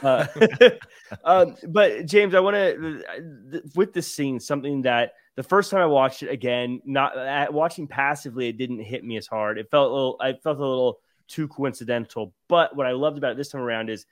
Uh, 0.02 0.26
um, 1.24 1.54
but 1.68 2.06
James, 2.06 2.34
I 2.34 2.40
want 2.40 2.56
to 2.56 3.62
with 3.74 3.92
this 3.92 4.12
scene 4.12 4.40
something 4.40 4.82
that 4.82 5.12
the 5.36 5.42
first 5.42 5.70
time 5.70 5.80
I 5.80 5.86
watched 5.86 6.22
it 6.22 6.30
again, 6.30 6.80
not 6.86 7.16
uh, 7.16 7.46
watching 7.50 7.86
passively, 7.86 8.48
it 8.48 8.56
didn't 8.56 8.80
hit 8.80 9.04
me 9.04 9.18
as 9.18 9.26
hard. 9.26 9.58
It 9.58 9.70
felt 9.70 9.90
a 9.90 9.94
little, 9.94 10.16
I 10.20 10.32
felt 10.32 10.58
a 10.58 10.66
little 10.66 10.98
too 11.28 11.46
coincidental. 11.48 12.32
But 12.48 12.74
what 12.74 12.86
I 12.86 12.92
loved 12.92 13.18
about 13.18 13.32
it 13.32 13.36
this 13.36 13.50
time 13.50 13.60
around 13.60 13.90
is 13.90 14.06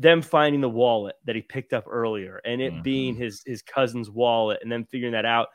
them 0.00 0.22
finding 0.22 0.62
the 0.62 0.68
wallet 0.68 1.14
that 1.26 1.36
he 1.36 1.42
picked 1.42 1.74
up 1.74 1.84
earlier 1.86 2.40
and 2.46 2.62
it 2.62 2.72
mm-hmm. 2.72 2.82
being 2.82 3.14
his 3.14 3.42
his 3.44 3.60
cousin's 3.60 4.08
wallet 4.08 4.58
and 4.62 4.72
then 4.72 4.84
figuring 4.86 5.12
that 5.12 5.26
out. 5.26 5.48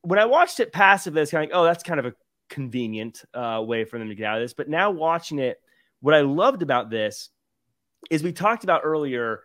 When 0.00 0.18
I 0.18 0.24
watched 0.24 0.60
it 0.60 0.72
passively, 0.72 1.20
it's 1.20 1.30
kind 1.30 1.44
of 1.44 1.50
like, 1.50 1.58
oh, 1.58 1.64
that's 1.64 1.82
kind 1.82 2.00
of 2.00 2.06
a 2.06 2.14
convenient 2.48 3.22
uh, 3.34 3.62
way 3.64 3.84
for 3.84 3.98
them 3.98 4.08
to 4.08 4.14
get 4.14 4.26
out 4.26 4.38
of 4.38 4.44
this. 4.44 4.54
But 4.54 4.70
now 4.70 4.90
watching 4.90 5.38
it, 5.38 5.60
what 6.00 6.14
I 6.14 6.22
loved 6.22 6.62
about 6.62 6.88
this 6.88 7.28
is 8.10 8.22
we 8.22 8.32
talked 8.32 8.64
about 8.64 8.80
earlier. 8.82 9.42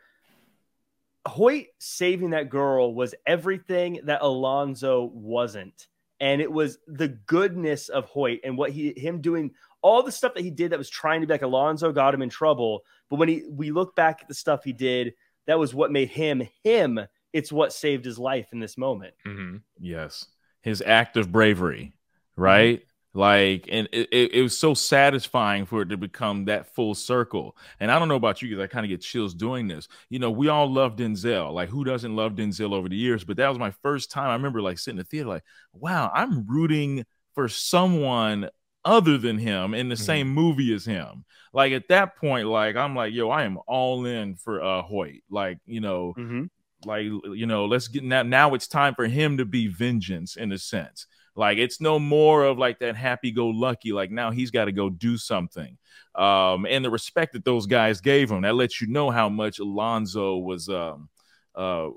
Hoyt 1.28 1.68
saving 1.80 2.30
that 2.30 2.50
girl 2.50 2.94
was 2.94 3.14
everything 3.28 4.00
that 4.06 4.22
Alonzo 4.22 5.12
wasn't. 5.14 5.88
And 6.22 6.42
it 6.42 6.52
was 6.52 6.78
the 6.88 7.10
goodness 7.10 7.90
of 7.90 8.06
Hoyt 8.06 8.40
and 8.46 8.58
what 8.58 8.72
he 8.72 8.94
him 8.96 9.20
doing 9.20 9.52
all 9.82 10.04
the 10.04 10.12
stuff 10.12 10.34
that 10.34 10.44
he 10.44 10.52
did 10.52 10.72
that 10.72 10.80
was 10.80 10.90
trying 10.90 11.22
to 11.22 11.28
be 11.28 11.34
like 11.34 11.42
Alonzo 11.42 11.92
got 11.92 12.14
him 12.14 12.22
in 12.22 12.30
trouble. 12.30 12.84
But 13.10 13.18
when 13.18 13.30
he 13.30 13.44
we 13.50 13.72
look 13.72 13.96
back 13.96 14.20
at 14.22 14.28
the 14.28 14.34
stuff 14.34 14.64
he 14.64 14.74
did, 14.74 15.14
that 15.48 15.60
was 15.60 15.74
what 15.74 15.92
made 15.92 16.10
him 16.10 16.48
him. 16.64 17.00
It's 17.32 17.52
what 17.52 17.74
saved 17.74 18.06
his 18.06 18.18
life 18.18 18.50
in 18.52 18.60
this 18.60 18.78
moment. 18.78 19.14
Mm-hmm. 19.26 19.58
Yes, 19.80 20.26
his 20.62 20.82
act 20.86 21.18
of 21.18 21.32
bravery, 21.32 21.94
right? 22.36 22.84
Like, 23.14 23.68
and 23.72 23.90
it, 23.92 24.08
it, 24.12 24.34
it, 24.36 24.42
was 24.44 24.58
so 24.58 24.76
satisfying 24.76 25.66
for 25.66 25.82
it 25.82 25.90
to 25.90 25.98
become 25.98 26.46
that 26.46 26.76
full 26.76 26.94
circle. 26.94 27.58
And 27.80 27.92
I 27.92 27.98
don't 27.98 28.08
know 28.08 28.16
about 28.16 28.42
you 28.42 28.50
because 28.50 28.64
I 28.64 28.68
kind 28.68 28.86
of 28.86 28.90
get 28.90 29.02
chills 29.02 29.34
doing 29.34 29.68
this. 29.68 29.88
You 30.10 30.20
know, 30.20 30.30
we 30.30 30.48
all 30.48 30.72
love 30.72 30.96
Denzel. 30.96 31.52
Like, 31.52 31.70
who 31.70 31.84
doesn't 31.84 32.16
love 32.16 32.34
Denzel 32.34 32.72
over 32.72 32.88
the 32.88 32.96
years? 32.96 33.24
But 33.24 33.38
that 33.38 33.50
was 33.50 33.58
my 33.58 33.72
first 33.82 34.12
time. 34.12 34.30
I 34.30 34.34
remember 34.34 34.62
like 34.62 34.78
sitting 34.78 35.00
in 35.00 35.04
the 35.04 35.10
theater, 35.10 35.28
like, 35.28 35.44
wow, 35.74 36.12
I'm 36.14 36.46
rooting 36.46 37.04
for 37.34 37.48
someone 37.48 38.50
other 38.86 39.18
than 39.18 39.38
him 39.38 39.74
in 39.74 39.90
the 39.90 39.96
mm-hmm. 39.96 40.04
same 40.04 40.30
movie 40.30 40.74
as 40.74 40.86
him. 40.86 41.26
Like 41.54 41.74
at 41.74 41.88
that 41.90 42.16
point, 42.16 42.48
like 42.48 42.76
I'm 42.76 42.96
like, 42.96 43.14
yo, 43.14 43.30
I 43.30 43.44
am 43.44 43.58
all 43.68 44.06
in 44.06 44.36
for 44.36 44.64
uh 44.64 44.82
Hoyt. 44.82 45.22
Like, 45.30 45.60
you 45.66 45.82
know, 45.82 46.14
mm-hmm. 46.18 46.46
like 46.86 47.04
you 47.04 47.46
know, 47.46 47.66
let's 47.66 47.88
get 47.88 48.04
now 48.04 48.24
now 48.24 48.54
it's 48.54 48.68
time 48.68 48.96
for 48.96 49.06
him 49.06 49.38
to 49.38 49.46
be 49.46 49.68
vengeance 49.68 50.36
in 50.36 50.52
a 50.52 50.58
sense. 50.58 51.08
Like 51.36 51.58
it's 51.58 51.80
no 51.80 52.00
more 52.00 52.44
of 52.44 52.58
like 52.58 52.80
that 52.80 52.96
happy 52.96 53.32
go 53.32 53.48
lucky. 53.48 53.94
Like 53.94 54.12
now 54.12 54.32
he's 54.32 54.52
got 54.52 54.66
to 54.66 54.72
go 54.72 54.90
do 54.90 55.18
something. 55.18 55.78
Um, 56.16 56.66
and 56.66 56.84
the 56.84 56.90
respect 56.90 57.34
that 57.34 57.46
those 57.46 57.66
guys 57.66 58.02
gave 58.02 58.30
him, 58.30 58.42
that 58.42 58.56
lets 58.56 58.82
you 58.82 58.88
know 58.88 59.10
how 59.10 59.30
much 59.30 59.60
Alonzo 59.60 60.38
was 60.38 60.70
um 60.70 61.10
uh 61.56 61.90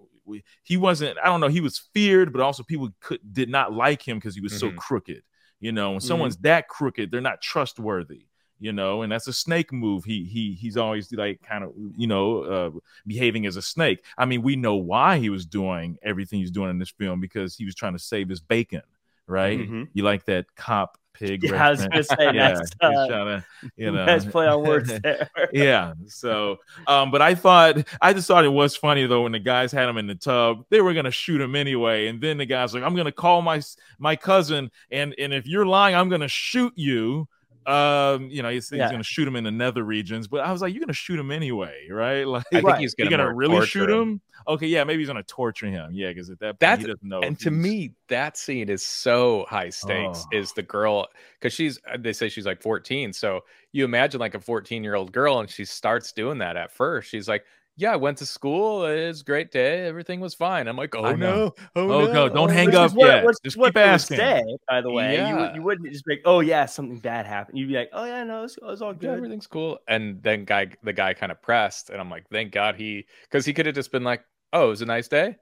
he 0.63 0.77
wasn't, 0.77 1.19
I 1.19 1.27
don't 1.27 1.41
know, 1.41 1.49
he 1.49 1.61
was 1.61 1.79
feared, 1.93 2.33
but 2.33 2.41
also 2.41 2.63
people 2.63 2.91
could 3.01 3.21
did 3.33 3.49
not 3.49 3.73
like 3.73 4.07
him 4.07 4.19
because 4.19 4.35
he 4.35 4.41
was 4.41 4.53
mm-hmm. 4.53 4.77
so 4.77 4.81
crooked. 4.81 5.23
You 5.63 5.71
know, 5.71 5.93
when 5.93 6.01
mm-hmm. 6.01 6.09
someone's 6.09 6.37
that 6.39 6.67
crooked, 6.67 7.11
they're 7.11 7.21
not 7.21 7.41
trustworthy. 7.41 8.27
You 8.59 8.73
know, 8.73 9.03
and 9.03 9.11
that's 9.11 9.27
a 9.27 9.33
snake 9.33 9.73
move. 9.73 10.05
He 10.05 10.25
he 10.25 10.55
he's 10.55 10.77
always 10.77 11.11
like 11.13 11.41
kind 11.43 11.65
of 11.65 11.73
you 11.97 12.07
know 12.07 12.43
uh, 12.43 12.71
behaving 13.07 13.47
as 13.47 13.57
a 13.57 13.63
snake. 13.63 14.05
I 14.19 14.25
mean, 14.25 14.43
we 14.43 14.55
know 14.55 14.77
why 14.77 15.19
he 15.19 15.31
was 15.31 15.47
doing 15.47 15.99
everything 16.03 16.41
he's 16.41 16.51
doing 16.51 16.71
in 16.71 16.79
this 16.79 16.91
film 16.91 17.21
because 17.21 17.57
he 17.57 17.65
was 17.65 17.75
trying 17.75 17.95
to 17.95 17.99
save 17.99 18.29
his 18.29 18.41
bacon, 18.41 18.83
right? 19.27 19.59
Mm-hmm. 19.59 19.85
You 19.93 20.03
like 20.05 20.25
that 20.27 20.47
cop 20.57 20.99
pig. 21.13 21.43
Yeah, 21.45 21.67
I 21.67 21.71
was 21.71 21.87
gonna 21.87 22.03
say 22.03 22.17
yeah, 22.35 22.55
that's 22.55 22.71
uh, 22.81 22.91
to, 23.07 23.45
you 23.77 23.91
know, 23.91 24.05
nice 24.05 24.25
play 24.25 24.47
on 24.47 24.63
words 24.63 24.93
there. 25.03 25.29
yeah. 25.53 25.95
So, 26.07 26.59
um, 26.87 27.11
but 27.11 27.23
I 27.23 27.35
thought 27.35 27.87
I 28.01 28.13
just 28.13 28.29
thought 28.29 28.45
it 28.45 28.49
was 28.49 28.77
funny 28.77 29.07
though 29.07 29.23
when 29.23 29.33
the 29.33 29.39
guys 29.39 29.73
had 29.73 29.89
him 29.89 29.99
in 29.99 30.07
the 30.07 30.15
tub, 30.15 30.65
they 30.71 30.81
were 30.81 30.95
gonna 30.95 31.11
shoot 31.11 31.41
him 31.41 31.55
anyway, 31.55 32.09
and 32.09 32.21
then 32.21 32.39
the 32.39 32.47
guys 32.47 32.75
like, 32.75 32.83
I'm 32.83 32.95
gonna 32.95 33.13
call 33.13 33.43
my 33.43 33.61
my 33.99 34.17
cousin, 34.17 34.71
and 34.91 35.15
and 35.19 35.33
if 35.33 35.47
you're 35.47 35.67
lying, 35.67 35.95
I'm 35.95 36.09
gonna 36.09 36.29
shoot 36.29 36.73
you 36.77 37.29
um, 37.67 38.29
you 38.31 38.43
know, 38.43 38.49
he's, 38.49 38.69
he's 38.69 38.81
going 38.81 38.99
to 38.99 39.05
shoot 39.05 39.27
him 39.27 39.37
in 39.37 39.45
the 39.45 39.51
nether 39.51 39.83
regions, 39.83 40.27
but 40.29 40.41
I 40.41 40.51
was 40.53 40.63
like, 40.63 40.73
you're 40.73 40.81
going 40.81 40.89
to 40.89 40.95
shoot 40.95 41.19
him 41.19 41.31
anyway, 41.31 41.89
right? 41.91 42.27
Like, 42.33 42.47
I 42.53 42.61
think 42.61 42.79
he's 42.79 42.95
going 42.95 43.11
to 43.11 43.33
really 43.33 43.67
shoot 43.67 43.91
him. 43.91 44.03
him. 44.03 44.21
Okay, 44.49 44.67
yeah, 44.67 44.85
maybe 44.85 45.01
he's 45.01 45.09
going 45.09 45.23
to 45.23 45.29
torture 45.29 45.67
him. 45.67 45.91
Yeah, 45.93 46.09
because 46.09 46.31
at 46.31 46.39
that 46.41 46.47
point, 46.47 46.61
That's, 46.61 46.81
he 46.81 46.87
doesn't 46.87 47.09
know. 47.09 47.21
And 47.21 47.39
to 47.41 47.51
me, 47.51 47.95
that 48.09 48.37
scene 48.37 48.69
is 48.69 48.85
so 48.85 49.45
high 49.49 49.69
stakes. 49.69 50.25
Oh. 50.33 50.37
Is 50.37 50.53
the 50.53 50.63
girl 50.63 51.09
because 51.39 51.53
she's 51.53 51.79
uh, 51.93 51.99
they 51.99 52.13
say 52.13 52.29
she's 52.29 52.47
like 52.47 52.63
14, 52.63 53.13
so 53.13 53.41
you 53.73 53.85
imagine 53.85 54.21
like 54.21 54.35
a 54.35 54.41
14 54.41 54.83
year 54.83 54.95
old 54.95 55.13
girl, 55.13 55.41
and 55.41 55.51
she 55.51 55.65
starts 55.65 56.13
doing 56.13 56.39
that 56.39 56.57
at 56.57 56.73
first. 56.73 57.11
She's 57.11 57.29
like, 57.29 57.45
yeah, 57.77 57.93
I 57.93 57.97
went 57.97 58.19
to 58.19 58.27
school. 58.27 58.85
It 58.87 59.07
was 59.07 59.23
a 59.23 59.25
great 59.25 59.51
day. 59.51 59.87
Everything 59.87 60.21
was 60.21 60.35
fine. 60.35 60.69
I'm 60.69 60.77
like, 60.77 60.95
oh 60.95 61.15
no, 61.15 61.55
oh, 61.77 61.91
oh 61.91 62.13
no. 62.13 62.29
Don't 62.29 62.51
hang 62.51 62.67
which 62.67 62.75
up 62.75 62.93
yet. 62.97 63.25
What, 63.25 63.37
just 63.43 63.57
keep 63.57 63.77
asking. 63.77 64.19
Say, 64.19 64.43
by 64.69 64.81
the 64.81 64.91
way, 64.91 65.15
yeah. 65.15 65.51
you, 65.51 65.57
you 65.57 65.63
wouldn't 65.63 65.91
just 65.91 66.05
be 66.05 66.15
like, 66.15 66.23
oh 66.25 66.41
yeah, 66.41 66.67
something 66.67 66.99
bad 66.99 67.27
happened. 67.27 67.59
You'd 67.59 67.69
be 67.69 67.75
like, 67.75 67.91
oh 67.93 68.05
yeah, 68.05 68.25
no, 68.25 68.45
it's, 68.45 68.59
it's 68.63 68.83
all 68.83 68.93
good. 68.93 69.11
Yeah, 69.11 69.17
everything's 69.17 69.47
cool. 69.47 69.79
And 69.89 70.23
then 70.23 70.45
guy, 70.45 70.69
the 70.83 70.93
guy 70.93 71.15
kind 71.15 71.33
of 71.33 71.41
pressed, 71.41 71.91
and 71.91 72.01
I'm 72.01 72.11
like, 72.11 72.29
thank 72.31 72.53
God 72.53 72.77
he, 72.77 73.07
because 73.23 73.47
he 73.47 73.53
could 73.53 73.67
have 73.67 73.75
just 73.75 73.93
been 73.93 74.05
like, 74.05 74.23
oh, 74.53 74.67
it 74.67 74.71
was 74.71 74.83
a 74.83 74.87
nice 74.87 75.09
day 75.09 75.37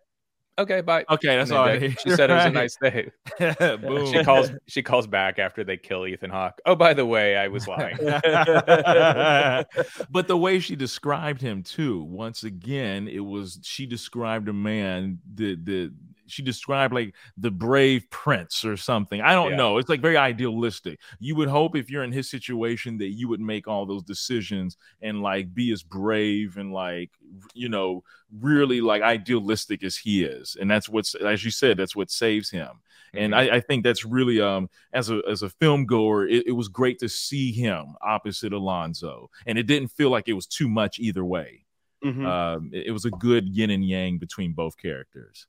okay, 0.60 0.80
bye. 0.80 1.04
Okay, 1.10 1.36
that's 1.36 1.50
all. 1.50 1.68
She 1.78 2.10
said 2.10 2.30
it 2.30 2.34
was 2.34 2.46
a 2.46 2.50
nice 2.50 2.76
day. 2.76 3.10
Boom. 3.78 4.12
She 4.12 4.24
calls. 4.24 4.50
She 4.66 4.82
calls 4.82 5.06
back 5.06 5.38
after 5.38 5.64
they 5.64 5.76
kill 5.76 6.06
Ethan 6.06 6.30
Hawke. 6.30 6.60
Oh, 6.66 6.74
by 6.74 6.94
the 6.94 7.06
way, 7.06 7.36
I 7.36 7.48
was 7.48 7.68
lying. 7.68 7.96
but 10.10 10.28
the 10.28 10.36
way 10.36 10.60
she 10.60 10.76
described 10.76 11.40
him 11.40 11.62
too, 11.62 12.02
once 12.02 12.44
again, 12.44 13.08
it 13.08 13.20
was 13.20 13.58
she 13.62 13.86
described 13.86 14.48
a 14.48 14.52
man 14.52 15.18
the 15.34 15.56
the 15.56 15.92
she 16.30 16.42
described 16.42 16.94
like 16.94 17.14
the 17.36 17.50
brave 17.50 18.08
prince 18.10 18.64
or 18.64 18.76
something. 18.76 19.20
I 19.20 19.34
don't 19.34 19.52
yeah. 19.52 19.56
know. 19.56 19.78
It's 19.78 19.88
like 19.88 20.00
very 20.00 20.16
idealistic. 20.16 21.00
You 21.18 21.36
would 21.36 21.48
hope 21.48 21.76
if 21.76 21.90
you're 21.90 22.04
in 22.04 22.12
his 22.12 22.30
situation 22.30 22.98
that 22.98 23.08
you 23.08 23.28
would 23.28 23.40
make 23.40 23.68
all 23.68 23.86
those 23.86 24.02
decisions 24.02 24.76
and 25.02 25.22
like 25.22 25.54
be 25.54 25.72
as 25.72 25.82
brave 25.82 26.56
and 26.56 26.72
like 26.72 27.10
you 27.54 27.68
know 27.68 28.02
really 28.40 28.80
like 28.80 29.02
idealistic 29.02 29.82
as 29.82 29.96
he 29.96 30.24
is. 30.24 30.56
And 30.60 30.70
that's 30.70 30.88
what's 30.88 31.14
as 31.14 31.44
you 31.44 31.50
said, 31.50 31.76
that's 31.76 31.96
what 31.96 32.10
saves 32.10 32.50
him. 32.50 32.68
Mm-hmm. 33.14 33.18
And 33.18 33.34
I, 33.34 33.56
I, 33.56 33.60
think 33.60 33.82
that's 33.82 34.04
really 34.04 34.40
um 34.40 34.68
as 34.92 35.10
a 35.10 35.20
as 35.28 35.42
a 35.42 35.48
film 35.48 35.84
goer, 35.84 36.28
it, 36.28 36.46
it 36.46 36.52
was 36.52 36.68
great 36.68 36.98
to 37.00 37.08
see 37.08 37.52
him 37.52 37.94
opposite 38.00 38.52
Alonzo. 38.52 39.30
And 39.46 39.58
it 39.58 39.66
didn't 39.66 39.88
feel 39.88 40.10
like 40.10 40.28
it 40.28 40.34
was 40.34 40.46
too 40.46 40.68
much 40.68 40.98
either 40.98 41.24
way. 41.24 41.66
Mm-hmm. 42.04 42.24
Um, 42.24 42.70
it, 42.72 42.86
it 42.86 42.90
was 42.92 43.04
a 43.04 43.10
good 43.10 43.48
yin 43.48 43.70
and 43.70 43.84
yang 43.84 44.18
between 44.18 44.52
both 44.52 44.76
characters. 44.76 45.46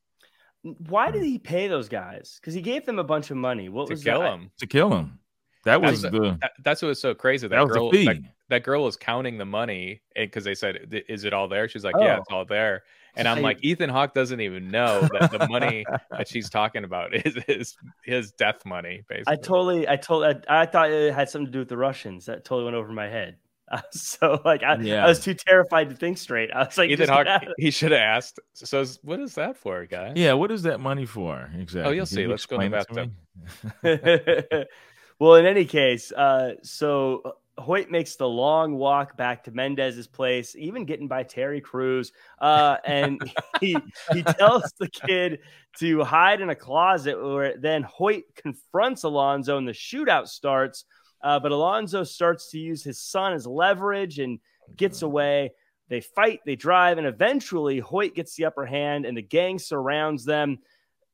Why 0.63 1.11
did 1.11 1.21
hmm. 1.21 1.27
he 1.27 1.39
pay 1.39 1.67
those 1.67 1.89
guys? 1.89 2.37
Because 2.39 2.53
he 2.53 2.61
gave 2.61 2.85
them 2.85 2.99
a 2.99 3.03
bunch 3.03 3.31
of 3.31 3.37
money. 3.37 3.69
What 3.69 3.87
to 3.87 3.93
was 3.93 4.03
kill 4.03 4.19
that? 4.19 4.33
him? 4.33 4.51
To 4.59 4.67
kill 4.67 4.91
him. 4.91 5.19
That 5.63 5.81
was 5.81 6.01
that's 6.01 6.13
the. 6.13 6.37
That, 6.41 6.51
that's 6.63 6.81
what 6.81 6.89
was 6.89 7.01
so 7.01 7.13
crazy. 7.13 7.47
That, 7.47 7.55
that 7.55 7.67
girl. 7.67 7.91
That, 7.91 8.23
that, 8.49 8.63
girl 8.63 8.83
was 8.83 8.97
counting 8.97 9.37
the 9.37 9.45
money 9.45 10.01
because 10.15 10.43
they 10.43 10.55
said, 10.55 11.03
"Is 11.07 11.23
it 11.23 11.33
all 11.33 11.47
there?" 11.47 11.67
She's 11.69 11.83
like, 11.83 11.95
oh. 11.95 12.03
"Yeah, 12.03 12.17
it's 12.17 12.31
all 12.31 12.45
there." 12.45 12.83
And 13.15 13.27
I'm 13.27 13.41
like, 13.41 13.59
Ethan 13.61 13.89
Hawke 13.89 14.13
doesn't 14.13 14.39
even 14.39 14.69
know 14.69 15.07
that 15.11 15.31
the 15.31 15.47
money 15.49 15.85
that 16.11 16.27
she's 16.27 16.49
talking 16.49 16.83
about 16.83 17.13
is 17.25 17.37
his 17.47 17.77
his 18.03 18.31
death 18.31 18.65
money. 18.65 19.03
Basically, 19.07 19.33
I 19.33 19.35
totally, 19.35 19.89
I 19.89 19.95
told, 19.97 20.23
I, 20.23 20.35
I 20.47 20.65
thought 20.65 20.91
it 20.91 21.13
had 21.13 21.29
something 21.29 21.47
to 21.47 21.51
do 21.51 21.59
with 21.59 21.69
the 21.69 21.77
Russians. 21.77 22.25
That 22.25 22.45
totally 22.45 22.65
went 22.65 22.75
over 22.75 22.91
my 22.91 23.07
head. 23.07 23.37
so 23.91 24.41
like 24.43 24.63
I, 24.63 24.77
yeah. 24.77 25.05
I, 25.05 25.07
was 25.07 25.19
too 25.19 25.33
terrified 25.33 25.89
to 25.89 25.95
think 25.95 26.17
straight. 26.17 26.51
I 26.51 26.65
was 26.65 26.77
like, 26.77 26.89
Ethan 26.89 27.09
Hawke, 27.09 27.27
he 27.57 27.71
should 27.71 27.91
have 27.91 28.01
asked. 28.01 28.39
So 28.53 28.85
what 29.03 29.19
is 29.19 29.35
that 29.35 29.57
for, 29.57 29.85
guy? 29.85 30.13
Yeah, 30.15 30.33
what 30.33 30.51
is 30.51 30.63
that 30.63 30.79
money 30.79 31.05
for 31.05 31.49
exactly? 31.57 31.89
Oh, 31.89 31.93
you'll 31.93 32.05
see. 32.05 32.27
Let's 32.27 32.45
go 32.45 32.59
in 32.59 32.71
the 32.71 32.77
bathtub. 32.77 34.67
well, 35.19 35.35
in 35.35 35.45
any 35.45 35.65
case, 35.65 36.11
uh, 36.11 36.53
so 36.63 37.35
Hoyt 37.57 37.89
makes 37.91 38.15
the 38.15 38.27
long 38.27 38.75
walk 38.75 39.17
back 39.17 39.43
to 39.43 39.51
Mendes's 39.51 40.07
place, 40.07 40.55
even 40.55 40.85
getting 40.85 41.07
by 41.07 41.23
Terry 41.23 41.61
Crews, 41.61 42.11
uh, 42.39 42.77
and 42.85 43.21
he 43.61 43.77
he 44.13 44.23
tells 44.23 44.73
the 44.79 44.89
kid 44.89 45.39
to 45.79 46.03
hide 46.03 46.41
in 46.41 46.49
a 46.49 46.55
closet. 46.55 47.21
Where 47.21 47.57
then 47.57 47.83
Hoyt 47.83 48.23
confronts 48.35 49.03
Alonzo, 49.03 49.57
and 49.57 49.67
the 49.67 49.73
shootout 49.73 50.27
starts. 50.27 50.85
Uh, 51.23 51.39
but 51.39 51.51
Alonzo 51.51 52.03
starts 52.03 52.49
to 52.51 52.59
use 52.59 52.83
his 52.83 52.99
son 52.99 53.33
as 53.33 53.45
leverage 53.45 54.19
and 54.19 54.39
gets 54.75 54.97
mm-hmm. 54.97 55.05
away. 55.07 55.51
They 55.89 56.01
fight, 56.01 56.39
they 56.45 56.55
drive, 56.55 56.97
and 56.97 57.05
eventually 57.07 57.79
Hoyt 57.79 58.15
gets 58.15 58.35
the 58.35 58.45
upper 58.45 58.65
hand, 58.65 59.05
and 59.05 59.15
the 59.15 59.21
gang 59.21 59.59
surrounds 59.59 60.23
them. 60.23 60.59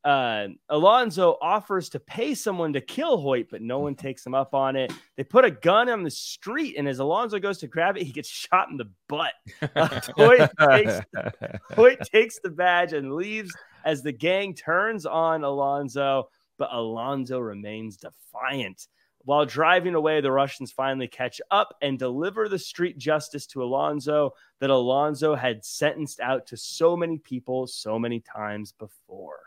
uh, 0.04 0.48
Alonzo 0.70 1.38
offers 1.42 1.90
to 1.90 2.00
pay 2.00 2.34
someone 2.36 2.74
to 2.74 2.80
kill 2.80 3.18
Hoyt, 3.18 3.48
but 3.50 3.62
no 3.62 3.80
one 3.80 3.96
takes 3.96 4.26
him 4.26 4.36
up 4.36 4.54
on 4.54 4.76
it. 4.76 4.94
They 5.18 5.24
put 5.24 5.44
a 5.44 5.52
gun 5.52 5.90
on 5.90 6.04
the 6.04 6.12
street, 6.12 6.76
and 6.78 6.88
as 6.88 7.00
Alonzo 7.00 7.40
goes 7.40 7.58
to 7.58 7.68
grab 7.68 7.98
it, 7.98 8.04
he 8.04 8.12
gets 8.12 8.30
shot 8.30 8.70
in 8.70 8.78
the 8.78 8.90
butt. 9.10 9.34
Uh, 9.76 10.00
Hoyt, 10.16 10.50
takes, 10.70 11.00
Hoyt 11.72 12.00
takes 12.04 12.40
the 12.40 12.52
badge 12.52 12.94
and 12.94 13.16
leaves 13.16 13.54
as 13.84 14.04
the 14.04 14.12
gang 14.12 14.54
turns 14.54 15.06
on 15.06 15.44
Alonzo, 15.44 16.30
but 16.58 16.70
Alonzo 16.72 17.40
remains 17.40 17.98
defiant. 17.98 18.88
While 19.28 19.46
driving 19.46 19.94
away, 19.94 20.22
the 20.22 20.32
Russians 20.32 20.72
finally 20.72 21.10
catch 21.10 21.42
up 21.52 21.76
and 21.82 22.00
deliver 22.00 22.48
the 22.48 22.58
street 22.58 22.98
justice 22.98 23.46
to 23.48 23.62
Alonzo 23.62 24.32
that 24.62 24.70
Alonzo 24.70 25.36
had 25.36 25.66
sentenced 25.66 26.22
out 26.22 26.48
to 26.48 26.56
so 26.56 26.96
many 26.96 27.18
people 27.18 27.68
so 27.68 28.00
many 28.00 28.22
times 28.22 28.72
before. 28.72 29.42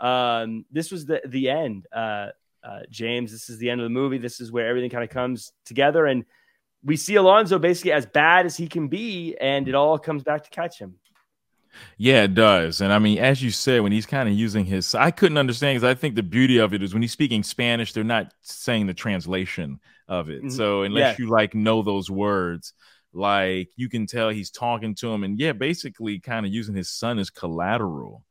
Um, 0.00 0.64
this 0.72 0.90
was 0.90 1.06
the 1.06 1.22
the 1.24 1.50
end, 1.50 1.86
uh, 1.92 2.30
uh, 2.64 2.80
James. 2.90 3.30
This 3.30 3.48
is 3.48 3.58
the 3.58 3.70
end 3.70 3.80
of 3.80 3.84
the 3.84 3.90
movie. 3.90 4.18
This 4.18 4.40
is 4.40 4.50
where 4.50 4.66
everything 4.66 4.90
kind 4.90 5.04
of 5.04 5.10
comes 5.10 5.52
together, 5.66 6.04
and 6.06 6.24
we 6.82 6.96
see 6.96 7.14
Alonzo 7.14 7.60
basically 7.60 7.92
as 7.92 8.06
bad 8.06 8.44
as 8.44 8.56
he 8.56 8.66
can 8.66 8.88
be, 8.88 9.36
and 9.40 9.68
it 9.68 9.76
all 9.76 10.00
comes 10.00 10.24
back 10.24 10.42
to 10.42 10.50
catch 10.50 10.80
him. 10.80 10.96
Yeah, 11.96 12.24
it 12.24 12.34
does. 12.34 12.80
And 12.80 12.92
I 12.92 12.98
mean, 12.98 13.18
as 13.18 13.42
you 13.42 13.50
said, 13.50 13.82
when 13.82 13.92
he's 13.92 14.06
kind 14.06 14.28
of 14.28 14.34
using 14.34 14.64
his, 14.64 14.94
I 14.94 15.10
couldn't 15.10 15.38
understand 15.38 15.76
because 15.76 15.88
I 15.88 15.94
think 15.94 16.14
the 16.14 16.22
beauty 16.22 16.58
of 16.58 16.74
it 16.74 16.82
is 16.82 16.92
when 16.92 17.02
he's 17.02 17.12
speaking 17.12 17.42
Spanish, 17.42 17.92
they're 17.92 18.04
not 18.04 18.32
saying 18.40 18.86
the 18.86 18.94
translation 18.94 19.80
of 20.08 20.28
it. 20.28 20.40
Mm-hmm. 20.40 20.50
So 20.50 20.82
unless 20.82 21.18
yeah. 21.18 21.24
you 21.24 21.30
like 21.30 21.54
know 21.54 21.82
those 21.82 22.10
words, 22.10 22.72
like 23.12 23.70
you 23.76 23.88
can 23.88 24.06
tell 24.06 24.30
he's 24.30 24.50
talking 24.50 24.94
to 24.96 25.08
him 25.12 25.24
and 25.24 25.38
yeah, 25.38 25.52
basically 25.52 26.18
kind 26.18 26.46
of 26.46 26.52
using 26.52 26.74
his 26.74 26.90
son 26.90 27.18
as 27.18 27.30
collateral. 27.30 28.24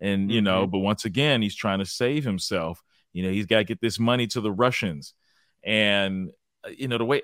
And, 0.00 0.22
mm-hmm. 0.22 0.30
you 0.30 0.42
know, 0.42 0.62
mm-hmm. 0.62 0.70
but 0.70 0.78
once 0.78 1.04
again, 1.04 1.42
he's 1.42 1.56
trying 1.56 1.80
to 1.80 1.86
save 1.86 2.24
himself. 2.24 2.82
You 3.12 3.24
know, 3.24 3.30
he's 3.30 3.46
got 3.46 3.58
to 3.58 3.64
get 3.64 3.80
this 3.80 3.98
money 3.98 4.26
to 4.28 4.40
the 4.40 4.52
Russians. 4.52 5.14
And, 5.64 6.30
uh, 6.64 6.70
you 6.76 6.88
know, 6.88 6.98
the 6.98 7.04
way 7.04 7.22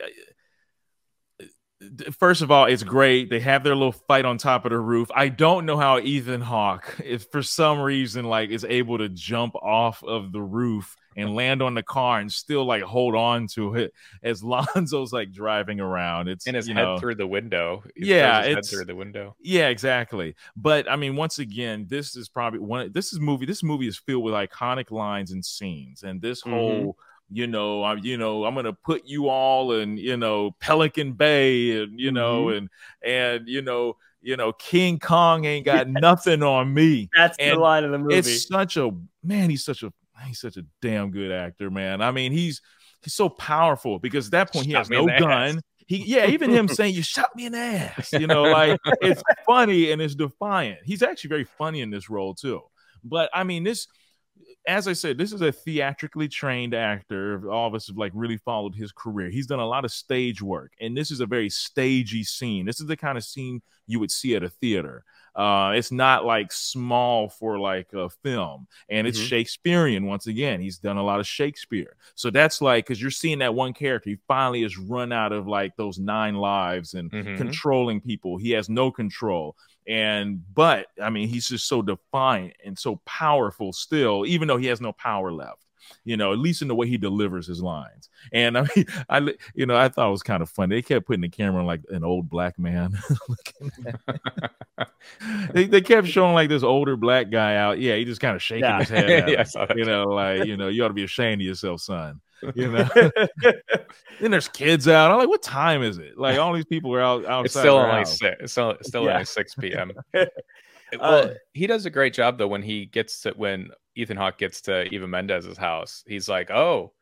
first 2.18 2.42
of 2.42 2.50
all, 2.50 2.66
it's 2.66 2.82
great. 2.82 3.30
They 3.30 3.40
have 3.40 3.64
their 3.64 3.74
little 3.74 3.92
fight 3.92 4.24
on 4.24 4.38
top 4.38 4.64
of 4.64 4.70
the 4.70 4.78
roof. 4.78 5.10
I 5.14 5.28
don't 5.28 5.66
know 5.66 5.76
how 5.76 5.98
Ethan 5.98 6.40
Hawke, 6.40 7.00
if 7.04 7.30
for 7.30 7.42
some 7.42 7.80
reason, 7.80 8.24
like 8.24 8.50
is 8.50 8.64
able 8.64 8.98
to 8.98 9.08
jump 9.08 9.54
off 9.56 10.02
of 10.04 10.32
the 10.32 10.40
roof 10.40 10.96
and 11.16 11.34
land 11.34 11.62
on 11.62 11.74
the 11.74 11.82
car 11.82 12.18
and 12.20 12.32
still 12.32 12.64
like 12.64 12.82
hold 12.82 13.14
on 13.14 13.46
to 13.46 13.74
it 13.76 13.92
as 14.22 14.42
Lonzo's 14.42 15.12
like 15.12 15.32
driving 15.32 15.80
around. 15.80 16.28
It's 16.28 16.46
in 16.46 16.54
his 16.54 16.66
head 16.66 16.74
know, 16.74 16.98
through 16.98 17.16
the 17.16 17.26
window. 17.26 17.84
Yeah, 17.96 18.40
it's 18.42 18.70
through 18.70 18.86
the 18.86 18.96
window. 18.96 19.36
Yeah, 19.40 19.68
exactly. 19.68 20.34
But 20.56 20.90
I 20.90 20.96
mean, 20.96 21.16
once 21.16 21.38
again, 21.38 21.86
this 21.88 22.16
is 22.16 22.28
probably 22.28 22.60
one. 22.60 22.92
This 22.92 23.12
is 23.12 23.20
movie. 23.20 23.46
This 23.46 23.62
movie 23.62 23.88
is 23.88 23.98
filled 23.98 24.24
with 24.24 24.34
iconic 24.34 24.90
lines 24.90 25.32
and 25.32 25.44
scenes, 25.44 26.02
and 26.02 26.20
this 26.20 26.42
mm-hmm. 26.42 26.50
whole 26.50 26.98
you 27.30 27.46
know, 27.46 27.84
I'm, 27.84 27.98
you 27.98 28.16
know, 28.16 28.44
I'm 28.44 28.54
gonna 28.54 28.72
put 28.72 29.02
you 29.06 29.28
all 29.28 29.72
in, 29.72 29.96
you 29.96 30.16
know, 30.16 30.52
Pelican 30.60 31.12
Bay, 31.12 31.82
and 31.82 31.98
you 31.98 32.12
know, 32.12 32.46
mm-hmm. 32.46 32.56
and 32.56 32.68
and 33.04 33.48
you 33.48 33.62
know, 33.62 33.96
you 34.22 34.36
know, 34.36 34.52
King 34.52 34.98
Kong 34.98 35.44
ain't 35.44 35.66
got 35.66 35.86
yes. 35.86 35.96
nothing 36.00 36.42
on 36.42 36.72
me. 36.72 37.08
That's 37.16 37.36
and 37.38 37.56
the 37.56 37.60
line 37.60 37.84
of 37.84 37.90
the 37.90 37.98
movie. 37.98 38.16
It's 38.16 38.46
such 38.48 38.76
a 38.76 38.90
man. 39.22 39.50
He's 39.50 39.64
such 39.64 39.82
a 39.82 39.92
he's 40.26 40.40
such 40.40 40.56
a 40.56 40.64
damn 40.80 41.10
good 41.10 41.32
actor, 41.32 41.70
man. 41.70 42.00
I 42.02 42.10
mean, 42.10 42.32
he's 42.32 42.60
he's 43.02 43.14
so 43.14 43.28
powerful 43.28 43.98
because 43.98 44.26
at 44.26 44.32
that 44.32 44.52
point 44.52 44.66
he 44.66 44.72
has 44.72 44.90
no 44.90 45.06
gun. 45.06 45.56
Ass. 45.56 45.62
He 45.86 45.98
yeah, 45.98 46.28
even 46.28 46.50
him 46.50 46.68
saying 46.68 46.94
you 46.94 47.02
shot 47.02 47.36
me 47.36 47.46
in 47.46 47.52
the 47.52 47.58
ass, 47.58 48.12
you 48.12 48.26
know, 48.26 48.44
like 48.44 48.80
it's 49.02 49.22
funny 49.46 49.92
and 49.92 50.00
it's 50.00 50.14
defiant. 50.14 50.78
He's 50.84 51.02
actually 51.02 51.28
very 51.28 51.44
funny 51.44 51.82
in 51.82 51.90
this 51.90 52.08
role 52.08 52.34
too. 52.34 52.62
But 53.02 53.28
I 53.34 53.44
mean, 53.44 53.64
this 53.64 53.86
as 54.66 54.88
I 54.88 54.94
said, 54.94 55.18
this 55.18 55.32
is 55.32 55.42
a 55.42 55.52
theatrically 55.52 56.28
trained 56.28 56.74
actor. 56.74 57.50
All 57.50 57.68
of 57.68 57.74
us 57.74 57.88
have 57.88 57.98
like 57.98 58.12
really 58.14 58.38
followed 58.38 58.74
his 58.74 58.92
career. 58.92 59.28
He's 59.28 59.46
done 59.46 59.58
a 59.58 59.66
lot 59.66 59.84
of 59.84 59.92
stage 59.92 60.40
work, 60.40 60.72
and 60.80 60.96
this 60.96 61.10
is 61.10 61.20
a 61.20 61.26
very 61.26 61.50
stagey 61.50 62.24
scene. 62.24 62.64
This 62.64 62.80
is 62.80 62.86
the 62.86 62.96
kind 62.96 63.18
of 63.18 63.24
scene 63.24 63.60
you 63.86 64.00
would 64.00 64.10
see 64.10 64.34
at 64.34 64.42
a 64.42 64.48
theater. 64.48 65.04
Uh, 65.34 65.72
it's 65.74 65.90
not 65.90 66.24
like 66.24 66.52
small 66.52 67.28
for 67.28 67.58
like 67.58 67.92
a 67.92 68.08
film, 68.08 68.66
and 68.88 69.06
it's 69.06 69.18
mm-hmm. 69.18 69.26
Shakespearean 69.26 70.06
once 70.06 70.28
again. 70.28 70.60
He's 70.60 70.78
done 70.78 70.96
a 70.96 71.04
lot 71.04 71.20
of 71.20 71.26
Shakespeare, 71.26 71.96
so 72.14 72.30
that's 72.30 72.62
like 72.62 72.86
because 72.86 73.02
you're 73.02 73.10
seeing 73.10 73.40
that 73.40 73.54
one 73.54 73.74
character. 73.74 74.10
He 74.10 74.18
finally 74.28 74.62
has 74.62 74.78
run 74.78 75.12
out 75.12 75.32
of 75.32 75.46
like 75.46 75.76
those 75.76 75.98
nine 75.98 76.36
lives 76.36 76.94
and 76.94 77.10
mm-hmm. 77.10 77.36
controlling 77.36 78.00
people. 78.00 78.38
He 78.38 78.52
has 78.52 78.68
no 78.70 78.90
control 78.90 79.56
and 79.86 80.42
but 80.54 80.86
I 81.00 81.10
mean, 81.10 81.28
he's 81.28 81.48
just 81.48 81.66
so 81.66 81.82
defiant 81.82 82.54
and 82.64 82.78
so 82.78 83.00
powerful 83.04 83.72
still, 83.72 84.24
even 84.26 84.48
though 84.48 84.56
he 84.56 84.66
has 84.66 84.80
no 84.80 84.92
power 84.92 85.32
left. 85.32 85.60
You 86.04 86.16
know, 86.16 86.32
at 86.32 86.38
least 86.38 86.62
in 86.62 86.68
the 86.68 86.74
way 86.74 86.88
he 86.88 86.96
delivers 86.96 87.46
his 87.46 87.62
lines. 87.62 88.08
And 88.32 88.56
I 88.56 88.66
mean, 88.74 88.86
I 89.08 89.34
you 89.54 89.66
know, 89.66 89.76
I 89.76 89.88
thought 89.88 90.08
it 90.08 90.12
was 90.12 90.22
kind 90.22 90.42
of 90.42 90.48
funny. 90.48 90.76
They 90.76 90.82
kept 90.82 91.06
putting 91.06 91.20
the 91.20 91.28
camera 91.28 91.60
on 91.60 91.66
like 91.66 91.82
an 91.90 92.04
old 92.04 92.30
black 92.30 92.58
man. 92.58 92.98
they, 95.52 95.66
they 95.66 95.82
kept 95.82 96.06
showing 96.06 96.34
like 96.34 96.48
this 96.48 96.62
older 96.62 96.96
black 96.96 97.30
guy 97.30 97.56
out. 97.56 97.78
Yeah, 97.80 97.96
he 97.96 98.06
just 98.06 98.20
kind 98.20 98.34
of 98.34 98.42
shaking 98.42 98.64
yeah. 98.64 98.78
his 98.78 98.88
head. 98.88 99.28
yeah, 99.28 99.66
you 99.76 99.84
know, 99.84 100.04
like 100.04 100.46
you 100.46 100.56
know, 100.56 100.68
you 100.68 100.84
ought 100.84 100.88
to 100.88 100.94
be 100.94 101.04
ashamed 101.04 101.42
of 101.42 101.46
yourself, 101.46 101.82
son 101.82 102.20
you 102.54 102.70
know. 102.72 102.88
then 104.20 104.30
there's 104.30 104.48
kids 104.48 104.88
out. 104.88 105.10
I'm 105.10 105.18
like, 105.18 105.28
what 105.28 105.42
time 105.42 105.82
is 105.82 105.98
it? 105.98 106.18
Like 106.18 106.38
all 106.38 106.52
these 106.52 106.64
people 106.64 106.94
are 106.94 107.02
out 107.02 107.24
outside. 107.26 107.44
It's 107.44 107.58
still 107.58 107.76
only 107.76 108.04
six. 108.04 108.36
It's 108.40 108.52
still, 108.52 108.76
still 108.82 109.04
yeah. 109.04 109.12
only 109.14 109.24
six 109.24 109.54
p.m. 109.54 109.92
well, 110.14 110.28
uh, 111.00 111.28
he 111.52 111.66
does 111.66 111.86
a 111.86 111.90
great 111.90 112.14
job 112.14 112.38
though 112.38 112.48
when 112.48 112.62
he 112.62 112.86
gets 112.86 113.20
to 113.22 113.32
when 113.36 113.70
Ethan 113.96 114.16
Hawke 114.16 114.38
gets 114.38 114.60
to 114.62 114.84
Eva 114.92 115.06
Mendes's 115.06 115.58
house. 115.58 116.04
He's 116.06 116.28
like, 116.28 116.50
oh, 116.50 116.92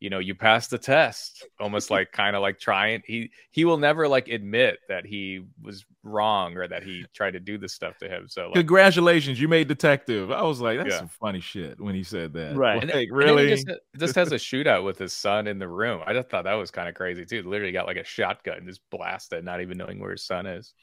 you 0.00 0.10
know 0.10 0.18
you 0.18 0.34
passed 0.34 0.70
the 0.70 0.78
test 0.78 1.46
almost 1.60 1.90
like 1.90 2.10
kind 2.10 2.34
of 2.34 2.42
like 2.42 2.58
trying 2.58 3.02
he 3.06 3.30
he 3.50 3.64
will 3.64 3.76
never 3.76 4.08
like 4.08 4.28
admit 4.28 4.78
that 4.88 5.06
he 5.06 5.44
was 5.62 5.84
wrong 6.02 6.56
or 6.56 6.66
that 6.66 6.82
he 6.82 7.04
tried 7.14 7.32
to 7.32 7.40
do 7.40 7.58
this 7.58 7.74
stuff 7.74 7.96
to 7.98 8.08
him 8.08 8.26
so 8.26 8.46
like, 8.46 8.54
congratulations 8.54 9.40
you 9.40 9.46
made 9.46 9.68
detective 9.68 10.30
i 10.30 10.42
was 10.42 10.60
like 10.60 10.78
that's 10.78 10.90
yeah. 10.90 10.98
some 10.98 11.08
funny 11.08 11.40
shit 11.40 11.78
when 11.78 11.94
he 11.94 12.02
said 12.02 12.32
that 12.32 12.56
right 12.56 12.82
like, 12.82 12.94
and, 12.94 13.16
really 13.16 13.52
and 13.52 13.66
just, 13.66 13.80
just 13.98 14.14
has 14.14 14.32
a 14.32 14.36
shootout 14.36 14.82
with 14.82 14.98
his 14.98 15.12
son 15.12 15.46
in 15.46 15.58
the 15.58 15.68
room 15.68 16.00
i 16.06 16.12
just 16.12 16.28
thought 16.30 16.44
that 16.44 16.54
was 16.54 16.70
kind 16.70 16.88
of 16.88 16.94
crazy 16.94 17.24
too 17.24 17.42
literally 17.42 17.72
got 17.72 17.86
like 17.86 17.98
a 17.98 18.04
shotgun 18.04 18.56
and 18.56 18.66
just 18.66 18.80
blasted 18.90 19.44
not 19.44 19.60
even 19.60 19.76
knowing 19.76 20.00
where 20.00 20.12
his 20.12 20.24
son 20.24 20.46
is 20.46 20.74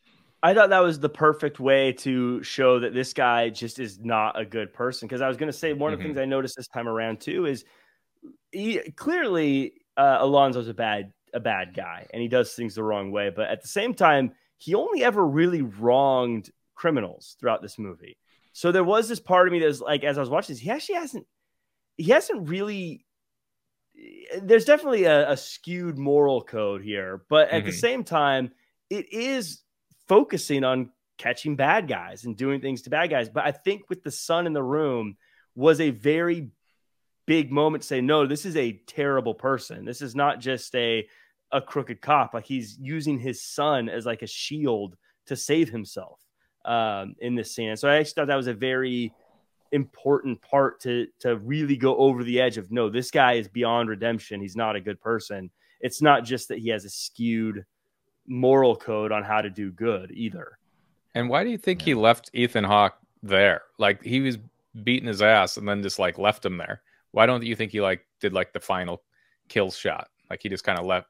I 0.43 0.53
thought 0.53 0.69
that 0.69 0.83
was 0.83 0.99
the 0.99 1.09
perfect 1.09 1.59
way 1.59 1.91
to 1.93 2.43
show 2.43 2.79
that 2.79 2.93
this 2.93 3.11
guy 3.11 3.49
just 3.49 3.79
is 3.79 3.99
not 3.99 4.39
a 4.39 4.45
good 4.45 4.71
person. 4.71 5.07
Because 5.07 5.19
I 5.19 5.27
was 5.27 5.35
going 5.35 5.51
to 5.51 5.57
say 5.57 5.73
one 5.73 5.93
of 5.93 5.97
the 5.97 6.05
mm-hmm. 6.05 6.13
things 6.13 6.21
I 6.21 6.25
noticed 6.25 6.55
this 6.55 6.67
time 6.67 6.87
around 6.87 7.19
too 7.19 7.47
is 7.47 7.65
he 8.51 8.79
clearly 8.95 9.73
uh, 9.95 10.19
Alonzo's 10.19 10.67
a 10.67 10.73
bad 10.73 11.11
a 11.33 11.39
bad 11.39 11.73
guy 11.75 12.07
and 12.11 12.21
he 12.21 12.27
does 12.27 12.53
things 12.53 12.75
the 12.75 12.83
wrong 12.83 13.11
way, 13.11 13.29
but 13.29 13.49
at 13.49 13.61
the 13.61 13.67
same 13.67 13.93
time, 13.93 14.31
he 14.57 14.75
only 14.75 15.03
ever 15.03 15.25
really 15.25 15.61
wronged 15.61 16.49
criminals 16.75 17.35
throughout 17.39 17.61
this 17.61 17.77
movie. 17.77 18.17
So 18.53 18.71
there 18.71 18.83
was 18.83 19.07
this 19.07 19.19
part 19.19 19.47
of 19.47 19.51
me 19.51 19.59
that's 19.59 19.81
like, 19.81 20.03
as 20.03 20.17
I 20.17 20.21
was 20.21 20.29
watching 20.29 20.55
this, 20.55 20.61
he 20.61 20.71
actually 20.71 20.95
hasn't 20.95 21.27
he 21.97 22.11
hasn't 22.11 22.49
really 22.49 23.05
there's 24.41 24.65
definitely 24.65 25.05
a, 25.05 25.31
a 25.31 25.37
skewed 25.37 25.97
moral 25.97 26.41
code 26.41 26.83
here, 26.83 27.23
but 27.29 27.49
at 27.49 27.59
mm-hmm. 27.59 27.67
the 27.67 27.73
same 27.73 28.03
time, 28.03 28.51
it 28.89 29.11
is 29.11 29.61
focusing 30.07 30.63
on 30.63 30.91
catching 31.17 31.55
bad 31.55 31.87
guys 31.87 32.25
and 32.25 32.37
doing 32.37 32.61
things 32.61 32.83
to 32.83 32.89
bad 32.89 33.09
guys. 33.09 33.29
But 33.29 33.45
I 33.45 33.51
think 33.51 33.89
with 33.89 34.03
the 34.03 34.11
son 34.11 34.45
in 34.45 34.53
the 34.53 34.63
room 34.63 35.17
was 35.55 35.81
a 35.81 35.89
very 35.89 36.49
big 37.27 37.51
moment 37.51 37.83
to 37.83 37.87
say, 37.87 38.01
no, 38.01 38.25
this 38.25 38.45
is 38.45 38.55
a 38.57 38.81
terrible 38.87 39.35
person. 39.35 39.85
This 39.85 40.01
is 40.01 40.15
not 40.15 40.39
just 40.39 40.73
a 40.75 41.07
a 41.51 41.61
crooked 41.61 42.01
cop. 42.01 42.33
Like 42.33 42.45
he's 42.45 42.77
using 42.79 43.19
his 43.19 43.41
son 43.41 43.87
as 43.87 44.05
like 44.05 44.21
a 44.21 44.27
shield 44.27 44.97
to 45.27 45.35
save 45.35 45.69
himself 45.69 46.19
um, 46.65 47.15
in 47.19 47.35
this 47.35 47.53
scene. 47.53 47.69
And 47.69 47.79
so 47.79 47.87
I 47.87 47.97
actually 47.97 48.13
thought 48.13 48.27
that 48.27 48.35
was 48.35 48.47
a 48.47 48.53
very 48.53 49.13
important 49.71 50.41
part 50.41 50.79
to 50.81 51.07
to 51.19 51.37
really 51.37 51.77
go 51.77 51.95
over 51.97 52.23
the 52.23 52.39
edge 52.39 52.57
of 52.57 52.71
no, 52.71 52.89
this 52.89 53.11
guy 53.11 53.33
is 53.33 53.47
beyond 53.47 53.89
redemption. 53.89 54.41
He's 54.41 54.55
not 54.55 54.75
a 54.75 54.81
good 54.81 54.99
person. 54.99 55.51
It's 55.79 56.01
not 56.01 56.23
just 56.23 56.47
that 56.47 56.59
he 56.59 56.69
has 56.69 56.85
a 56.85 56.89
skewed 56.89 57.65
moral 58.25 58.75
code 58.75 59.11
on 59.11 59.23
how 59.23 59.41
to 59.41 59.49
do 59.49 59.71
good 59.71 60.11
either. 60.11 60.57
And 61.15 61.29
why 61.29 61.43
do 61.43 61.49
you 61.49 61.57
think 61.57 61.81
yeah. 61.81 61.85
he 61.85 61.93
left 61.95 62.29
Ethan 62.33 62.63
Hawke 62.63 62.97
there? 63.23 63.61
Like 63.77 64.03
he 64.03 64.21
was 64.21 64.37
beating 64.83 65.07
his 65.07 65.21
ass 65.21 65.57
and 65.57 65.67
then 65.67 65.81
just 65.81 65.99
like 65.99 66.17
left 66.17 66.45
him 66.45 66.57
there. 66.57 66.81
Why 67.17 67.25
don't 67.25 67.41
you 67.41 67.55
think 67.55 67.71
he 67.71 67.81
like 67.81 68.05
did 68.21 68.31
like 68.31 68.53
the 68.53 68.59
final 68.59 69.01
kill 69.49 69.71
shot? 69.71 70.07
Like 70.29 70.43
he 70.43 70.49
just 70.49 70.63
kind 70.63 70.77
of 70.77 70.85
left. 70.85 71.07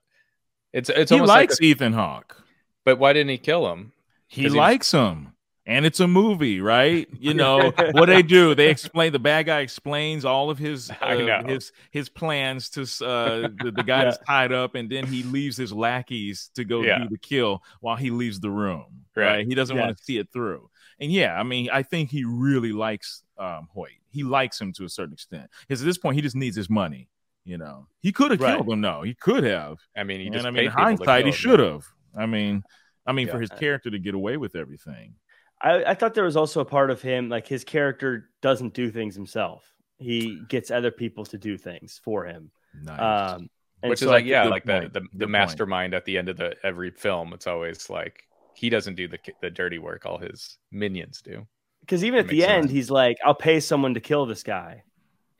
It's 0.71 0.89
it's 0.89 1.11
he 1.11 1.19
likes 1.19 1.55
like 1.55 1.61
a, 1.61 1.65
Ethan 1.65 1.91
Hawke, 1.91 2.41
but 2.85 2.97
why 2.97 3.11
didn't 3.11 3.31
he 3.31 3.37
kill 3.37 3.69
him? 3.69 3.91
He 4.25 4.47
likes 4.47 4.89
him, 4.93 5.33
and 5.65 5.85
it's 5.85 5.99
a 5.99 6.07
movie, 6.07 6.61
right? 6.61 7.09
You 7.11 7.33
know 7.33 7.73
what 7.91 8.05
they 8.05 8.21
do? 8.21 8.55
They 8.55 8.69
explain 8.69 9.11
the 9.11 9.19
bad 9.19 9.47
guy 9.47 9.59
explains 9.59 10.23
all 10.23 10.49
of 10.49 10.57
his 10.57 10.89
uh, 11.01 11.43
his 11.45 11.73
his 11.91 12.07
plans 12.07 12.69
to 12.69 12.83
uh, 13.05 13.49
the, 13.61 13.73
the 13.75 13.83
guy 13.85 13.97
yeah. 13.97 14.03
that's 14.05 14.25
tied 14.25 14.53
up, 14.53 14.75
and 14.75 14.89
then 14.89 15.05
he 15.05 15.23
leaves 15.23 15.57
his 15.57 15.73
lackeys 15.73 16.51
to 16.55 16.63
go 16.63 16.83
yeah. 16.83 16.99
do 16.99 17.09
the 17.09 17.17
kill 17.17 17.61
while 17.81 17.97
he 17.97 18.11
leaves 18.11 18.39
the 18.39 18.49
room. 18.49 18.85
Right? 19.13 19.25
right? 19.25 19.45
He 19.45 19.55
doesn't 19.55 19.77
want 19.77 19.97
to 19.97 20.01
see 20.01 20.19
it 20.19 20.31
through. 20.31 20.69
And 21.01 21.11
yeah, 21.11 21.37
I 21.37 21.43
mean, 21.43 21.69
I 21.69 21.83
think 21.83 22.11
he 22.11 22.23
really 22.23 22.71
likes 22.71 23.23
um, 23.37 23.67
Hoyt 23.73 23.91
he 24.09 24.23
likes 24.23 24.59
him 24.59 24.73
to 24.73 24.85
a 24.85 24.89
certain 24.89 25.13
extent. 25.13 25.49
Because 25.67 25.81
at 25.81 25.85
this 25.85 25.97
point, 25.97 26.15
he 26.15 26.21
just 26.21 26.35
needs 26.35 26.55
his 26.55 26.69
money. 26.69 27.09
You 27.45 27.57
know, 27.57 27.87
he 28.01 28.11
could 28.11 28.31
have 28.31 28.41
Right. 28.41 28.55
killed 28.55 28.69
him. 28.69 28.81
No, 28.81 29.01
he 29.03 29.13
could 29.13 29.43
have. 29.45 29.77
I 29.95 30.03
mean, 30.03 30.19
he 30.19 30.25
And 30.27 30.33
just 30.33 30.45
I 30.45 30.51
mean, 30.51 30.57
paid 30.59 30.65
in 30.65 30.71
people 30.71 30.81
to 30.83 30.83
hindsight, 30.85 31.25
he 31.25 31.31
should 31.31 31.59
have. 31.59 31.85
I 32.15 32.25
mean, 32.25 32.63
I 33.05 33.13
mean, 33.13 33.29
for 33.29 33.39
his 33.39 33.49
character 33.49 33.89
to 33.89 33.99
get 33.99 34.15
away 34.15 34.35
with 34.37 34.55
everything. 34.55 35.15
I, 35.61 35.83
I 35.85 35.93
thought 35.95 36.13
there 36.13 36.25
was 36.25 36.35
also 36.37 36.59
a 36.61 36.65
part 36.65 36.91
of 36.91 37.01
him 37.01 37.29
like 37.29 37.47
his 37.47 37.63
character 37.63 38.29
doesn't 38.41 38.73
do 38.73 38.91
things 38.91 39.15
himself. 39.15 39.73
He 39.97 40.39
gets 40.49 40.69
other 40.71 40.91
people 40.91 41.25
to 41.25 41.37
do 41.37 41.57
things 41.57 41.99
for 42.03 42.25
him. 42.25 42.51
Nice. 42.83 42.99
Um, 42.99 43.49
and 43.81 43.89
which 43.89 43.99
so 43.99 44.05
is 44.07 44.11
I 44.11 44.15
like 44.15 44.25
yeah 44.25 44.43
like 44.43 44.65
point. 44.65 44.93
the 44.93 44.99
the, 44.99 45.05
Good 45.05 45.09
the 45.13 45.25
point. 45.25 45.31
mastermind 45.31 45.93
at 45.93 46.03
the 46.05 46.17
end 46.17 46.29
of 46.29 46.37
the 46.37 46.55
every 46.63 46.91
film 46.91 47.31
it's 47.33 47.47
always 47.47 47.89
like 47.89 48.23
he 48.55 48.69
doesn't 48.69 48.95
do 48.95 49.07
the 49.07 49.19
the 49.41 49.49
dirty 49.51 49.77
work 49.79 50.05
all 50.05 50.17
his 50.17 50.57
minions 50.71 51.21
do 51.21 51.47
because 51.88 52.03
even 52.03 52.19
at 52.19 52.27
the 52.27 52.43
end, 52.43 52.65
sense. 52.65 52.71
he's 52.71 52.91
like, 52.91 53.17
"I'll 53.25 53.33
pay 53.33 53.61
someone 53.61 53.93
to 53.93 54.01
kill 54.01 54.25
this 54.25 54.43
guy," 54.43 54.83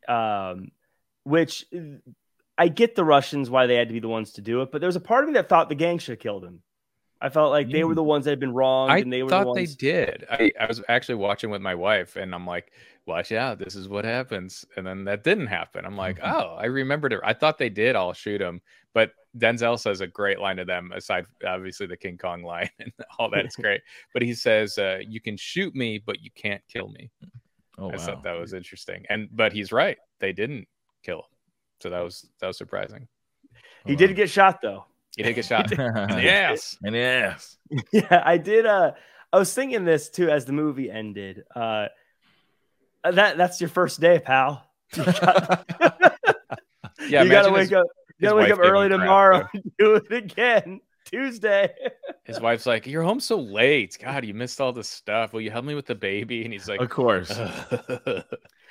um, 0.08 0.72
which 1.24 1.66
I 2.58 2.70
get 2.70 2.96
the 2.96 3.04
Russians 3.04 3.50
why 3.50 3.68
they 3.68 3.76
had 3.76 3.90
to 3.90 3.94
be 3.94 4.00
the 4.00 4.08
ones 4.08 4.34
to 4.34 4.42
do 4.42 4.62
it, 4.62 4.72
but 4.72 4.80
there 4.80 4.88
was 4.88 4.96
a 4.96 5.02
part 5.02 5.24
of 5.24 5.30
me 5.30 5.34
that 5.34 5.50
thought 5.50 5.70
the 5.70 5.76
gang 5.76 6.00
should 6.00 6.14
have 6.14 6.20
killed 6.20 6.44
him. 6.44 6.62
I 7.20 7.30
felt 7.30 7.52
like 7.52 7.70
they 7.70 7.84
were 7.84 7.96
the 7.96 8.04
ones 8.04 8.26
that 8.26 8.32
had 8.32 8.40
been 8.40 8.54
wrong, 8.54 8.90
i 8.90 9.00
and 9.00 9.12
they 9.12 9.24
were 9.24 9.30
thought 9.30 9.56
the 9.56 9.66
they 9.66 9.66
did. 9.66 10.26
I, 10.30 10.52
I 10.60 10.68
was 10.68 10.84
actually 10.88 11.16
watching 11.16 11.50
with 11.50 11.62
my 11.62 11.74
wife 11.74 12.16
and 12.16 12.34
i'm 12.36 12.46
like 12.46 12.72
watch 13.08 13.32
out 13.32 13.58
this 13.58 13.76
is 13.76 13.88
what 13.90 14.06
happens. 14.06 14.66
And 14.76 14.86
then 14.86 15.06
that 15.06 15.24
didn't 15.24 15.48
happen. 15.48 15.86
I'm 15.86 15.98
like 15.98 16.20
oh 16.24 16.56
i 16.60 16.66
remembered 16.66 17.14
it. 17.14 17.22
I 17.24 17.34
thought 17.34 17.58
they 17.58 17.70
did 17.70 17.96
all 17.96 18.14
shoot 18.14 18.42
him 18.42 18.62
but 18.98 19.12
denzel 19.38 19.78
says 19.78 20.02
a 20.02 20.08
great 20.08 20.40
line 20.40 20.58
to 20.58 20.66
them 20.66 20.92
aside 20.96 21.26
obviously 21.46 21.86
the 21.86 21.96
king 21.96 22.18
kong 22.18 22.42
line 22.42 22.70
and 22.80 22.92
all 23.20 23.30
that's 23.30 23.56
great 23.66 23.82
but 24.14 24.24
he 24.24 24.34
says 24.34 24.78
uh, 24.80 24.98
you 25.08 25.22
can 25.22 25.38
shoot 25.38 25.76
me 25.76 26.02
but 26.04 26.24
you 26.24 26.32
can't 26.36 26.64
kill 26.68 26.88
me 26.90 27.12
oh, 27.78 27.90
I 27.90 27.96
wow. 27.96 27.98
thought 27.98 28.24
that 28.24 28.40
was 28.40 28.54
interesting. 28.54 29.06
And 29.10 29.30
but 29.32 29.54
he's 29.54 29.72
right; 29.72 29.98
they 30.20 30.34
didn't 30.34 30.68
kill 31.04 31.20
him, 31.20 31.24
so 31.82 31.90
that 31.90 32.02
was 32.02 32.28
that 32.40 32.48
was 32.48 32.58
surprising. 32.58 33.08
He 33.86 33.96
did 33.96 34.16
get 34.16 34.30
shot 34.30 34.62
though. 34.62 34.86
He 35.16 35.24
did 35.24 35.34
get 35.34 35.46
shot. 35.52 35.72
yeah. 35.72 36.18
yes, 36.18 36.78
And 36.84 36.96
yes. 36.96 37.58
yeah, 37.92 38.22
I 38.26 38.38
did. 38.38 38.66
Uh, 38.66 38.92
I 39.32 39.38
was 39.40 39.54
thinking 39.54 39.86
this 39.86 40.10
too 40.10 40.30
as 40.30 40.46
the 40.46 40.54
movie 40.54 40.92
ended. 40.92 41.44
Uh, 41.56 41.88
that 43.04 43.38
that's 43.38 43.62
your 43.62 43.70
first 43.70 44.00
day, 44.00 44.20
pal. 44.20 44.64
Yeah. 47.10 47.24
you 47.24 47.30
gotta 47.30 47.52
wake 47.52 47.70
his, 47.70 47.74
up. 47.74 47.86
Gotta 48.22 48.36
wake 48.36 48.52
up 48.52 48.60
early 48.60 48.90
tomorrow 48.90 49.48
and 49.54 49.72
do 49.78 49.96
it 49.96 50.12
again. 50.12 50.82
Tuesday. 51.06 51.74
His 52.26 52.42
wife's 52.42 52.66
like, 52.66 52.86
"You're 52.86 53.04
home 53.04 53.22
so 53.22 53.40
late. 53.40 53.98
God, 54.02 54.26
you 54.26 54.34
missed 54.34 54.60
all 54.60 54.74
this 54.74 54.90
stuff. 54.90 55.32
Will 55.32 55.40
you 55.40 55.52
help 55.52 55.64
me 55.64 55.74
with 55.74 55.86
the 55.86 55.96
baby?" 55.96 56.44
And 56.44 56.52
he's 56.52 56.68
like, 56.68 56.82
Of 56.82 56.90
course. 56.90 57.32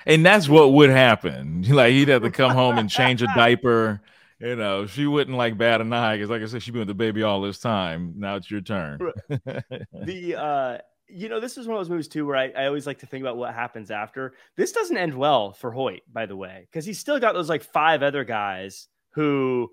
And 0.07 0.25
that's 0.25 0.49
what 0.49 0.73
would 0.73 0.91
happen. 0.91 1.65
Like 1.69 1.93
he'd 1.93 2.09
have 2.09 2.23
to 2.23 2.31
come 2.31 2.53
home 2.53 2.79
and 2.79 2.89
change 2.89 3.23
a 3.23 3.27
diaper. 3.35 4.01
You 4.39 4.55
know, 4.55 4.87
she 4.87 5.07
wouldn't 5.07 5.37
like 5.37 5.59
bat 5.59 5.81
an 5.81 5.93
eye 5.93 6.17
because, 6.17 6.31
like 6.31 6.43
I 6.43 6.47
said, 6.47 6.63
she's 6.63 6.73
been 6.73 6.81
with 6.81 6.89
the 6.89 6.95
baby 6.95 7.23
all 7.23 7.41
this 7.41 7.59
time. 7.59 8.15
Now 8.17 8.37
it's 8.37 8.51
your 8.51 8.61
turn. 8.61 8.99
the 9.29 10.37
uh 10.37 10.79
you 11.09 11.29
know 11.29 11.41
this 11.41 11.57
is 11.57 11.67
one 11.67 11.77
of 11.77 11.81
those 11.81 11.91
movies 11.91 12.09
too 12.09 12.27
where 12.27 12.37
I, 12.37 12.51
I 12.51 12.67
always 12.67 12.87
like 12.87 12.99
to 13.01 13.07
think 13.07 13.23
about 13.23 13.37
what 13.37 13.55
happens 13.55 13.91
after 13.91 14.35
this 14.57 14.73
doesn't 14.73 14.97
end 14.97 15.15
well 15.15 15.53
for 15.53 15.71
hoyt 15.71 16.01
by 16.13 16.27
the 16.27 16.35
way 16.35 16.67
because 16.69 16.85
he's 16.85 16.99
still 16.99 17.21
got 17.21 17.35
those 17.35 17.49
like 17.49 17.63
five 17.63 18.03
other 18.03 18.25
guys 18.25 18.89
who 19.17 19.69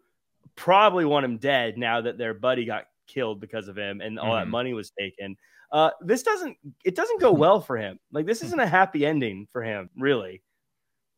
probably 0.56 1.06
want 1.06 1.24
him 1.26 1.38
dead 1.38 1.78
now 1.78 2.02
that 2.02 2.18
their 2.18 2.34
buddy 2.34 2.66
got 2.66 2.86
killed 3.08 3.40
because 3.40 3.68
of 3.68 3.78
him 3.78 4.02
and 4.02 4.18
all 4.18 4.34
that 4.34 4.48
Mhm. 4.48 4.52
money 4.52 4.74
was 4.74 4.90
taken 4.98 5.36
uh 5.72 5.90
this 6.02 6.24
doesn't 6.24 6.56
it 6.86 6.96
doesn't 6.96 7.20
go 7.22 7.32
well 7.32 7.60
for 7.62 7.78
him 7.78 8.00
like 8.12 8.26
this 8.26 8.42
isn't 8.44 8.60
a 8.60 8.66
happy 8.68 9.06
ending 9.06 9.48
for 9.52 9.62
him 9.62 9.90
really 9.98 10.42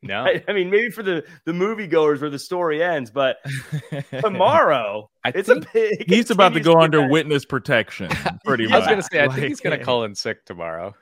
no, 0.02 0.24
I, 0.24 0.44
I 0.48 0.54
mean 0.54 0.70
maybe 0.70 0.90
for 0.92 1.04
the 1.04 1.24
the 1.46 1.52
moviegoers 1.52 2.22
where 2.22 2.30
the 2.30 2.40
story 2.40 2.82
ends 2.84 3.10
but 3.12 3.38
tomorrow 4.22 5.10
I 5.24 5.32
it's 5.36 5.50
a 5.50 5.62
big 5.74 6.06
He's 6.08 6.30
about 6.32 6.54
to 6.54 6.60
go 6.60 6.80
under 6.80 7.02
wit. 7.02 7.12
witness 7.12 7.46
protection. 7.46 8.10
Pretty 8.46 8.66
I 8.68 8.70
much. 8.70 8.80
was 8.82 8.88
gonna 8.88 9.02
say, 9.04 9.24
I 9.24 9.28
think 9.28 9.48
he's 9.48 9.62
gonna 9.62 9.84
call 9.84 10.04
in 10.04 10.16
sick 10.16 10.46
tomorrow. 10.46 10.96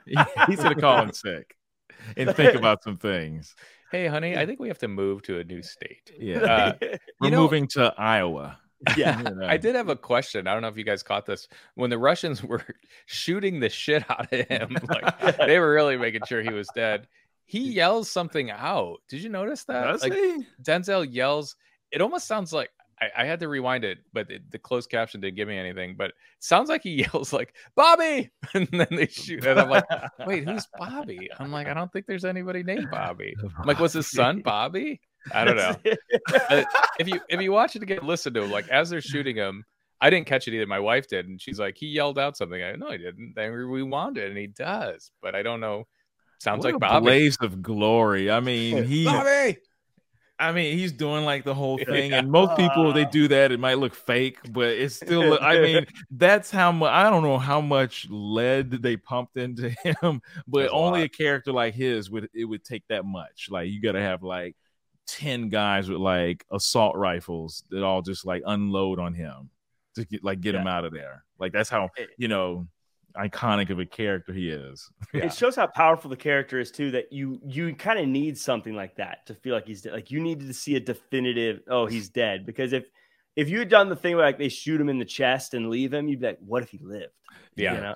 he's 0.46 0.58
gonna 0.62 0.74
call 0.74 1.02
in 1.02 1.12
sick 1.12 1.54
and 2.16 2.34
think 2.34 2.54
about 2.54 2.82
some 2.82 2.96
things. 2.96 3.54
Hey, 3.94 4.08
honey, 4.08 4.36
I 4.36 4.44
think 4.44 4.58
we 4.58 4.66
have 4.66 4.78
to 4.78 4.88
move 4.88 5.22
to 5.22 5.38
a 5.38 5.44
new 5.44 5.62
state. 5.62 6.10
Yeah, 6.18 6.38
Uh, 6.38 6.72
we're 6.82 6.98
you 7.22 7.30
know- 7.30 7.42
moving 7.42 7.68
to 7.68 7.94
Iowa. 7.96 8.58
yeah 8.96 9.18
You 9.18 9.36
know. 9.36 9.46
I 9.46 9.56
did 9.56 9.76
have 9.76 9.88
a 9.88 9.94
question. 9.94 10.48
I 10.48 10.52
don't 10.52 10.62
know 10.62 10.68
if 10.68 10.76
you 10.76 10.82
guys 10.82 11.04
caught 11.04 11.26
this. 11.26 11.46
When 11.76 11.90
the 11.90 11.98
Russians 11.98 12.42
were 12.50 12.64
shooting 13.06 13.60
the 13.60 13.68
shit 13.68 14.04
out 14.10 14.32
of 14.32 14.48
him, 14.48 14.76
like 14.88 15.36
they 15.38 15.60
were 15.60 15.72
really 15.72 15.96
making 15.96 16.22
sure 16.26 16.42
he 16.42 16.52
was 16.52 16.66
dead. 16.74 17.06
He 17.44 17.60
yells 17.60 18.10
something 18.10 18.50
out. 18.50 18.96
Did 19.08 19.22
you 19.22 19.28
notice 19.28 19.62
that? 19.66 19.84
Does 19.84 20.02
like 20.02 20.12
he? 20.12 20.44
Denzel 20.60 21.06
yells. 21.08 21.54
It 21.92 22.00
almost 22.00 22.26
sounds 22.26 22.52
like 22.52 22.70
I, 23.04 23.22
I 23.22 23.24
had 23.26 23.40
to 23.40 23.48
rewind 23.48 23.84
it, 23.84 23.98
but 24.12 24.30
it, 24.30 24.50
the 24.50 24.58
closed 24.58 24.90
caption 24.90 25.20
didn't 25.20 25.36
give 25.36 25.48
me 25.48 25.58
anything. 25.58 25.94
But 25.96 26.10
it 26.10 26.14
sounds 26.40 26.68
like 26.68 26.82
he 26.82 26.90
yells 27.12 27.32
like 27.32 27.54
Bobby, 27.74 28.30
and 28.54 28.68
then 28.72 28.88
they 28.90 29.06
shoot. 29.06 29.44
And 29.44 29.60
I'm 29.60 29.70
like, 29.70 29.84
wait, 30.26 30.48
who's 30.48 30.66
Bobby? 30.78 31.28
I'm 31.38 31.52
like, 31.52 31.66
I 31.68 31.74
don't 31.74 31.92
think 31.92 32.06
there's 32.06 32.24
anybody 32.24 32.62
named 32.62 32.90
Bobby. 32.90 33.34
I'm 33.42 33.66
like, 33.66 33.78
was 33.78 33.92
his 33.92 34.10
son 34.10 34.40
Bobby? 34.40 35.00
I 35.32 35.44
don't 35.44 35.56
know. 35.56 35.74
If 36.98 37.08
you 37.08 37.20
if 37.28 37.40
you 37.40 37.50
watch 37.50 37.74
it 37.74 37.82
again, 37.82 38.00
listen 38.02 38.32
to 38.34 38.42
him. 38.42 38.50
Like 38.52 38.68
as 38.68 38.88
they're 38.90 39.00
shooting 39.00 39.34
him, 39.34 39.64
I 40.00 40.10
didn't 40.10 40.26
catch 40.26 40.46
it 40.46 40.54
either. 40.54 40.66
My 40.66 40.78
wife 40.78 41.08
did, 41.08 41.26
and 41.26 41.40
she's 41.40 41.58
like, 41.58 41.76
he 41.76 41.86
yelled 41.86 42.18
out 42.20 42.36
something. 42.36 42.62
I 42.62 42.72
no, 42.76 42.92
he 42.92 42.98
didn't. 42.98 43.32
Then 43.34 43.50
we 43.50 43.56
rewound 43.58 44.16
it, 44.18 44.28
and 44.28 44.38
he 44.38 44.46
does, 44.46 45.10
but 45.22 45.34
I 45.34 45.42
don't 45.42 45.60
know. 45.60 45.86
Sounds 46.40 46.58
What 46.58 46.66
like 46.66 46.74
a 46.76 46.78
Bobby. 46.78 47.04
blaze 47.06 47.36
of 47.40 47.62
glory. 47.62 48.30
I 48.30 48.38
mean, 48.40 48.84
he. 48.84 49.06
Bobby. 49.06 49.58
I 50.48 50.52
mean, 50.52 50.76
he's 50.76 50.92
doing 50.92 51.24
like 51.24 51.44
the 51.44 51.54
whole 51.54 51.78
thing, 51.78 52.12
and 52.12 52.30
most 52.30 52.56
people 52.56 52.92
they 52.92 53.04
do 53.04 53.28
that. 53.28 53.52
It 53.52 53.60
might 53.60 53.78
look 53.78 53.94
fake, 53.94 54.38
but 54.52 54.68
it's 54.68 54.96
still. 54.96 55.38
I 55.42 55.58
mean, 55.60 55.86
that's 56.10 56.50
how 56.50 56.72
much. 56.72 56.90
I 56.90 57.10
don't 57.10 57.22
know 57.22 57.38
how 57.38 57.60
much 57.60 58.06
lead 58.10 58.70
they 58.70 58.96
pumped 58.96 59.36
into 59.36 59.70
him, 59.84 60.20
but 60.46 60.66
a 60.66 60.70
only 60.70 61.00
lot. 61.00 61.06
a 61.06 61.08
character 61.08 61.52
like 61.52 61.74
his 61.74 62.10
would 62.10 62.28
it 62.34 62.44
would 62.44 62.64
take 62.64 62.84
that 62.88 63.04
much. 63.04 63.48
Like 63.50 63.70
you 63.70 63.80
got 63.80 63.92
to 63.92 64.00
have 64.00 64.22
like 64.22 64.56
ten 65.06 65.48
guys 65.48 65.88
with 65.88 65.98
like 65.98 66.44
assault 66.52 66.96
rifles 66.96 67.64
that 67.70 67.82
all 67.82 68.02
just 68.02 68.24
like 68.26 68.42
unload 68.46 68.98
on 68.98 69.14
him 69.14 69.50
to 69.94 70.04
get 70.04 70.24
like 70.24 70.40
get 70.40 70.54
him 70.54 70.66
out 70.66 70.84
of 70.84 70.92
there. 70.92 71.24
Like 71.38 71.52
that's 71.52 71.70
how 71.70 71.90
you 72.16 72.28
know 72.28 72.66
iconic 73.16 73.70
of 73.70 73.78
a 73.78 73.86
character 73.86 74.32
he 74.32 74.50
is. 74.50 74.90
Yeah. 75.14 75.26
it 75.26 75.34
shows 75.34 75.54
how 75.54 75.68
powerful 75.68 76.10
the 76.10 76.16
character 76.16 76.58
is 76.58 76.70
too 76.72 76.90
that 76.92 77.12
you 77.12 77.38
you 77.46 77.74
kind 77.76 77.98
of 78.00 78.08
need 78.08 78.36
something 78.36 78.74
like 78.74 78.96
that 78.96 79.24
to 79.26 79.34
feel 79.34 79.54
like 79.54 79.66
he's 79.66 79.82
dead 79.82 79.92
like 79.92 80.10
you 80.10 80.20
needed 80.20 80.48
to 80.48 80.54
see 80.54 80.74
a 80.74 80.80
definitive 80.80 81.60
oh 81.68 81.86
he's 81.86 82.08
dead 82.08 82.44
because 82.46 82.72
if 82.72 82.84
if 83.36 83.48
you 83.48 83.60
had 83.60 83.68
done 83.68 83.88
the 83.88 83.94
thing 83.96 84.16
where 84.16 84.24
like 84.24 84.38
they 84.38 84.48
shoot 84.48 84.80
him 84.80 84.88
in 84.88 84.98
the 84.98 85.04
chest 85.04 85.54
and 85.54 85.70
leave 85.70 85.94
him 85.94 86.08
you'd 86.08 86.20
be 86.20 86.26
like 86.26 86.38
what 86.40 86.62
if 86.64 86.70
he 86.70 86.78
lived 86.82 87.12
Yeah. 87.54 87.74
you 87.74 87.80
know 87.80 87.94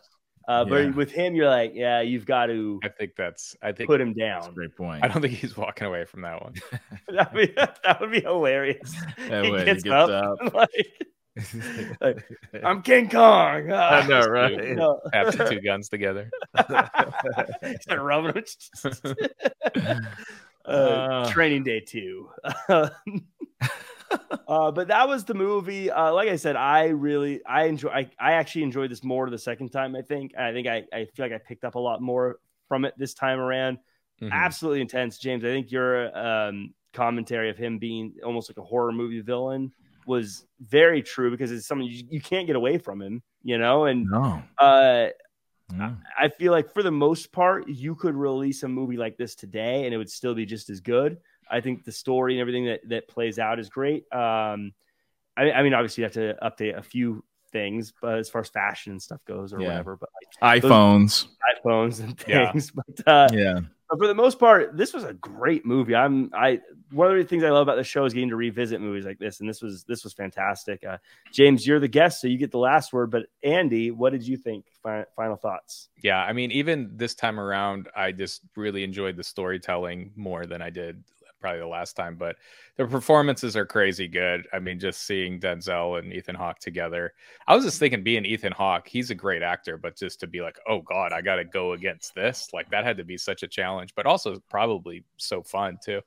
uh, 0.48 0.64
Yeah. 0.68 0.86
but 0.86 0.94
with 0.94 1.10
him 1.10 1.34
you're 1.34 1.48
like 1.50 1.72
yeah 1.74 2.00
you've 2.00 2.24
got 2.26 2.46
to 2.46 2.78
I 2.84 2.88
think 2.88 3.12
that's. 3.16 3.56
I 3.60 3.72
think. 3.72 3.88
put 3.88 4.00
him 4.00 4.14
That's 4.16 4.46
a 4.46 4.48
down 4.48 4.54
great 4.54 4.76
point. 4.76 5.04
I 5.04 5.08
don't 5.08 5.20
think 5.20 5.34
he's 5.34 5.56
walking 5.56 5.88
away 5.88 6.04
from 6.04 6.22
that 6.22 6.40
one. 6.40 6.54
that, 7.08 7.34
would 7.34 7.48
be, 7.48 7.52
that 7.84 8.00
would 8.00 8.12
be 8.12 8.20
hilarious 8.20 8.94
That 9.28 9.44
he 9.44 9.50
way 9.50 9.58
he 9.60 9.64
gets, 9.64 9.82
gets 9.82 9.92
up, 9.92 10.36
up. 10.40 10.54
like, 10.54 10.70
like, 12.00 12.24
i'm 12.64 12.82
king 12.82 13.08
kong 13.08 13.70
I 13.72 14.00
Ah. 14.02 14.06
know, 14.06 14.20
right? 14.26 14.56
do- 14.58 14.74
No. 14.74 15.00
Taps 15.12 15.36
the 15.36 15.44
two 15.44 15.60
guns 15.64 15.88
together. 15.88 16.30
Start 17.80 18.00
rubbing 18.00 18.42
them. 18.82 20.06
uh, 20.64 20.70
Uh. 20.70 21.30
training 21.30 21.62
day 21.64 21.80
two. 21.80 22.28
uh, 22.68 22.88
but 24.48 24.88
that 24.88 25.08
was 25.08 25.24
the 25.24 25.34
movie. 25.34 25.90
Uh, 25.90 26.12
like 26.12 26.28
I 26.28 26.36
said, 26.36 26.56
I 26.56 26.86
really 26.88 27.44
I 27.44 27.64
enjoy. 27.64 27.90
I, 27.90 28.10
I 28.18 28.32
actually 28.32 28.62
enjoyed 28.64 28.90
this 28.90 29.04
more 29.04 29.28
the 29.30 29.38
second 29.38 29.70
time. 29.70 29.94
I 29.96 30.02
think. 30.02 30.32
I 30.36 30.52
think 30.52 30.66
I, 30.66 30.84
I 30.92 31.06
feel 31.14 31.26
like 31.26 31.32
I 31.32 31.38
picked 31.38 31.64
up 31.64 31.74
a 31.74 31.78
lot 31.78 32.00
more 32.02 32.38
from 32.68 32.84
it 32.84 32.94
this 32.96 33.14
time 33.14 33.38
around. 33.38 33.78
Mhm. 34.22 34.32
Absolutely 34.32 34.80
intense, 34.80 35.18
James. 35.18 35.44
I 35.44 35.48
think 35.48 35.70
your 35.70 36.16
um, 36.18 36.74
commentary 36.92 37.50
of 37.50 37.56
him 37.56 37.78
being 37.78 38.14
almost 38.24 38.50
like 38.50 38.56
a 38.58 38.62
horror 38.66 38.92
movie 38.92 39.20
villain 39.20 39.72
was 40.08 40.46
very 40.60 41.02
true 41.02 41.30
because 41.30 41.52
it's 41.52 41.66
something 41.66 41.86
you, 41.86 42.04
you 42.10 42.20
can't 42.20 42.46
get 42.46 42.56
away 42.56 42.78
from 42.78 43.00
him. 43.00 43.22
You 43.42 43.58
know, 43.58 43.84
and 43.84 44.06
no. 44.10 44.42
uh, 44.58 45.08
no. 45.72 45.96
I 46.18 46.28
feel 46.28 46.50
like 46.50 46.72
for 46.72 46.82
the 46.82 46.90
most 46.90 47.30
part, 47.30 47.68
you 47.68 47.94
could 47.94 48.16
release 48.16 48.62
a 48.62 48.68
movie 48.68 48.96
like 48.96 49.16
this 49.16 49.34
today 49.34 49.84
and 49.84 49.94
it 49.94 49.98
would 49.98 50.10
still 50.10 50.34
be 50.34 50.46
just 50.46 50.70
as 50.70 50.80
good. 50.80 51.18
I 51.50 51.60
think 51.60 51.84
the 51.84 51.92
story 51.92 52.34
and 52.34 52.40
everything 52.40 52.66
that, 52.66 52.80
that 52.88 53.08
plays 53.08 53.38
out 53.38 53.58
is 53.58 53.68
great. 53.68 54.04
Um, 54.12 54.72
I, 55.36 55.52
I 55.52 55.62
mean, 55.62 55.74
obviously, 55.74 56.02
you 56.02 56.04
have 56.06 56.12
to 56.14 56.36
update 56.42 56.76
a 56.76 56.82
few 56.82 57.22
things, 57.52 57.92
but 58.02 58.18
as 58.18 58.28
far 58.28 58.40
as 58.40 58.48
fashion 58.48 58.92
and 58.92 59.02
stuff 59.02 59.24
goes, 59.24 59.52
or 59.52 59.60
Yeah. 59.60 59.68
whatever, 59.68 59.96
but 59.96 60.08
like 60.42 60.62
iPhones. 60.62 61.26
iPhones 61.64 62.00
and 62.00 62.22
Yeah. 62.26 62.50
things. 62.50 62.72
But 62.74 63.06
uh, 63.06 63.28
Yeah. 63.32 63.60
But 63.88 63.98
for 63.98 64.06
the 64.06 64.14
most 64.14 64.38
part, 64.38 64.76
this 64.76 64.92
was 64.92 65.04
a 65.04 65.14
great 65.14 65.64
movie. 65.64 65.94
I'm 65.94 66.30
I 66.34 66.60
one 66.90 67.10
of 67.10 67.16
the 67.16 67.24
things 67.24 67.42
I 67.42 67.50
love 67.50 67.62
about 67.62 67.76
the 67.76 67.84
show 67.84 68.04
is 68.04 68.12
getting 68.12 68.28
to 68.28 68.36
revisit 68.36 68.80
movies 68.80 69.06
like 69.06 69.18
this, 69.18 69.40
and 69.40 69.48
this 69.48 69.62
was 69.62 69.84
this 69.84 70.04
was 70.04 70.12
fantastic. 70.12 70.84
Uh, 70.84 70.98
James, 71.32 71.66
you're 71.66 71.80
the 71.80 71.88
guest, 71.88 72.20
so 72.20 72.28
you 72.28 72.36
get 72.36 72.50
the 72.50 72.58
last 72.58 72.92
word. 72.92 73.10
But 73.10 73.26
Andy, 73.42 73.90
what 73.90 74.12
did 74.12 74.26
you 74.26 74.36
think? 74.36 74.66
Fi- 74.82 75.06
final 75.16 75.36
thoughts? 75.36 75.88
Yeah, 76.02 76.18
I 76.18 76.32
mean, 76.32 76.50
even 76.52 76.90
this 76.96 77.14
time 77.14 77.40
around, 77.40 77.88
I 77.96 78.12
just 78.12 78.42
really 78.56 78.84
enjoyed 78.84 79.16
the 79.16 79.24
storytelling 79.24 80.12
more 80.16 80.44
than 80.44 80.60
I 80.60 80.70
did 80.70 81.02
probably 81.40 81.60
the 81.60 81.66
last 81.66 81.94
time, 81.94 82.16
but 82.16 82.36
the 82.76 82.86
performances 82.86 83.56
are 83.56 83.66
crazy 83.66 84.08
good. 84.08 84.46
I 84.52 84.58
mean, 84.58 84.78
just 84.78 85.02
seeing 85.06 85.40
Denzel 85.40 85.98
and 85.98 86.12
Ethan 86.12 86.34
Hawke 86.34 86.58
together. 86.58 87.12
I 87.46 87.54
was 87.54 87.64
just 87.64 87.78
thinking, 87.78 88.02
being 88.02 88.24
Ethan 88.24 88.52
Hawke, 88.52 88.88
he's 88.88 89.10
a 89.10 89.14
great 89.14 89.42
actor, 89.42 89.76
but 89.76 89.96
just 89.96 90.20
to 90.20 90.26
be 90.26 90.40
like, 90.40 90.58
oh 90.68 90.80
God, 90.82 91.12
I 91.12 91.20
got 91.20 91.36
to 91.36 91.44
go 91.44 91.72
against 91.72 92.14
this, 92.14 92.48
like 92.52 92.70
that 92.70 92.84
had 92.84 92.96
to 92.98 93.04
be 93.04 93.16
such 93.16 93.42
a 93.42 93.48
challenge, 93.48 93.94
but 93.94 94.06
also 94.06 94.42
probably 94.48 95.04
so 95.16 95.42
fun 95.42 95.78
too. 95.84 96.00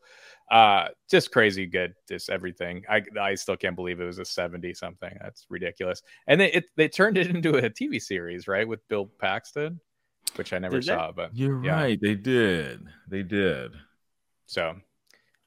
Uh, 0.51 0.89
just 1.09 1.31
crazy 1.31 1.65
good, 1.65 1.93
just 2.09 2.29
everything. 2.29 2.83
I 2.89 3.01
I 3.19 3.35
still 3.35 3.55
can't 3.55 3.75
believe 3.75 4.01
it 4.01 4.05
was 4.05 4.19
a 4.19 4.25
seventy 4.25 4.73
something. 4.73 5.17
That's 5.21 5.45
ridiculous. 5.49 6.03
And 6.27 6.41
they 6.41 6.51
it, 6.51 6.65
they 6.75 6.89
turned 6.89 7.17
it 7.17 7.27
into 7.35 7.55
a 7.55 7.69
TV 7.69 8.01
series, 8.01 8.49
right, 8.49 8.67
with 8.67 8.85
Bill 8.89 9.05
Paxton, 9.05 9.79
which 10.35 10.51
I 10.51 10.59
never 10.59 10.81
saw. 10.81 11.13
But 11.13 11.33
You're 11.33 11.63
yeah. 11.63 11.73
right. 11.73 11.99
They 12.01 12.15
did. 12.15 12.81
They 13.07 13.23
did. 13.23 13.71
So 14.45 14.75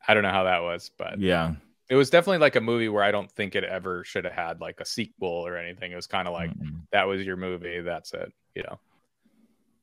I 0.07 0.15
don't 0.15 0.23
know 0.23 0.31
how 0.31 0.45
that 0.45 0.63
was, 0.63 0.91
but 0.97 1.19
Yeah. 1.21 1.55
it 1.89 1.97
was 1.97 2.11
definitely 2.11 2.39
like 2.39 2.57
a 2.57 2.61
movie 2.61 2.89
where 2.89 3.03
I 3.05 3.11
don't 3.11 3.31
think 3.31 3.55
it 3.55 3.65
ever 3.65 4.05
should 4.05 4.25
have 4.25 4.33
had 4.35 4.61
like 4.61 4.81
a 4.81 4.85
sequel 4.85 5.47
or 5.47 5.57
anything. 5.57 5.93
It 5.93 5.97
was 5.97 6.07
kind 6.07 6.27
of 6.29 6.35
like 6.35 6.51
Mm-mm. 6.51 6.81
that 6.93 7.05
was 7.09 7.25
your 7.25 7.37
movie, 7.37 7.81
that's 7.81 8.13
it, 8.15 8.33
you 8.55 8.63
know. 8.63 8.79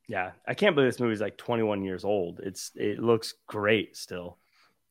Yeah, 0.08 0.32
I 0.48 0.54
can't 0.54 0.76
believe 0.76 0.92
this 0.92 1.00
movie's 1.00 1.22
like 1.22 1.38
21 1.38 1.84
years 1.84 2.04
old. 2.04 2.40
It's 2.42 2.72
it 2.76 3.00
looks 3.00 3.34
great 3.48 3.96
still. 3.96 4.38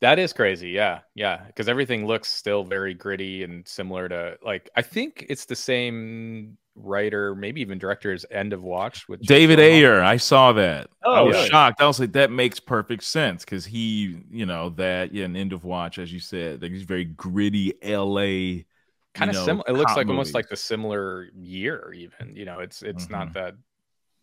That 0.01 0.19
is 0.19 0.33
crazy. 0.33 0.71
Yeah. 0.71 1.01
Yeah. 1.15 1.45
Because 1.47 1.69
everything 1.69 2.07
looks 2.07 2.31
still 2.31 2.65
very 2.65 2.95
gritty 2.95 3.45
and 3.45 3.69
similar 3.69 4.09
to 4.09 4.39
like, 4.43 4.71
I 4.75 4.81
think 4.81 5.27
it's 5.29 5.45
the 5.45 5.57
same 5.57 6.57
writer, 6.75 7.35
maybe 7.35 7.61
even 7.61 7.79
director 7.79 8.13
as 8.13 8.25
End 8.31 8.53
of 8.53 8.63
Watch 8.63 9.09
with 9.09 9.21
David 9.27 9.59
Ayer. 9.61 10.03
I 10.03 10.17
saw 10.17 10.53
that. 10.53 10.89
Oh, 11.05 11.15
I 11.15 11.21
was 11.23 11.37
really? 11.37 11.49
shocked. 11.49 11.81
I 11.81 11.87
was 11.87 12.01
like, 12.01 12.13
that 12.13 12.31
makes 12.31 12.61
perfect 12.61 13.03
sense 13.05 13.45
because 13.45 13.65
he, 13.67 14.23
you 14.31 14.47
know, 14.47 14.71
that 14.71 15.13
yeah, 15.13 15.25
an 15.25 15.37
end 15.37 15.53
of 15.53 15.65
watch, 15.65 15.99
as 15.99 16.13
you 16.13 16.21
said, 16.21 16.63
like 16.63 16.71
he's 16.73 16.83
very 16.83 17.05
gritty 17.05 17.75
LA. 17.83 18.65
Kind 19.13 19.31
of 19.31 19.37
similar. 19.37 19.65
It 19.69 19.73
looks 19.73 19.91
cop 19.91 19.97
like 19.99 20.09
almost 20.09 20.35
like 20.35 20.49
the 20.49 20.57
similar 20.57 21.29
year, 21.35 21.93
even. 21.95 22.37
You 22.37 22.45
know, 22.45 22.61
it's 22.61 22.83
it's 22.83 23.07
Mhm. 23.07 23.11
not 23.11 23.33
that 23.35 23.55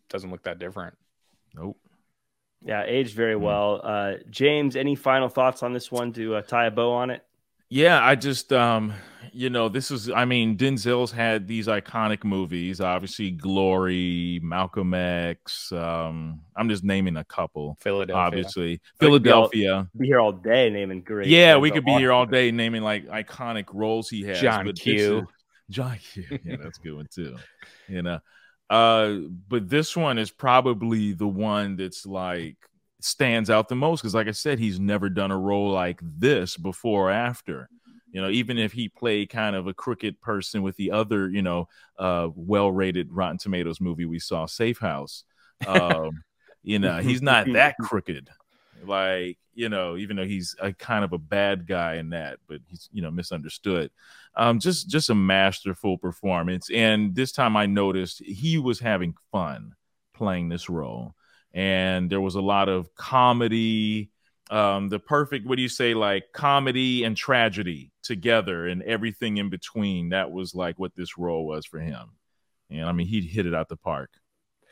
doesn't 0.08 0.30
look 0.30 0.42
that 0.44 0.58
different. 0.58 0.96
Nope. 1.54 1.78
Yeah, 2.64 2.82
aged 2.86 3.14
very 3.14 3.34
Hmm. 3.36 3.42
well. 3.42 3.80
Uh, 3.84 4.14
James, 4.30 4.74
any 4.76 4.94
final 4.96 5.28
thoughts 5.28 5.62
on 5.62 5.72
this 5.72 5.92
one 5.92 6.12
to 6.14 6.36
uh, 6.36 6.42
tie 6.42 6.66
a 6.66 6.70
bow 6.70 6.92
on 6.92 7.10
it? 7.10 7.24
Yeah, 7.70 8.04
I 8.04 8.14
just 8.14 8.52
um 8.52 8.92
you 9.32 9.50
know, 9.50 9.68
this 9.68 9.90
is 9.90 10.10
I 10.10 10.24
mean, 10.24 10.56
Denzel's 10.56 11.12
had 11.12 11.46
these 11.46 11.66
iconic 11.66 12.24
movies, 12.24 12.80
obviously 12.80 13.30
Glory, 13.30 14.40
Malcolm 14.42 14.94
X, 14.94 15.70
um 15.72 16.40
I'm 16.56 16.68
just 16.68 16.82
naming 16.84 17.16
a 17.16 17.24
couple. 17.24 17.76
Philadelphia. 17.80 18.16
Obviously, 18.16 18.80
could 18.98 19.22
be 19.22 19.30
all- 19.30 19.48
Philadelphia. 19.48 19.88
Be 19.98 20.06
here 20.06 20.20
all 20.20 20.32
day 20.32 20.70
naming 20.70 21.02
great. 21.02 21.28
Yeah, 21.28 21.58
we 21.58 21.70
could 21.70 21.84
be 21.84 21.92
here 21.92 22.12
all 22.12 22.26
day 22.26 22.50
naming 22.50 22.82
like 22.82 23.06
iconic 23.08 23.66
roles 23.74 24.08
he 24.08 24.22
has. 24.24 24.40
John 24.40 24.72
Q. 24.72 25.18
is- 25.18 25.24
John 25.70 25.98
Q. 25.98 26.24
Yeah, 26.44 26.56
that's 26.56 26.78
a 26.78 26.82
good 26.82 26.94
one 26.94 27.08
too. 27.14 27.36
You 27.86 28.02
know, 28.02 28.20
uh, 28.70 29.14
but 29.48 29.68
this 29.68 29.94
one 29.94 30.16
is 30.18 30.30
probably 30.30 31.12
the 31.12 31.28
one 31.28 31.76
that's 31.76 32.06
like 32.06 32.56
stands 33.00 33.50
out 33.50 33.68
the 33.68 33.76
most 33.76 34.00
because, 34.00 34.14
like 34.14 34.28
I 34.28 34.32
said, 34.32 34.58
he's 34.58 34.80
never 34.80 35.08
done 35.08 35.30
a 35.30 35.38
role 35.38 35.70
like 35.70 36.00
this 36.02 36.56
before 36.56 37.08
or 37.08 37.10
after. 37.10 37.68
You 38.10 38.22
know, 38.22 38.30
even 38.30 38.56
if 38.58 38.72
he 38.72 38.88
played 38.88 39.28
kind 39.28 39.54
of 39.54 39.66
a 39.66 39.74
crooked 39.74 40.20
person 40.20 40.62
with 40.62 40.76
the 40.76 40.92
other, 40.92 41.28
you 41.28 41.42
know, 41.42 41.68
uh, 41.98 42.28
well-rated 42.34 43.12
Rotten 43.12 43.36
Tomatoes 43.36 43.80
movie 43.80 44.06
we 44.06 44.18
saw, 44.18 44.46
Safe 44.46 44.78
House. 44.78 45.24
Um, 45.66 46.24
you 46.62 46.78
know, 46.78 46.98
he's 46.98 47.20
not 47.20 47.46
that 47.52 47.76
crooked 47.80 48.30
like 48.84 49.38
you 49.54 49.68
know 49.68 49.96
even 49.96 50.16
though 50.16 50.24
he's 50.24 50.54
a 50.60 50.72
kind 50.72 51.04
of 51.04 51.12
a 51.12 51.18
bad 51.18 51.66
guy 51.66 51.94
in 51.96 52.10
that 52.10 52.38
but 52.46 52.60
he's 52.66 52.88
you 52.92 53.02
know 53.02 53.10
misunderstood 53.10 53.90
um 54.36 54.58
just 54.58 54.88
just 54.88 55.10
a 55.10 55.14
masterful 55.14 55.98
performance 55.98 56.70
and 56.72 57.14
this 57.14 57.32
time 57.32 57.56
i 57.56 57.66
noticed 57.66 58.22
he 58.24 58.58
was 58.58 58.78
having 58.78 59.14
fun 59.32 59.72
playing 60.14 60.48
this 60.48 60.68
role 60.68 61.14
and 61.58 62.10
there 62.10 62.20
was 62.20 62.36
a 62.36 62.40
lot 62.40 62.68
of 62.68 62.94
comedy 62.94 64.10
um 64.50 64.88
the 64.88 64.98
perfect 65.00 65.46
what 65.46 65.56
do 65.56 65.62
you 65.62 65.68
say 65.68 65.94
like 65.94 66.24
comedy 66.32 67.04
and 67.04 67.16
tragedy 67.16 67.92
together 68.02 68.66
and 68.68 68.82
everything 68.84 69.38
in 69.38 69.50
between 69.50 70.10
that 70.10 70.30
was 70.30 70.54
like 70.54 70.78
what 70.78 70.94
this 70.96 71.18
role 71.18 71.46
was 71.46 71.66
for 71.66 71.80
him 71.80 72.10
and 72.70 72.84
i 72.84 72.92
mean 72.92 73.06
he 73.06 73.20
hit 73.22 73.46
it 73.46 73.54
out 73.54 73.68
the 73.68 73.76
park 73.76 74.10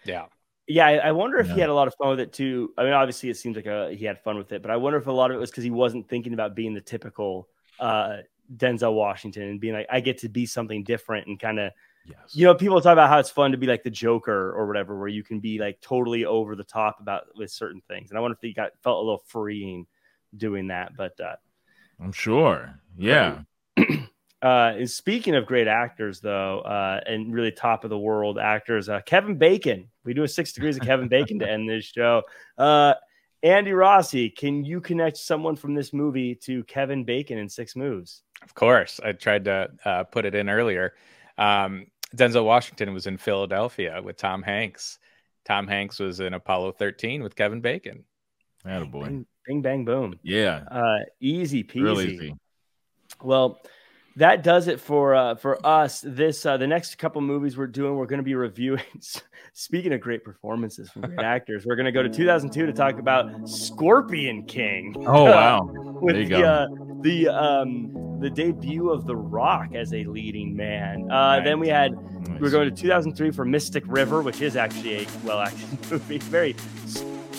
Yeah. 0.04 0.26
Yeah, 0.68 0.86
I 0.86 0.96
I 0.96 1.12
wonder 1.12 1.38
if 1.38 1.50
he 1.50 1.60
had 1.60 1.68
a 1.70 1.74
lot 1.74 1.86
of 1.86 1.94
fun 1.94 2.10
with 2.10 2.20
it 2.20 2.32
too. 2.32 2.74
I 2.76 2.82
mean, 2.82 2.92
obviously, 2.92 3.30
it 3.30 3.36
seems 3.36 3.54
like 3.54 3.66
a, 3.66 3.94
he 3.94 4.04
had 4.04 4.20
fun 4.24 4.36
with 4.36 4.50
it, 4.50 4.62
but 4.62 4.70
I 4.72 4.76
wonder 4.76 4.98
if 4.98 5.06
a 5.06 5.12
lot 5.12 5.30
of 5.30 5.36
it 5.36 5.40
was 5.40 5.50
because 5.50 5.62
he 5.62 5.70
wasn't 5.70 6.08
thinking 6.08 6.34
about 6.34 6.56
being 6.56 6.74
the 6.74 6.80
typical 6.80 7.48
uh, 7.78 8.18
Denzel 8.56 8.94
Washington 8.94 9.44
and 9.44 9.60
being 9.60 9.74
like, 9.74 9.86
I 9.90 10.00
get 10.00 10.18
to 10.18 10.28
be 10.28 10.44
something 10.44 10.82
different 10.82 11.28
and 11.28 11.38
kind 11.38 11.60
of, 11.60 11.72
yes 12.06 12.34
you 12.34 12.44
know, 12.44 12.54
people 12.54 12.80
talk 12.80 12.92
about 12.92 13.08
how 13.08 13.18
it's 13.18 13.30
fun 13.30 13.52
to 13.52 13.58
be 13.58 13.66
like 13.66 13.82
the 13.82 13.90
Joker 13.90 14.52
or 14.52 14.66
whatever, 14.66 14.98
where 14.98 15.08
you 15.08 15.22
can 15.22 15.40
be 15.40 15.58
like 15.58 15.80
totally 15.80 16.24
over 16.24 16.56
the 16.56 16.64
top 16.64 17.00
about 17.00 17.24
with 17.34 17.50
certain 17.50 17.82
things. 17.88 18.10
And 18.10 18.18
I 18.18 18.20
wonder 18.20 18.34
if 18.34 18.40
he 18.42 18.52
got 18.52 18.72
felt 18.82 18.98
a 18.98 19.00
little 19.00 19.22
freeing 19.26 19.86
doing 20.36 20.68
that. 20.68 20.96
But 20.96 21.18
uh, 21.20 21.36
i'm 22.00 22.12
sure 22.12 22.78
yeah 22.96 23.40
Uh, 24.42 24.74
and 24.76 24.90
speaking 24.90 25.34
of 25.34 25.46
great 25.46 25.66
actors, 25.66 26.20
though, 26.20 26.60
uh, 26.60 27.00
and 27.06 27.32
really 27.32 27.50
top 27.50 27.84
of 27.84 27.90
the 27.90 27.98
world 27.98 28.38
actors, 28.38 28.88
uh, 28.88 29.00
Kevin 29.00 29.36
Bacon. 29.36 29.88
We 30.04 30.14
do 30.14 30.22
a 30.24 30.28
six 30.28 30.52
degrees 30.52 30.76
of 30.76 30.82
Kevin 30.82 31.08
Bacon 31.08 31.38
to 31.40 31.50
end 31.50 31.68
this 31.68 31.86
show. 31.86 32.22
Uh, 32.58 32.94
Andy 33.42 33.72
Rossi, 33.72 34.30
can 34.30 34.64
you 34.64 34.80
connect 34.80 35.16
someone 35.16 35.56
from 35.56 35.74
this 35.74 35.92
movie 35.92 36.34
to 36.42 36.64
Kevin 36.64 37.02
Bacon 37.02 37.38
in 37.38 37.48
six 37.48 37.74
moves? 37.74 38.22
Of 38.42 38.54
course. 38.54 39.00
I 39.02 39.12
tried 39.12 39.46
to 39.46 39.68
uh, 39.84 40.04
put 40.04 40.24
it 40.24 40.34
in 40.34 40.48
earlier. 40.48 40.94
Um, 41.38 41.86
Denzel 42.14 42.44
Washington 42.44 42.92
was 42.92 43.06
in 43.06 43.16
Philadelphia 43.16 44.00
with 44.02 44.16
Tom 44.16 44.42
Hanks. 44.42 44.98
Tom 45.44 45.66
Hanks 45.66 45.98
was 45.98 46.20
in 46.20 46.34
Apollo 46.34 46.72
13 46.72 47.22
with 47.22 47.34
Kevin 47.36 47.60
Bacon. 47.60 48.04
Attaboy. 48.64 49.04
Bing, 49.06 49.26
bing, 49.46 49.62
bang, 49.62 49.84
boom. 49.84 50.18
Yeah, 50.22 50.64
Uh, 50.70 50.98
easy 51.20 51.62
peasy. 51.64 51.82
real 51.82 52.00
easy. 52.00 52.34
Well, 53.22 53.60
that 54.16 54.42
does 54.42 54.66
it 54.68 54.80
for 54.80 55.14
uh, 55.14 55.34
for 55.36 55.64
us. 55.66 56.02
This 56.06 56.44
uh, 56.46 56.56
the 56.56 56.66
next 56.66 56.96
couple 56.96 57.20
movies 57.20 57.56
we're 57.56 57.66
doing, 57.66 57.96
we're 57.96 58.06
going 58.06 58.18
to 58.18 58.24
be 58.24 58.34
reviewing. 58.34 58.82
Speaking 59.52 59.92
of 59.92 60.00
great 60.00 60.24
performances 60.24 60.90
from 60.90 61.02
great 61.02 61.20
actors, 61.24 61.64
we're 61.66 61.76
going 61.76 61.86
to 61.86 61.92
go 61.92 62.02
to 62.02 62.08
2002 62.08 62.66
to 62.66 62.72
talk 62.72 62.98
about 62.98 63.48
Scorpion 63.48 64.44
King. 64.44 64.94
Oh 65.06 65.24
wow, 65.24 65.62
with 66.02 66.14
there 66.14 66.22
you 66.22 66.28
the 66.28 66.34
go. 66.40 66.44
uh, 66.44 66.66
the 67.02 67.28
um 67.28 68.18
the 68.20 68.30
debut 68.30 68.90
of 68.90 69.06
The 69.06 69.14
Rock 69.16 69.74
as 69.74 69.92
a 69.92 70.04
leading 70.04 70.56
man. 70.56 71.10
Uh, 71.10 71.40
Then 71.44 71.60
we 71.60 71.68
had 71.68 71.92
we're 72.40 72.50
going 72.50 72.68
to 72.68 72.74
2003 72.74 73.30
for 73.30 73.44
Mystic 73.44 73.84
River, 73.86 74.22
which 74.22 74.40
is 74.40 74.56
actually 74.56 75.04
a 75.04 75.06
well 75.24 75.40
acted 75.40 75.68
movie. 75.90 76.18
Very 76.18 76.54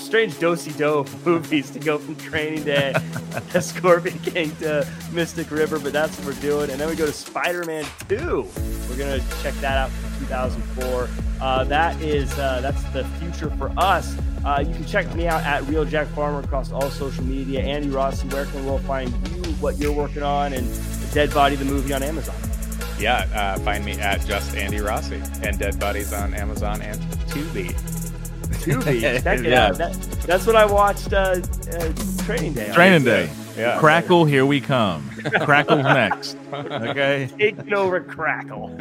strange 0.08 0.36
dosey 0.36 0.72
do 0.78 1.06
movies 1.26 1.70
to 1.70 1.80
go 1.80 1.98
from 1.98 2.16
Training 2.16 2.64
Day 2.64 2.94
to 3.52 3.62
Scorpion 3.62 4.18
King 4.20 4.56
to 4.58 4.88
Mystic 5.12 5.52
River, 5.52 5.80
but 5.80 5.92
that's 5.92 6.18
what 6.18 6.28
we're 6.28 6.42
doing. 6.42 6.70
And 6.72 6.80
then 6.80 6.88
we 6.88 6.96
go 6.96 7.06
to 7.06 7.12
Spider 7.12 7.66
Man 7.66 7.86
2. 8.08 8.48
We're 8.90 8.98
gonna 8.98 9.20
check 9.44 9.54
that 9.56 9.78
out 9.78 9.90
from 9.90 10.28
2004. 10.28 11.10
Uh, 11.42 11.66
that 11.66 12.02
is 12.02 12.32
uh, 12.40 12.62
that's 12.62 12.82
the 12.94 13.04
future 13.20 13.50
for 13.58 13.70
us. 13.78 14.16
Uh, 14.46 14.64
you 14.66 14.74
can 14.74 14.86
check 14.86 15.14
me 15.14 15.28
out 15.28 15.44
at 15.44 15.68
Real 15.68 15.84
Jack 15.84 16.08
Farmer 16.08 16.40
across 16.40 16.72
all 16.72 16.90
social 16.90 17.26
media. 17.26 17.60
Andy 17.60 17.90
Rossi, 17.90 18.30
where 18.30 18.46
can 18.46 18.66
we 18.66 18.78
find 18.84 19.10
you? 19.28 19.52
What 19.56 19.78
you're 19.78 19.92
working 19.92 20.24
on? 20.24 20.54
And 20.54 20.66
Dead 21.14 21.34
Body 21.34 21.58
the 21.58 21.66
movie 21.66 21.94
on 21.94 22.02
Amazon. 22.02 22.36
Yeah, 22.98 23.28
uh, 23.36 23.60
find 23.60 23.84
me 23.84 24.00
at 24.00 24.26
just 24.26 24.56
Andy 24.56 24.80
Rossi 24.80 25.22
and 25.44 25.60
Dead 25.60 25.78
Bodies 25.82 26.14
on 26.14 26.34
Amazon 26.34 26.82
and 26.82 26.98
Tubi. 27.28 27.97
Tubi. 28.64 29.02
Check 29.02 29.44
Yeah. 29.44 29.72
That, 29.72 29.94
that's 30.26 30.46
what 30.46 30.56
I 30.56 30.66
watched 30.66 31.14
uh, 31.14 31.42
uh, 31.72 31.94
Training 32.24 32.54
Day. 32.54 32.72
Training 32.74 33.04
Day. 33.04 33.30
Yeah. 33.58 33.80
Crackle, 33.80 34.26
here 34.26 34.46
we 34.46 34.62
come. 34.62 35.10
Crackle's 35.42 35.84
next. 35.84 36.38
Okay. 36.54 37.30
Taking 37.38 37.74
over 37.74 38.00
Crackle. 38.00 38.70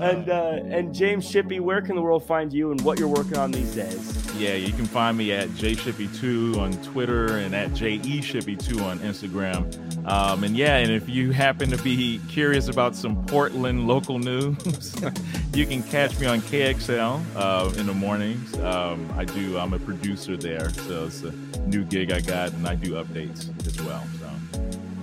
and 0.00 0.28
uh, 0.28 0.58
and 0.64 0.94
James 0.94 1.30
Shippy, 1.30 1.60
where 1.60 1.80
can 1.82 1.96
the 1.96 2.02
world 2.02 2.26
find 2.26 2.52
you 2.52 2.70
and 2.70 2.80
what 2.82 2.98
you're 2.98 3.08
working 3.08 3.36
on 3.36 3.50
these 3.50 3.74
days? 3.74 4.34
Yeah, 4.36 4.54
you 4.54 4.72
can 4.72 4.86
find 4.86 5.16
me 5.16 5.32
at 5.32 5.48
jshippy2 5.50 6.56
on 6.56 6.72
Twitter 6.82 7.38
and 7.38 7.54
atjeshippy2 7.54 8.82
on 8.82 8.98
Instagram. 8.98 10.06
Um, 10.06 10.44
and 10.44 10.56
yeah, 10.56 10.78
and 10.78 10.90
if 10.90 11.08
you 11.08 11.30
happen 11.30 11.70
to 11.70 11.78
be 11.78 12.20
curious 12.28 12.68
about 12.68 12.96
some 12.96 13.24
Portland 13.26 13.86
local 13.86 14.18
news, 14.18 14.94
you 15.54 15.66
can 15.66 15.82
catch 15.84 16.18
me 16.18 16.26
on 16.26 16.40
KXL 16.40 17.22
uh, 17.36 17.72
in 17.78 17.86
the 17.86 17.94
mornings. 17.94 18.54
Um, 18.58 19.08
I 19.16 19.24
do. 19.24 19.56
I'm 19.56 19.72
a 19.72 19.78
producer 19.78 20.36
there, 20.36 20.70
so 20.70 21.06
it's 21.06 21.22
a 21.22 21.30
new 21.66 21.84
gig 21.84 22.10
I 22.10 22.20
got, 22.20 22.52
and 22.52 22.66
I 22.66 22.74
do 22.74 22.92
updates 22.94 23.48
as 23.66 23.80
well. 23.82 24.04
So. 24.18 24.23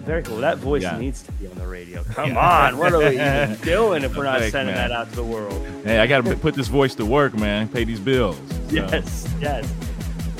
Very 0.03 0.23
cool. 0.23 0.37
That 0.37 0.57
voice 0.57 0.83
yeah. 0.83 0.97
needs 0.97 1.23
to 1.23 1.31
be 1.33 1.47
on 1.47 1.55
the 1.55 1.67
radio. 1.67 2.03
Come 2.13 2.37
on, 2.37 2.77
what 2.77 2.93
are 2.93 2.99
we 2.99 3.15
even 3.15 3.55
doing 3.63 4.03
if 4.03 4.15
we're 4.15 4.23
not 4.23 4.39
Thanks, 4.39 4.51
sending 4.51 4.75
man. 4.75 4.89
that 4.89 4.95
out 4.95 5.09
to 5.09 5.15
the 5.15 5.23
world? 5.23 5.65
Hey, 5.83 5.99
I 5.99 6.07
got 6.07 6.25
to 6.25 6.35
put 6.35 6.55
this 6.55 6.67
voice 6.67 6.95
to 6.95 7.05
work, 7.05 7.33
man. 7.35 7.67
Pay 7.67 7.83
these 7.83 7.99
bills. 7.99 8.37
So. 8.69 8.75
Yes, 8.75 9.27
yes. 9.39 9.73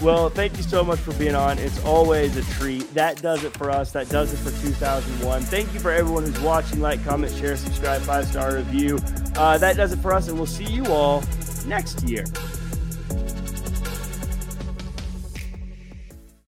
Well, 0.02 0.30
thank 0.32 0.58
you 0.58 0.64
so 0.64 0.84
much 0.84 0.98
for 0.98 1.14
being 1.14 1.36
on. 1.36 1.60
It's 1.60 1.84
always 1.86 2.36
a 2.36 2.42
treat. 2.56 2.92
That 2.96 3.22
does 3.22 3.44
it 3.44 3.56
for 3.56 3.70
us. 3.70 3.92
That 3.92 4.10
does 4.10 4.34
it 4.34 4.38
for 4.38 4.50
2001. 4.66 5.42
Thank 5.44 5.72
you 5.76 5.80
for 5.80 5.92
everyone 5.92 6.24
who's 6.24 6.40
watching. 6.40 6.82
Like, 6.82 7.04
comment, 7.06 7.32
share, 7.36 7.56
subscribe, 7.56 8.02
five 8.02 8.26
star 8.26 8.56
review. 8.56 9.00
Uh, 9.36 9.60
that 9.60 9.78
does 9.78 9.94
it 9.94 10.00
for 10.00 10.12
us, 10.12 10.28
and 10.28 10.38
we'll 10.38 10.48
see 10.48 10.66
you 10.66 10.86
all 10.88 11.24
next 11.68 12.02
year. 12.04 12.26